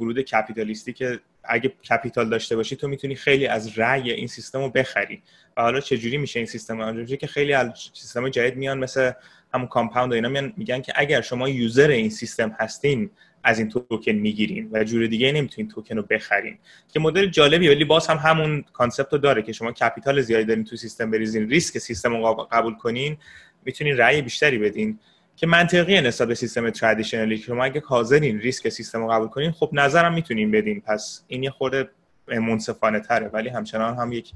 ورود 0.00 0.20
capitalist 0.20 0.85
ی 0.85 0.92
که 0.92 1.20
اگه 1.44 1.68
capital 1.90 2.28
داشته 2.28 2.56
باشی 2.56 2.76
تو 2.76 2.88
می‌تونی 2.88 3.14
خیلی 3.14 3.46
از 3.46 3.78
رأی 3.78 4.10
این 4.10 4.26
سیستم 4.26 4.58
رو 4.58 4.68
بخری. 4.68 5.22
و 5.56 5.62
حالا 5.62 5.80
چجوری 5.80 6.16
میشه 6.16 6.38
این 6.38 6.46
سیستم؟ 6.46 6.80
انجام 6.80 7.16
که 7.16 7.26
خیلی 7.26 7.52
از 7.52 7.70
سیستم 7.94 8.28
جدید 8.28 8.56
میان 8.56 8.78
مثل 8.78 9.12
همون 9.54 9.66
Compound 9.66 10.12
و 10.12 10.14
اینا 10.14 10.28
میان 10.28 10.52
میگن 10.56 10.80
که 10.80 10.92
اگر 10.96 11.20
شما 11.20 11.48
user 11.48 11.88
این 11.88 12.10
سیستم 12.10 12.56
هستین 12.58 13.10
از 13.44 13.58
این 13.58 13.68
توکن 13.68 14.12
می‌گیرین 14.12 14.68
و 14.72 14.84
جور 14.84 15.06
دیگه 15.06 15.32
نمی‌تونین 15.32 15.70
توکن 15.70 15.96
رو 15.96 16.02
بخرین. 16.02 16.58
که 16.88 17.00
مدل 17.00 17.26
جالبی 17.26 17.68
ولی 17.68 17.84
باز 17.84 18.06
هم 18.06 18.16
همون 18.16 18.64
concept 18.72 19.12
رو 19.12 19.18
داره 19.18 19.42
که 19.42 19.52
شما 19.52 19.72
capital 19.72 20.20
زیادی 20.20 20.44
دارین 20.44 20.64
تو 20.64 20.76
سیستم 20.76 21.10
بریزین 21.10 21.48
ریسک 21.50 21.78
سیستم 21.78 22.16
رو 22.16 22.48
قبول 22.52 22.74
کنین 22.74 23.16
می‌تونین 23.64 23.96
رأی 23.96 24.22
بیشتری 24.22 24.58
بدین. 24.58 24.98
که 25.38 25.46
منطقیه 25.46 26.00
نسبت 26.00 26.28
به 26.28 26.34
سیستم 26.34 26.70
traditional 26.70 27.32
ی 27.32 27.38
که 27.38 27.44
شما 27.44 27.64
اگه 27.64 27.82
حاضرین 27.86 28.40
ریسک 28.40 28.68
سیستم 28.68 29.02
رو 29.02 29.08
قبول 29.08 29.28
کنین 29.28 29.50
خب 29.50 29.70
نظرم 29.72 30.14
می‌تونین 30.14 30.50
بدین. 30.50 30.80
پس 30.80 31.24
این 31.28 31.42
یه 31.42 31.50
خورده 31.50 31.88
منصفانه 32.28 33.00
تره 33.00 33.28
ولی 33.28 33.48
همچنان 33.48 33.96
هم 33.96 34.12
یک 34.12 34.32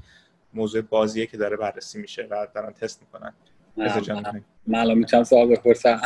موضوع 0.53 0.81
بازیه 0.81 1.25
که 1.25 1.37
داره 1.37 1.57
بررسی 1.57 1.99
میشه 1.99 2.27
و 2.29 2.47
دارن 2.55 2.73
تست 2.73 3.01
می‌کنن. 3.01 3.33
من 4.67 4.79
الان 4.79 4.97
می‌تونم 4.97 5.23
سوال 5.23 5.47
بپرسم. 5.47 6.01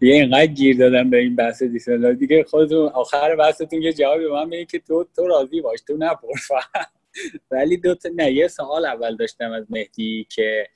دیگه 0.00 0.14
اینقدر 0.14 0.46
گیر 0.46 0.76
دادم 0.76 1.10
به 1.10 1.18
این 1.18 1.36
بحث 1.36 1.62
دیسلار 1.62 2.12
دیگه 2.12 2.44
خودتون 2.44 2.88
آخر 2.88 3.36
بحثتون 3.36 3.82
یه 3.82 3.92
جوابی 3.92 4.24
به 4.24 4.44
من 4.44 4.64
که 4.64 4.78
تو 4.78 5.06
تو 5.16 5.26
راضی 5.26 5.60
باش 5.60 5.80
تو 5.86 5.96
نپرس. 5.98 6.48
ولی 7.50 7.76
دو 7.76 7.94
تا 7.94 8.08
نه 8.16 8.32
یه 8.32 8.48
سوال 8.48 8.86
اول 8.86 9.16
داشتم 9.16 9.52
از 9.52 9.64
مهدی 9.70 10.26
که 10.30 10.68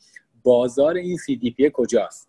بازار 0.42 0.94
این 0.94 1.18
پی 1.56 1.70
کجاست؟ 1.72 2.28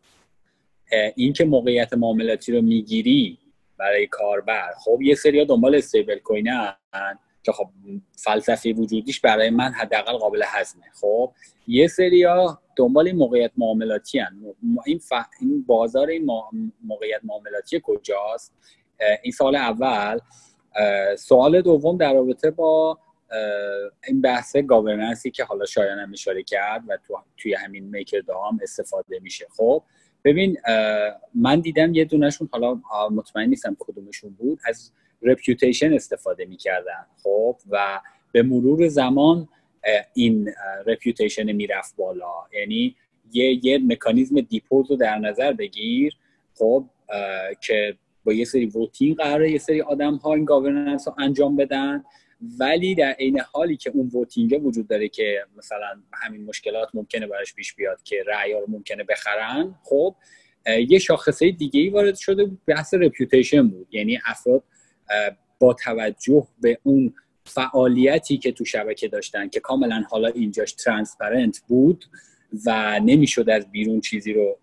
این 1.15 1.33
که 1.33 1.45
موقعیت 1.45 1.93
معاملاتی 1.93 2.51
رو 2.51 2.61
می‌گیری 2.61 3.39
برای 3.77 4.07
کاربر. 4.07 4.73
خب 4.83 5.01
یه 5.01 5.15
سری 5.15 5.45
دنبال 5.45 5.75
استیبل 5.75 6.19
کوینن 6.19 6.75
که 7.43 7.51
خب 7.51 7.69
فلسفه 8.23 8.73
وجودیش 8.73 9.19
برای 9.19 9.49
من 9.49 9.71
حداقل 9.71 10.17
قابل 10.17 10.43
هضمه 10.45 10.83
خب 11.01 11.31
یه 11.67 11.87
سریا 11.87 12.61
دنبال 12.75 13.07
این 13.07 13.15
موقعیت 13.15 13.51
معاملاتی 13.57 14.19
هن. 14.19 14.39
این, 14.85 15.01
این 15.41 15.63
بازار 15.63 16.07
این 16.07 16.27
موقعیت 16.83 17.21
معاملاتی 17.23 17.81
کجاست؟ 17.83 18.53
این 19.23 19.31
سال 19.31 19.55
اول. 19.55 20.19
سوال 21.17 21.61
دوم 21.61 21.97
در 21.97 22.13
رابطه 22.13 22.51
با 22.51 22.99
این 24.07 24.21
بحث 24.21 24.55
گاورننسی 24.55 25.31
که 25.31 25.43
حالا 25.43 25.65
شایان 25.65 25.99
هم 25.99 26.13
اشاره 26.13 26.43
کرد 26.43 26.83
و 26.87 26.97
تو 27.07 27.17
توی 27.37 27.53
همین 27.53 27.89
میکر 27.89 28.21
هم 28.49 28.59
استفاده 28.61 29.19
میشه. 29.19 29.47
خب 29.57 29.83
ببین 30.23 30.57
من 31.35 31.59
دیدم 31.59 31.93
یه 31.93 32.05
دونشون 32.05 32.49
حالا 32.51 32.81
مطمئن 33.11 33.49
نیستم 33.49 33.77
کدومشون 33.79 34.33
بود 34.33 34.59
از 34.65 34.91
reputation 35.21 35.93
استفاده 35.93 36.45
می‌کردن. 36.45 37.05
خب 37.23 37.57
و 37.69 38.01
به 38.31 38.43
مرور 38.43 38.87
زمان 38.87 39.47
این 40.13 40.53
reputation 40.85 41.51
می‌رفت 41.51 41.95
بالا. 41.95 42.33
یعنی 42.59 42.95
یه 43.31 43.65
یه 43.65 43.77
مکانیزم 43.77 44.41
DPoS 44.41 44.91
رو 44.91 44.97
در 44.97 45.17
نظر 45.17 45.53
بگیر. 45.53 46.17
خب 46.55 46.85
که 47.61 47.97
با 48.23 48.33
یه 48.33 48.45
سری 48.45 48.65
voting 48.65 49.17
قراره 49.17 49.51
یه 49.51 49.57
سری 49.57 49.81
آدم 49.81 50.15
ها 50.15 50.33
این 50.33 50.45
governance 50.45 51.07
رو 51.07 51.13
انجام 51.17 51.55
بدن. 51.55 52.03
ولی 52.59 52.95
در 52.95 53.11
عین 53.11 53.39
حالی 53.51 53.77
که 53.77 53.89
اون 53.93 54.11
voting 54.13 54.65
وجود 54.65 54.87
داره 54.87 55.09
که 55.09 55.45
مثلا 55.57 56.01
همین 56.13 56.45
مشکلات 56.45 56.89
ممکنه 56.93 57.27
براش 57.27 57.53
پیش 57.53 57.73
بیاد 57.73 58.03
که 58.03 58.23
رأی 58.27 58.53
رو 58.53 58.65
ممکنه 58.67 59.03
بخرن 59.03 59.75
خب 59.83 60.15
یه 60.89 60.99
شاخصه 60.99 61.51
دیگه 61.51 61.79
ای 61.79 61.89
وارد 61.89 62.15
شده 62.15 62.51
بحث 62.67 62.93
reputation 62.93 63.67
بود. 63.67 63.87
یعنی 63.91 64.19
افراد 64.25 64.63
با 65.59 65.73
توجه 65.73 66.47
به 66.61 66.77
اون 66.83 67.13
فعالیتی 67.45 68.37
که 68.37 68.51
تو 68.51 68.65
شبکه 68.65 69.07
داشتن 69.07 69.49
که 69.49 69.59
کاملا 69.59 70.03
حالا 70.09 70.27
اینجاش 70.27 70.73
transparent 70.73 71.61
بود 71.67 72.05
و 72.65 72.99
نمی‌شد 72.99 73.49
از 73.49 73.71
بیرون 73.71 74.01
چیزی 74.01 74.33
رو 74.33 74.57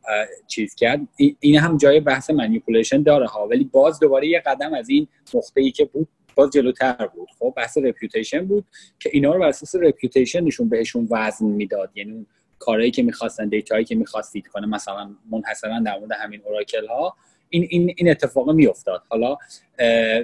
چیز 0.46 0.74
کرد 0.74 1.00
این 1.40 1.58
هم 1.58 1.76
جای 1.76 2.00
بحث 2.00 2.30
manipulation 2.30 3.02
داره 3.02 3.26
ها. 3.26 3.48
ولی 3.48 3.64
باز 3.64 4.00
دوباره 4.00 4.28
یه 4.28 4.42
قدم 4.46 4.74
از 4.74 4.88
این 4.88 5.08
نقطه 5.34 5.60
ای 5.60 5.70
که 5.70 5.84
بود 5.84 6.08
باز 6.34 6.50
جلوتر 6.50 7.06
بود. 7.14 7.28
خب 7.38 7.54
بحث 7.56 7.78
reputation 7.78 8.46
بود 8.46 8.64
که 8.98 9.10
اینا 9.12 9.34
رو 9.34 9.40
بر 9.40 9.48
اساس 9.48 9.74
reputation 9.74 10.41
شون 10.41 10.68
بهشون 10.68 11.08
وزن 11.10 11.46
می‌داد. 11.46 11.90
یعنی 11.94 12.12
اون 12.12 12.26
کارهایی 12.58 12.90
که 12.90 13.02
می‌خواستن 13.02 13.48
دیتایی 13.48 13.84
که 13.84 13.94
می‌خواستید 13.94 14.46
کنه 14.46 14.66
مثلا 14.66 15.10
منحصرا 15.30 15.80
در 15.80 15.98
مورد 15.98 16.12
همین 16.12 16.42
اوراکل 16.44 16.86
ها 16.86 17.16
این 17.48 17.66
این 17.70 17.94
این 17.96 18.10
اتفاق 18.10 18.50
میافتاد. 18.50 19.02
حالا 19.08 19.36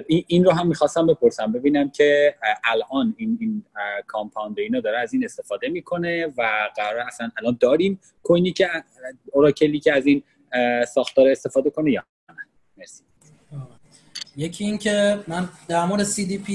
این 0.07 0.45
رو 0.45 0.51
هم 0.51 0.67
می‌خواستم 0.67 1.07
بپرسم 1.07 1.51
ببینم 1.51 1.89
که 1.89 2.35
الان 2.63 3.15
این 3.17 3.37
این 3.41 3.63
کامپاوند 4.07 4.59
اینو 4.59 4.81
داره 4.81 4.99
از 4.99 5.13
این 5.13 5.25
استفاده 5.25 5.69
می‌کنه 5.69 6.33
و 6.37 6.69
قرار 6.75 6.99
اصلا 6.99 7.29
الان 7.37 7.57
داریم 7.59 7.99
کوینی 8.23 8.51
که 8.51 8.69
اوراکلی 9.31 9.79
که 9.79 9.93
از 9.93 10.05
این 10.05 10.23
ساختار 10.93 11.27
استفاده 11.27 11.69
کنه 11.69 11.91
یا 11.91 12.03
نه. 12.29 12.35
مرسی. 12.77 13.03
یکی 14.37 14.63
این 14.63 14.77
که 14.77 15.19
من 15.27 15.49
در 15.67 15.85
مورد 15.85 16.07
CDP 16.11 16.51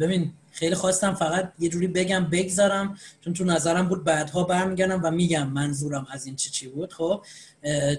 ببین 0.00 0.32
خیلی 0.52 0.74
خواستم 0.74 1.14
فقط 1.14 1.52
یه 1.58 1.68
جوری 1.68 1.86
بگم 1.86 2.24
بگذارم 2.24 2.98
چون 3.20 3.34
تو 3.34 3.44
نظرم 3.44 3.88
بود 3.88 4.04
بعدها 4.04 4.44
برمیگردم 4.44 5.00
و 5.04 5.10
میگم 5.10 5.48
منظورم 5.48 6.06
از 6.10 6.26
این 6.26 6.36
چی 6.36 6.50
چی 6.50 6.68
بود 6.68 6.92
خب؟ 6.92 7.24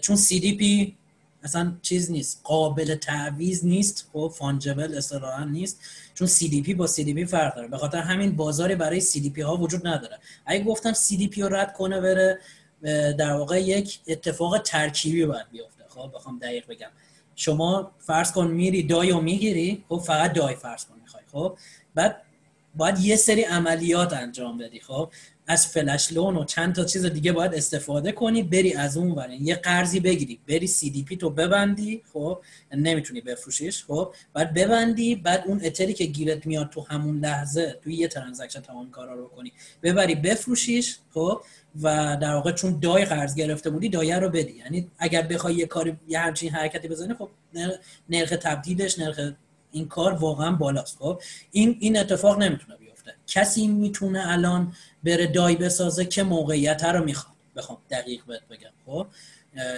چون 0.02 0.18
CDP 0.18 0.92
اصلا 1.44 1.74
چیز 1.82 2.12
نیست 2.12 2.42
قابل 2.44 2.96
تعویض 2.96 3.66
نیست 3.66 4.10
خب؟ 4.14 4.34
فانجبل 4.38 4.98
اصطلاحا 4.98 5.44
نیست 5.44 5.80
چون 6.14 6.28
CDP 6.28 6.76
با 6.76 6.88
CDP 6.88 7.24
فرق 7.24 7.56
داره. 7.56 7.68
به 7.68 7.78
خاطر 7.78 7.98
همین 7.98 8.36
بازاری 8.36 8.76
برای 8.76 9.02
CDP 9.02 9.40
ها 9.40 9.58
وجود 9.58 9.88
نداره. 9.88 10.20
اگه 10.46 10.64
گفتم 10.64 10.94
CDP 10.94 11.38
رو 11.38 11.56
رد 11.56 11.74
کنه 11.74 12.02
بره 12.02 12.40
در 13.14 13.34
واقع 13.34 13.62
یک 13.62 14.00
اتفاق 14.08 14.58
ترکیبی 14.58 15.26
باید 15.26 15.46
بیفته. 15.52 15.84
خب؟ 15.88 16.12
بخوام 16.16 16.40
دقیق 16.40 16.68
بگم. 16.68 16.90
شما 17.36 17.92
فرض 18.00 18.32
کن 18.32 18.48
میری 18.48 18.84
DAI 18.84 19.12
رو 19.12 19.22
می‌گیری 19.22 19.84
خب 19.90 19.98
فقط 19.98 20.34
DAI 20.34 20.56
فرض 20.56 20.86
کن 20.86 20.96
می‌خوای 21.02 21.24
خب؟ 21.32 21.58
بعد 21.96 22.22
باید 22.76 23.00
یه 23.00 23.16
سری 23.16 23.42
عملیات 23.42 24.14
انجام 24.14 24.58
بدی 24.58 24.80
خب؟ 24.80 25.10
از 25.48 25.68
flash 25.68 26.14
loan 26.14 26.38
و 26.38 26.46
چند 26.46 26.76
تا 26.76 26.86
چیز 26.86 27.06
دیگه 27.06 27.32
باید 27.32 27.54
استفاده 27.54 28.12
کنی 28.12 28.44
بری 28.44 28.74
از 28.74 28.98
اون 28.98 29.12
ور. 29.12 29.30
یه 29.30 29.56
قرضی 29.56 30.00
بگیری. 30.00 30.40
بری 30.48 30.68
CDP 30.68 31.18
تو 31.18 31.30
ببندی 31.30 32.04
خب؟ 32.14 32.42
نمی‌تونی 32.72 33.22
بفروشیش 33.22 33.84
خب؟ 33.84 34.14
بعد 34.34 34.54
ببندی 34.54 35.16
بعد 35.16 35.44
اون 35.48 35.62
اتری 35.64 35.94
که 35.94 36.06
گیرت 36.06 36.46
میاد 36.46 36.70
تو 36.70 36.82
همون 36.82 37.20
لحظه 37.20 37.80
توی 37.84 37.96
یه 37.96 38.08
transaction 38.08 38.62
تمام 38.62 38.92
کارا 38.92 39.14
رو 39.14 39.28
کنی. 39.28 39.52
ببری 39.84 40.16
بفروشیش 40.16 40.98
خب؟ 41.14 41.42
و 41.82 42.18
در 42.22 42.34
واقع 42.34 42.52
چون 42.52 42.80
DAI 42.80 43.06
قرض 43.06 43.36
گرفته 43.36 43.70
بودی 43.70 43.90
DAI 43.90 44.12
ه 44.12 44.20
رو 44.20 44.30
بدی. 44.30 44.54
یعنی 44.54 44.92
اگر 45.00 45.22
بخوای 45.22 45.56
یه 45.56 45.66
کاری 45.66 45.98
یه 46.08 46.20
همچین 46.20 46.50
حرکتی 46.50 46.88
بزنی 46.88 47.14
خب 47.14 47.30
نرخ 48.10 48.30
تبدیلش 48.30 49.00
نرخ 49.00 49.20
این 49.72 49.88
کار 49.88 50.14
واقعا 50.14 50.52
بالاست 50.52 50.98
خب؟ 50.98 51.22
این 51.52 51.78
این 51.80 51.98
اتفاق 51.98 52.38
نمی‌تونه 52.38 52.78
بیفته. 52.78 53.14
کسی 53.28 53.68
می‌تونه 53.68 54.24
الان 54.32 54.74
بره 55.06 55.28
دای 55.28 55.56
بسازه 55.56 56.06
که 56.06 56.24
موقعیت 56.24 56.84
رو 56.84 57.06
می‌خواد. 57.06 57.36
بخوام 57.56 57.78
دقیق 57.90 58.26
بهت 58.26 58.48
بگم. 58.50 58.70
خب؟ 58.86 59.08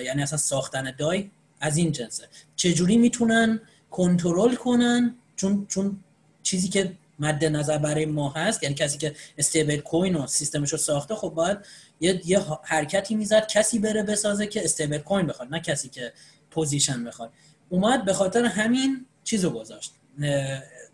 یعنی 0.06 0.24
اصلا 0.24 0.38
ساختن 0.38 0.94
دای 0.98 1.32
از 1.60 1.78
این 1.78 1.92
جنسه. 1.92 2.28
چجوری 2.56 2.98
می‌تونن 2.98 3.62
کنترل 3.92 4.56
کنن؟ 4.56 5.16
چون 5.36 5.66
چون 5.70 6.00
چیزی 6.44 6.70
که 6.70 6.94
مد 7.20 7.46
نظر 7.46 7.78
برای 7.78 8.06
ما 8.06 8.30
هست 8.30 8.64
یعنی 8.64 8.76
کسی 8.76 8.98
که 8.98 9.16
استیبل 9.38 9.78
کوین 9.78 10.16
و 10.16 10.28
سیستمش 10.28 10.72
رو 10.72 10.78
ساخته 10.78 11.16
خب 11.16 11.30
باید 11.30 11.58
یه, 12.00 12.22
یه 12.26 12.40
حرکتی 12.64 13.16
می‌زد 13.16 13.48
کسی 13.48 13.80
بره 13.80 14.04
بسازه 14.04 14.48
که 14.48 14.64
استیبل 14.64 14.98
کوین 14.98 15.28
بخواد 15.28 15.50
نه 15.52 15.60
کسی 15.60 15.90
که 15.90 16.14
position 16.52 17.04
بخواد. 17.04 17.32
اومد 17.70 18.06
به 18.06 18.14
خاطر 18.14 18.46
همین 18.46 19.06
چیزو 19.24 19.50
گذاشت. 19.50 19.94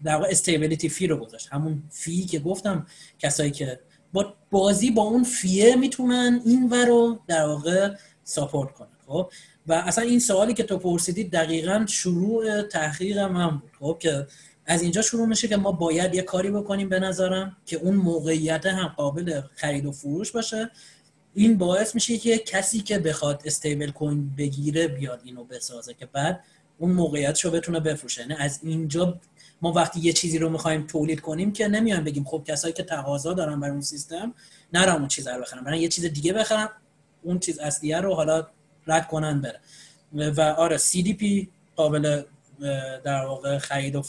در 0.03 0.15
واقع 0.15 0.27
stability 0.29 0.89
fee 0.89 1.07
رو 1.07 1.17
گذاشت. 1.17 1.47
همون 1.51 1.83
fee 1.89 2.25
که 2.25 2.39
گفتم 2.39 2.87
کسایی 3.19 3.51
که 3.51 3.79
با 4.13 4.33
بازی 4.51 4.91
با 4.91 5.01
اون 5.01 5.23
fee 5.23 5.62
ه 5.62 5.75
می‌تونن 5.75 6.41
این 6.45 6.69
ور 6.69 6.85
رو 6.85 7.19
در 7.27 7.45
واقع 7.45 7.95
support 8.23 8.71
کنن 8.71 8.87
خب؟ 9.07 9.31
و 9.67 9.73
اصلا 9.73 10.03
این 10.03 10.19
سوالی 10.19 10.53
که 10.53 10.63
تو 10.63 10.77
پرسیدی 10.77 11.23
دقیقا 11.23 11.85
شروع 11.89 12.61
تحقیق 12.61 13.17
هم 13.17 13.61
بود 13.61 13.71
خب؟ 13.79 13.97
که 13.99 14.27
از 14.65 14.81
اینجا 14.81 15.01
شروع 15.01 15.27
میشه 15.27 15.47
که 15.47 15.57
ما 15.57 15.71
باید 15.71 16.15
یه 16.15 16.21
کاری 16.21 16.51
بکنیم 16.51 16.89
به 16.89 16.99
نظرم 16.99 17.57
که 17.65 17.75
اون 17.77 17.95
موقعیت 17.95 18.65
هم 18.65 18.87
قابل 18.87 19.41
خرید 19.55 19.85
و 19.85 19.91
فروش 19.91 20.31
باشه. 20.31 20.71
این 21.33 21.57
باعث 21.57 21.95
میشه 21.95 22.17
که 22.17 22.37
کسی 22.37 22.79
که 22.79 22.99
بخواد 22.99 23.41
استیبل 23.45 23.91
کوین 23.91 24.35
بگیره 24.37 24.87
بیاد 24.87 25.21
اینو 25.23 25.43
بسازه 25.43 25.93
که 25.93 26.05
بعد 26.05 26.43
اون 26.77 26.91
موقعیتشو 26.91 27.51
بتونه 27.51 27.79
بفروشه. 27.79 28.21
یعنی 28.21 28.33
از 28.33 28.59
اینجا 28.63 29.19
ما 29.63 29.71
وقتی 29.71 29.99
یه 29.99 30.13
چیزی 30.13 30.37
رو 30.37 30.49
می‌خوایم 30.49 30.87
تولید 30.87 31.21
کنیم 31.21 31.53
که 31.53 31.67
نمیایم 31.67 32.03
بگیم 32.03 32.23
خب 32.23 32.43
کسایی 32.47 32.73
که 32.73 32.83
تقاضا 32.83 33.33
دارن 33.33 33.59
برای 33.59 33.71
اون 33.71 33.81
سیستم 33.81 34.33
نرم 34.73 34.95
اون 34.95 35.07
چیز 35.07 35.27
رو 35.27 35.41
بخرن. 35.41 35.63
برای 35.63 35.79
یه 35.79 35.87
چیز 35.87 36.05
دیگه 36.05 36.33
بخرن 36.33 36.69
اون 37.21 37.39
چیز 37.39 37.59
اصلیه 37.59 37.99
رو 37.99 38.15
حالا 38.15 38.47
رد 38.87 39.07
کنن 39.07 39.41
بره. 39.41 39.59
و 40.31 40.41
آره 40.41 40.77
CDP 40.77 41.47
قابل 41.75 42.23
در 43.03 43.25
واقع 43.25 43.57
خرید 43.57 43.95
و 43.95 44.03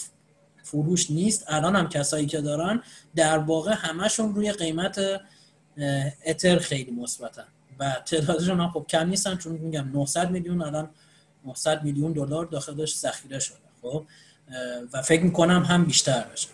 فروش 0.62 1.10
نیست. 1.10 1.44
الان 1.48 1.76
هم 1.76 1.88
کسایی 1.88 2.26
که 2.26 2.40
دارن 2.40 2.82
در 3.14 3.38
واقع 3.38 3.74
همشون 3.74 4.34
روی 4.34 4.52
قیمت 4.52 5.00
اتر 6.26 6.58
خیلی 6.58 6.90
مثبتن. 6.90 7.46
و 7.78 8.02
تعدادشون 8.06 8.60
هم 8.60 8.70
خب 8.70 8.86
کم 8.88 9.08
نیستن 9.08 9.36
چون 9.36 9.52
میگم 9.52 9.88
900 9.92 10.30
میلیون 10.30 10.62
الان 10.62 10.90
900 11.46 11.82
میلیون 11.82 12.12
دلار 12.12 12.44
داخلش 12.46 12.96
ذخیره 12.96 13.38
شده. 13.38 13.58
خب؟ 13.82 14.04
و 14.92 15.02
فکر 15.02 15.22
می‌کنم 15.22 15.62
هم 15.62 15.84
بیشتر 15.84 16.24
بشه 16.32 16.48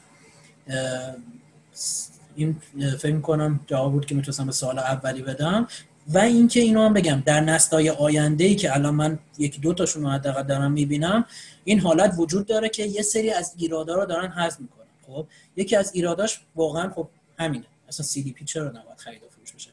این 2.37 2.57
فکر 2.99 3.15
می‌کنم 3.15 3.61
جواب 3.67 3.93
بود 3.93 4.07
که 4.07 4.15
می‌تونستم 4.15 4.47
به 4.47 4.53
سوال 4.53 4.79
اولی 4.79 5.23
بدم. 5.23 5.69
و 6.09 6.19
اینکه 6.19 6.61
اینو 6.61 6.85
هم 6.85 6.93
بگم 6.93 7.23
در 7.27 7.41
نسلای 7.41 7.91
آینده 7.91 8.45
ای 8.45 8.55
که 8.55 8.75
الان 8.75 8.95
من 8.95 9.19
یکی 9.39 9.61
دو 9.61 9.75
تاشون 9.75 10.03
رو 10.03 10.09
حداقل 10.09 10.43
دارم 10.43 10.73
می‌بینم 10.73 11.25
این 11.65 11.81
حالت 11.81 12.15
وجود 12.17 12.47
داره 12.47 12.69
که 12.69 12.85
یه 12.85 13.03
سری 13.03 13.31
از 13.31 13.55
ایرادا 13.57 13.95
رو 13.95 14.07
دارن 14.07 14.31
حذف 14.31 14.61
می‌کنن. 14.61 14.87
خب 15.07 15.27
یکی 15.57 15.77
از 15.77 15.95
ایراداش 15.95 16.41
واقعا 16.57 16.91
خب 16.91 17.09
همینه. 17.39 17.65
اصلا 17.89 18.07
CDP 18.07 18.45
چرا 18.45 18.69
نباید 18.69 18.99
خرید 18.99 19.23
و 19.23 19.27
فروش 19.29 19.53
بشه؟ 19.53 19.71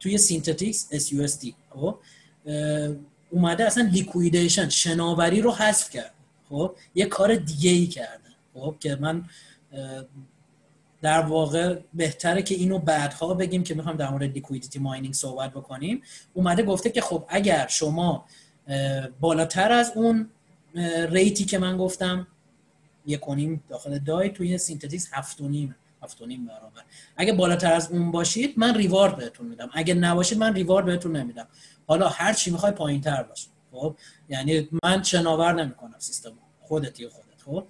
توی 0.00 0.18
Synthetix 0.18 0.88
sUSD 0.92 1.46
خب 1.70 1.98
اومده 3.30 3.64
اصلا 3.64 3.88
liquidation 3.92 4.68
شناوری 4.68 5.40
رو 5.40 5.54
حذف 5.54 5.90
کرد. 5.90 6.14
خب 6.48 6.76
یه 6.94 7.06
کار 7.06 7.34
دیگه 7.34 7.70
ای 7.70 7.86
کردن. 7.86 8.34
خب 8.54 8.76
که 8.80 8.96
من 9.00 9.24
در 11.02 11.20
واقع 11.20 11.78
بهتره 11.94 12.42
که 12.42 12.54
اینو 12.54 12.78
بعدها 12.78 13.34
بگیم 13.34 13.62
که 13.62 13.74
می‌خوام 13.74 13.96
در 13.96 14.10
مورد 14.10 14.32
liquidity 14.32 14.78
mining 14.78 15.14
صحبت 15.14 15.50
بکنیم. 15.50 16.02
اومده 16.34 16.62
گفته 16.62 16.90
که 16.90 17.00
خب 17.00 17.24
اگر 17.28 17.66
شما 17.66 18.24
بالاتر 19.20 19.72
از 19.72 19.92
اون 19.94 20.30
rate 21.10 21.37
ی 21.37 21.44
که 21.44 21.58
من 21.58 21.76
گفتم 21.76 22.26
یک 23.06 23.31
و 23.31 23.39
نیم 23.39 23.64
داخل 23.68 23.98
DAI 23.98 24.30
توی 24.30 24.58
Synthetix 24.58 25.08
هفت 25.12 25.40
و 25.40 25.48
نیم 25.48 25.74
هفت 26.02 26.22
و 26.22 26.26
نیم 26.26 26.46
برابر. 26.46 26.82
اگه 27.16 27.32
بالاتر 27.32 27.72
از 27.72 27.90
اون 27.90 28.10
باشید 28.10 28.54
من 28.56 28.74
reward 28.74 29.16
بهتون 29.16 29.46
میدم. 29.46 29.70
اگه 29.72 29.94
نباشید 29.94 30.38
من 30.38 30.54
reward 30.54 30.86
بهتون 30.86 31.16
نمیدم. 31.16 31.46
حالا 31.86 32.08
هر 32.08 32.32
چی 32.32 32.50
می‌خوای 32.50 32.72
پایین 32.72 33.00
تر 33.00 33.22
باشه 33.22 33.48
خب؟ 33.74 33.96
یعنی 34.28 34.68
من 34.82 35.02
شناور 35.02 35.52
نمی‌کنم 35.52 35.94
سیستم 35.98 36.32
خودتی 36.60 37.08
خودت 37.08 37.42
خب؟ 37.44 37.64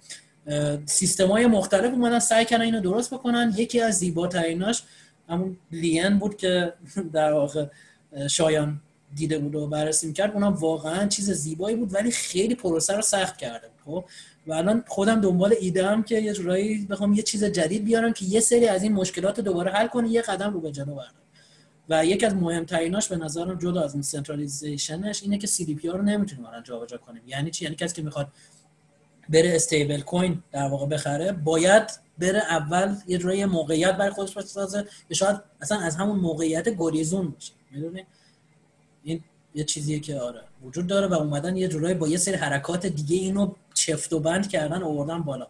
سیستم 0.85 1.27
های 1.27 1.47
مختلف 1.47 1.93
اومدن 1.93 2.19
سعی 2.19 2.45
کردن 2.45 2.63
اینو 2.63 2.81
درست 2.81 3.13
بکنن. 3.13 3.53
یکی 3.57 3.81
از 3.81 3.93
زیباتریناش 3.97 4.83
همون 5.29 5.57
Lien 5.71 6.19
بود 6.19 6.37
که 6.37 6.73
در 7.13 7.33
واقع 7.33 7.65
شایان 8.29 8.81
دیده 9.15 9.39
بود 9.39 9.55
و 9.55 9.67
بررسی 9.67 10.13
کرد 10.13 10.33
اونم 10.33 10.53
واقعا 10.53 11.07
چیز 11.07 11.31
زیبایی 11.31 11.75
بود 11.75 11.93
ولی 11.93 12.11
خیلی 12.11 12.55
پروسه 12.55 12.95
رو 12.95 13.01
سخت 13.01 13.37
کرده 13.37 13.67
خب؟ 13.85 14.05
و 14.47 14.53
الان 14.53 14.83
خودم 14.87 15.21
دنبال 15.21 15.55
ایده 15.59 15.87
هم 15.87 16.03
که 16.03 16.19
یه 16.19 16.33
جورایی 16.33 16.85
بخوام 16.85 17.13
یه 17.13 17.23
چیز 17.23 17.43
جدید 17.43 17.85
بیارم 17.85 18.13
که 18.13 18.25
یه 18.25 18.39
سری 18.39 18.67
از 18.67 18.83
این 18.83 18.93
مشکلات 18.93 19.39
دوباره 19.39 19.71
حل 19.71 19.87
کنه 19.87 20.09
یه 20.09 20.21
قدم 20.21 20.53
رو 20.53 20.61
به 20.61 20.71
جلو 20.71 20.95
بردارم. 20.95 21.24
و 21.89 22.05
یکی 22.05 22.25
از 22.25 22.35
مهمتریناش 22.35 23.07
به 23.07 23.15
نظرم 23.15 23.57
جدا 23.57 23.81
از 23.81 23.93
این 23.93 24.01
centralization 24.01 25.08
ش 25.08 25.23
اینه 25.23 25.37
که 25.37 25.47
CDP 25.47 25.87
رو 25.87 26.01
نمی‌تونیم 26.01 26.45
الان 26.45 26.63
جابجا 26.63 26.97
کنیم. 26.97 27.21
یعنی 27.27 27.51
چی؟ 27.51 27.63
یعنی 27.63 27.75
کسی 27.75 27.95
که 27.95 28.01
می‌خواد 28.01 28.27
بره 29.29 29.55
stablecoin 29.55 30.43
در 30.51 30.67
واقع 30.67 30.85
بخره 30.85 31.31
باید 31.31 31.83
بره 32.19 32.39
اول 32.39 32.95
یه 33.07 33.17
جوری 33.17 33.45
موقعیت 33.45 33.97
برای 33.97 34.11
خودش 34.11 34.33
بسازه 34.37 34.87
شاید 35.13 35.37
اصلا 35.61 35.79
از 35.79 35.95
همون 35.95 36.19
موقعیت 36.19 36.69
گریزون 36.69 37.29
باشه. 37.29 37.53
می‌دونی؟ 37.71 38.05
این 39.03 39.23
یه 39.55 39.63
چیزیه 39.63 39.99
که 39.99 40.19
آره 40.19 40.41
وجود 40.63 40.87
داره 40.87 41.07
و 41.07 41.13
اومدن 41.13 41.57
یه 41.57 41.67
جورایی 41.67 41.95
با 41.95 42.07
یه 42.07 42.17
سری 42.17 42.35
حرکات 42.35 42.85
دیگه 42.85 43.17
اینو 43.17 43.53
چفت 43.73 44.13
و 44.13 44.19
بند 44.19 44.49
کردن 44.49 44.83
آوردن 44.83 45.23
بالا. 45.23 45.47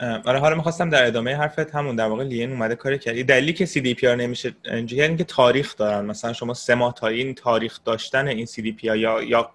آره 0.00 0.38
حالا 0.38 0.54
می‌خواستم 0.54 0.90
در 0.90 1.06
ادامه 1.06 1.36
حرفت 1.36 1.74
همون 1.74 1.96
در 1.96 2.06
واقع 2.06 2.24
Lien 2.24 2.50
اومده 2.50 2.74
کاری 2.74 2.98
کرد. 2.98 3.26
دلیلی 3.26 3.52
که 3.52 3.66
CDP 3.66 4.06
رو 4.06 4.16
نمیشه 4.16 4.54
یعنی 4.90 5.16
که 5.16 5.24
تاریخ 5.24 5.76
دارن. 5.76 6.04
مثلا 6.04 6.32
شما 6.32 6.54
سه 6.54 6.74
ماه 6.74 6.94
تا 6.94 7.06
این 7.06 7.34
تاریخ 7.34 7.78
داشتن 7.84 8.28
این 8.28 8.46
CDP 8.46 8.90
ها 8.90 8.96
یا 8.96 9.22
یا 9.22 9.50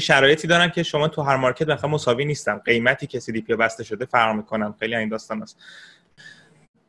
شرایطی 0.00 0.48
دارن 0.48 0.68
که 0.68 0.82
شما 0.82 1.08
تو 1.08 1.22
هر 1.22 1.36
market 1.36 1.66
بخوام 1.66 1.92
مساوی 1.92 2.24
نیستن. 2.24 2.58
قیمتی 2.58 3.06
که 3.06 3.20
CDP 3.20 3.54
بسته 3.54 3.84
شده 3.84 4.04
فرق 4.04 4.36
می‌کنن. 4.36 4.74
خیلی 4.80 4.94
این 4.94 5.08
داستان 5.08 5.42
است 5.42 5.58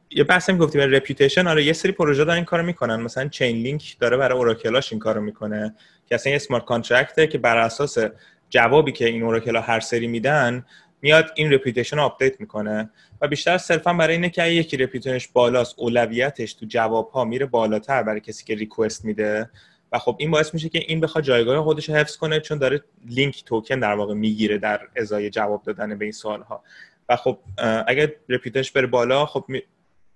یه 0.10 0.24
بحث 0.24 0.50
هم 0.50 0.58
گفتیم. 0.58 0.82
reputation 0.82 1.48
آره 1.48 1.64
یه 1.64 1.74
سری 1.74 1.92
پروژه 1.92 2.26
دارن 2.26 2.36
این 2.36 2.46
کارو 2.46 2.64
می‌کنن. 2.64 2.96
مثلا 2.96 3.28
Chainlink 3.28 3.98
داره 4.00 4.18
برای 4.18 4.38
oracle 4.38 4.74
هاش 4.74 4.92
این 4.92 5.00
کارو 5.00 5.22
می‌کنه. 5.22 5.76
که 6.10 6.16
اصلا 6.16 6.30
یه 6.30 6.36
smart 6.36 6.66
contract 6.66 7.21
ه 7.21 7.28
که 7.28 7.38
بر 7.38 7.58
اساس 7.58 7.98
جوابی 8.50 8.92
که 8.92 9.06
این 9.06 9.24
oracle 9.24 9.56
ها 9.56 9.62
هر 9.62 9.80
سری 9.80 10.08
میدن 10.08 10.66
میاد 11.06 11.32
این 11.36 11.54
reputation 11.54 11.98
رو 11.98 12.04
آپدیت 12.04 12.40
می‌کنه 12.40 12.90
و 13.22 13.28
بیشتر 13.28 13.58
صرفا 13.58 13.94
برای 13.94 14.16
اینه 14.16 14.30
که 14.30 14.48
یکی 14.48 14.78
reputation 14.78 15.19
ش 15.19 15.28
بالاست 15.28 15.76
اولویتش 15.78 16.54
تو 16.54 16.66
جواب 16.66 17.10
ها 17.10 17.24
میره 17.24 17.46
بالاتر 17.46 18.04
برای 18.04 18.20
کسی 18.20 18.46
که 18.46 18.56
request 18.56 19.06
میده 19.06 19.50
و 19.92 19.98
خب 19.98 20.16
این 20.20 20.32
باعث 20.32 20.54
میشه 20.54 20.70
که 20.70 20.80
این 20.80 21.00
بخواد 21.00 21.24
جایگاه 21.24 21.64
خودش 21.64 21.90
رو 21.90 21.96
حفظ 21.96 22.18
کنه 22.18 22.40
چون 22.40 22.58
داره 22.58 22.84
LINK 23.06 23.44
token 23.44 23.80
در 23.80 23.94
واقع 23.94 24.14
می‌گیره 24.14 24.58
در 24.58 24.82
ازای 24.96 25.30
جواب 25.30 25.64
دادن 25.64 25.98
به 25.98 26.06
این 26.06 26.12
سوال 26.12 26.42
ها 26.42 26.64
و 27.10 27.16
خب 27.16 27.40
اگر 27.88 28.12
reputation 28.30 28.65
ش 28.65 28.72
بره 28.72 28.88
بالا 28.88 29.26
خب 29.26 29.46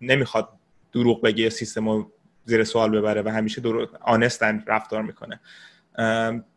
نمی‌خواد 0.02 0.50
دروغ 0.94 1.22
بگه 1.22 1.50
سیستم 1.50 1.90
رو 1.90 2.12
زیر 2.46 2.64
سوال 2.64 2.98
ببره 2.98 3.22
و 3.22 3.30
همیشه 3.30 3.62
درو... 3.62 3.88
honest 4.02 4.48
اً 4.48 4.64
رفتار 4.68 5.02
می‌کنه. 5.02 5.40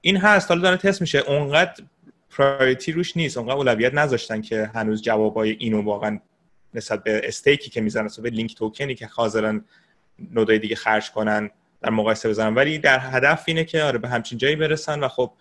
این 0.00 0.16
هست. 0.16 0.48
حالا 0.48 0.62
داره 0.62 0.76
تست 0.76 1.00
میشه. 1.00 1.18
اونقدر 1.18 1.84
priority 2.36 2.92
روش 2.92 3.16
نیست. 3.16 3.38
اونقدر 3.38 3.56
اولویت 3.56 3.94
نذاشتن 3.94 4.40
که 4.40 4.70
هنوز 4.74 5.02
جوابای 5.02 5.50
اینو 5.50 5.82
واقعا 5.82 6.20
نسبت 6.74 7.04
به 7.04 7.20
stake 7.24 7.63
ی 7.63 7.70
که 7.70 7.80
می‌زنن 7.80 8.08
به 8.22 8.30
LINK 8.30 8.54
token 8.54 8.88
ی 8.88 8.94
که 8.94 9.06
حاضرن 9.06 9.64
node 10.30 10.49
های 10.49 10.58
دیگه 10.58 10.76
خرج 10.76 11.10
کنن 11.10 11.50
در 11.82 11.90
مقایسه 11.90 12.28
بزنن. 12.28 12.54
ولی 12.54 12.78
در 12.78 12.98
هدف 12.98 13.44
اینه 13.46 13.64
که 13.64 13.82
آره 13.82 13.98
به 13.98 14.08
همچین 14.08 14.38
جایی 14.38 14.56
برسن 14.56 15.00
و 15.00 15.08
خب 15.08 15.32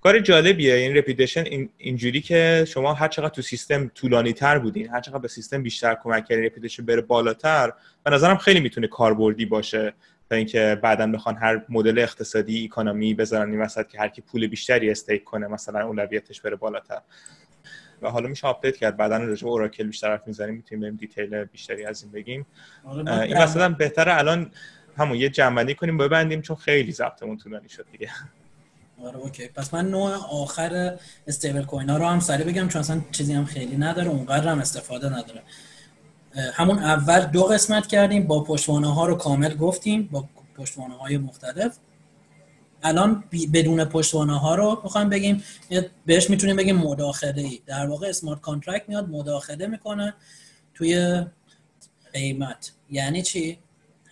کار 0.00 0.20
جالبیه. 0.20 0.74
این 0.74 0.96
reputation 0.96 1.44
این 1.44 1.68
اینجوری 1.78 2.20
که 2.20 2.64
شما 2.68 2.94
هر 2.94 3.08
چقدر 3.08 3.28
تو 3.28 3.42
سیستم 3.42 3.90
طولانی 3.94 4.32
تر 4.32 4.58
بودین 4.58 4.88
هر 4.88 5.00
چقدر 5.00 5.18
به 5.18 5.28
سیستم 5.28 5.62
بیشتر 5.62 5.96
کمک 6.02 6.26
کردین 6.26 6.44
reputation 6.44 6.84
بره 6.86 7.00
بالاتر 7.00 7.72
به 8.04 8.10
نظرم 8.10 8.36
خیلی 8.36 8.60
می‌تونه 8.60 8.86
کاربردی 8.86 9.46
باشه. 9.46 9.94
تا 10.30 10.36
اینکه 10.36 10.78
بعدا 10.82 11.06
بخوان 11.06 11.36
هر 11.36 11.64
مدل 11.68 11.98
اقتصادی 11.98 12.64
economy 12.64 13.14
بذارن 13.14 13.50
این 13.50 13.60
وسط 13.60 13.88
که 13.88 13.98
هر 13.98 14.08
کی 14.08 14.22
پول 14.22 14.46
بیشتری 14.46 14.90
stake 14.90 15.24
کنه 15.24 15.46
مثلا 15.46 15.86
اولویتش 15.86 16.40
بره 16.40 16.56
بالاتر. 16.56 17.00
و 18.02 18.10
حالا 18.10 18.28
میشه 18.28 18.46
آپدیت 18.46 18.76
کرد. 18.76 18.96
بعدا 18.96 19.16
راجع 19.16 19.44
به 19.44 19.50
oracle 19.50 19.86
بیشتر 19.86 20.10
حرف 20.10 20.26
می‌زنیم 20.26 20.54
می‌تونیم 20.54 20.82
بریم 20.82 20.96
detail 20.96 21.44
بیشتری 21.44 21.84
از 21.84 22.02
این 22.02 22.12
بگیم. 22.12 22.46
آره، 22.84 23.20
این 23.20 23.38
مثلا 23.38 23.68
بهتره 23.68 24.18
الان 24.18 24.50
همون 24.96 25.16
یه 25.16 25.28
جمع‌بندی 25.28 25.74
کنیم 25.74 25.98
ببندیم 25.98 26.40
چون 26.40 26.56
خیلی 26.56 26.92
ضبطمون 26.92 27.36
طولانی 27.36 27.68
شد 27.68 27.86
دیگه. 27.92 28.10
آره 29.04 29.16
okay. 29.16 29.48
پس 29.48 29.74
من 29.74 29.90
نوع 29.90 30.10
آخر 30.30 30.96
stable 31.26 31.62
coin 31.62 31.90
ها 31.90 31.96
رو 31.96 32.06
هم 32.06 32.20
سریع 32.20 32.46
بگم 32.46 32.68
چون 32.68 32.80
اصلا 32.80 33.00
چیزی 33.12 33.32
هم 33.32 33.44
خیلی 33.44 33.76
نداره 33.76 34.08
اونقدر 34.08 34.48
هم 34.48 34.58
استفاده 34.58 35.08
نداره. 35.08 35.42
همون 36.34 36.78
اول 36.78 37.20
دو 37.20 37.42
قسمت 37.42 37.86
کردیم 37.86 38.26
با 38.26 38.44
پشتوانه 38.44 38.94
ها 38.94 39.06
رو 39.06 39.14
کامل 39.14 39.54
گفتیم 39.54 40.08
با 40.12 40.28
پشتوانه 40.56 40.94
های 40.94 41.18
مختلف. 41.18 41.76
الان 42.82 43.24
بدون 43.52 43.84
پشتوانه 43.84 44.38
ها 44.38 44.54
رو 44.54 44.76
بخوایم 44.84 45.08
بگیم 45.08 45.42
بهش 46.06 46.30
می‌تونیم 46.30 46.56
بگیم 46.56 46.76
مداخله 46.76 47.42
ای 47.42 47.60
در 47.66 47.86
واقع 47.86 48.08
smart 48.08 48.40
contract 48.40 48.88
میاد 48.88 49.08
مداخله 49.08 49.66
می‌کنه 49.66 50.14
توی 50.74 51.24
قیمت. 52.12 52.72
یعنی 52.90 53.22
چی؟ 53.22 53.58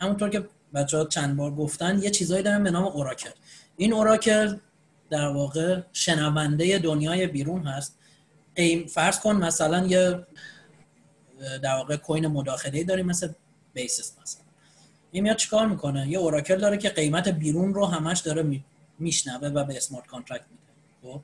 همونطور 0.01 0.29
که 0.29 0.49
بچه 0.75 0.97
ها 0.97 1.05
چند 1.05 1.37
بار 1.37 1.55
گفتن 1.55 2.03
یه 2.03 2.11
چیزایی 2.11 2.43
دارن 2.43 2.63
به 2.63 2.71
نام 2.71 2.85
oracle 2.85 3.31
این 3.77 3.93
oracle 3.93 4.57
در 5.11 5.29
واقع 5.29 5.81
شنونده 5.93 6.79
دنیای 6.79 7.27
بیرون 7.27 7.67
هست. 7.67 7.99
فرض 8.89 9.21
کن 9.21 9.37
مثلا 9.37 9.87
یه 9.87 10.27
در 11.63 11.75
واقع 11.75 11.97
coin 11.97 12.27
مداخله 12.27 12.85
داریم 12.85 13.07
مثل 13.07 13.29
Basis 13.75 14.13
مثلا. 14.23 14.43
این 15.13 15.23
میاد 15.23 15.37
چیکار 15.37 15.67
می‌کنه؟ 15.67 16.09
یه 16.09 16.19
oracle 16.19 16.59
داره 16.59 16.79
که 16.79 16.89
قیمت 16.89 17.29
بیرون 17.29 17.75
رو 17.75 17.87
همش 17.87 18.21
داره 18.21 18.61
میشنوه 18.99 19.49
و 19.49 19.65
به 19.65 19.77
smart 19.77 20.07
contract 20.07 20.45
میده. 20.51 20.63
خب؟ 21.03 21.21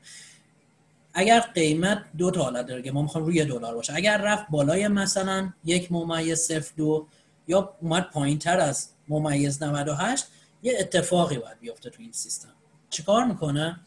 اگر 1.14 1.40
قیمت 1.40 2.04
دو 2.18 2.30
تا 2.30 2.42
حالت 2.42 2.66
داره 2.66 2.82
که 2.82 2.92
ما 2.92 3.02
می‌خوایم 3.02 3.26
روی 3.26 3.44
دلار 3.44 3.74
باشه. 3.74 3.94
اگر 3.94 4.18
رفت 4.18 4.46
بالای 4.50 4.88
مثلا 4.88 5.52
یک 5.64 5.92
ممیز 5.92 6.38
صفر 6.38 6.72
دو 6.76 7.06
یا 7.48 7.74
اومد 7.80 8.10
پایین 8.10 8.38
تر 8.38 8.60
از 8.60 8.88
ممیز 9.08 9.62
98 9.62 10.24
یه 10.62 10.76
اتفاقی 10.80 11.38
باید 11.38 11.60
بیفته 11.60 11.90
تو 11.90 12.02
این 12.02 12.12
سیستم. 12.12 12.52
چیکار 12.90 13.24
می‌کنه؟ 13.24 13.80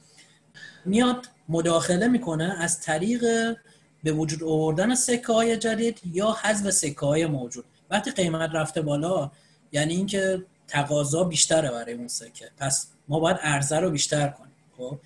میاد 0.86 1.28
مداخله 1.50 2.08
می‌کنه 2.08 2.56
از 2.60 2.82
طریق 2.82 3.24
به 4.04 4.12
وجود 4.12 4.44
آوردن 4.44 4.96
سکه 4.96 5.34
های 5.34 5.58
جدید 5.58 6.02
یا 6.06 6.32
حذف 6.32 6.70
سکه 6.70 7.06
های 7.06 7.26
موجود. 7.26 7.66
وقتی 7.90 8.12
قیمت 8.12 8.50
رفته 8.54 8.82
بالا 8.82 9.32
یعنی 9.72 9.94
اینکه 9.94 10.46
تقاضا 10.68 11.24
بیشتره 11.24 11.72
برای 11.72 11.94
اون 11.94 12.08
سکه. 12.08 12.52
پس 12.58 12.88
ما 13.08 13.20
باید 13.20 13.38
عرضه 13.38 13.80
رو 13.80 13.90
بیشتر 13.90 14.28
کنیم 14.28 14.56
خب؟ 14.78 15.00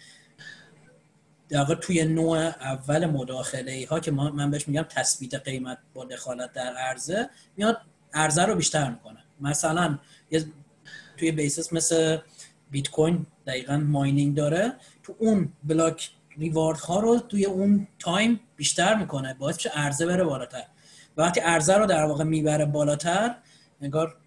در 1.50 1.66
توی 1.66 2.04
نوع 2.04 2.38
اول 2.38 3.06
مداخله 3.06 3.72
ای 3.72 3.84
ها 3.84 4.00
که 4.00 4.12
من 4.12 4.52
بهش 4.52 4.68
میگم 4.68 4.86
تثبیت 4.90 5.36
قیمت 5.36 5.78
با 5.94 6.06
دخالت 6.06 6.54
در 6.54 6.74
عرضه 6.76 7.30
میاد 7.58 7.78
عرضه 8.14 8.46
رو 8.46 8.56
بیشتر 8.56 8.90
می‌کنه. 8.90 9.24
مثلا 9.42 10.00
توی 11.18 11.32
Basis 11.32 11.74
مثل 11.74 12.18
بیت 12.72 12.90
کوین 12.90 13.26
دقیقا 13.48 13.78
mining 13.78 14.36
داره. 14.36 14.74
تو 15.04 15.16
اون 15.20 15.54
block 15.64 16.10
reward 16.38 16.80
ها 16.80 17.00
رو 17.00 17.20
توی 17.20 17.46
اون 17.46 17.88
تایم 18.00 18.40
بیشتر 18.56 18.96
می‌کنه. 18.96 19.34
باعث 19.34 19.56
میشه 19.56 19.70
عرضه 19.70 20.06
بره 20.06 20.24
بالاتر. 20.24 20.64
وقتی 21.18 21.40
عرضه 21.40 21.74
رو 21.74 21.86
در 21.86 22.04
واقع 22.04 22.24
می‌بره 22.24 22.66
بالاتر 22.66 23.36
انگار 23.82 24.18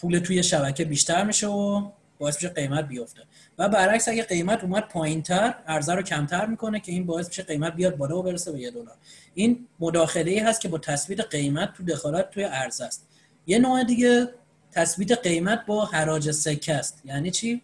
پول 0.00 0.18
توی 0.18 0.42
شبکه 0.42 0.84
بیشتر 0.84 1.24
میشه 1.24 1.46
و 1.46 1.90
باعث 2.18 2.34
میشه 2.34 2.48
قیمت 2.48 2.88
بیفته. 2.88 3.20
و 3.58 3.68
برعکس 3.68 4.08
اگه 4.08 4.22
قیمت 4.22 4.64
اومد 4.64 4.88
پایین 4.88 5.22
تر 5.22 5.54
عرضه 5.66 5.94
رو 5.94 6.02
کمتر 6.02 6.46
می‌کنه 6.46 6.80
که 6.80 6.92
این 6.92 7.06
باعث 7.06 7.28
میشه 7.28 7.42
قیمت 7.42 7.74
بیاد 7.74 7.96
بالا 7.96 8.18
و 8.18 8.22
برسه 8.22 8.52
به 8.52 8.60
یه 8.60 8.70
دلار. 8.70 8.96
این 9.34 9.66
مداخله 9.80 10.30
ای 10.30 10.38
هست 10.38 10.60
که 10.60 10.68
با 10.68 10.78
تثبیت 10.78 11.20
قیمت 11.20 11.72
تو 11.72 11.84
دخالت 11.84 12.30
توی 12.30 12.42
عرضه 12.42 12.84
است. 12.84 13.08
یه 13.46 13.58
نوع 13.58 13.84
دیگه 13.84 14.28
تثبیت 14.72 15.12
قیمت 15.12 15.66
با 15.66 15.84
حراج 15.84 16.30
سکه 16.30 16.74
است. 16.74 17.02
یعنی 17.04 17.30
چی؟ 17.30 17.62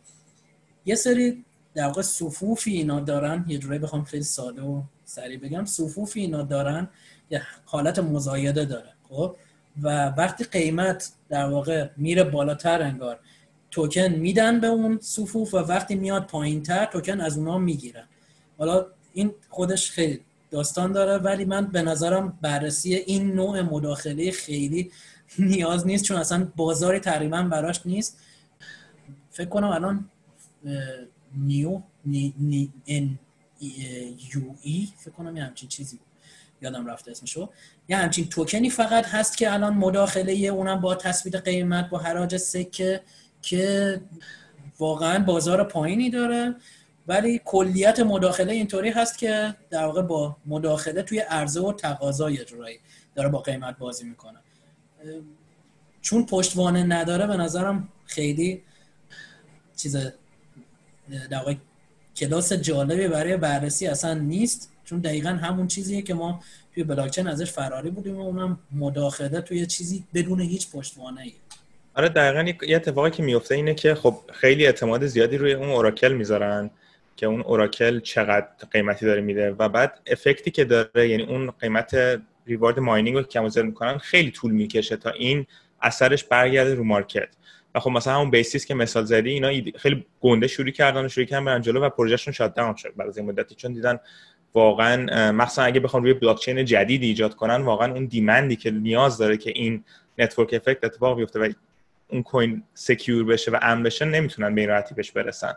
یه 0.84 0.94
سری 0.94 1.44
در 1.74 1.86
واقع 1.86 2.02
صفوفی 2.02 2.72
اینا 2.72 3.00
دارن. 3.00 3.44
یه 3.48 3.58
جوری 3.58 3.78
بخوام 3.78 4.04
خیلی 4.04 4.22
ساده 4.22 4.62
و 4.62 4.82
سریع 5.04 5.38
بگم. 5.38 5.64
صفوفی 5.64 6.20
اینا 6.20 6.42
دارن 6.42 6.88
یه 7.30 7.42
حالت 7.64 7.98
مزایده 7.98 8.64
داره 8.64 8.92
خب؟ 9.08 9.36
و 9.82 10.08
وقتی 10.08 10.44
قیمت 10.44 11.12
در 11.28 11.48
واقع 11.48 11.88
میره 11.96 12.24
بالاتر 12.24 12.82
انگار 12.82 13.20
توکن 13.70 14.08
میدن 14.08 14.60
به 14.60 14.66
اون 14.66 14.98
صفوف 15.02 15.54
و 15.54 15.58
وقتی 15.58 15.94
میاد 15.94 16.26
پایین 16.26 16.62
تر 16.62 16.84
توکن 16.84 17.20
از 17.20 17.38
اونا 17.38 17.58
می‌گیرن. 17.58 18.04
حالا 18.58 18.86
این 19.12 19.34
خودش 19.48 19.90
خیلی 19.90 20.20
داستان 20.50 20.92
داره 20.92 21.18
ولی 21.18 21.44
من 21.44 21.66
به 21.66 21.82
نظرم 21.82 22.38
بررسی 22.42 22.94
این 22.94 23.32
نوع 23.32 23.60
مداخله 23.60 24.30
خیلی 24.30 24.90
نیاز 25.38 25.86
نیست 25.86 26.04
چون 26.04 26.16
اصلا 26.16 26.48
بازاری 26.56 26.98
تقریبا 26.98 27.42
براش 27.42 27.80
نیست. 27.84 28.18
فکر 29.30 29.48
کنم 29.48 29.68
الان 29.68 30.08
نیو 31.36 31.82
نی, 32.04 32.34
نی 32.38 32.72
ان 32.86 33.18
یو 34.34 34.42
ای 34.62 34.88
فکر 34.96 35.10
کنم 35.10 35.36
یه 35.36 35.44
همچین 35.44 35.68
چیزی 35.68 35.96
بود. 35.96 36.06
یادم 36.62 36.86
رفته 36.86 37.10
اسمشو. 37.10 37.50
یه 37.88 37.96
همچین 37.96 38.28
توکنی 38.28 38.70
فقط 38.70 39.06
هست 39.06 39.36
که 39.36 39.52
الان 39.52 39.74
مداخله 39.74 40.32
اونم 40.32 40.80
با 40.80 40.94
تثبیت 40.94 41.36
قیمت 41.36 41.90
با 41.90 41.98
حراج 41.98 42.36
سکه 42.36 43.00
که 43.42 44.00
واقعا 44.78 45.24
بازار 45.24 45.64
پایینی 45.64 46.10
داره. 46.10 46.54
ولی 47.08 47.40
کلیت 47.44 48.00
مداخله 48.00 48.52
اینطوری 48.52 48.90
هست 48.90 49.18
که 49.18 49.56
در 49.70 49.84
واقع 49.84 50.02
با 50.02 50.36
مداخله 50.46 51.02
توی 51.02 51.18
عرضه 51.18 51.60
و 51.60 51.72
تقاضا 51.72 52.30
یه 52.30 52.46
داره 53.14 53.28
با 53.28 53.38
قیمت 53.38 53.78
بازی 53.78 54.04
می‌کنه. 54.04 54.38
چون 56.00 56.26
پشتوانه 56.26 56.82
نداره 56.82 57.26
به 57.26 57.36
نظرم 57.36 57.88
خیلی 58.04 58.62
چیز 59.76 59.96
در 61.30 61.38
واقع 61.38 61.54
کلاس 62.16 62.52
جالبی 62.52 63.08
برای 63.08 63.36
بررسی 63.36 63.86
اصلا 63.86 64.14
نیست 64.14 64.72
چون 64.84 65.00
دقیقا 65.00 65.28
همون 65.28 65.66
چیزیه 65.66 66.02
که 66.02 66.14
ما 66.14 66.40
توی 66.74 66.84
بلاکچین 66.84 67.26
ازش 67.26 67.50
فراری 67.52 67.90
بودیم 67.90 68.16
و 68.16 68.20
اونم 68.20 68.58
مداخله 68.72 69.40
توی 69.40 69.66
چیزی 69.66 70.04
بدون 70.14 70.40
هیچ 70.40 70.70
پشتوانه 70.70 71.20
ای 71.20 71.32
آره 71.94 72.08
دقیقا 72.08 72.66
یه 72.66 72.76
اتفاقی 72.76 73.10
که 73.10 73.22
میفته 73.22 73.54
اینه 73.54 73.74
که 73.74 73.94
خب 73.94 74.16
خیلی 74.32 74.66
اعتماد 74.66 75.06
زیادی 75.06 75.36
روی 75.36 75.52
اون 75.52 75.68
اوراکل 75.68 76.12
می‌ذارن 76.12 76.70
که 77.16 77.26
اون 77.26 77.40
اوراکل 77.40 78.00
چقدر 78.00 78.48
قیمتی 78.70 79.06
داره 79.06 79.20
میده 79.20 79.50
و 79.50 79.68
بعد 79.68 80.00
افکتی 80.06 80.50
که 80.50 80.64
داره 80.64 81.08
یعنی 81.08 81.22
اون 81.22 81.50
قیمت 81.50 82.20
ریوارد 82.46 82.78
ماینینگ 82.78 83.16
رو 83.16 83.22
که 83.22 83.40
می‌کنن 83.40 83.98
خیلی 83.98 84.30
طول 84.30 84.52
می‌کشه 84.52 84.96
تا 84.96 85.10
این 85.10 85.46
اثرش 85.82 86.24
برگرده 86.24 86.74
رو 86.74 86.84
مارکت. 86.84 87.28
و 87.74 87.80
خب 87.80 87.90
مثلا 87.90 88.14
همون 88.14 88.30
Basis 88.30 88.66
که 88.66 88.74
مثال 88.74 89.04
زدی 89.04 89.30
اینا 89.30 89.70
خیلی 89.76 90.06
گنده 90.20 90.46
شروع 90.46 90.70
کردن 90.70 91.04
و 91.04 91.08
شروع 91.08 91.26
کردن 91.26 91.44
برن 91.44 91.60
جلو 91.60 91.80
و 91.80 91.88
پروژهشون 91.88 92.32
shut 92.32 92.54
down 92.54 92.76
شد. 92.76 92.92
بعد 92.96 93.08
از 93.08 93.18
این 93.18 93.26
مدتی 93.26 93.54
چون 93.54 93.72
دیدن 93.72 93.98
واقعا 94.54 95.32
مثلا 95.32 95.64
اگه 95.64 95.80
بخوان 95.80 96.02
روی 96.02 96.14
بلاک 96.14 96.40
چین 96.40 96.64
جدید 96.64 97.02
ایجاد 97.02 97.34
کنن 97.34 97.62
واقعا 97.62 97.92
اون 97.92 98.04
demand 98.04 98.49
ی 98.49 98.56
که 98.56 98.70
نیاز 98.70 99.18
داره 99.18 99.36
که 99.36 99.50
این 99.50 99.84
network 100.18 100.54
effect 100.54 100.84
اتفاق 100.84 101.16
بیفته 101.16 101.40
و 101.40 101.52
اون 102.08 102.22
coin 102.22 102.62
secure 102.74 103.24
بشه 103.24 103.50
و 103.50 103.58
امن 103.62 103.82
بشه 103.82 104.04
نمی‌تونن 104.04 104.54
به 104.54 104.60
این 104.60 104.70
راحتی 104.70 104.94
بهش 104.94 105.10
برسن. 105.10 105.54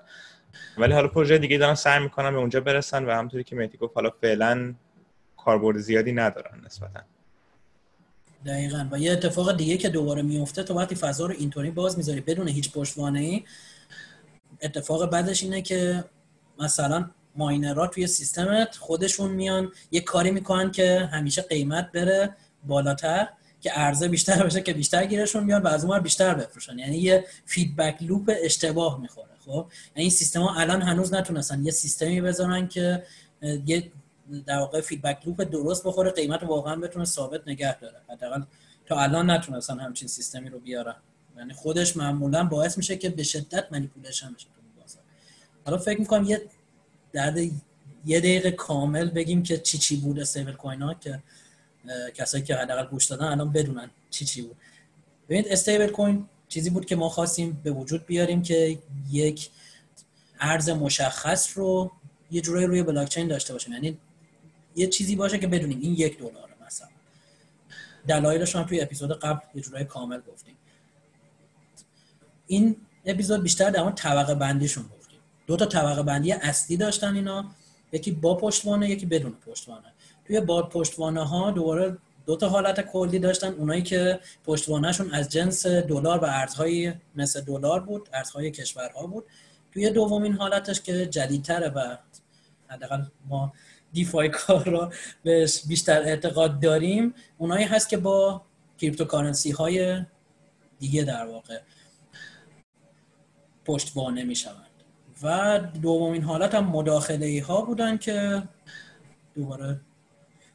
ولی 0.77 0.93
حالا 0.93 1.07
پروژه 1.07 1.37
دیگه 1.37 1.57
دارن 1.57 1.75
سعی 1.75 2.03
می‌کنن 2.03 2.31
به 2.31 2.37
اونجا 2.37 2.59
برسن 2.59 3.05
و 3.05 3.11
همونطوری 3.11 3.43
که 3.43 3.55
مهدی 3.55 3.77
گفت 3.77 3.95
حالا 3.95 4.09
فعلا 4.21 4.73
کاربرد 5.37 5.77
زیادی 5.77 6.11
ندارن 6.11 6.61
نسبتا. 6.65 6.99
دقیقا. 8.45 8.87
و 8.91 8.99
یه 8.99 9.11
اتفاق 9.11 9.57
دیگه 9.57 9.77
که 9.77 9.89
دوباره 9.89 10.21
میفته 10.21 10.63
تو 10.63 10.73
وقتی 10.73 10.95
فضا 10.95 11.25
رو 11.25 11.33
اینطوری 11.37 11.71
باز 11.71 11.97
می‌ذاری 11.97 12.21
بدون 12.21 12.47
هیچ 12.47 12.71
پشتوانه 12.71 13.19
ای 13.19 13.43
اتفاق 14.61 15.09
بعدش 15.09 15.43
اینه 15.43 15.61
که 15.61 16.03
مثلا 16.59 17.09
miner 17.35 17.78
ها 17.78 17.87
توی 17.87 18.07
سیستمت 18.07 18.75
خودشون 18.75 19.31
میان 19.31 19.71
یه 19.91 20.01
کاری 20.01 20.31
می‌کنن 20.31 20.71
که 20.71 21.09
همیشه 21.11 21.41
قیمت 21.41 21.91
بره 21.91 22.35
بالاتر 22.67 23.27
که 23.61 23.71
عرضه 23.71 24.07
بیشتر 24.07 24.45
بشه 24.45 24.61
که 24.61 24.73
بیشتر 24.73 25.05
گیرشون 25.05 25.43
میان 25.43 25.61
و 25.61 25.67
از 25.67 25.85
اون 25.85 25.99
بیشتر 25.99 26.33
بفروشن. 26.33 26.79
یعنی 26.79 26.97
یه 26.97 27.25
feedback 27.45 27.97
loop 28.01 28.31
اشتباه 28.43 29.01
می‌خوره 29.01 29.33
خب؟ 29.45 29.51
یعنی 29.95 30.01
این 30.01 30.09
سیستم 30.09 30.41
ها 30.41 30.55
الان 30.55 30.81
هنوز 30.81 31.13
نتونستن 31.13 31.65
یه 31.65 31.71
سیستمی 31.71 32.21
بذارن 32.21 32.67
که 32.67 33.03
یه 33.65 33.91
در 34.45 34.57
واقع 34.57 34.81
feedback 34.81 35.27
loop 35.27 35.41
درست 35.41 35.87
بخوره 35.87 36.11
قیمت 36.11 36.43
واقعا 36.43 36.75
بتونه 36.75 37.05
ثابت 37.05 37.41
نگه 37.47 37.79
داره. 37.79 38.01
حداقل 38.09 38.43
تا 38.85 38.99
الان 38.99 39.31
نتونستن 39.31 39.79
همچین 39.79 40.07
سیستمی 40.07 40.49
رو 40.49 40.59
بیارن 40.59 40.95
یعنی 41.37 41.53
خودش 41.53 41.97
معمولا 41.97 42.43
باعث 42.43 42.77
میشه 42.77 42.97
که 42.97 43.09
به 43.09 43.23
شدت 43.23 43.67
manipulation 43.71 44.33
بشه 44.33 44.45
تو 44.45 44.81
بازار. 44.81 45.03
حالا 45.65 45.77
فکر 45.77 45.99
می‌کنم 45.99 46.23
یه 46.23 46.41
در 47.13 47.37
یه 48.05 48.19
دقیقه 48.19 48.51
کامل 48.51 49.09
بگیم 49.09 49.43
که 49.43 49.57
چی 49.57 49.77
چی 49.77 49.95
بود 49.95 50.19
stable 50.19 50.53
coin 50.53 50.81
ها 50.81 50.93
که 50.93 51.23
کسایی 52.13 52.43
که 52.43 52.55
حداقل 52.55 52.85
گوش 52.85 53.05
دادن 53.05 53.25
الان 53.25 53.51
بدونن 53.51 53.89
چی 54.09 54.25
چی 54.25 54.41
بود. 54.41 54.55
ببینید 55.29 55.47
stable 55.47 55.87
coin 55.87 56.29
چیزی 56.47 56.69
بود 56.69 56.85
که 56.85 56.95
ما 56.95 57.09
خواستیم 57.09 57.61
به 57.63 57.71
وجود 57.71 58.05
بیاریم 58.05 58.41
که 58.41 58.79
یک 59.11 59.49
ارز 60.39 60.69
مشخص 60.69 61.57
رو 61.57 61.91
یه 62.31 62.41
جورایی 62.41 62.67
روی 62.67 62.83
بلاکچین 62.83 63.27
داشته 63.27 63.53
باشیم. 63.53 63.73
یعنی 63.73 63.97
یه 64.75 64.87
چیزی 64.87 65.15
باشه 65.15 65.39
که 65.39 65.47
بدونیم. 65.47 65.79
این 65.81 65.93
یک 65.93 66.19
دلاره 66.19 66.53
مثلا. 66.65 66.87
دلایلش 68.07 68.55
هم 68.55 68.63
توی 68.63 68.81
اپیزود 68.81 69.19
قبل 69.19 69.39
یه 69.55 69.61
جورایی 69.61 69.85
کامل 69.85 70.19
گفتیم. 70.31 70.55
این 72.47 72.75
اپیزود 73.05 73.43
بیشتر 73.43 73.69
در 73.69 73.81
اون 73.81 73.95
طبقه 73.95 74.35
بندیشون 74.35 74.83
گفتیم. 74.83 75.19
دو 75.47 75.55
تا 75.57 75.65
طبقه 75.65 76.03
بندی 76.03 76.31
اصلی 76.31 76.77
داشتن 76.77 77.15
اینا. 77.15 77.45
یکی 77.91 78.11
با 78.11 78.37
پشتوانه 78.37 78.89
یکی 78.89 79.05
بدون 79.05 79.31
پشتوانه. 79.45 79.93
توی 80.27 80.41
با 80.41 80.63
پشتوانه 80.63 81.27
ها 81.27 81.51
دوباره 81.51 81.97
دو 82.25 82.35
تا 82.35 82.49
حالت 82.49 82.81
کلی 82.81 83.19
داشتن. 83.19 83.53
اونایی 83.53 83.81
که 83.81 84.19
پشتوانهشون 84.45 85.11
از 85.11 85.29
جنس 85.29 85.65
دلار 85.65 86.19
و 86.19 86.25
ارزهای 86.25 86.93
مثل 87.15 87.41
دلار 87.41 87.79
بود 87.79 88.09
ارزهای 88.13 88.51
کشورها 88.51 89.07
بود. 89.07 89.25
توی 89.73 89.89
دومین 89.89 90.33
حالتش 90.33 90.81
که 90.81 91.05
جدیدتره 91.05 91.69
و 91.69 91.97
حداقل 92.67 93.03
ما 93.29 93.53
DeFi 93.93 94.29
کارا 94.29 94.91
بهش 95.23 95.61
بیشتر 95.67 96.01
اعتقاد 96.01 96.59
داریم. 96.59 97.13
اونایی 97.37 97.65
هست 97.65 97.89
که 97.89 97.97
با 97.97 98.41
cryptocurrency 98.77 99.51
های 99.51 100.01
دیگه 100.79 101.03
در 101.03 101.25
واقع 101.25 101.59
پشتوانه 103.65 104.23
می 104.23 104.35
شوند 104.35 104.57
و 105.23 105.59
دومین 105.81 106.23
حالت 106.23 106.55
هم 106.55 106.65
مداخله 106.65 107.25
ای 107.25 107.39
ها 107.39 107.61
بودن 107.61 107.97
که 107.97 108.43
دوباره 109.35 109.79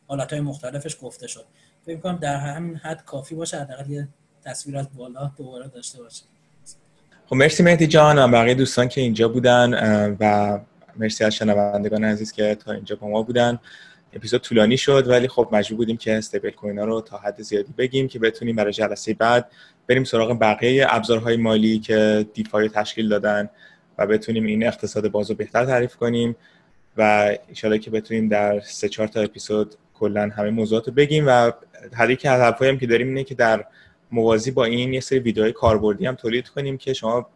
حالت 0.08 0.32
های 0.32 0.42
مختلفش 0.42 0.96
گفته 1.02 1.26
شد. 1.26 1.44
فکر 1.86 2.00
کنم 2.00 2.16
در 2.16 2.36
همین 2.36 2.76
حد 2.76 3.04
کافی 3.04 3.34
باشه 3.34 3.60
حداقل 3.60 3.90
یه 3.90 4.08
تصویر 4.44 4.76
از 4.76 4.86
بالا 4.96 5.32
دوباره 5.36 5.68
داشته 5.68 6.02
باشه 6.02 6.22
خب 7.26 7.36
مرسی 7.36 7.62
مهدی 7.62 7.86
جان 7.86 8.18
و 8.18 8.28
بقیه 8.28 8.54
دوستان 8.54 8.88
که 8.88 9.00
اینجا 9.00 9.28
بودن 9.28 9.74
و 10.20 10.58
مرسی 10.98 11.24
از 11.24 11.34
شنوندگان 11.34 12.04
عزیز 12.04 12.32
که 12.32 12.54
تا 12.54 12.72
اینجا 12.72 12.96
با 12.96 13.08
ما 13.08 13.22
بودن. 13.22 13.58
اپیزود 14.12 14.40
طولانی 14.40 14.76
شد 14.76 15.08
ولی 15.08 15.28
خب 15.28 15.48
مجبور 15.52 15.76
بودیم 15.76 15.96
که 15.96 16.16
استیبل 16.16 16.50
کوین 16.50 16.78
ها 16.78 16.84
رو 16.84 17.00
تا 17.00 17.18
حد 17.18 17.42
زیادی 17.42 17.74
بگیم 17.78 18.08
که 18.08 18.18
بتونیم 18.18 18.56
برای 18.56 18.72
جلسه 18.72 19.14
بعد 19.14 19.50
بریم 19.86 20.04
سراغ 20.04 20.38
بقیه 20.40 20.86
ابزارهای 20.88 21.36
مالی 21.36 21.78
که 21.78 22.26
دیفای 22.34 22.68
تشکیل 22.68 23.08
دادن 23.08 23.48
و 23.98 24.06
بتونیم 24.06 24.46
این 24.46 24.66
اقتصاد 24.66 25.08
بازو 25.08 25.34
بهتر 25.34 25.64
تعریف 25.64 25.96
کنیم 25.96 26.36
و 26.96 27.34
ان 27.62 27.78
که 27.78 27.90
بتونیم 27.90 28.28
در 28.28 28.60
سه 28.60 28.88
چهار 28.88 29.08
تا 29.08 29.20
اپیزود 29.20 29.74
کلا 29.94 30.30
همه 30.36 30.50
موضوعات 30.50 30.88
رو 30.88 30.94
بگیم 30.94 31.24
و 31.26 31.52
هر 31.92 32.14
که 32.14 32.30
از 32.30 32.54
هم 32.60 32.78
که 32.78 32.86
داریم 32.86 33.08
اینه 33.08 33.24
که 33.24 33.34
در 33.34 33.64
موازی 34.12 34.50
با 34.50 34.64
این 34.64 34.92
یه 34.94 35.00
سری 35.00 35.18
ویدیوهای 35.18 35.52
کاربردی 35.52 36.06
هم 36.06 36.14
تولید 36.14 36.48
کنیم 36.48 36.78
که 36.78 36.92
شما 36.92 37.30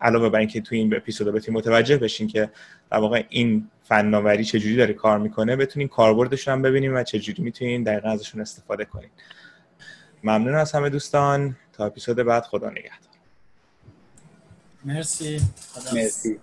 علاوه 0.00 0.28
بر 0.28 0.38
اینکه 0.38 0.60
تو 0.60 0.74
این 0.74 0.96
اپیزود 0.96 1.34
بتونین 1.34 1.58
متوجه 1.58 1.96
بشین 1.96 2.28
که 2.28 2.50
در 2.90 2.98
واقع 2.98 3.24
این 3.28 3.70
فناوری 3.82 4.44
چجوری 4.44 4.76
داره 4.76 4.94
کار 4.94 5.18
می‌کنه 5.18 5.56
بتونین 5.56 5.88
کاربردشون 5.88 6.54
هم 6.54 6.62
ببینیم 6.62 6.94
و 6.94 7.02
چجوری 7.02 7.42
می‌تونین 7.42 7.82
دقیقا 7.82 8.08
ازشون 8.08 8.40
استفاده 8.40 8.84
کنین. 8.84 9.10
ممنون 10.24 10.54
از 10.54 10.72
همه 10.72 10.90
دوستان. 10.90 11.56
تا 11.72 11.86
اپیزود 11.86 12.16
بعد 12.16 12.42
خدا 12.42 12.70
نگهدار. 12.70 13.10
مرسی. 14.84 15.40
خدا 15.72 15.94
مرسی. 15.94 16.38